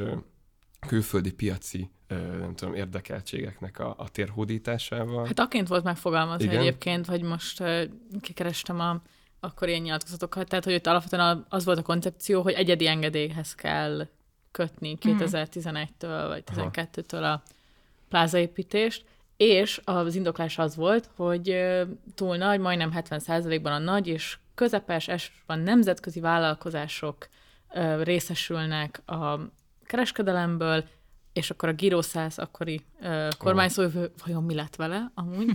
külföldi 0.86 1.32
piaci 1.32 1.90
nem 2.38 2.54
tudom, 2.54 2.74
érdekeltségeknek 2.74 3.78
a, 3.78 3.94
a 3.98 4.08
térhódításával. 4.08 5.26
Hát 5.26 5.38
aként 5.38 5.68
volt 5.68 5.84
megfogalmazva 5.84 6.44
Igen. 6.44 6.60
egyébként, 6.60 7.06
hogy 7.06 7.22
most 7.22 7.62
kikerestem 8.20 8.80
a 8.80 9.02
akkor 9.40 9.68
ilyen 9.68 9.80
nyilatkozatokat, 9.80 10.48
tehát 10.48 10.64
hogy 10.64 10.74
ott 10.74 10.86
alapvetően 10.86 11.46
az 11.48 11.64
volt 11.64 11.78
a 11.78 11.82
koncepció, 11.82 12.42
hogy 12.42 12.52
egyedi 12.52 12.86
engedélyhez 12.86 13.54
kell 13.54 14.08
kötni 14.50 14.98
2011-től 15.00 16.24
vagy 16.28 16.42
12-től 16.54 17.32
a 17.34 17.42
plázaépítést, 18.08 19.04
és 19.40 19.80
az 19.84 20.14
indoklás 20.14 20.58
az 20.58 20.76
volt, 20.76 21.10
hogy 21.16 21.56
túl 22.14 22.36
nagy, 22.36 22.60
majdnem 22.60 22.92
70%-ban 22.94 23.72
a 23.72 23.78
nagy 23.78 24.06
és 24.06 24.38
közepes, 24.54 25.08
van 25.46 25.58
nemzetközi 25.58 26.20
vállalkozások 26.20 27.28
részesülnek 28.02 29.02
a 29.06 29.38
kereskedelemből, 29.86 30.84
és 31.32 31.50
akkor 31.50 31.68
a 31.68 31.72
Giroszász 31.72 32.38
akkori 32.38 32.80
ö, 33.02 33.28
kormányszóvő, 33.38 34.10
vajon 34.24 34.44
mi 34.44 34.54
lett 34.54 34.76
vele 34.76 35.10
amúgy? 35.14 35.50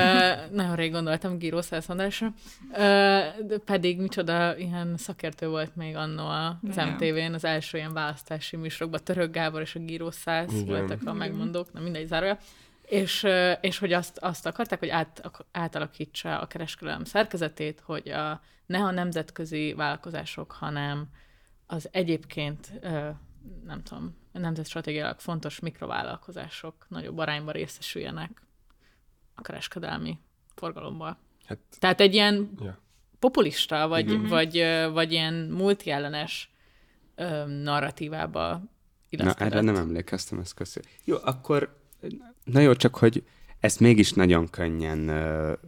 nagyon 0.52 0.76
rég 0.76 0.92
gondoltam 0.92 1.38
Giroszász 1.38 1.88
Andrásra. 1.88 2.32
Ö, 2.72 2.78
de 3.46 3.58
pedig 3.64 4.00
micsoda 4.00 4.56
ilyen 4.56 4.96
szakértő 4.96 5.48
volt 5.48 5.76
még 5.76 5.96
annó 5.96 6.26
az 6.26 6.54
Igen. 6.62 6.88
MTV-n, 6.88 7.34
az 7.34 7.44
első 7.44 7.78
ilyen 7.78 7.92
választási 7.92 8.56
műsorokban 8.56 9.00
Török 9.04 9.32
Gábor 9.32 9.60
és 9.60 9.74
a 9.74 9.78
Igen. 9.78 10.64
voltak 10.66 11.00
a 11.04 11.12
megmondók, 11.12 11.72
nem 11.72 11.82
mindegy 11.82 12.06
zárója. 12.06 12.38
És, 12.84 13.26
és 13.60 13.78
hogy 13.78 13.92
azt, 13.92 14.18
azt 14.18 14.46
akarták, 14.46 14.78
hogy 14.78 14.88
át, 14.88 15.30
átalakítsa 15.52 16.38
a 16.38 16.46
kereskedelem 16.46 17.04
szerkezetét, 17.04 17.80
hogy 17.80 18.08
a, 18.08 18.40
ne 18.66 18.78
a 18.78 18.90
nemzetközi 18.90 19.74
vállalkozások, 19.76 20.52
hanem 20.52 21.08
az 21.66 21.88
egyébként, 21.92 22.80
nem 23.64 23.82
tudom, 23.82 24.16
nemzetstratégiailag 24.32 25.18
fontos 25.18 25.60
mikrovállalkozások 25.60 26.86
nagyobb 26.88 27.18
arányban 27.18 27.52
részesüljenek 27.52 28.42
a 29.34 29.42
kereskedelmi 29.42 30.18
forgalomból. 30.54 31.18
Hát, 31.46 31.58
Tehát 31.78 32.00
egy 32.00 32.14
ilyen 32.14 32.50
ja. 32.60 32.78
populista, 33.18 33.88
vagy, 33.88 34.10
Igen. 34.10 34.26
vagy, 34.26 34.64
vagy 34.92 35.12
ilyen 35.12 35.34
multiellenes 35.34 36.52
narratívába 37.46 38.48
Na, 38.48 38.68
illeszkedett. 39.08 39.52
erre 39.52 39.60
nem 39.60 39.76
emlékeztem, 39.76 40.38
ezt 40.38 40.54
köszönöm. 40.54 40.90
Jó, 41.04 41.16
akkor, 41.22 41.76
na 42.44 42.60
jó, 42.60 42.74
csak 42.74 42.96
hogy 42.96 43.24
ezt 43.60 43.80
mégis 43.80 44.12
nagyon 44.12 44.48
könnyen 44.50 45.06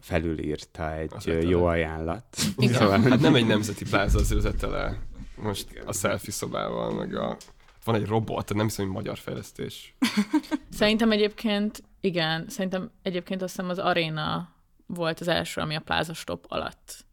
felülírta 0.00 0.92
egy 0.94 1.10
Az 1.14 1.26
ö, 1.26 1.30
Etele. 1.32 1.48
jó 1.50 1.64
ajánlat. 1.64 2.24
Igen. 2.58 2.74
Szóval, 2.78 3.00
Hát 3.00 3.20
nem 3.20 3.34
egy 3.34 3.46
nemzeti 3.46 3.84
pláza 3.84 4.18
azért 4.18 4.38
az 4.38 4.44
Etele. 4.54 4.98
Most 5.36 5.82
a 5.86 5.92
selfie 5.92 6.32
szobával, 6.32 6.94
meg 6.94 7.14
a... 7.14 7.36
Van 7.84 7.94
egy 7.94 8.06
robot, 8.06 8.26
tehát 8.44 8.54
nem 8.54 8.66
hiszem, 8.66 8.84
hogy 8.84 8.94
magyar 8.94 9.18
fejlesztés. 9.18 9.94
Szerintem 10.70 11.10
egyébként, 11.10 11.82
igen, 12.00 12.44
szerintem 12.48 12.90
egyébként 13.02 13.42
azt 13.42 13.54
hiszem 13.54 13.70
az 13.70 13.78
aréna 13.78 14.48
volt 14.86 15.20
az 15.20 15.28
első, 15.28 15.60
ami 15.60 15.74
a 15.74 15.80
plázastop 15.80 16.44
alatt 16.48 17.04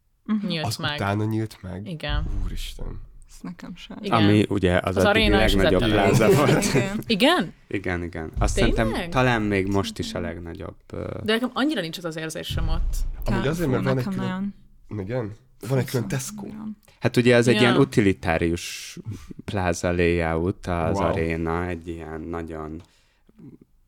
nyílt 0.46 0.64
Az 0.66 0.76
meg. 0.76 0.94
utána 0.94 1.24
nyílt 1.24 1.58
meg. 1.62 1.88
Igen. 1.88 2.26
Úristen. 2.44 3.00
Ez 3.34 3.40
nekem 3.42 3.76
sem. 3.76 3.96
Igen. 4.00 4.22
ami 4.22 4.44
ugye 4.48 4.80
az, 4.82 4.96
Az 4.96 5.04
addigi 5.04 5.28
legnagyobb 5.28 5.82
pláza 5.82 6.30
volt. 6.30 6.64
Igen. 6.74 6.98
Igen? 7.06 7.52
Igen, 7.68 8.02
igen. 8.02 8.30
Azt 8.38 8.54
Tényleg? 8.54 8.74
szerintem 8.74 9.10
talán 9.10 9.42
még 9.42 9.66
most 9.66 9.98
is 9.98 10.14
a 10.14 10.20
legnagyobb. 10.20 10.76
De 11.22 11.32
nekem 11.32 11.50
annyira 11.52 11.80
nincs 11.80 11.98
az 11.98 12.04
az 12.04 12.16
érzésem 12.16 12.68
ott. 12.68 12.94
Amúgy 13.24 13.46
azért, 13.46 13.70
mert 13.70 13.84
van 13.84 13.98
egy 13.98 14.04
külön... 14.04 14.18
nagyon. 14.18 14.54
Igen? 15.04 15.32
van 15.68 15.78
egy 15.78 15.90
külön 15.90 16.08
Tesco. 16.08 16.46
Hát 17.00 17.16
ugye 17.16 17.34
ez 17.34 17.46
egy 17.48 17.54
Ja. 17.54 17.60
ilyen 17.60 17.76
utilitárius 17.76 18.98
pláza 19.44 19.92
layout 19.92 20.66
az 20.66 20.98
Wow. 20.98 21.06
aréna, 21.08 21.66
egy 21.66 21.88
ilyen 21.88 22.20
nagyon 22.20 22.82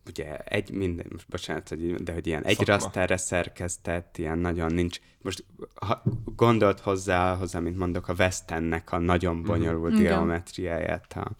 ugye 0.08 0.36
egy 0.36 0.70
minden, 0.70 1.06
most 1.10 1.28
bocsánat, 1.28 1.68
hogy, 1.68 1.94
de 1.94 2.12
hogy 2.12 2.26
ilyen 2.26 2.44
egy 2.44 2.56
Szakma. 2.56 2.72
rasztára 2.72 3.16
szerkesztett, 3.16 4.18
ilyen 4.18 4.38
nagyon 4.38 4.72
nincs, 4.72 5.00
most 5.22 5.44
ha, 5.74 6.02
gondolt 6.24 6.80
hozzá 6.80 7.32
ahhoz, 7.32 7.54
amit 7.54 7.76
mondok, 7.76 8.08
a 8.08 8.14
West 8.18 8.50
Endnek 8.50 8.92
a 8.92 8.98
nagyon 8.98 9.42
bonyolult 9.42 9.92
Igen. 9.92 10.04
geometriáját. 10.04 11.12
A, 11.12 11.30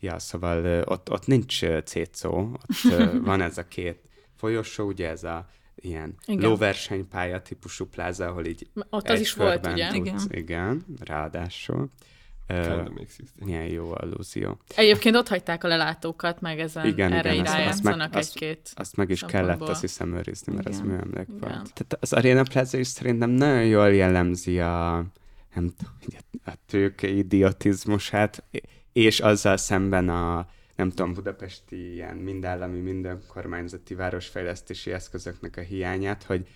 ja, 0.00 0.18
szóval 0.18 0.82
ott, 0.82 1.10
ott 1.10 1.26
nincs 1.26 1.64
cécó, 1.84 2.38
ott 2.38 2.94
van 3.24 3.40
ez 3.40 3.58
a 3.58 3.68
két 3.68 4.00
folyosó, 4.36 4.86
ugye 4.86 5.08
ez 5.08 5.24
a 5.24 5.48
ilyen 5.74 6.14
Igen. 6.26 6.48
lóversenypálya 6.48 7.42
típusú 7.42 7.86
pláza, 7.86 8.26
ahol 8.26 8.44
így 8.44 8.70
Ott 8.90 9.08
az 9.08 9.20
is 9.20 9.34
volt, 9.34 9.66
ugye? 9.66 9.88
Tudsz, 9.88 10.04
Igen. 10.06 10.18
igen, 10.30 10.84
ráadásul. 11.04 11.88
Kinda 12.52 12.90
makes 12.90 13.18
you 13.18 13.28
think. 13.34 13.44
milyen 13.44 13.64
jó 13.66 13.90
allúzió. 13.94 14.58
Egyébként 14.76 15.16
ott 15.16 15.28
hagyták 15.28 15.64
a 15.64 15.68
lelátókat, 15.68 16.40
meg 16.40 16.60
ezen 16.60 16.86
Igen, 16.86 17.12
erre 17.12 17.32
igen, 17.32 17.44
így 17.44 17.50
azt- 17.68 17.86
azt 17.86 18.14
azt- 18.14 18.16
egy-két. 18.16 18.70
Azt 18.74 18.96
meg 18.96 19.10
is 19.10 19.18
Szempontból. 19.18 19.48
kellett 19.56 19.68
azt 19.68 19.80
hiszem 19.80 20.14
őrizni, 20.16 20.54
mert 20.54 20.68
az 20.68 20.74
Igen. 20.74 20.86
műemlék 20.86 21.26
Igen. 21.28 21.38
volt. 21.38 21.72
Tehát 21.72 21.96
az 22.00 22.12
Arena 22.12 22.42
Plaza 22.42 22.78
is 22.78 22.86
szerintem 22.86 23.30
nagyon 23.30 23.64
jól 23.64 23.92
jellemzi 23.94 24.60
a, 24.60 25.04
nem 25.54 25.72
tudom, 25.78 26.18
a, 26.44 26.52
tőke 26.66 27.08
idiotizmusát, 27.08 28.42
és 28.92 29.20
azzal 29.20 29.56
szemben 29.56 30.08
a 30.08 30.46
nem 30.76 30.88
tudom, 30.90 31.12
budapesti 31.14 31.92
ilyen 31.92 32.16
mindállami, 32.16 32.78
minden 32.78 33.22
kormányzati 33.26 33.94
városfejlesztési 33.94 34.92
eszközöknek 34.92 35.56
a 35.56 35.60
hiányát, 35.60 36.22
hogy 36.22 36.46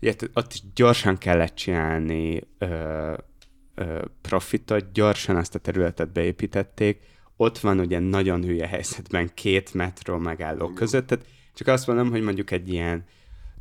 ugye, 0.00 0.14
ott 0.34 0.52
is 0.52 0.62
gyorsan 0.74 1.18
kellett 1.18 1.54
csinálni 1.54 2.40
ö, 2.58 3.12
profitot, 4.20 4.92
gyorsan 4.92 5.36
azt 5.36 5.54
a 5.54 5.58
területet 5.58 6.12
beépítették, 6.12 7.00
ott 7.36 7.58
van 7.58 7.78
ugye 7.78 7.98
nagyon 7.98 8.42
hülye 8.42 8.66
helyzetben 8.66 9.30
két 9.34 9.74
metró 9.74 10.18
megálló 10.18 10.68
között, 10.68 11.06
tehát 11.06 11.26
csak 11.54 11.66
azt 11.66 11.86
mondom, 11.86 12.10
hogy 12.10 12.22
mondjuk 12.22 12.50
egy 12.50 12.72
ilyen 12.72 13.04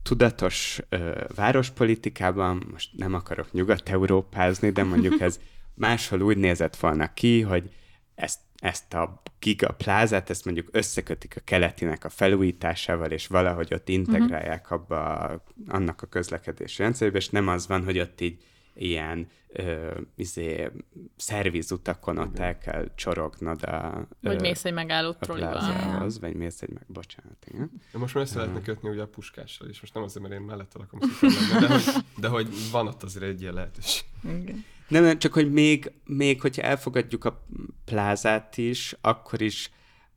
tudatos 0.04 0.80
ö, 0.90 1.24
várospolitikában, 1.36 2.64
most 2.72 2.90
nem 2.98 3.14
akarok 3.14 3.52
nyugat-európázni, 3.52 4.70
de 4.70 4.84
mondjuk 4.84 5.22
ez 5.22 5.40
máshol 5.74 6.22
úgy 6.22 6.38
nézett 6.38 6.76
volna 6.76 7.14
ki, 7.14 7.42
hogy 7.42 7.70
ezt, 8.16 8.40
ezt 8.56 8.94
a 8.94 9.22
gigaplázát, 9.40 10.30
ezt 10.30 10.46
mondjuk 10.46 10.68
összekötik 10.72 11.36
a 11.38 11.42
keletinek 11.44 12.06
a 12.06 12.10
felújításával, 12.10 13.12
és 13.12 13.28
valahogy 13.28 13.74
ott 13.74 13.90
integrálják 13.90 14.64
uh-huh. 14.64 14.80
abba 14.80 15.14
a, 15.14 15.44
annak 15.68 16.02
a 16.02 16.08
közlekedési 16.08 16.82
rendszerébe, 16.82 17.18
és 17.18 17.30
nem 17.30 17.48
az 17.48 17.68
van, 17.68 17.84
hogy 17.84 18.00
ott 18.00 18.22
így 18.22 18.44
ilyen 18.74 19.28
ö, 19.48 20.00
izé, 20.16 20.72
szervizutakon 21.16 22.18
ott 22.18 22.40
el 22.40 22.58
kell 22.58 22.92
csorognod 22.96 23.64
a, 23.64 24.08
Vagy 24.22 24.36
ö, 24.36 24.40
mész 24.40 24.66
egy 24.66 24.74
megálló 24.74 25.14
trollival. 25.14 26.10
vagy 26.20 26.36
mész 26.36 26.62
egy 26.62 26.70
meg, 26.70 26.86
bocsánat, 26.88 27.46
igen. 27.48 27.72
De 27.92 27.98
most 27.98 28.14
már 28.14 28.24
össze 28.24 28.38
lehetne 28.40 28.62
kötni 28.62 28.90
ugye 28.90 29.02
a 29.02 29.08
puskással 29.08 29.70
is, 29.70 29.80
most 29.82 29.94
nem 29.94 30.04
azért, 30.04 30.28
mert 30.28 30.40
én 30.40 30.46
mellette 30.46 30.78
lakom, 30.80 31.00
szépen, 31.00 31.60
de 31.60 31.68
hogy, 31.68 31.84
de 32.18 32.28
hogy 32.28 32.48
van 32.72 32.88
ott 32.88 33.04
azért 33.04 33.26
egy 33.26 33.42
ilyen 33.42 33.54
lehetőség. 33.54 34.06
Igen. 34.24 34.66
Nem, 34.88 35.04
nem, 35.04 35.20
csak 35.20 35.34
hogy 35.34 35.52
még, 35.52 35.92
még 36.06 36.42
hogyha 36.42 36.62
elfogadjuk 36.62 37.26
a 37.26 37.46
plázát 37.86 38.58
is, 38.58 38.96
akkor 39.02 39.42
is 39.42 39.72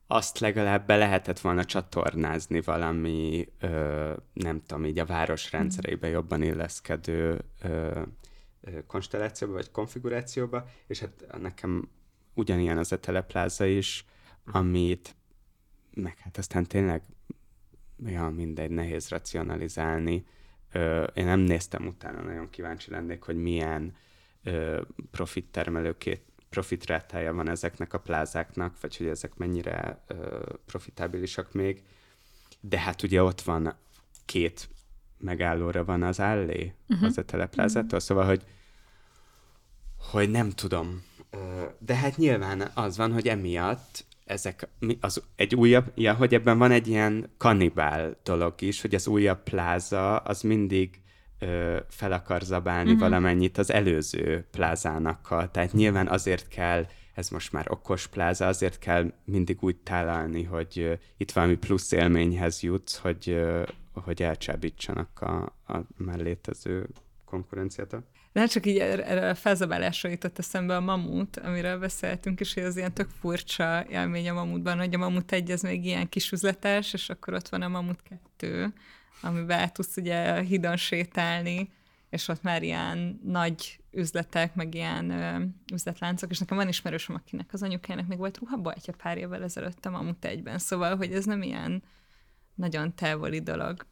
azt 0.06 0.38
legalább 0.38 0.86
be 0.86 0.96
lehetett 0.96 1.40
volna 1.40 1.64
csatornázni 1.64 2.60
valami, 2.60 3.48
ö, 3.60 4.12
nem 4.32 4.62
tudom, 4.66 4.84
így 4.84 4.98
a 4.98 5.06
város 5.06 5.52
rendszereibe 5.52 6.08
jobban 6.08 6.42
illeszkedő 6.42 7.44
ö, 7.62 8.02
konstellációba, 8.86 9.52
vagy 9.52 9.70
konfigurációba, 9.70 10.68
és 10.86 11.00
hát 11.00 11.38
nekem 11.40 11.88
ugyanilyen 12.34 12.78
az 12.78 12.92
a 12.92 13.00
telepláza 13.00 13.64
is, 13.66 14.04
amit 14.44 15.14
meg 15.94 16.18
hát 16.18 16.38
aztán 16.38 16.64
tényleg 16.64 17.02
ja, 18.06 18.28
mindegy, 18.28 18.70
nehéz 18.70 19.08
racionalizálni. 19.08 20.24
Én 21.14 21.24
nem 21.24 21.40
néztem 21.40 21.86
utána, 21.86 22.22
nagyon 22.22 22.50
kíváncsi 22.50 22.90
lennék, 22.90 23.22
hogy 23.22 23.36
milyen 23.36 23.96
ö, 24.42 24.82
profit 25.10 25.58
profitrátája 26.48 27.34
van 27.34 27.48
ezeknek 27.48 27.92
a 27.92 28.00
plázáknak, 28.00 28.80
vagy 28.80 28.96
hogy 28.96 29.06
ezek 29.06 29.36
mennyire 29.36 30.04
ö, 30.06 30.42
profitábilisak 30.66 31.52
még. 31.52 31.82
De 32.60 32.78
hát 32.78 33.02
ugye 33.02 33.22
ott 33.22 33.40
van 33.40 33.74
két 34.24 34.68
megállóra 35.22 35.84
van 35.84 36.02
az 36.02 36.20
állé 36.20 36.74
uh-huh. 36.88 37.08
az 37.08 37.18
a 37.18 37.24
teleplázától, 37.24 38.00
szóval, 38.00 38.24
hogy 38.24 38.42
hogy 40.10 40.30
nem 40.30 40.50
tudom. 40.50 41.04
De 41.78 41.94
hát 41.94 42.16
nyilván 42.16 42.70
az 42.74 42.96
van, 42.96 43.12
hogy 43.12 43.28
emiatt 43.28 44.04
ezek, 44.24 44.68
az, 45.00 45.22
egy 45.36 45.54
újabb, 45.54 45.92
ja, 45.94 46.14
hogy 46.14 46.34
ebben 46.34 46.58
van 46.58 46.70
egy 46.70 46.88
ilyen 46.88 47.30
kannibál 47.38 48.16
dolog 48.22 48.54
is, 48.58 48.80
hogy 48.80 48.94
az 48.94 49.06
újabb 49.06 49.42
pláza 49.42 50.16
az 50.16 50.42
mindig 50.42 51.00
ö, 51.38 51.78
fel 51.88 52.12
akar 52.12 52.42
zabálni 52.42 52.90
uh-huh. 52.90 53.08
valamennyit 53.08 53.58
az 53.58 53.72
előző 53.72 54.46
plázánakkal. 54.50 55.50
Tehát 55.50 55.72
nyilván 55.72 56.08
azért 56.08 56.48
kell, 56.48 56.86
ez 57.14 57.28
most 57.28 57.52
már 57.52 57.70
okos 57.70 58.06
pláza, 58.06 58.46
azért 58.46 58.78
kell 58.78 59.12
mindig 59.24 59.58
úgy 59.60 59.76
tálalni, 59.76 60.42
hogy 60.42 60.78
ö, 60.78 60.92
itt 61.16 61.32
valami 61.32 61.54
plusz 61.56 61.92
élményhez 61.92 62.62
jutsz, 62.62 62.98
hogy, 62.98 63.28
ö, 63.28 63.62
hogy 64.00 64.22
elcsábítsanak 64.22 65.20
a, 65.20 65.42
a 65.66 65.80
már 65.96 66.18
létező 66.18 66.88
konkurenciát. 67.24 67.96
De 68.32 68.46
csak 68.46 68.66
így 68.66 68.78
erre 68.78 69.06
erre 69.06 69.28
a 69.28 69.34
felzabálásra 69.34 70.08
jutott 70.08 70.38
eszembe 70.38 70.76
a 70.76 70.80
mamut, 70.80 71.36
amiről 71.36 71.78
beszéltünk, 71.78 72.40
és 72.40 72.54
hogy 72.54 72.62
az 72.62 72.76
ilyen 72.76 72.92
tök 72.92 73.08
furcsa 73.20 73.86
élmény 73.88 74.28
a 74.28 74.34
mamutban, 74.34 74.78
hogy 74.78 74.94
a 74.94 74.98
mamut 74.98 75.32
egy, 75.32 75.50
ez 75.50 75.62
még 75.62 75.84
ilyen 75.84 76.08
kis 76.08 76.32
üzletes, 76.32 76.92
és 76.92 77.08
akkor 77.08 77.34
ott 77.34 77.48
van 77.48 77.62
a 77.62 77.68
mamut 77.68 78.02
kettő, 78.02 78.72
amiben 79.20 79.72
tudsz 79.72 79.96
ugye 79.96 80.32
a 80.32 80.40
hídon 80.40 80.76
sétálni, 80.76 81.70
és 82.10 82.28
ott 82.28 82.42
már 82.42 82.62
ilyen 82.62 83.20
nagy 83.24 83.80
üzletek, 83.90 84.54
meg 84.54 84.74
ilyen 84.74 85.10
ö, 85.10 85.44
üzletláncok, 85.72 86.30
és 86.30 86.38
nekem 86.38 86.56
van 86.56 86.68
ismerősöm, 86.68 87.16
akinek 87.16 87.52
az 87.52 87.62
anyukájának 87.62 88.06
még 88.06 88.18
volt 88.18 88.38
ruhaboltja 88.38 88.94
pár 89.02 89.18
évvel 89.18 89.42
ezelőtt 89.42 89.86
a 89.86 89.90
mamut 89.90 90.24
egyben, 90.24 90.58
szóval, 90.58 90.96
hogy 90.96 91.12
ez 91.12 91.24
nem 91.24 91.42
ilyen 91.42 91.82
nagyon 92.54 92.94
távoli 92.94 93.40
dolog. 93.40 93.86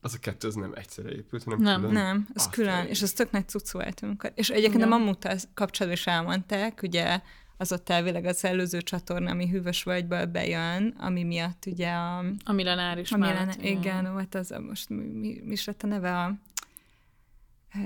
Az 0.00 0.14
a 0.14 0.18
kettő, 0.18 0.48
az 0.48 0.54
nem 0.54 0.72
egyszerre 0.74 1.10
épült, 1.10 1.42
hanem 1.44 1.58
Nem, 1.60 1.80
külön. 1.80 1.92
Nem, 1.92 2.28
Azt 2.34 2.50
külön, 2.50 2.86
és 2.86 3.02
az 3.02 3.12
tök 3.12 3.30
nagy 3.30 3.48
cucc 3.48 3.70
volt. 3.70 4.00
Amikor. 4.00 4.32
És 4.34 4.50
egyébként 4.50 4.74
Igen. 4.74 4.92
a 4.92 4.96
mamuttal 4.96 5.36
kapcsolatban 5.54 6.00
is 6.00 6.06
elmondták, 6.06 6.80
ugye 6.82 7.20
az 7.56 7.72
ott 7.72 7.88
elvileg 7.88 8.24
az 8.24 8.44
előző 8.44 8.80
csatorna, 8.80 9.30
ami 9.30 9.48
hűvös 9.48 9.82
völgyből 9.82 10.26
bejön, 10.26 10.94
ami 10.98 11.22
miatt 11.22 11.64
ugye 11.66 11.90
a... 11.90 12.18
A 12.44 12.52
millenáris 12.52 13.12
a 13.12 13.16
mellett. 13.16 13.56
Milán, 13.56 13.78
igen, 13.78 14.12
volt 14.12 14.34
az, 14.34 14.50
a, 14.50 14.60
most 14.60 14.88
mi, 14.88 15.02
mi, 15.02 15.40
mi 15.44 15.52
is 15.52 15.64
lett 15.64 15.82
a 15.82 15.86
neve 15.86 16.24
a 16.24 16.38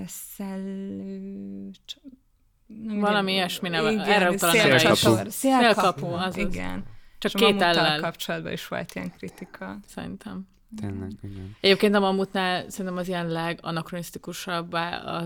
szellő... 0.06 1.70
Valami 2.86 3.32
ilyesmi 3.32 3.68
neve- 3.68 3.92
igen, 3.92 4.04
erre 4.04 4.30
utal 4.30 4.50
a 4.50 4.52
neve 4.52 4.74
is. 4.74 4.80
Szélkapu. 4.80 5.30
Szélkapu, 5.30 6.06
azaz. 6.06 6.36
Igen. 6.36 6.84
Csak 7.18 7.34
És 7.34 7.40
a 7.40 7.46
két 7.46 7.62
ellel, 7.62 8.00
kapcsolatban 8.00 8.52
is 8.52 8.68
volt 8.68 8.94
ilyen 8.94 9.12
kritika. 9.16 9.78
szerintem. 9.86 10.48
Tényleg, 10.80 11.10
igen. 11.22 11.56
Egyébként 11.60 11.94
a 11.94 12.00
mamutnál 12.00 12.70
szerintem 12.70 12.96
az 12.96 13.08
ilyen 13.08 13.28
leganakronistikusabb 13.28 14.72
a, 14.72 15.22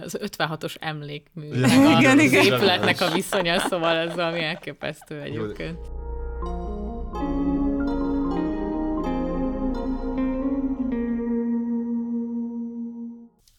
az 0.00 0.18
56-os 0.20 0.74
emlékmű. 0.80 1.46
Ja. 1.46 1.94
a- 1.96 2.00
Igen, 2.00 2.18
az 2.18 2.24
igen. 2.24 2.44
épületnek 2.44 3.00
a 3.00 3.10
viszonya, 3.10 3.58
szóval 3.58 3.96
ez 3.96 4.14
valami 4.14 4.40
elképesztő 4.42 5.20
egyébként. 5.20 5.78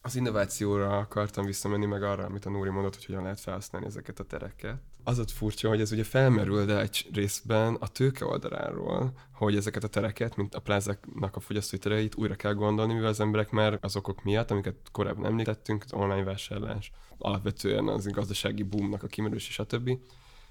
Az 0.02 0.16
innovációra 0.16 0.98
akartam 0.98 1.44
visszamenni, 1.44 1.86
meg 1.86 2.02
arra, 2.02 2.24
amit 2.24 2.44
a 2.44 2.50
Núri 2.50 2.70
mondott, 2.70 2.94
hogy 2.94 3.04
hogyan 3.04 3.22
lehet 3.22 3.40
felhasználni 3.40 3.86
ezeket 3.86 4.18
a 4.18 4.24
tereket. 4.24 4.76
Az 5.06 5.18
ott 5.18 5.30
furcsa, 5.30 5.68
hogy 5.68 5.80
ez 5.80 5.92
ugye 5.92 6.04
felmerül, 6.04 6.64
de 6.64 6.80
egy 6.80 7.08
részben 7.12 7.74
a 7.74 7.88
tőke 7.88 8.24
oldaláról, 8.24 9.12
hogy 9.32 9.56
ezeket 9.56 9.84
a 9.84 9.88
tereket, 9.88 10.36
mint 10.36 10.54
a 10.54 10.60
plázáknak 10.60 11.36
a 11.36 11.40
fogyasztói 11.40 11.78
tereit 11.78 12.14
újra 12.14 12.34
kell 12.34 12.54
gondolni, 12.54 12.92
mivel 12.92 13.08
az 13.08 13.20
emberek 13.20 13.50
már 13.50 13.78
az 13.80 13.96
okok 13.96 14.22
miatt, 14.22 14.50
amiket 14.50 14.76
korábban 14.92 15.26
említettünk, 15.26 15.82
az 15.84 15.92
online 15.92 16.24
vásárlás, 16.24 16.92
alapvetően 17.18 17.88
az 17.88 18.06
gazdasági 18.06 18.62
boomnak 18.62 19.02
a 19.02 19.06
kimerülés, 19.06 19.44
stb. 19.44 19.86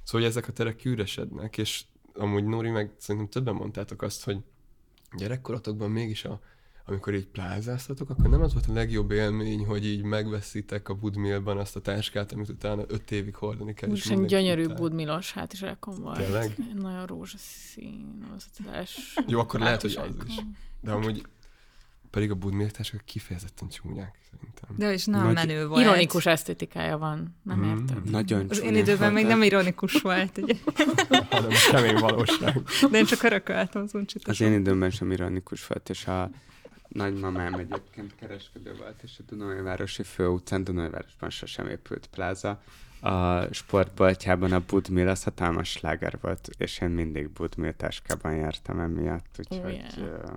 Szóval, 0.04 0.22
hogy 0.22 0.24
ezek 0.24 0.48
a 0.48 0.52
terek 0.52 0.76
kiüresednek, 0.76 1.58
és 1.58 1.84
amúgy 2.14 2.46
Nóri 2.46 2.70
meg 2.70 2.92
szerintem 2.98 3.30
többen 3.30 3.56
mondtátok 3.56 4.02
azt, 4.02 4.24
hogy 4.24 4.38
gyerekkoratokban 5.18 5.92
mégis 5.92 6.26
a 6.26 6.40
amikor 6.86 7.14
így 7.14 7.28
plázáztatok, 7.28 8.10
akkor 8.10 8.30
nem 8.30 8.42
az 8.42 8.54
volt 8.54 8.66
a 8.70 8.74
legjobb 8.74 9.12
élmény, 9.12 9.66
hogy 9.66 9.86
így 9.86 10.02
megveszitek 10.04 10.90
a 10.90 10.94
Budmilban 10.94 11.58
azt 11.58 11.76
a 11.76 11.80
táskát, 11.82 12.32
amit 12.32 12.50
utána 12.50 12.84
öt 12.88 13.12
évig 13.12 13.36
hordani 13.36 13.74
kell. 13.74 13.90
és 13.90 13.94
Úristen, 13.94 14.18
mindenki 14.18 14.44
gyönyörű 14.44 14.64
utál. 14.64 14.76
Budmilos 14.78 15.32
hátizsákon 15.32 15.96
volt. 16.02 16.18
Tényleg? 16.18 16.56
Nagyon 16.76 17.06
rózsaszín, 17.06 18.26
az 18.36 18.46
az 18.66 18.90
Jó, 19.28 19.40
akkor 19.40 19.60
lehet, 19.60 19.82
hogy 19.82 19.96
az 20.02 20.26
is. 20.28 20.36
De 20.82 20.92
amúgy 20.92 21.26
pedig 22.10 22.32
a 22.32 22.36
budmértások 22.36 23.02
kifejezetten 23.06 23.68
csúnyák 23.70 24.16
szerintem. 24.32 24.70
De 24.76 24.94
is 24.94 25.06
nagyon 25.06 25.26
Nagy- 25.34 25.48
menő 25.48 25.68
volt. 25.68 25.82
Ironikus 25.82 26.26
esztétikája 26.26 26.98
van, 26.98 27.36
nem 27.44 27.60
Mm. 27.60 27.70
érted? 27.78 28.10
Nagyon 28.10 28.46
Az 28.50 28.62
én 28.62 28.76
időben 28.76 29.14
még 29.14 29.26
nem 29.26 29.42
ironikus 29.44 30.02
volt, 30.02 30.38
ugye? 30.38 30.54
hanem 31.30 31.50
kemény 31.72 31.96
valóság. 32.00 32.62
de 32.92 32.98
én 32.98 33.06
csak 33.06 33.24
örököltem 33.24 33.82
az 33.82 33.94
uncsit. 33.94 34.28
Az 34.28 34.42
én 34.42 34.54
időmben 34.54 34.90
sem 34.90 35.12
ironikus 35.12 35.68
volt, 35.68 35.90
és 35.90 36.08
a 36.08 36.30
nagymamám 36.94 37.54
egyébként 37.54 38.16
kereskedő 38.16 38.76
volt, 38.76 39.04
és 39.04 39.12
a 39.20 39.36
Dunajvárosi 39.36 40.04
főutcán, 40.04 40.64
Dunajvárosban 40.64 41.30
sosem 41.30 41.68
épült 41.68 42.08
pláza. 42.08 42.62
A 43.02 43.54
sportboltjában 43.54 44.52
a 44.52 44.64
Budmil 44.68 45.08
az 45.08 45.24
hatalmas 45.24 45.70
sláger 45.70 46.18
volt, 46.22 46.50
és 46.58 46.80
én 46.80 46.90
mindig 46.90 47.30
Budmil 47.30 47.74
táskában 47.74 48.36
jártam 48.36 48.80
emiatt, 48.80 49.36
úgyhogy... 49.38 49.74
yeah. 49.74 50.10
ö, 50.10 50.28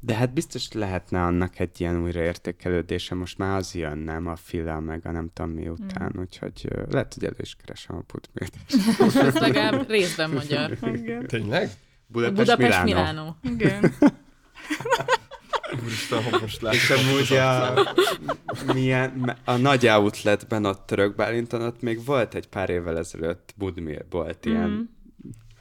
de 0.00 0.14
hát 0.14 0.32
biztos 0.32 0.72
lehetne 0.72 1.22
annak 1.22 1.58
egy 1.58 1.80
ilyen 1.80 2.02
újraértékelődése, 2.02 3.14
most 3.14 3.38
már 3.38 3.56
az 3.56 3.74
jön, 3.74 3.98
nem 3.98 4.26
a 4.26 4.36
fila, 4.36 4.80
meg 4.80 5.06
a 5.06 5.10
nem 5.10 5.30
tudom 5.32 5.50
mi 5.50 5.68
után, 5.68 6.12
úgyhogy 6.18 6.66
ö, 6.68 6.82
lehet, 6.90 7.14
hogy 7.14 7.24
elő 7.24 7.36
is 7.40 7.56
keresem 7.64 7.96
a 7.96 8.02
Budmilt. 8.12 8.56
Ez 9.26 9.38
legalább 9.38 9.88
részben 9.88 10.30
magyar. 10.30 10.78
Tényleg? 11.26 11.70
Budapest, 12.06 12.36
Budapest 12.36 12.84
Milánó. 12.84 12.84
Milánó. 12.84 13.36
Igen. 13.42 13.92
Úristen, 15.84 16.22
most 16.40 16.60
látom. 16.60 16.78
És 16.78 16.90
amúgy 16.90 17.32
a, 17.32 17.74
milyen, 18.72 19.36
a 19.44 19.56
nagy 19.56 19.86
outletben 19.86 20.64
ott 20.64 20.86
Török 20.86 21.14
Bálinton 21.14 21.62
ott 21.62 21.80
még 21.80 22.04
volt 22.04 22.34
egy 22.34 22.48
pár 22.48 22.70
évvel 22.70 22.98
ezelőtt 22.98 23.54
Budmil 23.56 24.06
volt 24.10 24.44
ilyen. 24.44 24.94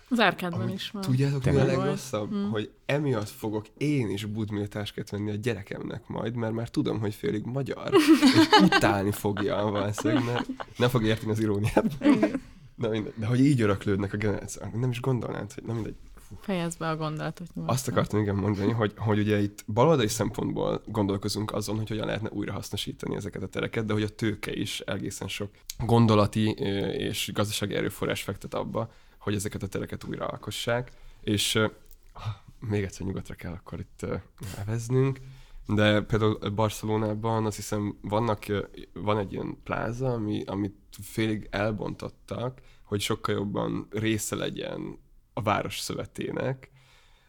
Az 0.09 0.19
árkádban 0.19 0.69
is 0.69 0.89
van. 0.91 1.01
Tudjátok, 1.01 1.43
mi 1.43 1.55
a 1.55 1.65
legrosszabb? 1.65 2.29
Hm. 2.29 2.49
Hogy 2.49 2.71
emiatt 2.85 3.29
fogok 3.29 3.65
én 3.77 4.09
is 4.09 4.25
budmiltáskát 4.25 5.09
venni 5.09 5.31
a 5.31 5.35
gyerekemnek 5.35 6.07
majd, 6.07 6.35
mert 6.35 6.53
már 6.53 6.69
tudom, 6.69 6.99
hogy 6.99 7.13
félig 7.13 7.45
magyar, 7.45 7.89
és 7.93 8.47
utálni 8.61 9.11
fogja 9.11 9.55
valószínűleg, 9.55 10.23
mert 10.23 10.47
nem 10.77 10.89
fog 10.89 11.03
érteni 11.03 11.31
az 11.31 11.39
iróniát. 11.39 11.99
Na 12.75 12.89
mindegy. 12.89 13.13
De 13.15 13.25
hogy 13.25 13.39
így 13.39 13.61
öröklődnek 13.61 14.13
a 14.13 14.17
generációk, 14.17 14.79
nem 14.79 14.89
is 14.89 14.99
gondolnád, 14.99 15.53
hogy 15.53 15.63
na 15.63 15.73
mindegy. 15.73 15.95
Fejezd 16.39 16.79
be 16.79 16.89
a 16.89 16.95
gondolatot 16.95 17.47
nyugodtan. 17.53 17.75
Azt 17.75 17.87
akartam 17.87 18.19
igen 18.19 18.35
mondani, 18.35 18.71
hogy, 18.71 18.93
hogy 18.97 19.19
ugye 19.19 19.41
itt 19.41 19.63
baloldali 19.67 20.07
szempontból 20.07 20.81
gondolkozunk 20.85 21.53
azon, 21.53 21.77
hogy 21.77 21.89
hogyan 21.89 22.05
lehetne 22.05 22.29
újra 22.29 22.53
hasznosítani 22.53 23.15
ezeket 23.15 23.41
a 23.41 23.47
tereket, 23.47 23.85
de 23.85 23.93
hogy 23.93 24.03
a 24.03 24.09
tőke 24.09 24.53
is 24.53 24.79
egészen 24.79 25.27
sok 25.27 25.49
gondolati 25.85 26.49
és 26.97 27.31
gazdasági 27.33 27.73
erőforrás 27.73 28.23
fektet 28.23 28.53
abba, 28.53 28.91
hogy 29.19 29.35
ezeket 29.35 29.63
a 29.63 29.67
tereket 29.67 30.03
újra 30.03 30.25
alkossák, 30.25 30.91
és 31.21 31.59
még 32.59 32.83
egyszer 32.83 33.05
nyugatra 33.05 33.35
kell 33.35 33.51
akkor 33.51 33.79
itt 33.79 34.01
ö, 34.01 34.15
elveznünk, 34.57 35.19
de 35.67 36.01
például 36.01 36.49
Barcelonában 36.49 37.45
azt 37.45 37.55
hiszem 37.55 37.97
vannak, 38.01 38.45
van 38.93 39.17
egy 39.17 39.33
ilyen 39.33 39.57
pláza, 39.63 40.13
ami, 40.13 40.43
amit 40.45 40.75
félig 41.01 41.47
elbontottak, 41.51 42.61
hogy 42.83 43.01
sokkal 43.01 43.35
jobban 43.35 43.87
része 43.89 44.35
legyen 44.35 45.03
a 45.37 45.41
város 45.41 45.79
szövetének, 45.79 46.71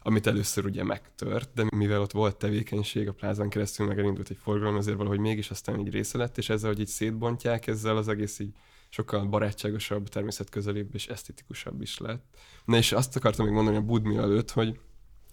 amit 0.01 0.27
először 0.27 0.65
ugye 0.65 0.83
megtört, 0.83 1.53
de 1.53 1.65
mivel 1.75 2.01
ott 2.01 2.11
volt 2.11 2.37
tevékenység 2.37 3.07
a 3.07 3.13
plázán 3.13 3.49
keresztül, 3.49 3.87
meg 3.87 3.99
elindult 3.99 4.29
egy 4.29 4.37
forgalom, 4.41 4.75
azért 4.75 4.97
valahogy 4.97 5.19
mégis 5.19 5.49
aztán 5.49 5.79
egy 5.79 5.89
része 5.89 6.17
lett, 6.17 6.37
és 6.37 6.49
ezzel, 6.49 6.69
hogy 6.69 6.79
így 6.79 6.87
szétbontják, 6.87 7.67
ezzel 7.67 7.97
az 7.97 8.07
egész 8.07 8.39
így 8.39 8.53
sokkal 8.89 9.25
barátságosabb, 9.25 10.07
természetközelibb 10.07 10.89
és 10.93 11.07
esztetikusabb 11.07 11.81
is 11.81 11.97
lett. 11.97 12.25
Na 12.65 12.77
és 12.77 12.91
azt 12.91 13.15
akartam 13.15 13.45
még 13.45 13.53
mondani 13.53 13.77
a 13.77 13.81
Budmi 13.81 14.17
előtt, 14.17 14.51
hogy 14.51 14.79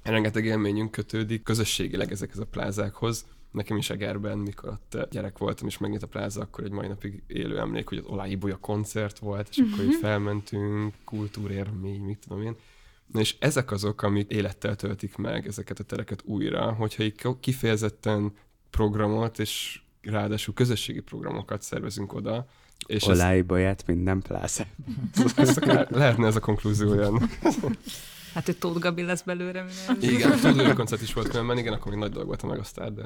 rengeteg 0.03 0.45
élményünk 0.45 0.91
kötődik 0.91 1.43
közösségileg 1.43 2.13
ezekhez 2.13 2.39
a 2.39 2.47
plázákhoz. 2.47 3.27
Nekem 3.55 3.77
is 3.77 3.91
Egerben, 3.91 4.39
mikor 4.39 4.69
ott 4.69 5.09
gyerek 5.11 5.39
voltam, 5.39 5.67
és 5.67 5.79
megnyit 5.79 6.03
a 6.03 6.07
pláza, 6.07 6.41
akkor 6.41 6.65
egy 6.65 6.71
mai 6.71 6.87
napig 6.87 7.23
élő 7.27 7.59
emlék, 7.59 7.89
hogy 7.89 7.99
az 7.99 8.05
Olái 8.07 8.35
Bolya 8.35 8.57
koncert 8.57 9.19
volt, 9.19 9.49
és 9.51 9.59
akkor 9.59 9.85
így 9.85 9.99
felmentünk, 10.01 10.95
kultúrérmény, 11.05 12.01
mit 12.01 12.19
tudom 12.19 12.43
én. 12.43 12.57
Na 13.13 13.21
és 13.21 13.37
ezek 13.39 13.71
azok, 13.71 14.03
amik 14.03 14.31
élettel 14.31 14.77
töltik 14.77 15.17
meg 15.17 15.47
ezeket 15.47 15.79
a 15.79 15.85
tereket 15.85 16.23
újra, 16.25 16.73
hogyha 16.73 17.03
így 17.03 17.15
kifejezetten 17.41 18.33
programot, 18.71 19.39
és 19.39 19.81
ráadásul 20.03 20.55
közösségi 20.55 21.01
programokat 21.01 21.63
szervezünk 21.63 22.13
oda, 22.13 22.47
és 22.87 23.03
ezt, 23.03 23.21
Olái 23.21 23.43
bolyát 23.43 23.87
minden 23.87 24.23
pláza. 24.23 24.65
ezt 25.37 25.57
akár, 25.57 25.91
lehetne 25.91 26.27
ez 26.27 26.37
a 26.37 26.41
konklúziója 26.41 27.05
ennek. 27.05 27.39
Hát, 28.35 28.45
hogy 28.45 28.57
Tóth 28.59 28.79
Gabi 28.79 29.03
lesz 29.03 29.23
belőle. 29.23 29.65
minden. 29.87 30.11
Igen, 30.11 30.39
tudod, 30.39 30.75
koncert 30.75 31.03
is 31.03 31.13
volt 31.13 31.29
különben, 31.29 31.59
igen, 31.59 31.73
akkor 31.73 31.91
még 31.93 32.01
nagy 32.01 32.11
dolog 32.11 32.27
volt 32.27 32.43
a 32.43 32.47
Megasztár, 32.47 32.93
de 32.93 33.03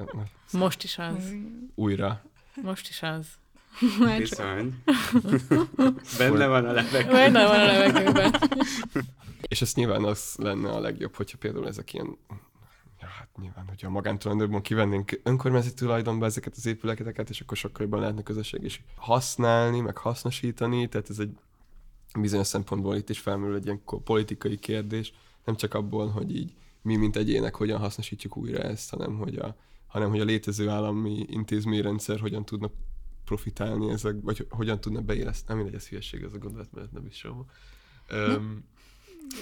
Most 0.53 0.83
is 0.83 0.99
az. 0.99 1.33
újra. 1.75 2.23
Most 2.63 2.89
is 2.89 3.03
az. 3.03 3.27
Bizony. 4.19 4.83
Benne 6.19 6.47
van 6.47 6.65
a 6.65 6.73
levegő. 6.73 7.11
Benne 7.11 7.47
van 7.47 7.61
a 7.61 7.65
levegőben. 7.65 8.35
És 9.49 9.63
ez 9.63 9.75
nyilván 9.75 10.05
az 10.05 10.35
lenne 10.39 10.71
a 10.71 10.81
legjobb, 10.81 11.15
hogyha 11.15 11.39
például 11.39 11.67
ezek 11.67 11.93
ilyen 11.93 12.17
Ja, 13.01 13.07
hát 13.07 13.29
nyilván, 13.41 13.65
hogyha 13.69 13.87
a 13.87 13.91
magántulajdonban 13.91 14.61
kivennénk 14.63 15.21
önkormányzati 15.23 15.75
tulajdonba 15.75 16.27
ezeket 16.27 16.53
az 16.57 16.67
épületeket, 16.67 17.31
és 17.31 17.41
akkor 17.41 17.57
sokkal 17.57 17.83
jobban 17.83 18.01
lehetne 18.01 18.23
közösség 18.23 18.63
is 18.63 18.85
használni, 18.97 19.81
meg 19.81 19.97
hasznosítani, 19.97 20.89
tehát 20.89 21.11
ez 21.11 21.19
egy 21.19 21.31
bizonyos 22.21 22.47
szempontból 22.47 22.97
itt 22.97 23.09
is 23.11 23.19
felmerül 23.19 23.55
egy 23.57 23.65
ilyen 23.65 23.81
politikai 24.05 24.59
kérdés, 24.59 25.13
nem 25.45 25.57
csak 25.57 25.75
abból, 25.75 26.09
hogy 26.09 26.37
így 26.37 26.53
mi, 26.83 26.97
mint 26.97 27.17
egyének, 27.17 27.55
hogyan 27.55 27.79
hasznosítjuk 27.79 28.37
újra 28.37 28.59
ezt, 28.63 28.91
hanem 28.91 29.17
hogy 29.17 29.37
a, 29.37 29.57
hanem, 29.87 30.11
hogy 30.11 30.21
a 30.21 30.25
létező 30.25 30.69
állami 30.69 31.27
intézményrendszer 31.31 32.21
hogyan 32.21 32.45
tudna 32.45 32.71
profitálni 33.25 33.91
ezek, 33.91 34.15
vagy 34.23 34.47
hogyan 34.51 34.81
tudna 34.81 35.01
beéleszteni, 35.01 35.47
nem 35.55 35.57
mindegy, 35.57 35.81
ez 35.81 35.89
hülyeség, 35.89 36.23
ez 36.23 36.33
a 36.33 36.39
gondolat, 36.39 36.69
mert 36.73 36.93
nem 36.93 37.07
is 37.07 37.17
soha. 37.17 37.45
Um, 38.13 38.65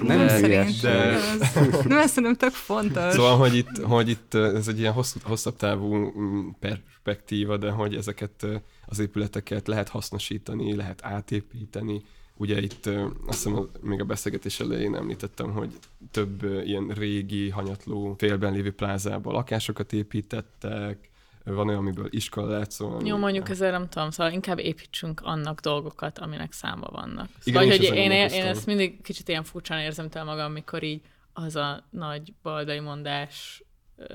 Nem 0.03 0.27
de- 0.27 0.39
hülyes. 0.39 0.81
de- 0.81 0.91
Ez- 0.91 1.85
Nem, 1.85 1.99
ezt 1.99 2.13
szerintem 2.15 2.35
tök 2.35 2.51
fontos. 2.51 3.13
Szóval, 3.13 3.37
hogy 3.37 3.55
itt, 3.57 3.77
hogy 3.79 4.09
itt 4.09 4.35
ez 4.35 4.69
egy 4.69 4.79
ilyen 4.79 4.93
hosszú, 4.93 5.19
hosszabb 5.23 5.57
távú 5.57 5.95
mm, 5.95 6.49
perspektíva, 6.61 7.57
de 7.57 7.71
hogy 7.71 7.95
ezeket 7.95 8.47
az 8.87 8.99
épületeket 8.99 9.67
lehet 9.67 9.89
hasznosítani, 9.89 10.75
lehet 10.75 11.05
átépíteni. 11.05 12.03
Ugye 12.37 12.61
itt 12.61 12.87
azt 13.27 13.45
hiszem 13.45 13.69
még 13.81 14.01
a 14.01 14.05
beszélgetés 14.05 14.61
elején 14.61 14.95
említettem, 14.95 15.53
hogy 15.53 15.73
több 16.11 16.43
ilyen 16.43 16.89
régi, 16.89 17.51
hanyatló 17.51 18.15
félben 18.19 18.53
lévő 18.53 18.73
plázába 18.73 19.33
lakásokat 19.33 19.93
építettek, 19.93 21.11
van 21.45 21.69
olyan, 21.69 21.81
amiből 21.81 22.07
iskola 22.11 22.47
lehet 22.47 22.71
szólni. 22.71 23.09
Jó, 23.09 23.17
mondjuk 23.17 23.49
ezzel 23.49 23.71
nem 23.71 23.89
tudom, 23.89 24.11
szóval 24.11 24.33
inkább 24.33 24.59
építsünk 24.59 25.21
annak 25.25 25.61
dolgokat, 25.61 26.19
aminek 26.19 26.53
számba 26.53 26.89
vannak. 26.93 27.29
Igen, 27.45 27.63
Szóval, 27.63 27.63
én 27.63 27.81
is 27.81 27.89
hogy 27.89 27.97
én, 27.97 28.03
én 28.03 28.09
gondolkoztam. 28.09 28.49
ezt 28.49 28.67
mindig 28.67 29.03
kicsit 29.03 29.29
ilyen 29.29 29.45
furcsán 29.45 29.81
érzem 29.81 30.09
tőle 30.09 30.25
magam, 30.25 30.53
mikor 30.53 30.83
így 30.83 31.01
az 31.33 31.57
a 31.57 31.85
nagy 31.91 32.33
baldai 32.43 32.81
mondás 32.81 33.63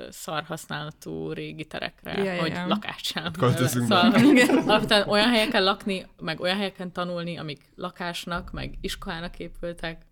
szarhasználatú 0.09 1.31
régi 1.31 1.65
terekre, 1.65 2.23
Ja, 2.23 2.39
hogy 2.39 2.51
ja. 2.51 2.67
lakást 2.67 3.05
sem. 3.05 3.31
Költözünk 3.31 3.87
be. 3.87 4.11
Szóval, 4.11 4.59
alapvetően 4.67 5.07
olyan 5.07 5.29
helyeken 5.29 5.63
lakni, 5.63 6.05
meg 6.19 6.39
olyan 6.39 6.55
helyeken 6.55 6.91
tanulni, 6.91 7.37
amik 7.37 7.61
lakásnak, 7.75 8.51
meg 8.51 8.77
iskolának 8.81 9.39
épültek, 9.39 10.05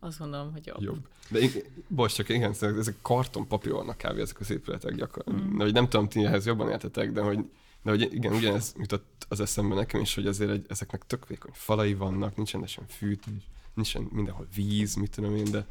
azt 0.00 0.18
gondolom, 0.18 0.52
hogy 0.52 0.66
jobb. 0.66 0.82
Jobb. 0.82 1.08
De 1.28 1.38
én, 1.38 1.50
bocs, 1.88 2.14
csak 2.14 2.28
igen, 2.28 2.52
szóval 2.52 2.78
ezek 2.78 2.94
kartonpapír 3.02 3.72
vannak 3.72 3.96
kb. 3.96 4.18
ezek 4.18 4.40
az 4.40 4.50
épületek 4.50 4.94
gyakran. 4.94 5.34
Mm. 5.34 5.56
De 5.56 5.64
hogy 5.64 5.72
nem 5.72 5.88
tudom, 5.88 6.08
ti 6.08 6.24
ehhez 6.24 6.46
jobban 6.46 6.70
értetek, 6.70 7.12
de 7.12 7.20
hogy, 7.20 7.38
de 7.82 7.90
hogy 7.90 8.08
igen, 8.12 8.32
ugyanez 8.34 8.74
jutott 8.78 9.26
az 9.28 9.40
eszembe 9.40 9.74
nekem 9.74 10.00
is, 10.00 10.14
hogy 10.14 10.26
azért 10.26 10.50
egy, 10.50 10.64
ezeknek 10.68 11.06
tök 11.06 11.26
vékony 11.26 11.52
falai 11.54 11.94
vannak, 11.94 12.36
nincsen 12.36 12.66
sem 12.66 12.84
fűtés, 12.88 13.48
nincsen 13.74 14.08
mindenhol 14.12 14.46
víz, 14.54 14.94
mit 14.94 15.10
tudom 15.10 15.36
én, 15.36 15.50
de 15.50 15.66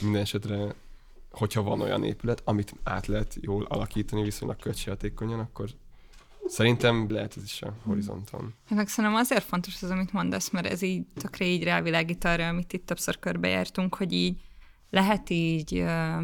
minden 0.00 0.20
esetre, 0.22 0.74
hogyha 1.38 1.62
van 1.62 1.80
olyan 1.80 2.04
épület, 2.04 2.42
amit 2.44 2.74
át 2.82 3.06
lehet 3.06 3.38
jól 3.40 3.64
alakítani 3.64 4.22
viszonylag 4.22 4.56
költséghatékonyan, 4.56 5.40
akkor 5.40 5.68
szerintem 6.46 7.10
lehet 7.10 7.36
ez 7.36 7.42
is 7.42 7.62
a 7.62 7.74
horizonton. 7.82 8.54
Meg 8.68 8.88
szerintem 8.88 9.20
azért 9.20 9.44
fontos 9.44 9.82
az, 9.82 9.90
amit 9.90 10.12
mondasz, 10.12 10.50
mert 10.50 10.66
ez 10.66 10.82
így 10.82 11.06
tökre 11.14 11.44
így 11.44 11.62
rávilágít 11.62 12.24
arra, 12.24 12.48
amit 12.48 12.72
itt 12.72 12.86
többször 12.86 13.18
körbejártunk, 13.18 13.94
hogy 13.94 14.12
így 14.12 14.40
lehet 14.90 15.30
így, 15.30 15.82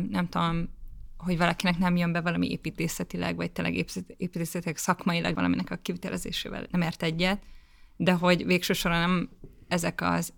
nem 0.09 0.29
tudom, 0.29 0.69
hogy 1.17 1.39
valakinek 1.39 1.79
nem 1.79 1.97
jön 1.97 2.13
be 2.13 2.21
valami 2.21 2.51
építészetileg, 2.51 3.37
vagy 3.37 3.53
tényleg 3.53 3.75
építészet- 3.75 4.15
építészetileg 4.17 4.77
szakmailag 4.77 5.35
valaminek 5.35 5.71
a 5.71 5.77
kivitelezésével 5.77 6.67
nem 6.71 6.81
ért 6.81 7.03
egyet, 7.03 7.43
de 7.97 8.13
hogy 8.13 8.47
végső 8.47 8.73
soron 8.73 8.99
nem 8.99 9.29
ezek 9.69 10.01
az 10.01 10.33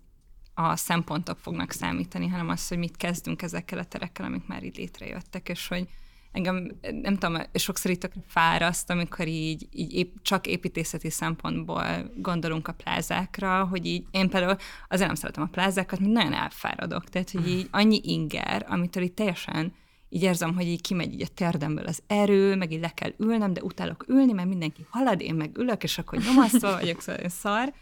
a 0.59 0.75
szempontok 0.75 1.37
fognak 1.37 1.71
számítani, 1.71 2.27
hanem 2.27 2.49
az, 2.49 2.67
hogy 2.67 2.77
mit 2.77 2.97
kezdünk 2.97 3.41
ezekkel 3.41 3.79
a 3.79 3.83
terekkel, 3.83 4.25
amik 4.25 4.47
már 4.47 4.63
így 4.63 4.77
létrejöttek, 4.77 5.49
és 5.49 5.67
hogy 5.67 5.87
engem, 6.31 6.71
nem 7.01 7.17
tudom, 7.17 7.41
sokszor 7.53 7.95
tökre 7.95 8.21
fáraszt, 8.27 8.89
amikor 8.89 9.27
így, 9.27 9.67
így 9.71 9.93
épp, 9.93 10.15
csak 10.21 10.47
építészeti 10.47 11.09
szempontból 11.09 12.11
gondolunk 12.15 12.67
a 12.67 12.73
plázákra, 12.73 13.65
hogy 13.65 13.85
így 13.85 14.05
én 14.11 14.29
például 14.29 14.55
azért 14.87 15.07
nem 15.07 15.15
szeretem 15.15 15.43
a 15.43 15.51
plázákat, 15.51 15.99
mert 15.99 16.11
nagyon 16.11 16.33
elfáradok, 16.33 17.03
tehát 17.03 17.31
hogy 17.31 17.47
így 17.47 17.67
annyi 17.71 17.99
inger, 18.03 18.65
amitől 18.69 19.03
így 19.03 19.13
teljesen 19.13 19.73
így 20.09 20.23
érzem, 20.23 20.55
hogy 20.55 20.67
így 20.67 20.81
kimegy 20.81 21.13
így 21.13 21.21
a 21.21 21.33
térdemből 21.33 21.85
az 21.85 22.01
erő, 22.07 22.55
meg 22.55 22.71
így 22.71 22.81
le 22.81 22.89
kell 22.89 23.13
ülnem, 23.17 23.53
de 23.53 23.63
utálok 23.63 24.05
ülni, 24.07 24.31
mert 24.31 24.47
mindenki 24.47 24.85
halad, 24.89 25.21
én 25.21 25.35
meg 25.35 25.57
ülök, 25.57 25.83
és 25.83 25.97
akkor 25.97 26.19
nyomasztva 26.19 26.71
vagyok, 26.79 27.01
szóval 27.01 27.29
szar. 27.29 27.73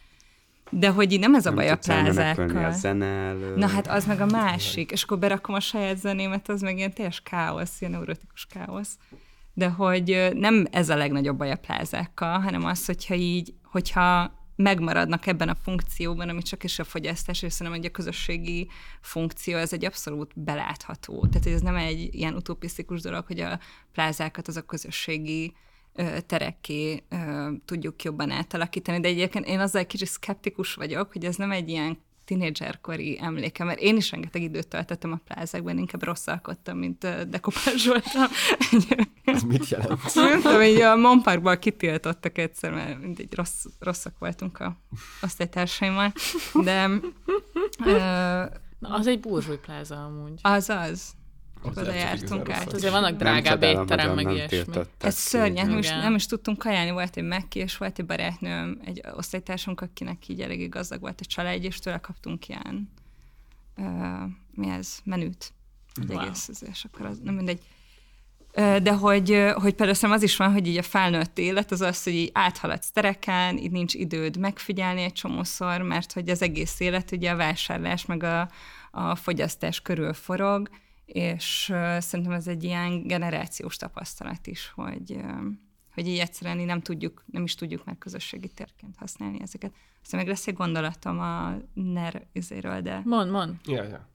De 0.78 0.89
hogy 0.89 1.11
így 1.11 1.19
nem 1.19 1.36
ez 1.36 1.45
a 1.45 1.49
Nem 1.49 1.55
baj 1.55 1.69
a 1.69 1.76
plázákkal. 1.76 2.65
a 2.65 2.71
zene 2.71 3.05
elől. 3.05 3.55
Na 3.55 3.67
hát 3.67 3.88
az 3.88 4.05
meg 4.05 4.21
a 4.21 4.26
másik, 4.26 4.91
és 4.91 5.03
akkor 5.03 5.19
berakom 5.19 5.55
a 5.55 5.59
saját 5.59 5.97
zenémet, 5.97 6.49
az 6.49 6.61
meg 6.61 6.78
ilyen 6.78 6.93
teljes 6.93 7.21
káosz, 7.21 7.82
ilyen 7.82 7.93
neurotikus 7.93 8.45
káosz. 8.45 8.97
De 9.53 9.69
hogy 9.69 10.30
nem 10.34 10.65
ez 10.71 10.89
a 10.89 10.95
legnagyobb 10.95 11.38
baj 11.38 11.51
a 11.51 11.55
plázákkal, 11.55 12.39
hanem 12.39 12.65
az, 12.65 12.86
hogyha 12.86 13.13
így, 13.13 13.53
hogyha 13.63 14.34
megmaradnak 14.55 15.28
ebben 15.28 15.49
a 15.49 15.55
funkcióban, 15.63 16.30
ami 16.30 16.41
csak 16.41 16.63
is 16.63 16.80
a 16.80 16.84
fogyasztás, 16.84 17.41
és 17.41 17.53
szerintem 17.53 17.82
egy 17.82 17.88
a 17.88 17.91
közösségi 17.91 18.69
funkció, 19.01 19.57
ez 19.57 19.73
egy 19.73 19.86
abszolút 19.86 20.32
belátható. 20.36 21.28
Tehát 21.32 21.47
ez 21.47 21.61
nem 21.61 21.76
egy 21.76 22.09
ilyen 22.11 22.36
utopisztikus 22.36 23.01
dolog, 23.01 23.26
hogy 23.26 23.39
a 23.39 23.59
plázákat 23.93 24.47
az 24.47 24.57
a 24.57 24.61
közösségi 24.61 25.53
terekké 26.26 27.04
tudjuk 27.66 28.04
jobban 28.04 28.32
átalakítani, 28.32 29.00
de 29.00 29.08
egyébként 29.08 29.48
én 29.48 29.60
azzal 29.60 29.82
egy 29.82 29.88
kicsit 29.88 30.08
szkeptikus 30.08 30.74
vagyok, 30.74 31.12
hogy 31.12 31.26
ez 31.26 31.36
nem 31.36 31.52
egy 31.52 31.70
ilyen 31.70 32.04
tinédzserkori 32.26 33.20
emléke, 33.22 33.64
mert 33.64 33.80
én 33.80 33.96
is 33.96 34.12
rengeteg 34.12 34.41
időt 34.41 34.68
töltöttem 34.68 35.12
a 35.12 35.20
plázákban, 35.26 35.78
inkább 35.78 36.04
rosszalkodtam, 36.04 36.78
mint 36.78 37.30
dekopázsoltam. 37.30 38.24
Ez 39.24 39.43
mit 39.43 39.70
jelent? 39.70 40.14
Nem 40.16 40.41
tudom, 40.41 40.62
így 40.62 40.82
a 40.82 40.96
Monparkból 40.96 41.58
kitiltottak 41.58 42.38
egyszer, 42.38 42.72
mert 42.72 43.02
mindegy, 43.02 43.34
rossz, 43.34 43.66
rosszak 43.80 44.18
voltunk 44.20 44.60
a 44.60 44.78
osztálytársaimmal, 45.22 46.14
de 46.64 46.89
ö, 47.86 47.98
Na, 48.80 48.93
az 48.93 49.08
egy 49.08 49.20
burzsúj 49.20 49.58
pláza 49.58 50.06
amúgy. 50.06 50.39
az 50.41 50.70
az. 50.70 51.14
Ott 51.66 51.78
Oda 51.78 51.93
jártunk 51.93 52.49
át. 52.49 52.74
Azért 52.74 52.91
vannak 52.91 53.18
drágább 53.18 53.63
étterem, 53.63 54.13
meg 54.13 54.32
ilyesmi. 54.32 54.74
Ez 55.01 55.16
szörnyű, 55.16 55.55
hát 55.55 55.68
nem 55.68 55.78
is, 55.78 55.86
Igen. 55.86 55.99
nem 55.99 56.16
is 56.16 56.26
tudtunk 56.26 56.57
kajálni, 56.57 56.91
volt 56.91 57.18
egy 57.18 57.24
Mekki, 57.24 57.59
és 57.59 57.78
volt 57.78 57.99
egy 57.99 58.05
barátnőm, 58.05 58.80
egy 58.86 59.01
osztálytársunk, 59.16 59.82
akinek 59.82 60.28
így 60.28 60.41
eléggé 60.41 60.68
gazdag 60.68 60.99
volt 60.99 61.22
a 61.22 61.26
családja, 61.26 61.68
és 61.68 61.80
tőle 61.80 61.97
kaptunk 61.97 62.47
ilyen, 62.47 62.89
uh, 63.78 63.86
mi 64.51 64.70
ez, 64.70 64.97
menüt. 65.03 65.53
Egy 66.01 66.09
Wow. 66.09 66.20
egész, 66.20 66.49
és 66.72 66.86
akkor 66.86 67.05
az, 67.05 67.20
nem 67.24 67.34
mindegy. 67.34 67.61
De 68.55 68.93
hogy, 68.93 69.28
hogy 69.53 69.74
például 69.74 69.93
szerintem 69.93 70.11
az 70.11 70.24
is 70.24 70.38
van, 70.38 70.51
hogy 70.51 70.68
így 70.68 70.78
a 70.78 70.82
felnőtt 70.82 71.38
élet 71.38 71.72
az 71.72 71.82
az, 71.82 72.03
hogy 72.03 72.13
így 72.13 72.30
áthaladsz 72.34 72.91
tereken, 72.91 73.57
így 73.57 73.72
nincs 73.72 73.93
időd 73.93 74.38
megfigyelni 74.38 75.01
egy 75.01 75.13
csomószor, 75.13 75.82
mert 75.82 76.13
hogy 76.13 76.30
az 76.30 76.41
egész 76.41 76.80
élet 76.80 77.11
ugye 77.11 77.32
a 77.32 77.36
vásárlás 77.36 78.05
meg 78.05 78.24
a, 78.24 78.49
a 78.91 79.16
fogyasztás 79.16 79.82
körül 79.82 80.13
forog, 80.13 80.70
és 81.06 81.74
szerintem 81.97 82.34
ez 82.34 82.47
egy 82.47 82.64
ilyen 82.64 83.08
generációs 83.08 83.76
tapasztalat 83.76 84.47
is, 84.47 84.72
hogy, 84.76 85.20
hogy 85.93 86.08
így 86.08 86.20
egyszerűen 86.20 86.60
így 86.60 86.66
nem 86.66 86.82
tudjuk, 86.82 87.24
nem 87.26 87.43
is 87.43 87.56
tudjuk 87.56 87.86
már 87.86 87.97
közösségi 87.97 88.47
térként 88.47 88.95
használni 88.97 89.41
ezeket. 89.41 89.74
Aztán 90.03 90.20
meg 90.20 90.30
lesz 90.30 90.47
egy 90.47 90.53
gondolatom 90.53 91.20
a 91.20 91.58
NER 91.74 92.28
izéről, 92.32 92.82
de... 92.82 93.01
Mond, 93.03 93.32
mond. 93.32 93.56
Ja, 93.66 93.84
ja. 93.84 94.10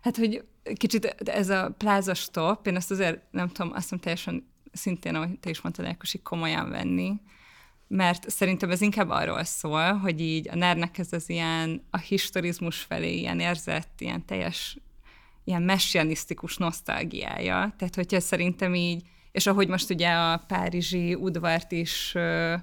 Hát, 0.00 0.16
hogy 0.16 0.44
kicsit 0.74 1.04
ez 1.24 1.48
a 1.48 1.74
pláza 1.78 2.14
stop, 2.14 2.66
én 2.66 2.76
ezt 2.76 2.90
azért 2.90 3.22
nem 3.30 3.48
tudom, 3.48 3.72
azt 3.72 3.90
mondom 3.90 3.98
teljesen 4.00 4.46
szintén, 4.72 5.14
ahogy 5.14 5.38
te 5.38 5.50
is 5.50 5.60
mondtad, 5.60 5.84
Ákos, 5.84 6.14
így 6.14 6.22
komolyan 6.22 6.70
venni, 6.70 7.20
mert 7.88 8.30
szerintem 8.30 8.70
ez 8.70 8.80
inkább 8.80 9.08
arról 9.08 9.44
szól, 9.44 9.92
hogy 9.92 10.20
így 10.20 10.48
a 10.48 10.54
nernek 10.54 10.98
ez 10.98 11.12
az 11.12 11.28
ilyen 11.28 11.86
a 11.90 11.98
historizmus 11.98 12.80
felé 12.80 13.18
ilyen 13.18 13.40
érzett, 13.40 14.00
ilyen 14.00 14.24
teljes, 14.24 14.78
ilyen 15.44 15.62
messianisztikus 15.62 16.56
nosztalgiája. 16.56 17.74
Tehát, 17.78 17.94
hogyha 17.94 18.20
szerintem 18.20 18.74
így, 18.74 19.02
és 19.32 19.46
ahogy 19.46 19.68
most 19.68 19.90
ugye 19.90 20.10
a 20.10 20.44
párizsi 20.48 21.14
udvart 21.14 21.72
is 21.72 22.12
ö, 22.14 22.54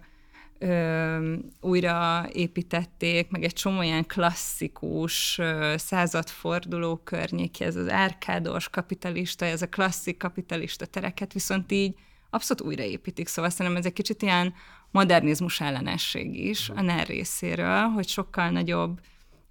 ö, 0.59 1.35
újra 1.61 2.25
építették, 2.31 3.29
meg 3.29 3.43
egy 3.43 3.53
csomó 3.53 3.81
ilyen 3.81 4.05
klasszikus 4.05 5.37
ö, 5.37 5.73
századforduló 5.77 6.95
környéki, 6.95 7.63
ez 7.63 7.75
az 7.75 7.89
árkádos 7.89 8.69
kapitalista, 8.69 9.45
ez 9.45 9.61
a 9.61 9.69
klasszik 9.69 10.17
kapitalista 10.17 10.85
tereket, 10.85 11.33
viszont 11.33 11.71
így 11.71 11.95
abszolút 12.29 12.63
újraépítik, 12.63 13.27
szóval 13.27 13.49
szerintem 13.51 13.75
ez 13.75 13.85
egy 13.85 13.93
kicsit 13.93 14.21
ilyen 14.21 14.53
modernizmus 14.91 15.61
ellenesség 15.61 16.45
is 16.45 16.69
a 16.69 16.81
NER 16.81 17.07
részéről, 17.07 17.81
hogy 17.81 18.07
sokkal 18.07 18.49
nagyobb 18.49 18.99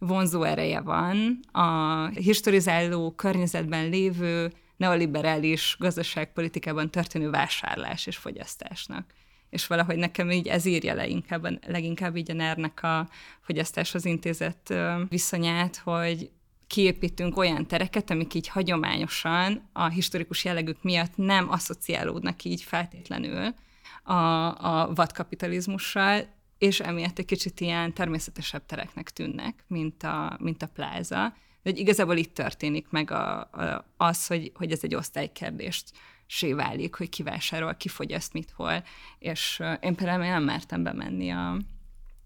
vonzó 0.01 0.42
ereje 0.42 0.80
van 0.80 1.40
a 1.53 2.07
historizáló 2.07 3.11
környezetben 3.11 3.88
lévő 3.88 4.53
neoliberális 4.76 5.76
gazdaságpolitikában 5.78 6.90
történő 6.90 7.30
vásárlás 7.30 8.07
és 8.07 8.16
fogyasztásnak. 8.16 9.14
És 9.51 9.66
valahogy 9.66 9.96
nekem 9.96 10.30
így 10.30 10.46
ez 10.46 10.64
írja 10.64 10.94
le 10.94 11.07
inkább, 11.07 11.66
leginkább 11.66 12.16
így 12.16 12.30
a 12.30 12.34
NER-nek 12.34 12.82
a 12.82 13.09
fogyasztáshoz 13.40 14.05
intézett 14.05 14.74
viszonyát, 15.09 15.76
hogy 15.76 16.30
kiépítünk 16.66 17.36
olyan 17.36 17.66
tereket, 17.66 18.11
amik 18.11 18.34
így 18.34 18.48
hagyományosan 18.48 19.68
a 19.72 19.88
historikus 19.88 20.44
jellegük 20.44 20.82
miatt 20.82 21.16
nem 21.16 21.51
asszociálódnak 21.51 22.44
így 22.44 22.62
feltétlenül 22.62 23.55
a, 24.03 24.14
a 24.14 24.92
vadkapitalizmussal, 24.94 26.26
és 26.61 26.80
emiatt 26.80 27.18
egy 27.18 27.24
kicsit 27.24 27.61
ilyen 27.61 27.92
természetesebb 27.92 28.66
tereknek 28.66 29.11
tűnnek, 29.11 29.64
mint 29.66 30.02
a, 30.02 30.36
mint 30.40 30.62
a 30.62 30.66
pláza. 30.66 31.34
De 31.62 31.70
hogy 31.70 31.78
igazából 31.78 32.16
itt 32.16 32.34
történik 32.34 32.90
meg 32.90 33.11
a, 33.11 33.40
a, 33.40 33.84
az, 33.96 34.26
hogy, 34.26 34.52
hogy 34.54 34.72
ez 34.72 34.80
egy 34.82 34.94
osztálykérdést 34.94 35.90
sé 36.26 36.52
válik, 36.52 36.94
hogy 36.94 37.08
ki 37.08 37.22
vásárol, 37.22 37.74
ki 37.74 37.88
fogyaszt 37.88 38.32
mit 38.32 38.50
hol. 38.50 38.82
És 39.18 39.62
én 39.80 39.94
például 39.94 40.24
nem 40.24 40.42
mertem 40.42 40.82
bemenni 40.82 41.30
a 41.30 41.56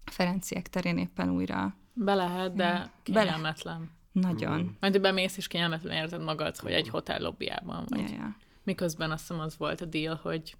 Ferenciek 0.05 0.67
terén 0.67 0.97
éppen 0.97 1.29
újra. 1.29 1.75
Be 1.93 2.13
lehet, 2.13 2.55
de 2.55 2.91
Bele. 3.05 3.23
kényelmetlen. 3.23 3.91
Nagyon. 4.11 4.77
Majd 4.79 4.93
hogy 4.93 5.01
bemész 5.01 5.37
és 5.37 5.47
kényelmetlen 5.47 5.97
érzed 5.97 6.21
magad, 6.21 6.57
hogy 6.57 6.71
egy 6.71 6.89
hotel 6.89 7.19
lobbyában 7.19 7.85
vagy. 7.87 8.09
Ja, 8.09 8.15
ja. 8.15 8.35
Miközben 8.63 9.11
azt 9.11 9.27
hiszem 9.27 9.39
az 9.39 9.57
volt 9.57 9.81
a 9.81 9.85
deal, 9.85 10.19
hogy 10.21 10.55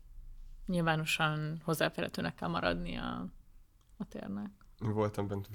nyilvánosan 0.65 1.61
hozzáférhetőnek 1.63 2.36
kell 2.36 2.49
maradni 2.49 2.95
a, 2.95 3.28
a 3.98 4.06
térnek. 4.10 4.52
Voltam 4.80 5.28
bent. 5.28 5.48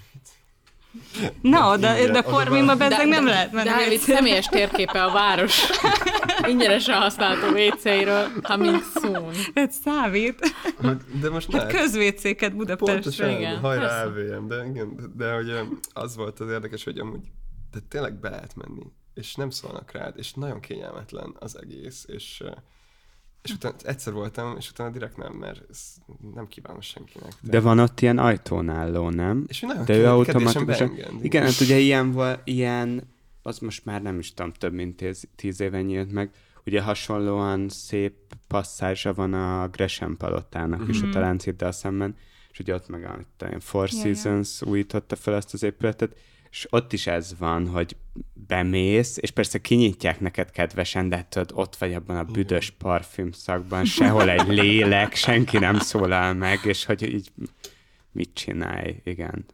Na, 1.42 1.76
de, 1.76 1.98
Ingyen, 1.98 2.12
de 2.12 2.22
formingba 2.22 2.76
van. 2.76 2.78
bezzeg 2.78 3.08
nem 3.08 3.26
lehet 3.26 3.52
menni. 3.52 3.68
De 3.68 3.74
hát 3.74 3.92
itt 3.92 4.00
személyes 4.00 4.46
térképe 4.46 5.04
a 5.04 5.12
város 5.12 5.70
ingyenesen 6.48 7.00
használható 7.00 7.56
WC-ről, 7.56 8.40
coming 8.42 8.82
soon. 8.94 9.32
Ez 9.54 9.74
számít. 9.74 10.54
De 11.20 11.30
most 11.30 11.52
ne. 11.52 11.66
Közvécéket 11.66 12.56
Budapestre. 12.56 12.92
Pontosan, 12.92 13.30
igen, 13.30 13.58
hajrá. 13.58 14.04
LVM, 14.04 14.46
de, 14.46 14.64
igen, 14.64 14.96
de, 14.96 15.02
de 15.14 15.32
hogy 15.32 15.52
az 15.92 16.16
volt 16.16 16.40
az 16.40 16.50
érdekes, 16.50 16.84
hogy 16.84 16.98
amúgy 16.98 17.30
de 17.70 17.80
tényleg 17.88 18.14
be 18.14 18.30
lehet 18.30 18.56
menni, 18.56 18.92
és 19.14 19.34
nem 19.34 19.50
szólnak 19.50 19.90
rád, 19.90 20.18
és 20.18 20.32
nagyon 20.32 20.60
kényelmetlen 20.60 21.36
az 21.38 21.58
egész, 21.58 22.04
és, 22.08 22.42
és 23.42 23.50
utána 23.52 23.74
egyszer 23.82 24.12
voltam, 24.12 24.56
és 24.58 24.70
utána 24.70 24.90
direkt 24.90 25.16
nem, 25.16 25.32
mert 25.32 25.62
ez 25.70 25.94
nem 26.34 26.48
kívánom 26.48 26.80
senkinek. 26.80 27.32
De 27.40 27.60
van 27.60 27.78
ott 27.78 28.00
ilyen 28.00 28.18
ajtónálló, 28.18 29.10
nem? 29.10 29.44
És 29.48 29.60
nagyon 29.60 29.84
De 29.84 29.96
ő 29.96 30.06
automatikusan... 30.06 30.98
Igen, 31.22 31.42
hát 31.42 31.60
ugye 31.60 31.78
ilyen, 31.78 32.38
ilyen, 32.44 33.02
az 33.42 33.58
most 33.58 33.84
már 33.84 34.02
nem 34.02 34.18
is 34.18 34.34
tudom, 34.34 34.52
több 34.52 34.72
mint 34.72 34.96
tíz, 34.96 35.28
tíz 35.36 35.60
éve 35.60 35.82
nyílt 35.82 36.12
meg. 36.12 36.30
Ugye 36.66 36.82
hasonlóan 36.82 37.68
szép 37.68 38.14
passzázsa 38.46 39.14
van 39.14 39.34
a 39.34 39.68
Gresham 39.68 40.16
palotának 40.16 40.88
is 40.88 41.02
a 41.02 41.08
Taláncidal 41.08 41.72
szemben, 41.72 42.16
és 42.52 42.58
ugye 42.58 42.74
ott 42.74 42.88
meg 42.88 43.04
a 43.04 43.60
Four 43.60 43.88
ja. 43.92 43.98
Seasons 43.98 44.62
újította 44.62 45.16
fel 45.16 45.34
ezt 45.34 45.54
az 45.54 45.62
épületet, 45.62 46.16
és 46.50 46.66
ott 46.70 46.92
is 46.92 47.06
ez 47.06 47.34
van, 47.38 47.68
hogy 47.68 47.96
bemész, 48.46 49.16
és 49.20 49.30
persze 49.30 49.58
kinyitják 49.60 50.20
neked 50.20 50.50
kedvesen, 50.50 51.08
de 51.08 51.26
tudod, 51.28 51.50
ott 51.54 51.76
vagy 51.76 51.94
abban 51.94 52.16
a 52.16 52.24
büdös 52.24 52.70
parfüm 52.70 53.32
szakban, 53.32 53.84
sehol 53.84 54.30
egy 54.30 54.48
lélek, 54.48 55.14
senki 55.14 55.58
nem 55.58 55.78
szólal 55.78 56.34
meg, 56.34 56.58
és 56.64 56.84
hogy 56.84 57.02
így 57.02 57.32
mit 58.12 58.34
csinálj, 58.34 59.00
igen. 59.04 59.44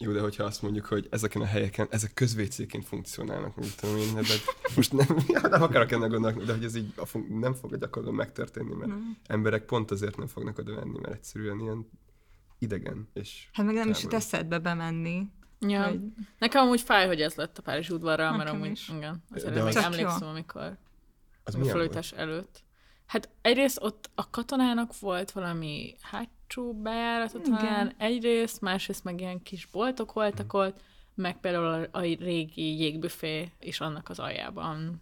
Jó, 0.00 0.12
de 0.12 0.20
hogyha 0.20 0.44
azt 0.44 0.62
mondjuk, 0.62 0.84
hogy 0.86 1.06
ezeken 1.10 1.42
a 1.42 1.46
helyeken, 1.46 1.86
ezek 1.90 2.14
közvécéként 2.14 2.84
funkcionálnak, 2.86 3.56
mint 3.56 3.76
tudom 3.80 3.96
én, 3.96 4.14
de 4.14 4.22
most 4.76 4.92
nem, 4.92 5.06
nem 5.50 5.62
akarok 5.62 5.90
ennek 5.92 6.10
gondolni, 6.10 6.44
de 6.44 6.52
hogy 6.52 6.64
ez 6.64 6.74
így 6.76 6.92
a 6.96 7.04
fun- 7.06 7.38
nem 7.40 7.54
fog 7.54 7.70
gyakorlatilag 7.70 8.14
megtörténni, 8.14 8.74
mert 8.74 8.92
emberek 9.26 9.64
pont 9.64 9.90
azért 9.90 10.16
nem 10.16 10.26
fognak 10.26 10.58
oda 10.58 10.74
menni, 10.74 10.98
mert 11.02 11.14
egyszerűen 11.14 11.60
ilyen 11.60 11.88
idegen. 12.58 13.08
És 13.14 13.48
Hát 13.52 13.66
meg 13.66 13.74
nem 13.74 13.88
is 13.88 14.02
jut 14.02 14.10
távol. 14.10 14.26
eszedbe 14.26 14.58
bemenni. 14.58 15.26
Ja. 15.60 15.82
Hogy- 15.88 16.00
Nekem 16.38 16.62
amúgy 16.64 16.80
fáj, 16.80 17.06
hogy 17.06 17.20
ez 17.20 17.34
lett 17.34 17.58
a 17.58 17.62
Párizsi 17.62 17.92
udvarral, 17.94 18.36
mert 18.36 18.50
amúgy, 18.50 18.70
is. 18.70 18.88
igen, 18.88 19.22
azért 19.34 19.54
De 19.54 19.62
még 19.62 19.76
az- 19.76 19.84
emlékszem, 19.84 20.18
jó. 20.22 20.28
amikor 20.28 20.76
Az 21.44 21.54
a 21.54 21.64
felújítás 21.64 22.12
előtt. 22.12 22.62
Hát 23.06 23.28
egyrészt 23.42 23.82
ott 23.82 24.10
a 24.14 24.30
katonának 24.30 24.98
volt 24.98 25.30
valami 25.30 25.94
hátsó 26.02 26.74
bejárata 26.74 27.38
Igen. 27.38 27.56
talán 27.58 27.94
egyrészt, 27.98 28.60
másrészt 28.60 29.04
meg 29.04 29.20
ilyen 29.20 29.42
kis 29.42 29.66
boltok 29.66 30.12
voltak 30.12 30.52
ott, 30.52 30.80
meg 31.14 31.40
például 31.40 31.88
a, 31.92 31.98
a 31.98 32.00
régi 32.00 32.78
jégbüfé 32.78 33.52
is 33.60 33.80
annak 33.80 34.08
az 34.08 34.18
aljában 34.18 35.00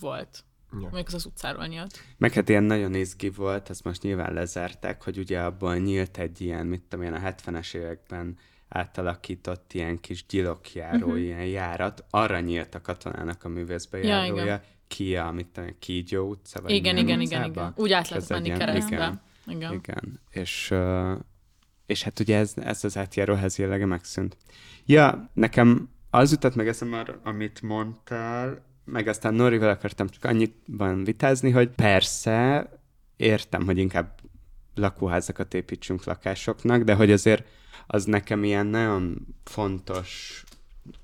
volt. 0.00 0.44
mondjuk 0.70 1.06
az 1.06 1.14
az 1.14 1.24
utcáról 1.26 1.66
nyílt. 1.66 1.98
Meg 2.18 2.32
hát 2.32 2.48
ilyen 2.48 2.62
nagyon 2.62 2.94
izgi 2.94 3.30
volt, 3.30 3.70
ezt 3.70 3.84
most 3.84 4.02
nyilván 4.02 4.32
lezárták, 4.32 5.02
hogy 5.02 5.18
ugye 5.18 5.40
abban 5.42 5.78
nyílt 5.78 6.18
egy 6.18 6.40
ilyen, 6.40 6.66
mit 6.66 6.82
tudom 6.82 7.04
én, 7.04 7.12
a 7.12 7.18
70-es 7.18 7.74
években 7.74 8.36
átalakított 8.72 9.72
ilyen 9.72 10.00
kis 10.00 10.26
gyilokjáró, 10.26 11.06
uh-huh. 11.06 11.20
ilyen 11.20 11.44
járat, 11.44 12.04
arra 12.10 12.40
nyílt 12.40 12.74
a 12.74 12.80
katonának 12.80 13.44
a 13.44 13.48
művészbejárója, 13.48 14.62
Ja, 14.98 15.26
a, 15.26 15.32
mit 15.32 15.46
tudom, 15.46 15.70
Kígyó 15.78 16.28
utca, 16.28 16.60
vagy 16.60 16.70
Igen, 16.70 16.96
igen, 16.96 17.20
igen, 17.20 17.40
utcába? 17.40 17.60
igen. 17.60 17.72
Úgy 17.76 17.92
át 17.92 18.08
lehet 18.08 18.28
menni 18.28 18.48
keresztbe. 18.48 18.94
Igen, 18.94 19.20
Igen. 19.56 19.72
igen. 19.72 20.20
És, 20.30 20.74
és 21.86 22.02
hát 22.02 22.20
ugye 22.20 22.36
ez, 22.36 22.52
ez 22.56 22.84
az 22.84 22.96
átjáróház 22.96 23.58
jellege 23.58 23.86
megszűnt. 23.86 24.36
Ja, 24.86 25.30
nekem 25.32 25.88
az 26.10 26.30
jutott 26.30 26.54
meg 26.54 26.68
eszembe 26.68 26.98
arra, 26.98 27.20
amit 27.24 27.62
mondtál, 27.62 28.64
meg 28.84 29.08
aztán 29.08 29.34
Norival 29.34 29.68
akartam 29.68 30.08
csak 30.08 30.24
annyiban 30.24 31.04
vitázni, 31.04 31.50
hogy 31.50 31.68
persze, 31.68 32.68
értem, 33.16 33.64
hogy 33.64 33.78
inkább 33.78 34.20
lakóházakat 34.74 35.54
építsünk 35.54 36.04
lakásoknak, 36.04 36.82
de 36.82 36.94
hogy 36.94 37.12
azért 37.12 37.46
az 37.86 38.04
nekem 38.04 38.44
ilyen 38.44 38.66
nagyon 38.66 39.26
fontos 39.44 40.42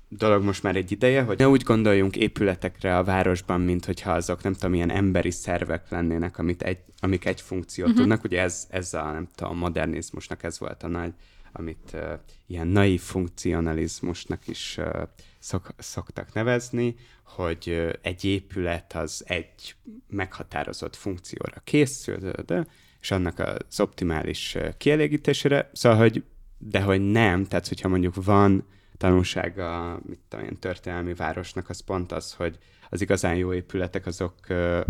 dolog 0.09 0.43
most 0.43 0.63
már 0.63 0.75
egy 0.75 0.91
ideje, 0.91 1.21
hogy 1.21 1.37
ne 1.37 1.49
úgy 1.49 1.63
gondoljunk 1.63 2.15
épületekre 2.15 2.97
a 2.97 3.03
városban, 3.03 3.61
mint 3.61 3.85
hogyha 3.85 4.11
azok 4.11 4.43
nem 4.43 4.53
tudom, 4.53 4.73
ilyen 4.73 4.91
emberi 4.91 5.31
szervek 5.31 5.89
lennének, 5.89 6.37
amit 6.37 6.61
egy, 6.61 6.79
amik 6.99 7.25
egy 7.25 7.41
funkciót 7.41 7.87
uh-huh. 7.87 8.01
tudnak. 8.01 8.23
Ugye 8.23 8.41
ez, 8.41 8.67
ez 8.69 8.93
a, 8.93 9.11
nem 9.11 9.27
tudom, 9.35 9.51
a 9.53 9.59
modernizmusnak 9.59 10.43
ez 10.43 10.59
volt 10.59 10.83
a 10.83 10.87
nagy, 10.87 11.13
amit 11.51 11.91
uh, 11.93 12.01
ilyen 12.47 12.67
naív 12.67 13.01
funkcionalizmusnak 13.01 14.47
is 14.47 14.77
uh, 14.77 15.01
szok, 15.39 15.69
szoktak 15.77 16.33
nevezni, 16.33 16.95
hogy 17.23 17.63
uh, 17.67 17.93
egy 18.01 18.25
épület 18.25 18.93
az 18.93 19.23
egy 19.27 19.75
meghatározott 20.07 20.95
funkcióra 20.95 21.61
készül, 21.63 22.17
de, 22.17 22.31
de, 22.45 22.67
és 23.01 23.11
annak 23.11 23.39
az 23.39 23.79
optimális 23.79 24.57
kielégítésére, 24.77 25.69
szóval, 25.73 25.97
hogy 25.97 26.23
de 26.59 26.81
hogy 26.81 27.11
nem, 27.11 27.45
tehát 27.45 27.67
hogyha 27.67 27.87
mondjuk 27.87 28.23
van 28.23 28.67
tanulsága, 28.97 29.99
mit 30.05 30.19
tudom 30.27 30.45
én, 30.45 30.59
történelmi 30.59 31.13
városnak, 31.13 31.69
az 31.69 31.79
pont 31.79 32.11
az, 32.11 32.33
hogy 32.33 32.57
az 32.89 33.01
igazán 33.01 33.35
jó 33.35 33.53
épületek 33.53 34.05
azok 34.05 34.35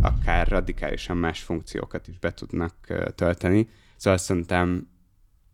akár 0.01 0.47
radikálisan 0.47 1.17
más 1.17 1.41
funkciókat 1.41 2.07
is 2.07 2.19
be 2.19 2.33
tudnak 2.33 2.73
tölteni. 3.15 3.69
Szóval 3.95 4.19
szerintem, 4.19 4.89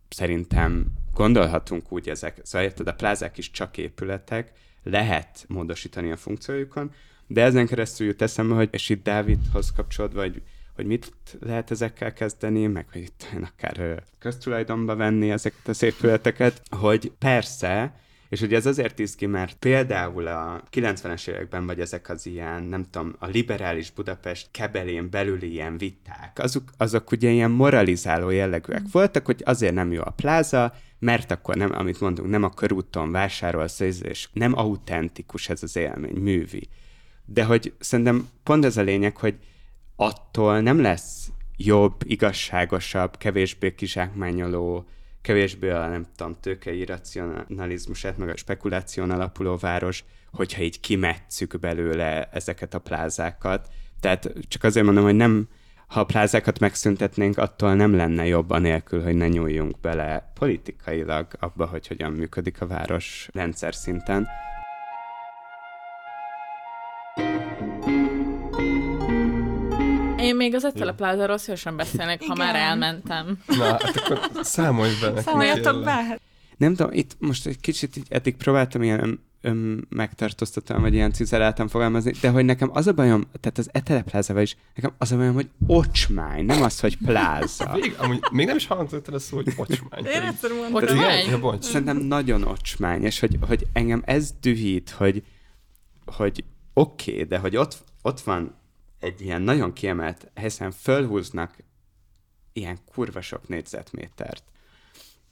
szerintem 0.08 0.86
gondolhatunk 1.14 1.92
úgy 1.92 2.08
ezek, 2.08 2.40
szóval 2.42 2.66
érted, 2.66 2.86
a 2.86 2.94
plázák 2.94 3.38
is 3.38 3.50
csak 3.50 3.76
épületek, 3.76 4.52
lehet 4.82 5.44
módosítani 5.48 6.10
a 6.10 6.16
funkciójukon, 6.16 6.92
de 7.26 7.42
ezen 7.42 7.66
keresztül 7.66 8.06
jut 8.06 8.22
eszembe, 8.22 8.54
hogy 8.54 8.68
és 8.72 8.88
itt 8.88 9.04
Dávidhoz 9.04 9.72
kapcsolódva, 9.72 10.20
hogy 10.20 10.42
hogy 10.76 10.86
mit 10.86 11.12
lehet 11.40 11.70
ezekkel 11.70 12.12
kezdeni, 12.12 12.66
meg 12.66 12.86
hogy 12.92 13.02
itt 13.02 13.26
akár 13.52 14.02
köztulajdonba 14.18 14.96
venni 14.96 15.30
ezeket 15.30 15.68
az 15.68 15.82
épületeket, 15.82 16.62
hogy 16.70 17.12
persze, 17.18 18.00
és 18.28 18.40
ugye 18.40 18.56
ez 18.56 18.66
azért 18.66 18.98
izgi, 18.98 19.26
mert 19.26 19.56
például 19.58 20.26
a 20.26 20.62
90-es 20.72 21.28
években, 21.28 21.66
vagy 21.66 21.80
ezek 21.80 22.08
az 22.08 22.26
ilyen, 22.26 22.62
nem 22.62 22.84
tudom, 22.90 23.14
a 23.18 23.26
liberális 23.26 23.90
Budapest 23.90 24.48
kebelén 24.50 25.10
belüli 25.10 25.52
ilyen 25.52 25.78
viták, 25.78 26.38
azok, 26.38 26.70
azok 26.76 27.10
ugye 27.10 27.30
ilyen 27.30 27.50
moralizáló 27.50 28.30
jellegűek 28.30 28.82
voltak, 28.92 29.26
hogy 29.26 29.42
azért 29.44 29.74
nem 29.74 29.92
jó 29.92 30.02
a 30.04 30.10
pláza, 30.10 30.74
mert 30.98 31.30
akkor 31.30 31.54
nem, 31.54 31.72
amit 31.72 32.00
mondunk, 32.00 32.28
nem 32.28 32.42
a 32.42 32.54
körúton 32.54 33.10
vásárolsz, 33.12 33.80
és 33.80 34.28
nem 34.32 34.58
autentikus 34.58 35.48
ez 35.48 35.62
az 35.62 35.76
élmény, 35.76 36.16
művi. 36.16 36.68
De 37.24 37.44
hogy 37.44 37.72
szerintem 37.78 38.28
pont 38.42 38.64
ez 38.64 38.76
a 38.76 38.82
lényeg, 38.82 39.16
hogy 39.16 39.34
attól 39.96 40.60
nem 40.60 40.80
lesz 40.80 41.30
jobb, 41.56 41.94
igazságosabb, 42.04 43.16
kevésbé 43.16 43.74
kizsákmányoló, 43.74 44.86
kevésbé 45.22 45.70
a, 45.70 45.88
nem 45.88 46.06
tudom, 46.16 46.36
tőkei 46.40 46.84
racionalizmusát, 46.84 48.18
meg 48.18 48.28
a 48.28 48.36
spekuláción 48.36 49.10
alapuló 49.10 49.56
város, 49.56 50.04
hogyha 50.32 50.62
így 50.62 50.80
kimetszük 50.80 51.58
belőle 51.58 52.28
ezeket 52.32 52.74
a 52.74 52.78
plázákat. 52.78 53.68
Tehát 54.00 54.32
csak 54.48 54.64
azért 54.64 54.86
mondom, 54.86 55.04
hogy 55.04 55.14
nem, 55.14 55.48
ha 55.86 56.00
a 56.00 56.04
plázákat 56.04 56.58
megszüntetnénk, 56.58 57.38
attól 57.38 57.74
nem 57.74 57.94
lenne 57.94 58.26
jobb 58.26 58.50
anélkül, 58.50 59.02
hogy 59.02 59.14
ne 59.14 59.28
nyúljunk 59.28 59.80
bele 59.80 60.32
politikailag 60.34 61.26
abba, 61.40 61.66
hogy 61.66 61.86
hogyan 61.86 62.12
működik 62.12 62.60
a 62.60 62.66
város 62.66 63.28
rendszer 63.32 63.74
szinten. 63.74 64.28
Még 70.46 70.54
az 70.54 70.64
Etele 70.64 70.92
Plázáról 70.92 71.38
szívesen 71.38 71.76
beszélnék, 71.76 72.22
ha 72.26 72.34
már 72.34 72.54
elmentem. 72.54 73.38
Na, 73.46 73.64
hát 73.64 73.96
akkor 73.96 74.20
számolj 74.42 74.90
be 75.00 75.06
nekünk. 75.06 75.24
Számoljatok 75.24 75.84
be! 75.84 75.90
hát 75.90 76.20
Nem 76.56 76.74
tudom, 76.74 76.92
itt 76.92 77.16
most 77.18 77.46
egy 77.46 77.60
kicsit 77.60 77.96
így 77.96 78.06
eddig 78.08 78.36
próbáltam 78.36 78.82
ilyen 78.82 79.02
ön, 79.02 79.24
ön 79.40 79.86
megtartóztatom, 79.88 80.80
vagy 80.80 80.94
ilyen 80.94 81.12
cizeláltam 81.12 81.68
fogalmazni, 81.68 82.12
de 82.20 82.28
hogy 82.28 82.44
nekem 82.44 82.70
az 82.72 82.86
a 82.86 82.92
bajom, 82.92 83.24
tehát 83.40 83.58
az 83.58 83.68
Etele 83.72 84.02
plázával 84.02 84.42
is, 84.42 84.56
nekem 84.74 84.92
az 84.98 85.12
a 85.12 85.16
bajom, 85.16 85.34
hogy 85.34 85.48
ocsmány, 85.66 86.44
nem 86.44 86.62
az, 86.62 86.80
hogy 86.80 86.96
pláza. 86.96 87.72
Vég, 87.80 87.94
amúgy 87.98 88.24
még 88.32 88.46
nem 88.46 88.56
is 88.56 88.66
hangzott 88.66 89.08
el 89.08 89.14
a 89.14 89.18
szó, 89.18 89.36
hogy 89.36 89.52
ocsmány. 89.56 90.04
Én 90.04 90.22
egyszer 90.22 90.50
mondtam. 90.50 90.74
Ocsmány? 90.74 91.28
Ja, 91.28 91.38
bocs. 91.38 91.64
Szerintem 91.64 91.96
nagyon 91.96 92.42
ocsmány, 92.42 93.02
és 93.02 93.20
hogy, 93.20 93.38
hogy 93.40 93.66
engem 93.72 94.02
ez 94.04 94.30
dühít, 94.40 94.90
hogy, 94.90 95.22
hogy 96.04 96.44
oké, 96.72 97.12
okay, 97.12 97.24
de 97.24 97.38
hogy 97.38 97.56
ott, 97.56 97.84
ott 98.02 98.20
van 98.20 98.54
egy 99.06 99.20
ilyen 99.20 99.42
nagyon 99.42 99.72
kiemelt 99.72 100.30
helyszínen 100.34 100.70
fölhúznak 100.70 101.56
ilyen 102.52 102.78
kurva 102.92 103.20
sok 103.20 103.48
négyzetmétert. 103.48 104.44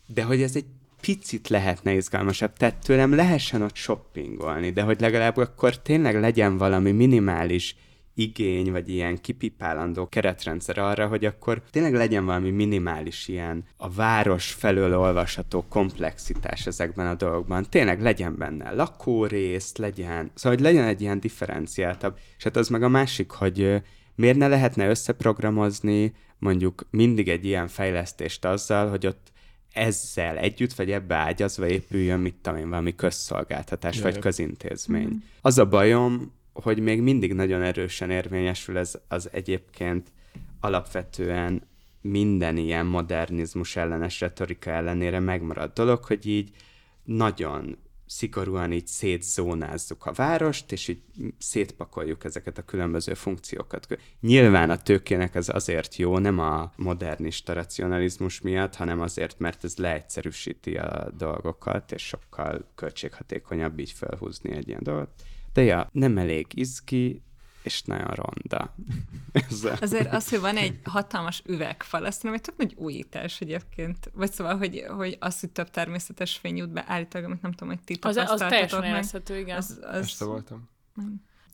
De 0.06 0.22
hogy 0.22 0.42
ez 0.42 0.56
egy 0.56 0.66
picit 1.00 1.48
lehetne 1.48 1.92
izgalmasabb, 1.94 2.52
tehát 2.52 2.84
tőlem 2.84 3.14
lehessen 3.14 3.62
ott 3.62 3.74
shoppingolni, 3.74 4.70
de 4.70 4.82
hogy 4.82 5.00
legalább 5.00 5.36
akkor 5.36 5.82
tényleg 5.82 6.20
legyen 6.20 6.56
valami 6.56 6.90
minimális 6.90 7.76
igény, 8.14 8.70
vagy 8.70 8.88
ilyen 8.88 9.20
kipipálandó 9.20 10.08
keretrendszer 10.08 10.78
arra, 10.78 11.06
hogy 11.06 11.24
akkor 11.24 11.62
tényleg 11.70 11.94
legyen 11.94 12.24
valami 12.24 12.50
minimális 12.50 13.28
ilyen 13.28 13.64
a 13.76 13.90
város 13.90 14.52
felől 14.52 14.98
olvasható 14.98 15.64
komplexitás 15.68 16.66
ezekben 16.66 17.06
a 17.06 17.14
dolgokban. 17.14 17.66
Tényleg 17.68 18.02
legyen 18.02 18.36
benne 18.38 18.70
lakórész, 18.70 19.76
legyen, 19.76 20.30
szóval 20.34 20.58
hogy 20.58 20.66
legyen 20.66 20.84
egy 20.84 21.00
ilyen 21.00 21.20
differenciáltabb. 21.20 22.18
És 22.36 22.44
hát 22.44 22.56
az 22.56 22.68
meg 22.68 22.82
a 22.82 22.88
másik, 22.88 23.30
hogy 23.30 23.82
miért 24.14 24.36
ne 24.36 24.48
lehetne 24.48 24.88
összeprogramozni 24.88 26.14
mondjuk 26.38 26.86
mindig 26.90 27.28
egy 27.28 27.44
ilyen 27.44 27.68
fejlesztést 27.68 28.44
azzal, 28.44 28.88
hogy 28.88 29.06
ott 29.06 29.32
ezzel 29.72 30.36
együtt, 30.36 30.72
vagy 30.72 30.90
ebbe 30.90 31.14
ágyazva 31.14 31.66
épüljön, 31.66 32.20
mit 32.20 32.34
tudom 32.42 32.58
én, 32.58 32.68
valami 32.68 32.94
közszolgáltatás, 32.94 34.00
vagy 34.00 34.12
Jaj. 34.12 34.20
közintézmény. 34.20 35.08
Mm. 35.08 35.16
Az 35.40 35.58
a 35.58 35.66
bajom, 35.66 36.32
hogy 36.54 36.78
még 36.78 37.00
mindig 37.00 37.32
nagyon 37.32 37.62
erősen 37.62 38.10
érvényesül 38.10 38.78
ez 38.78 38.98
az 39.08 39.28
egyébként 39.32 40.12
alapvetően 40.60 41.62
minden 42.00 42.56
ilyen 42.56 42.86
modernizmus 42.86 43.76
ellenes 43.76 44.20
retorika 44.20 44.70
ellenére 44.70 45.20
megmaradt 45.20 45.74
dolog, 45.74 46.04
hogy 46.04 46.26
így 46.26 46.50
nagyon 47.04 47.78
szigorúan 48.06 48.72
így 48.72 48.86
szétzónázzuk 48.86 50.06
a 50.06 50.12
várost, 50.12 50.72
és 50.72 50.88
így 50.88 51.02
szétpakoljuk 51.38 52.24
ezeket 52.24 52.58
a 52.58 52.62
különböző 52.62 53.14
funkciókat. 53.14 53.86
Nyilván 54.20 54.70
a 54.70 54.76
tőkének 54.76 55.34
ez 55.34 55.48
azért 55.48 55.96
jó, 55.96 56.18
nem 56.18 56.38
a 56.38 56.72
modernista 56.76 57.52
racionalizmus 57.52 58.40
miatt, 58.40 58.74
hanem 58.74 59.00
azért, 59.00 59.38
mert 59.38 59.64
ez 59.64 59.76
leegyszerűsíti 59.76 60.76
a 60.76 61.10
dolgokat, 61.16 61.92
és 61.92 62.02
sokkal 62.02 62.70
költséghatékonyabb 62.74 63.78
így 63.78 63.92
felhúzni 63.92 64.52
egy 64.52 64.68
ilyen 64.68 64.82
dolgot. 64.82 65.10
De 65.54 65.62
ja, 65.62 65.88
nem 65.92 66.18
elég 66.18 66.46
izgi, 66.54 67.22
és 67.62 67.82
nagyon 67.82 68.10
ronda. 68.10 68.74
ez 69.50 69.64
a... 69.64 69.76
Azért 69.80 70.12
az, 70.12 70.28
hogy 70.28 70.40
van 70.40 70.56
egy 70.56 70.80
hatalmas 70.84 71.42
üvegfal, 71.46 72.04
azt 72.04 72.22
mondom, 72.22 72.40
hogy 72.42 72.50
tök 72.50 72.68
nagy 72.68 72.84
újítás 72.84 73.40
egyébként. 73.40 74.10
Vagy 74.14 74.32
szóval, 74.32 74.56
hogy, 74.56 74.84
hogy 74.88 75.16
az, 75.20 75.40
hogy 75.40 75.50
több 75.50 75.70
természetes 75.70 76.36
fény 76.36 76.56
jut 76.56 76.72
be 76.72 76.84
állítólag, 76.86 77.26
amit 77.26 77.42
nem 77.42 77.52
tudom, 77.52 77.68
hogy 77.68 77.84
ti 77.84 77.98
Az, 78.00 78.16
az 78.16 78.38
teljesen 78.38 78.84
érezhető, 78.84 79.38
igen. 79.38 79.56
Az, 79.56 79.78
az, 79.82 80.00
Este 80.00 80.24
voltam. 80.24 80.70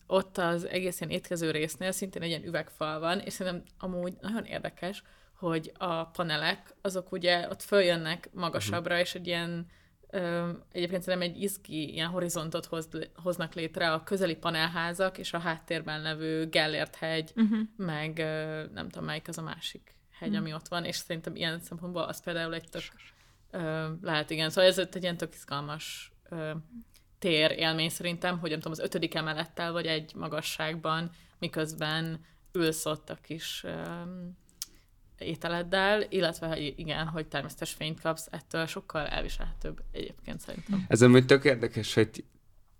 ott 0.06 0.38
az 0.38 0.66
egész 0.66 1.00
ilyen 1.00 1.12
étkező 1.12 1.50
résznél 1.50 1.92
szintén 1.92 2.22
egy 2.22 2.28
ilyen 2.28 2.46
üvegfal 2.46 3.00
van, 3.00 3.18
és 3.18 3.32
szerintem 3.32 3.62
amúgy 3.78 4.16
nagyon 4.20 4.44
érdekes, 4.44 5.02
hogy 5.34 5.72
a 5.78 6.04
panelek, 6.04 6.74
azok 6.82 7.12
ugye 7.12 7.48
ott 7.48 7.62
följönnek 7.62 8.30
magasabbra, 8.32 8.98
és 8.98 9.14
egy 9.14 9.26
ilyen 9.26 9.66
egyébként 10.72 11.02
szerintem 11.02 11.30
egy 11.30 11.42
izgi 11.42 11.92
ilyen 11.92 12.08
horizontot 12.08 12.66
hoz, 12.66 12.88
hoznak 13.14 13.54
létre 13.54 13.92
a 13.92 14.02
közeli 14.02 14.36
panelházak 14.36 15.18
és 15.18 15.32
a 15.32 15.38
háttérben 15.38 16.02
levő 16.02 16.48
Gellért 16.48 16.96
hegy, 16.96 17.32
uh-huh. 17.36 17.58
meg 17.76 18.16
nem 18.72 18.88
tudom 18.88 19.04
melyik 19.04 19.28
az 19.28 19.38
a 19.38 19.42
másik 19.42 19.94
hegy, 20.18 20.28
uh-huh. 20.28 20.44
ami 20.44 20.54
ott 20.54 20.68
van, 20.68 20.84
és 20.84 20.96
szerintem 20.96 21.36
ilyen 21.36 21.60
szempontból 21.60 22.02
az 22.02 22.22
például 22.22 22.54
egy 22.54 22.68
tök 22.70 22.82
lehet 24.02 24.30
igen, 24.30 24.50
szóval 24.50 24.70
ez 24.70 24.78
egy 24.78 25.02
ilyen 25.02 25.16
tök 25.16 25.34
izgalmas 25.34 26.12
tér 27.18 27.50
élmény 27.50 27.88
szerintem, 27.88 28.38
hogy 28.38 28.50
nem 28.50 28.58
tudom, 28.58 28.78
az 28.78 28.84
ötödik 28.84 29.14
emelettel 29.14 29.72
vagy 29.72 29.86
egy 29.86 30.14
magasságban 30.14 31.10
miközben 31.38 32.24
ülsz 32.52 32.86
ott 32.86 33.10
a 33.10 33.14
kis 33.14 33.64
um, 33.64 34.38
ételeddel, 35.20 36.04
illetve 36.08 36.58
i- 36.58 36.74
igen, 36.76 37.06
hogy 37.06 37.26
természetes 37.26 37.72
fényt 37.72 38.00
kapsz, 38.00 38.26
ettől 38.30 38.66
sokkal 38.66 39.06
elviselhetőbb 39.06 39.82
egyébként 39.92 40.40
szerintem. 40.40 40.84
Ez 40.88 41.02
amúgy 41.02 41.26
tök 41.26 41.44
érdekes, 41.44 41.94
hogy 41.94 42.24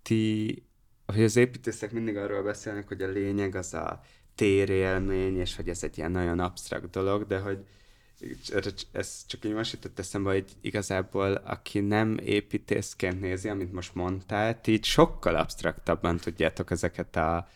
ti, 0.01 0.63
hogy 1.05 1.23
az 1.23 1.35
építészek 1.35 1.91
mindig 1.91 2.17
arról 2.17 2.43
beszélnek, 2.43 2.87
hogy 2.87 3.01
a 3.01 3.07
lényeg 3.07 3.55
az 3.55 3.73
a 3.73 4.01
térélmény, 4.35 5.37
és 5.39 5.55
hogy 5.55 5.69
ez 5.69 5.83
egy 5.83 5.97
ilyen 5.97 6.11
nagyon 6.11 6.39
absztrakt 6.39 6.89
dolog, 6.89 7.27
de 7.27 7.39
hogy 7.39 7.57
ez 8.91 9.25
csak 9.25 9.45
így 9.45 9.53
most 9.53 9.73
jutott 9.73 9.99
eszembe, 9.99 10.31
hogy 10.31 10.45
igazából 10.61 11.33
aki 11.33 11.79
nem 11.79 12.17
építészként 12.17 13.19
nézi, 13.19 13.49
amit 13.49 13.71
most 13.73 13.95
mondtál, 13.95 14.61
ti 14.61 14.71
így 14.71 14.83
sokkal 14.83 15.35
absztraktabban 15.35 16.17
tudjátok 16.17 16.71
ezeket 16.71 17.15
a 17.15 17.47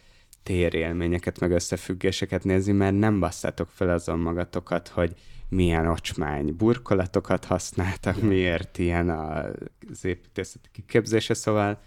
térélményeket, 0.45 1.39
meg 1.39 1.51
összefüggéseket 1.51 2.43
nézni, 2.43 2.71
mert 2.71 2.97
nem 2.97 3.19
basszátok 3.19 3.69
fel 3.73 3.89
azon 3.89 4.19
magatokat, 4.19 4.87
hogy 4.87 5.13
milyen 5.49 5.87
ocsmány 5.87 6.55
burkolatokat 6.55 7.45
használtak, 7.45 8.21
miért 8.21 8.77
ilyen 8.77 9.09
az 9.09 10.05
építészeti 10.05 10.69
kiképzése, 10.71 11.33
szóval 11.33 11.79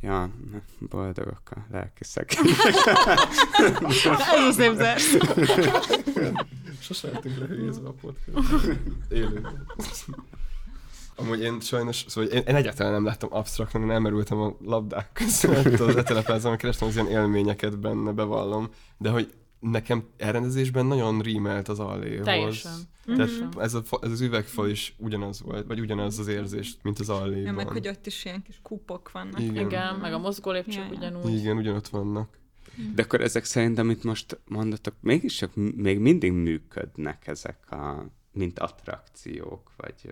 Ja, 0.00 0.30
boldogok 0.78 1.50
a 1.50 1.56
lelkiszek. 1.70 2.32
Ez 4.36 4.46
az 4.48 4.58
évzás. 4.58 5.16
Sose 6.80 7.06
lehetünk 7.08 7.38
lehülyézve 7.38 7.88
a 7.88 7.94
podcast. 8.00 8.48
Élőben. 9.08 9.66
Amúgy 11.16 11.40
én 11.40 11.60
sajnos, 11.60 12.04
szóval 12.08 12.30
én, 12.30 12.42
én 12.46 12.54
egyáltalán 12.54 12.92
nem 12.92 13.04
láttam 13.04 13.28
absztraktan, 13.32 13.82
én 13.82 13.90
elmerültem 13.90 14.38
a 14.40 14.56
labdák 14.64 15.10
között 15.12 15.80
az 15.80 15.96
etelepázban, 15.96 16.56
kerestem 16.56 16.88
az 16.88 16.94
ilyen 16.94 17.08
élményeket 17.10 17.78
benne, 17.78 18.12
bevallom, 18.12 18.68
de 18.98 19.10
hogy 19.10 19.32
nekem 19.60 20.04
elrendezésben 20.16 20.86
nagyon 20.86 21.20
rímelt 21.20 21.68
az 21.68 21.78
alléhoz. 21.80 22.24
Teljesen. 22.24 22.72
Tehát 23.06 23.30
Mhm. 23.30 23.60
ez, 23.60 23.74
a, 23.74 23.82
ez 24.00 24.10
az 24.10 24.20
üvegfal 24.20 24.68
is 24.68 24.94
ugyanaz 24.98 25.40
volt, 25.42 25.66
vagy 25.66 25.80
ugyanaz 25.80 26.18
az 26.18 26.26
érzés, 26.26 26.76
mint 26.82 26.98
az 26.98 27.08
alléban. 27.08 27.42
Ja, 27.42 27.52
meg 27.52 27.68
hogy 27.68 27.88
ott 27.88 28.06
is 28.06 28.24
ilyen 28.24 28.42
kis 28.42 28.58
kupok 28.62 29.12
vannak. 29.12 29.40
Igen. 29.40 29.66
Igen, 29.66 29.94
meg 29.94 30.12
a 30.12 30.18
mozgó 30.18 30.50
lépcsők 30.50 30.74
Ja, 30.74 30.84
ja. 30.90 30.96
ugyanúgy. 30.96 31.34
Igen, 31.34 31.56
ugyanott 31.56 31.88
vannak. 31.88 32.38
De 32.94 33.02
akkor 33.02 33.20
ezek 33.20 33.44
szerint, 33.44 33.78
amit 33.78 34.04
most 34.04 34.38
mondatok, 34.48 34.94
mégis 35.00 35.34
csak 35.36 35.54
m- 35.54 35.76
még 35.76 35.98
mindig 35.98 36.32
működnek 36.32 37.26
ezek 37.26 37.70
a, 37.70 38.06
mint 38.32 38.58
attrakciók, 38.58 39.70
vagy... 39.76 40.10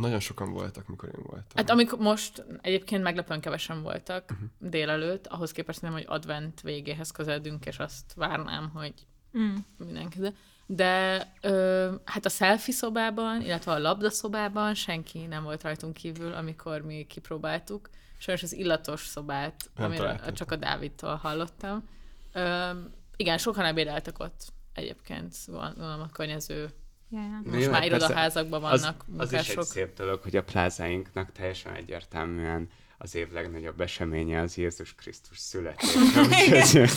Nagyon 0.00 0.20
sokan 0.20 0.52
voltak, 0.52 0.86
mikor 0.88 1.08
én 1.08 1.22
voltam. 1.22 1.46
Hát 1.54 1.70
amikor 1.70 1.98
most 1.98 2.44
egyébként 2.60 3.02
meglepően 3.02 3.40
kevesen 3.40 3.82
voltak 3.82 4.24
uh-huh. 4.30 4.48
délelőtt, 4.58 5.26
ahhoz 5.26 5.52
képest 5.52 5.82
nem, 5.82 5.92
hogy 5.92 6.04
advent 6.08 6.60
végéhez 6.60 7.10
közeledünk, 7.10 7.66
és 7.66 7.78
azt 7.78 8.14
várnám, 8.14 8.70
hogy 8.74 8.94
Mm. 9.38 9.54
mindenki. 9.78 10.18
De, 10.18 10.32
de 10.66 11.22
ö, 11.40 11.94
hát 12.04 12.24
a 12.24 12.28
selfie 12.28 12.74
szobában, 12.74 13.42
illetve 13.42 13.72
a 13.72 13.78
labda 13.78 14.10
szobában 14.10 14.74
senki 14.74 15.26
nem 15.26 15.42
volt 15.42 15.62
rajtunk 15.62 15.94
kívül, 15.94 16.32
amikor 16.32 16.80
mi 16.80 17.06
kipróbáltuk. 17.08 17.90
Sajnos 18.18 18.42
az 18.42 18.52
illatos 18.52 19.06
szobát, 19.06 19.70
Nem 19.74 19.86
amiről 19.86 20.06
találtam. 20.06 20.34
csak 20.34 20.50
a 20.50 20.56
Dávidtól 20.56 21.14
hallottam. 21.14 21.88
Ö, 22.32 22.70
igen, 23.16 23.38
sokan 23.38 23.64
ebédeltek 23.64 24.18
ott 24.18 24.52
egyébként, 24.74 25.36
van, 25.46 25.74
van 25.76 26.00
a 26.00 26.10
környező 26.12 26.70
Ja. 27.10 27.42
most 27.44 27.64
Jó, 27.64 27.70
már 27.70 27.84
irodaházakban 27.84 28.64
az, 28.64 28.80
vannak 28.80 29.04
az 29.16 29.32
is 29.32 29.48
egy 29.48 29.62
szép 29.62 29.96
dolog, 29.96 30.22
hogy 30.22 30.36
a 30.36 30.42
plázáinknak 30.42 31.32
teljesen 31.32 31.74
egyértelműen 31.74 32.68
az 33.02 33.14
év 33.14 33.32
legnagyobb 33.32 33.80
eseménye 33.80 34.40
az 34.40 34.56
Jézus 34.56 34.94
Krisztus 34.94 35.38
születése. 35.38 36.88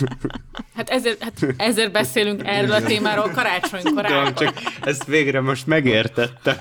Hát 0.76 0.90
ezért, 0.90 1.24
hát 1.24 1.46
ezért 1.58 1.92
beszélünk 1.92 2.42
erről 2.46 2.72
a 2.72 2.84
témáról 2.84 3.30
karácsonykor. 3.30 4.06
Tudom, 4.06 4.34
csak 4.34 4.54
ezt 4.82 5.06
végre 5.06 5.42
most 5.42 5.68
megértettem. 5.68 6.58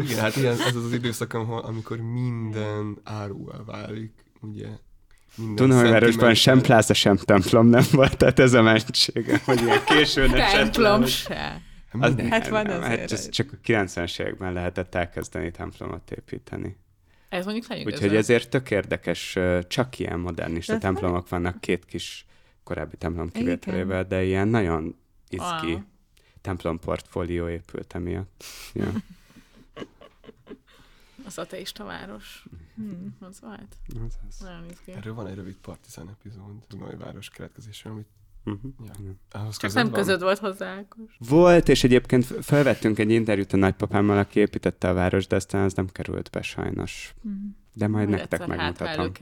Igen, 0.00 0.18
hát 0.18 0.36
igen, 0.36 0.52
ez 0.52 0.60
az 0.60 0.84
az 0.84 0.92
időszak, 0.92 1.34
ahol, 1.34 1.58
amikor 1.58 1.96
minden 1.96 2.98
árúvá 3.04 3.56
válik, 3.66 4.12
ugye. 4.40 4.66
Szentimentum. 5.38 6.34
sem 6.34 6.60
pláza, 6.60 6.94
sem 6.94 7.16
templom 7.16 7.66
nem 7.66 7.84
volt, 7.92 8.16
tehát 8.16 8.38
ez 8.38 8.52
a 8.52 8.62
mentsége, 8.62 9.40
hogy 9.44 9.62
ilyen 9.62 9.84
későn 9.84 10.34
esett 10.34 10.52
Templom 10.60 11.06
se. 11.06 11.60
Az, 11.92 12.14
Hát 12.30 12.48
van 12.48 12.66
nem, 12.66 12.82
azért 12.82 13.00
hát 13.00 13.12
ez 13.12 13.28
csak 13.28 13.48
a 13.52 13.56
90-es 13.66 14.20
években 14.20 14.52
lehetett 14.52 14.94
elkezdeni 14.94 15.50
templomot 15.50 16.10
építeni. 16.10 16.76
Ez 17.28 17.44
mondjuk 17.44 17.66
lenyűgöző. 17.68 17.96
Úgyhogy 17.96 18.16
ezért 18.16 18.48
tök 18.50 18.70
érdekes, 18.70 19.36
csak 19.68 19.98
ilyen 19.98 20.18
modernista 20.18 20.72
De 20.72 20.78
templomok 20.78 21.28
vannak, 21.28 21.60
két 21.60 21.84
kis 21.84 22.26
korábbi 22.64 22.96
templom 22.96 23.30
kivételével, 23.30 24.04
de 24.04 24.24
ilyen 24.24 24.48
nagyon 24.48 24.96
izgi 25.28 25.72
Wow. 25.72 25.80
templom 26.40 26.78
portfólió 26.78 27.48
épült 27.48 27.94
emiatt. 27.94 28.44
Ja. 28.72 28.92
Az 31.28 31.38
ateista 31.38 31.84
város. 31.84 32.44
Hmm. 32.74 33.16
Az 33.20 33.40
volt. 33.40 33.76
Az 34.06 34.18
az. 34.28 34.38
Nagyon. 34.40 34.64
Erről 34.96 35.14
van 35.14 35.26
egy 35.26 35.34
rövid 35.34 35.56
partizán 35.56 36.08
epizód, 36.08 36.52
Dunai 36.68 36.96
város 36.96 37.30
keletkezésről, 37.30 37.92
amit 37.92 38.06
Mhm. 38.44 38.66
ja, 38.84 38.92
ahhoz 39.30 39.56
Csak 39.56 39.72
nem 39.72 39.84
van? 39.90 40.00
közöd 40.00 40.20
volt 40.22 40.38
hozzá, 40.38 40.76
Ákos. 40.76 41.16
Volt, 41.18 41.68
és 41.68 41.84
egyébként 41.84 42.24
felvettünk 42.24 42.98
egy 42.98 43.10
interjút 43.10 43.52
a 43.52 43.56
nagypapámmal, 43.56 44.18
aki 44.18 44.40
építette 44.40 44.88
a 44.88 44.92
város, 44.92 45.26
de 45.26 45.36
aztán 45.36 45.64
az 45.64 45.74
nem 45.74 45.86
került 45.86 46.30
be 46.30 46.42
sajnos. 46.42 47.14
De 47.74 47.88
majd 47.88 48.08
Majd 48.08 48.18
nektek 48.18 48.46
megmutatom. 48.46 49.12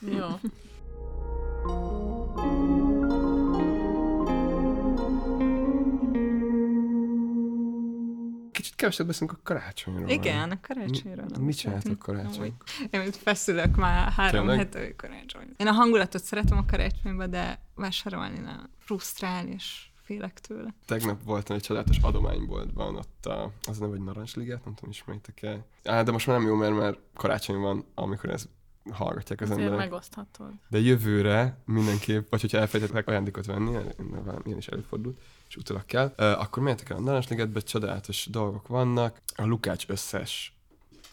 Jó. 0.18 0.26
Keveset 8.76 9.06
beszélünk 9.06 9.38
a 9.38 9.40
karácsonyról. 9.42 10.08
Igen, 10.08 10.50
a 10.50 10.60
karácsonyra 10.60 11.24
Mi- 11.38 11.44
Mit 11.44 11.56
csináltok 11.56 11.98
karácsony? 11.98 12.56
Én 12.90 13.00
itt 13.00 13.16
feszülök 13.16 13.76
már 13.76 14.12
három 14.12 14.46
Tényleg? 14.46 14.58
hete, 14.58 14.80
hogy 14.80 14.96
karácsony. 14.96 15.48
Én 15.56 15.66
a 15.66 15.72
hangulatot 15.72 16.22
szeretem 16.22 16.58
a 16.58 16.64
karácsonyba, 16.64 17.26
de 17.26 17.60
vásárolni 17.74 18.38
nem. 18.38 18.70
Frusztrál, 18.78 19.46
és 19.46 19.86
félek 20.02 20.40
tőle. 20.40 20.74
Tegnap 20.86 21.22
voltam 21.24 21.56
egy 21.56 21.62
csodálatos 21.62 21.98
adományboltban, 21.98 22.96
ott 22.96 23.26
a, 23.26 23.52
az 23.68 23.76
a 23.76 23.80
neve, 23.80 23.96
hogy 23.96 24.04
Narancsligát, 24.04 24.64
nem 24.64 24.74
tudom, 24.74 24.90
ismeritek-e. 24.90 25.64
Á, 25.84 26.02
de 26.02 26.10
most 26.12 26.26
már 26.26 26.38
nem 26.38 26.46
jó, 26.46 26.54
mert 26.54 26.74
már 26.74 26.98
karácsony 27.14 27.56
van, 27.56 27.84
amikor 27.94 28.30
ezt 28.30 28.48
hallgatják 28.90 29.40
az 29.40 29.50
Azért 29.50 29.64
emberek. 29.64 29.88
megoszthatod. 29.90 30.50
De 30.68 30.78
jövőre 30.78 31.58
mindenképp, 31.64 32.30
vagy 32.30 32.40
hogyha 32.40 32.58
elfelejtettek 32.58 33.08
ajándékot 33.08 33.46
venni, 33.46 33.70
nyilván 34.10 34.42
ilyen 34.44 34.58
is 34.58 34.66
előfordult, 34.66 35.18
és 35.48 35.56
utólag 35.56 35.84
kell, 35.84 36.14
uh, 36.18 36.40
akkor 36.40 36.62
menjetek 36.62 36.90
el 36.90 36.96
a 36.96 37.00
Narancsligetbe, 37.00 37.60
csodálatos 37.60 38.26
dolgok 38.30 38.68
vannak. 38.68 39.20
A 39.36 39.44
Lukács 39.44 39.84
összes 39.88 40.56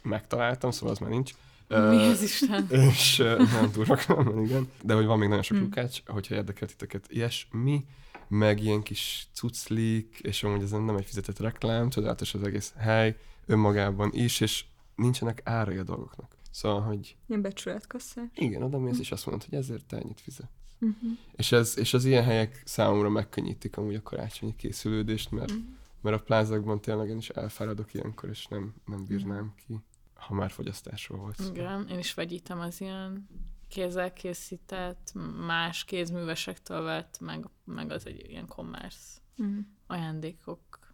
megtaláltam, 0.03 0.71
szóval 0.71 0.91
az 0.91 0.97
már 0.99 1.09
nincs. 1.09 1.31
Mi 1.67 2.05
az 2.05 2.21
Isten? 2.21 2.67
És 2.69 3.17
nem 3.37 3.71
túl 3.71 3.85
rakam, 3.95 4.43
igen. 4.45 4.71
De 4.81 4.93
hogy 4.93 5.05
van 5.05 5.17
még 5.17 5.27
nagyon 5.27 5.43
sok 5.43 5.57
Hm. 5.57 5.63
Lukács, 5.63 6.01
hogyha 6.05 6.35
érdekel 6.35 6.67
titeket 6.67 7.05
ilyesmi, 7.09 7.85
meg 8.27 8.63
ilyen 8.63 8.81
kis 8.81 9.27
cuclik, 9.33 10.19
és 10.21 10.43
amúgy 10.43 10.61
ez 10.61 10.71
nem 10.71 10.95
egy 10.95 11.05
fizetett 11.05 11.39
reklám, 11.39 11.89
csodálatos 11.89 12.33
az 12.33 12.43
egész 12.43 12.73
hely 12.77 13.17
önmagában 13.45 14.09
is, 14.13 14.39
és 14.39 14.65
nincsenek 14.95 15.41
árai 15.43 15.77
a 15.77 15.83
dolgoknak. 15.83 16.35
Szóval, 16.53 16.81
hogy 16.81 17.15
Ilyen 17.27 17.41
becsületkasszás. 17.41 18.27
igen, 18.35 18.63
oda 18.63 18.77
mész, 18.79 18.99
és 18.99 19.11
azt 19.11 19.25
mondod, 19.25 19.47
hogy 19.49 19.57
ezért 19.57 19.85
te 19.85 19.97
ennyit 19.97 20.21
fizet. 20.21 20.49
Uh-huh. 20.79 21.11
És, 21.35 21.51
ez, 21.51 21.77
és 21.77 21.93
az 21.93 22.05
ilyen 22.05 22.23
helyek 22.23 22.61
számomra 22.65 23.09
megkönnyítik 23.09 23.77
amúgy 23.77 23.95
a 23.95 24.01
karácsonyi 24.01 24.55
készülődést, 24.55 25.31
mert, 25.31 25.51
Mhm. 25.51 25.59
mert 26.01 26.15
a 26.19 26.23
plázakban 26.23 26.81
tényleg 26.81 27.09
én 27.09 27.17
is 27.17 27.29
elfáradok 27.29 27.93
ilyenkor, 27.93 28.29
és 28.29 28.45
nem, 28.47 28.73
nem 28.85 29.05
bírnám 29.05 29.53
ki, 29.67 29.79
ha 30.13 30.33
már 30.33 30.51
fogyasztásról 30.51 31.19
volt 31.19 31.35
szó. 31.39 31.49
Igen, 31.49 31.87
én 31.87 31.97
is 31.99 32.13
vegyítem 32.13 32.59
az 32.59 32.81
ilyen 32.81 33.27
kézzel 33.67 34.13
készített, 34.13 35.13
más 35.45 35.83
kézművesektől 35.83 36.81
vett, 36.81 37.19
meg, 37.19 37.49
meg 37.65 37.91
az 37.91 38.05
egy 38.05 38.29
ilyen 38.29 38.47
commerce 38.47 39.21
Uh-huh. 39.37 39.57
ajándékok 39.87 40.93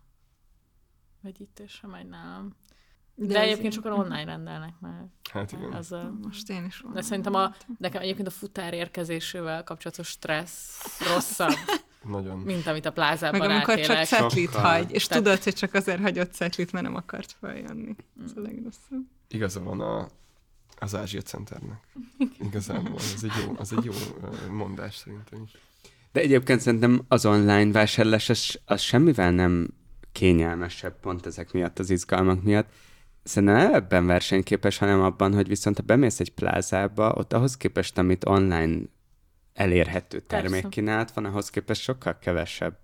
vegyítése 1.21 1.87
megy 1.87 2.07
nálam. 2.07 2.55
De 3.21 3.25
De, 3.33 3.39
ez 3.39 3.47
egyébként 3.47 3.73
sokan 3.73 3.91
online 3.91 4.23
rendelnek 4.23 4.73
már. 4.79 5.05
Hát 5.31 5.51
igen. 5.51 5.73
Az 5.73 5.91
a, 5.91 6.13
Most 6.21 6.49
én 6.49 6.65
is 6.65 6.83
de 6.93 7.01
szerintem 7.01 7.33
a, 7.33 7.55
nekem 7.77 8.01
egyébként 8.01 8.27
a 8.27 8.31
futár 8.31 8.73
érkezésével 8.73 9.63
kapcsolatos 9.63 10.07
stressz 10.07 10.99
rosszabb, 11.13 11.53
Nagyon. 12.03 12.37
mint 12.37 12.67
amit 12.67 12.85
a 12.85 12.91
plázában 12.91 13.39
Meg 13.39 13.49
amikor 13.49 13.73
csak 13.79 13.95
átélek. 13.95 14.05
cetlit 14.05 14.51
Sokkal. 14.51 14.71
hagy, 14.71 14.91
és 14.91 15.07
Tehát- 15.07 15.23
tudod, 15.23 15.43
hogy 15.43 15.53
csak 15.53 15.73
azért 15.73 16.01
hagyott 16.01 16.33
cetlit, 16.33 16.71
mert 16.71 16.85
nem 16.85 16.95
akart 16.95 17.35
feljönni. 17.39 17.95
Ez 18.25 18.31
Mm. 18.33 18.37
a 18.37 18.41
legrosszabb. 18.41 19.01
Igaza 19.29 19.63
van 19.63 19.81
a, 19.81 20.07
az 20.79 20.95
Ázsia 20.95 21.21
Centernek. 21.21 21.87
Igazából, 22.41 22.95
ez 22.97 23.23
egy 23.23 23.31
jó, 23.45 23.53
az 23.57 23.73
egy 23.77 23.83
jó 23.85 23.93
mondás 24.51 24.95
szerintem 24.95 25.41
is. 25.43 25.51
De 26.11 26.19
egyébként 26.19 26.59
szerintem 26.59 27.01
az 27.07 27.25
online 27.25 27.71
vásárlás 27.71 28.29
az, 28.29 28.59
az 28.65 28.81
semmivel 28.81 29.31
nem 29.31 29.67
kényelmesebb 30.11 30.99
pont 30.99 31.25
ezek 31.25 31.51
miatt, 31.51 31.79
az 31.79 31.89
izgalmak 31.89 32.43
miatt. 32.43 32.69
Szerintem 33.23 33.57
nem 33.57 33.73
ebben 33.73 34.05
versenyképes, 34.05 34.77
hanem 34.77 35.01
abban, 35.01 35.33
hogy 35.33 35.47
viszont 35.47 35.77
ha 35.77 35.83
bemész 35.83 36.19
egy 36.19 36.33
plázába, 36.33 37.13
ott 37.13 37.33
ahhoz 37.33 37.57
képest, 37.57 37.97
amit 37.97 38.25
online 38.27 38.79
elérhető 39.53 40.19
termékkínálat 40.19 41.11
van, 41.11 41.25
ahhoz 41.25 41.49
képest 41.49 41.81
sokkal 41.81 42.17
kevesebb 42.19 42.77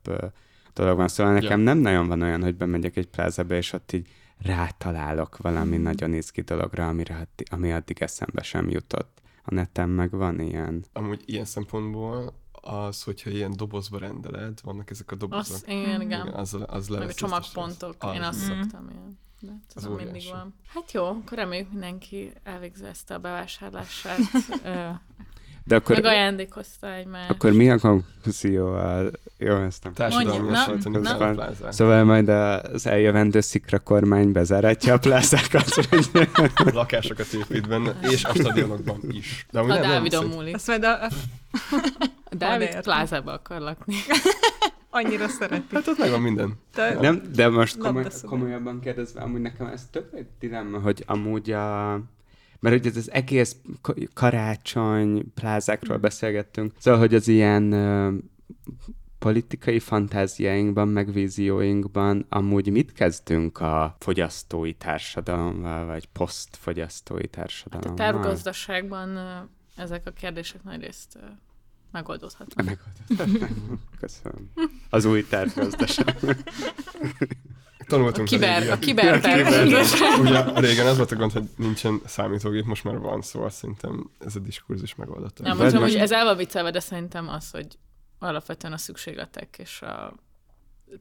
dolog 0.73 0.97
van. 0.97 1.07
Szóval 1.07 1.33
nekem 1.33 1.59
nem 1.59 1.77
nagyon 1.77 2.07
van 2.07 2.21
olyan, 2.21 2.41
hogy 2.41 2.55
bemegyek 2.55 2.95
egy 2.97 3.07
plázába, 3.07 3.55
és 3.55 3.73
ott 3.73 3.91
így 3.91 4.07
rátalálok 4.37 5.37
valami 5.37 5.77
nagyon 5.77 6.13
izgi 6.13 6.41
dologra, 6.41 6.87
amire, 6.87 7.27
ami 7.51 7.71
addig 7.71 8.01
eszembe 8.01 8.41
sem 8.43 8.69
jutott. 8.69 9.21
A 9.43 9.53
neten 9.53 9.89
meg 9.89 10.11
van 10.11 10.39
ilyen. 10.39 10.85
Amúgy 10.93 11.23
ilyen 11.25 11.45
szempontból 11.45 12.33
az, 12.51 13.03
hogyha 13.03 13.29
ilyen 13.29 13.53
dobozba 13.55 13.97
rendeled, 13.97 14.59
vannak 14.63 14.89
ezek 14.89 15.11
a 15.11 15.15
dobozok. 15.15 15.55
Az, 15.55 15.63
igen, 15.67 16.01
igen. 16.01 16.21
Igen, 16.27 16.33
az, 16.33 16.57
az 16.67 16.87
Meg 16.87 17.07
a 17.07 17.13
csomagpontok, 17.13 17.95
az- 17.99 18.15
én 18.15 18.21
az- 18.21 18.35
azt 18.35 18.45
szoktam 18.45 18.89
ilyen. 18.89 19.17
De 19.39 19.51
hát 19.51 19.71
Az 19.75 19.85
mindig 20.03 20.23
van. 20.31 20.55
Hát 20.73 20.91
jó, 20.91 21.05
akkor 21.05 21.37
reméljük 21.37 21.71
mindenki 21.71 22.33
elvégzette 22.43 23.13
a 23.13 23.17
bevásárlását, 23.19 24.17
De 25.67 25.75
akkor, 25.75 25.95
meg 25.95 26.05
ajándékozta 26.05 26.93
egymást. 26.93 27.29
akkor 27.29 27.51
mi 27.51 27.69
a 27.69 27.79
konklúzió? 27.79 28.73
A... 28.73 29.01
Jó, 29.37 29.55
ezt 29.55 29.83
nem. 29.83 29.93
Társadalmi. 29.93 30.55
Szóval 31.69 32.03
majd 32.03 32.29
az 32.29 32.87
eljövendő 32.87 33.39
szikra 33.39 33.79
kormány 33.79 34.31
bezáratja 34.31 34.93
a 34.93 34.97
plázákat, 34.97 35.69
hogy 35.89 36.29
Lakásokat 36.73 37.33
épít 37.33 37.67
benne, 37.67 37.95
és 38.01 38.23
a 38.23 38.33
stadionokban 38.33 38.99
is. 39.09 39.45
De 39.51 39.59
a 39.59 39.65
nem, 39.65 39.81
Dávidon 39.81 40.25
múlik. 40.25 40.55
Azt 40.55 40.67
majd 40.67 40.83
a, 40.83 41.09
Dávid 42.29 42.81
plázába 42.81 43.31
akar 43.31 43.61
lakni. 43.61 43.95
annyira 44.95 45.27
szereti. 45.27 45.75
Hát 45.75 45.87
ott 45.87 45.97
megvan 45.97 46.21
minden. 46.21 46.53
De, 46.73 46.99
Nem, 46.99 47.21
de 47.35 47.49
most 47.49 47.77
komoly, 47.77 48.05
komolyabban 48.25 48.79
kérdezve, 48.79 49.21
amúgy 49.21 49.41
nekem 49.41 49.67
ez 49.67 49.87
tök 49.91 50.13
egy 50.13 50.27
dilemma, 50.39 50.79
hogy 50.79 51.03
amúgy 51.07 51.51
a... 51.51 51.99
Mert 52.59 52.77
hogy 52.77 52.87
ez 52.87 52.97
az 52.97 53.11
egész 53.11 53.55
karácsony 54.13 55.33
plázákról 55.33 55.97
beszélgettünk, 55.97 56.73
szóval, 56.77 56.99
hogy 56.99 57.15
az 57.15 57.27
ilyen 57.27 57.71
ö, 57.71 58.13
politikai 59.19 59.79
fantáziáinkban, 59.79 60.87
meg 60.87 61.11
vízióinkban 61.11 62.25
amúgy 62.29 62.71
mit 62.71 62.93
kezdünk 62.93 63.59
a 63.59 63.95
fogyasztói 63.99 64.73
társadalommal, 64.73 65.85
vagy 65.85 66.05
posztfogyasztói 66.05 67.21
Hát 67.21 67.25
a 67.25 67.37
társadalommal? 67.37 67.95
tervgazdaságban 67.95 69.19
ezek 69.75 70.01
a 70.05 70.11
kérdések 70.11 70.63
nagyrészt 70.63 71.15
ö, 71.15 71.25
megoldódhatnak. 71.95 72.65
Megoldottam. 72.65 73.79
Köszönöm. 73.99 74.51
Az 74.89 75.05
új 75.05 75.27
tervgazdaság. 75.27 76.17
Tanultunk 77.87 78.27
A 78.27 78.29
kiber, 78.29 78.57
régiek. 78.59 78.75
a 78.75 78.79
kiber 78.79 79.19
tervgazdaság. 79.21 80.19
Ugye 80.19 80.59
régen 80.59 80.85
az 80.85 80.97
volt 80.97 81.11
a 81.11 81.15
gond, 81.15 81.31
hogy 81.31 81.49
nincsen 81.57 82.01
számítógép, 82.05 82.65
most 82.65 82.83
már 82.83 82.97
van, 82.97 83.21
szóval 83.21 83.49
szerintem 83.49 84.09
ez 84.19 84.35
a 84.35 84.39
diskurzus 84.39 84.95
megoldott. 84.95 85.39
Nem, 85.39 85.57
most- 85.57 85.75
hogy 85.75 85.95
ez 85.95 86.11
el 86.11 86.23
van 86.23 86.37
viccelve, 86.37 86.71
de 86.71 86.79
szerintem 86.79 87.27
az, 87.29 87.51
hogy 87.51 87.67
alapvetően 88.19 88.73
a 88.73 88.77
szükségletek 88.77 89.55
és 89.57 89.81
a 89.81 90.13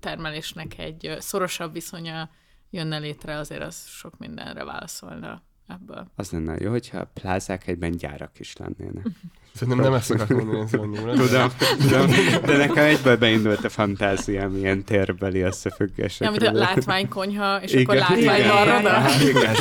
termelésnek 0.00 0.78
egy 0.78 1.16
szorosabb 1.18 1.72
viszonya 1.72 2.30
jönne 2.70 2.98
létre, 2.98 3.36
azért 3.38 3.62
az 3.62 3.86
sok 3.86 4.18
mindenre 4.18 4.64
válaszolna 4.64 5.42
ebből. 5.66 6.10
Az 6.16 6.30
lenne 6.30 6.56
jó, 6.58 6.70
hogyha 6.70 6.98
a 6.98 7.10
plázák 7.14 7.66
egyben 7.66 7.90
gyárak 7.90 8.38
is 8.38 8.56
lennének. 8.56 9.06
Szerintem 9.54 9.82
nem 9.84 9.94
ezt 9.94 10.10
akartam 10.10 10.36
mondani, 10.36 10.68
szóval 10.68 10.88
Tudom, 11.26 11.50
tudom, 11.78 12.06
de 12.44 12.56
nekem 12.56 12.84
egyből 12.84 13.16
beindult 13.16 13.64
a 13.64 13.68
fantáziám 13.68 14.56
ilyen 14.56 14.84
térbeli 14.84 15.38
Ja, 15.38 15.46
összefüggések. 15.46 16.30
mint 16.30 16.42
a 16.42 16.52
látványkonyha, 16.52 17.62
és 17.62 17.72
Igen, 17.72 17.82
akkor 17.84 17.96
látvány 17.96 18.38
igen. 18.38 18.50
arra, 18.50 18.80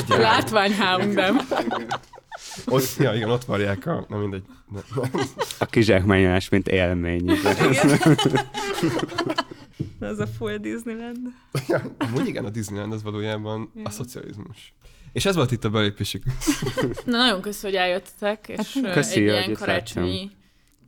látvány 0.07 0.71
H&M. 0.73 1.37
Ott, 2.65 2.95
ja, 2.97 3.13
igen, 3.13 3.29
ott 3.29 3.43
varják 3.43 3.85
a... 3.85 4.05
Na 4.09 4.17
mindegy. 4.17 4.43
Ne. 4.71 4.79
A 5.59 5.65
kizsákmányolás, 5.65 6.49
mint 6.49 6.67
élmény. 6.67 7.29
ez 9.99 10.19
a 10.19 10.27
full 10.27 10.57
Disneyland. 10.57 11.17
Ja, 11.67 11.81
amúgy 11.97 12.27
igen, 12.27 12.45
a 12.45 12.49
Disneyland 12.49 12.93
az 12.93 13.03
valójában 13.03 13.71
a 13.83 13.89
szocializmus. 13.89 14.73
És 15.13 15.25
ez 15.25 15.35
volt 15.35 15.51
itt 15.51 15.63
a 15.63 15.69
belépési 15.69 16.21
Na, 17.05 17.17
nagyon 17.17 17.41
köszönöm, 17.41 17.75
hogy 17.75 17.87
eljöttetek, 17.87 18.47
és 18.47 18.73
Hát, 18.73 18.85
hát, 18.85 18.93
köszi, 18.93 19.19
egy 19.19 19.21
ilyen 19.21 19.53
karácsonyi 19.53 20.31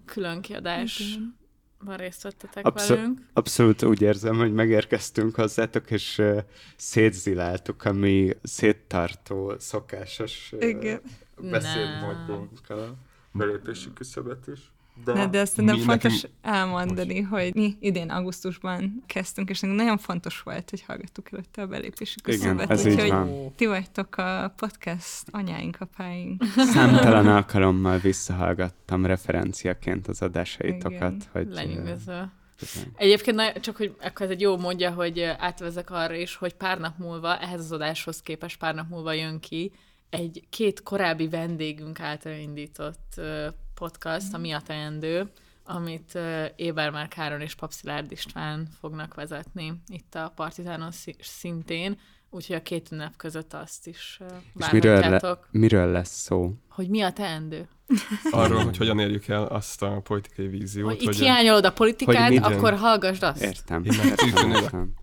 különkiadásban 0.06 1.98
részt 1.98 2.22
vettetek 2.22 2.66
Abszol- 2.66 2.98
velünk. 2.98 3.20
Abszolút 3.34 3.84
úgy 3.84 4.02
érzem, 4.02 4.36
hogy 4.36 4.54
megérkeztünk 4.54 5.36
hozzátok, 5.36 5.92
és 5.92 6.18
uh, 6.18 6.40
szétziláltuk 6.76 7.86
a 7.86 7.94
mi 7.94 8.30
széttartó, 8.44 9.54
szokásos 9.60 10.52
uh, 10.52 11.00
beszédmódunkkal. 11.42 12.98
A 13.34 13.38
belépési 13.38 13.94
küszöbet 13.94 14.48
is. 14.48 14.60
De, 15.04 15.14
De, 15.14 15.28
de 15.28 15.40
ezt 15.40 15.52
szerintem 15.54 15.78
mi 15.80 15.84
fontos 15.84 16.22
nekünk- 16.22 16.34
elmondani, 16.42 17.22
hogy 17.22 17.56
mi 17.56 17.76
idén 17.80 18.10
augusztusban 18.10 19.04
kezdtünk, 19.06 19.50
és 19.50 19.60
nagyon 19.60 19.98
fontos 19.98 20.42
volt, 20.42 20.70
hogy 20.70 20.82
hallgattuk 20.82 21.32
előtte 21.32 21.62
a 21.62 21.68
belépési 21.68 22.22
küszöbet. 22.22 22.70
ez 22.70 22.86
így 22.86 22.94
úgyhogy 22.94 23.14
ti 23.56 23.66
vagytok 23.66 24.18
a 24.18 24.54
podcast 24.56 25.24
anyáink, 25.32 25.78
apáink. 25.80 26.44
Számtalan 26.58 27.28
alkalommal 27.38 27.98
visszahallgattam 27.98 29.06
referenciaként 29.06 30.08
az 30.08 30.22
adásaitokat, 30.22 30.92
Igen. 30.94 31.22
hogy... 31.32 31.48
Lenyűgöző. 31.50 32.32
Egyébként 32.96 33.36
na- 33.38 33.60
csak, 33.60 33.76
hogy 33.78 33.96
akkor 34.02 34.26
ez 34.26 34.32
egy 34.32 34.42
jó 34.42 34.58
módja, 34.58 34.92
hogy 34.92 35.22
átvezek 35.22 35.90
arra 35.92 36.16
is, 36.16 36.36
hogy 36.36 36.54
pár 36.54 36.80
nap 36.80 36.98
múlva, 36.98 37.38
ehhez 37.40 37.60
az 37.60 37.72
adáshoz 37.72 38.22
képest 38.22 38.58
pár 38.58 38.76
nap 38.76 38.90
múlva 38.90 39.14
jön 39.14 39.40
ki 39.40 39.72
egy 40.10 40.44
két 40.50 40.84
korábbi 40.84 41.28
vendégünk 41.30 42.00
által 42.00 42.34
indított 42.34 43.22
podcast, 43.76 44.34
a 44.34 44.38
Mi 44.38 44.52
a 44.52 44.60
teendő, 44.60 45.32
amit 45.64 46.18
Ébermár 46.56 47.08
Káron 47.08 47.42
és 47.42 47.56
Papszilárd 47.56 48.12
István 48.12 48.68
fognak 48.80 49.14
vezetni 49.14 49.82
itt 49.88 50.16
a 50.16 50.32
Partizánon 50.36 50.92
szi- 50.92 51.16
szintén, 51.22 52.00
úgyhogy 52.30 52.56
a 52.56 52.62
két 52.62 52.92
ünnep 52.92 53.16
között 53.18 53.54
azt 53.54 53.88
is 53.88 54.20
És 54.60 54.70
miről, 54.72 54.94
le, 54.94 55.00
várhatjátok, 55.00 55.48
miről 55.52 55.92
lesz 55.92 56.22
szó? 56.22 56.54
hogy 56.70 56.90
mi 56.90 57.02
a 57.02 57.12
teendő. 57.12 57.68
arról, 58.32 58.64
hogy 58.64 58.78
hogyan 58.78 59.00
érjük 59.00 59.28
el 59.28 59.44
azt 59.44 59.82
a 59.82 60.02
politikai 60.04 60.48
víziót, 60.48 60.90
Hogy 60.90 61.02
itt 61.02 61.06
hogy 61.08 61.18
hiányolod 61.18 61.66
a 61.66 61.72
politikát, 61.74 62.28
Hogy 62.28 62.54
akkor 62.54 62.74
hallgassd 62.78 63.24
azt. 63.24 63.42
Értem. 63.44 63.84
Én 63.84 64.52
értem. 64.52 64.94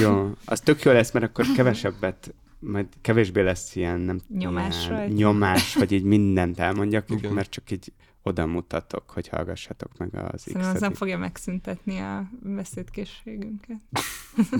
Jó, 0.00 0.30
az 0.44 0.60
tök 0.60 0.82
jó 0.82 0.92
lesz, 0.92 1.10
mert 1.12 1.24
akkor 1.24 1.46
kevesebbet, 1.56 2.34
majd 2.64 2.86
kevésbé 3.00 3.40
lesz 3.40 3.76
ilyen, 3.76 4.00
nem 4.00 4.20
Nyomás 4.28 4.88
ilyen 4.88 5.08
nyomás, 5.08 5.74
vagy 5.74 5.92
így 5.92 6.02
mindent 6.02 6.58
elmondjak, 6.58 7.10
Igen. 7.10 7.32
mert 7.32 7.50
csak 7.50 7.70
így 7.70 7.92
oda 8.22 8.46
mutatok, 8.46 9.10
hogy 9.10 9.28
hallgassatok 9.28 9.96
meg 9.96 10.14
az 10.14 10.40
Szerintem 10.40 10.74
az 10.74 10.80
nem 10.80 10.94
fogja 10.94 11.18
megszüntetni 11.18 11.98
a 11.98 12.30
beszédkészségünket. 12.42 13.80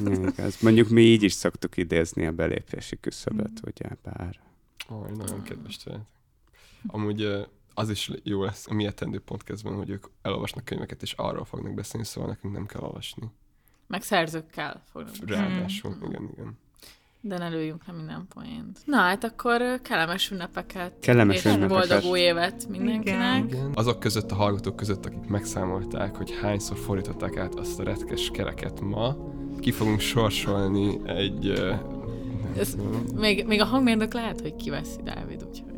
igaz. 0.30 0.60
Mondjuk 0.60 0.88
mi 0.88 1.02
így 1.02 1.22
is 1.22 1.32
szoktuk 1.32 1.76
idézni 1.76 2.26
a 2.26 2.32
belépési 2.32 3.00
küszöböt, 3.00 3.60
ugye, 3.66 3.88
bár. 4.02 4.40
Ó, 4.90 5.04
nagyon 5.16 5.42
kedves 5.42 5.76
tőletek. 5.76 6.06
Amúgy 6.86 7.46
az 7.74 7.90
is 7.90 8.10
jó 8.22 8.44
lesz 8.44 8.66
a 8.66 8.74
mi 8.74 8.86
etendő 8.86 9.18
podcastban, 9.20 9.74
hogy 9.74 9.90
ők 9.90 10.06
elolvasnak 10.22 10.64
könyveket, 10.64 11.02
és 11.02 11.12
arról 11.12 11.44
fognak 11.44 11.74
beszélni, 11.74 12.06
szóval 12.06 12.30
nekünk 12.30 12.54
nem 12.54 12.66
kell 12.66 12.80
olvasni. 12.80 13.30
Meg 13.86 14.02
szerzőkkel 14.02 14.82
fognak. 14.90 15.14
Ráadásul, 15.26 15.96
igen, 16.08 16.28
igen. 16.32 16.58
De 17.26 17.38
ne 17.38 17.48
lőjünk 17.48 17.82
le 17.86 17.92
minden 17.92 18.26
poént. 18.34 18.78
Na 18.84 18.96
hát 18.96 19.24
akkor 19.24 19.80
kellemes 19.82 20.30
ünnepeket. 20.30 20.92
Kellemes 21.00 21.36
és 21.36 21.44
ünnepeket. 21.44 21.88
boldog 21.88 22.10
új 22.10 22.18
évet 22.20 22.66
mindenkinek. 22.68 23.44
Igen. 23.44 23.46
igen. 23.46 23.70
Azok 23.74 24.00
között, 24.00 24.30
a 24.30 24.34
hallgatók 24.34 24.76
között, 24.76 25.06
akik 25.06 25.26
megszámolták, 25.28 26.16
hogy 26.16 26.38
hányszor 26.42 26.76
fordították 26.78 27.36
át 27.36 27.54
azt 27.54 27.80
a 27.80 27.82
retkes 27.82 28.30
kereket 28.32 28.80
ma, 28.80 29.16
ki 29.60 29.70
fogunk 29.72 30.00
sorsolni 30.00 31.00
egy... 31.06 31.48
Ez- 32.58 32.76
Még, 33.14 33.46
még 33.46 33.60
a 33.60 33.64
hangmérnök 33.64 34.12
lehet, 34.14 34.40
hogy 34.40 34.56
kiveszi 34.56 35.00
Dávid, 35.04 35.44
úgyhogy 35.48 35.72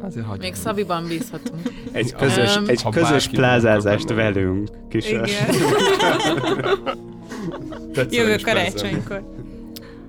Azért 0.00 0.24
hagyjuk. 0.26 0.42
még 0.44 0.54
Szabiban 0.54 1.06
bízhatunk. 1.08 1.60
Egy 1.92 2.12
közös, 2.14 2.56
Öm, 2.56 2.64
egy 2.68 2.82
közös 2.90 3.28
plázázást 3.28 4.08
velünk, 4.12 4.68
kis 4.88 5.10
Jövő 8.10 8.36
karácsonykor. 8.42 9.36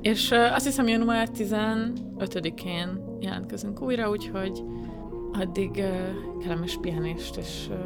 És 0.01 0.31
azt 0.31 0.65
hiszem 0.65 0.87
január 0.87 1.27
15-én 1.37 3.17
jelentkezünk 3.19 3.81
újra, 3.81 4.09
úgyhogy 4.09 4.63
addig 5.33 5.69
uh, 5.69 6.43
kellemes 6.43 6.77
pihenést 6.81 7.37
és 7.37 7.67
uh, 7.69 7.77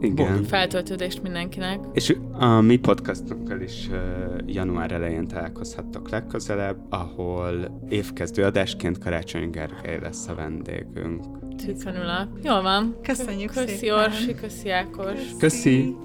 Igen. 0.00 0.44
feltöltődést 0.44 1.22
mindenkinek. 1.22 1.80
És 1.92 2.16
a 2.32 2.60
mi 2.60 2.76
podcastunkkal 2.76 3.60
is 3.60 3.88
uh, 3.90 3.98
január 4.46 4.92
elején 4.92 5.26
találkozhattok 5.28 6.10
legközelebb, 6.10 6.76
ahol 6.90 7.80
évkezdő 7.88 8.44
adásként 8.44 8.98
Karácsony 8.98 9.50
Gergely 9.50 9.98
lesz 10.00 10.28
a 10.28 10.34
vendégünk. 10.34 11.24
Tűkönülök. 11.56 12.28
Jól 12.42 12.62
van. 12.62 12.96
Köszönjük 13.02 13.52
Köszi 13.52 13.76
szépen. 13.76 13.98
Orsi, 13.98 14.34
köszi 14.34 14.70
Ákos. 14.70 15.20
Köszi! 15.38 15.96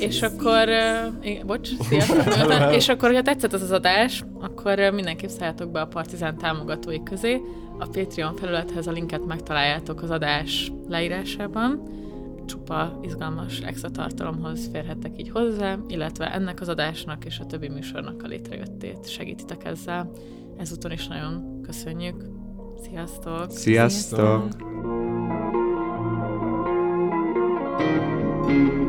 És 0.00 0.22
akkor, 0.22 0.68
igen, 1.22 1.46
bocs, 1.46 1.68
sziasztok, 1.80 2.72
és 2.78 2.88
akkor, 2.88 3.08
hogyha 3.08 3.22
tetszett 3.22 3.52
az 3.52 3.62
az 3.62 3.70
adás, 3.70 4.24
akkor 4.40 4.78
mindenképp 4.78 5.28
szálljatok 5.28 5.70
be 5.70 5.80
a 5.80 5.86
Partizán 5.86 6.36
támogatói 6.36 7.02
közé. 7.02 7.40
A 7.78 7.86
Patreon 7.86 8.36
felülethez 8.36 8.86
a 8.86 8.90
linket 8.90 9.26
megtaláljátok 9.26 10.02
az 10.02 10.10
adás 10.10 10.72
leírásában. 10.88 11.82
Csupa 12.46 12.98
izgalmas 13.02 13.60
extra 13.60 13.90
tartalomhoz 13.90 14.68
férhettek 14.72 15.12
így 15.16 15.30
hozzá, 15.30 15.78
illetve 15.88 16.32
ennek 16.32 16.60
az 16.60 16.68
adásnak 16.68 17.24
és 17.24 17.38
a 17.38 17.46
többi 17.46 17.68
műsornak 17.68 18.22
a 18.22 18.26
létrejöttét 18.26 19.08
segítitek 19.08 19.64
ezzel. 19.64 20.10
Ezúton 20.58 20.92
is 20.92 21.06
nagyon 21.06 21.60
köszönjük. 21.62 22.24
Sziasztok! 22.82 23.50
Sziasztok! 23.50 24.48
Sziasztok. 28.48 28.86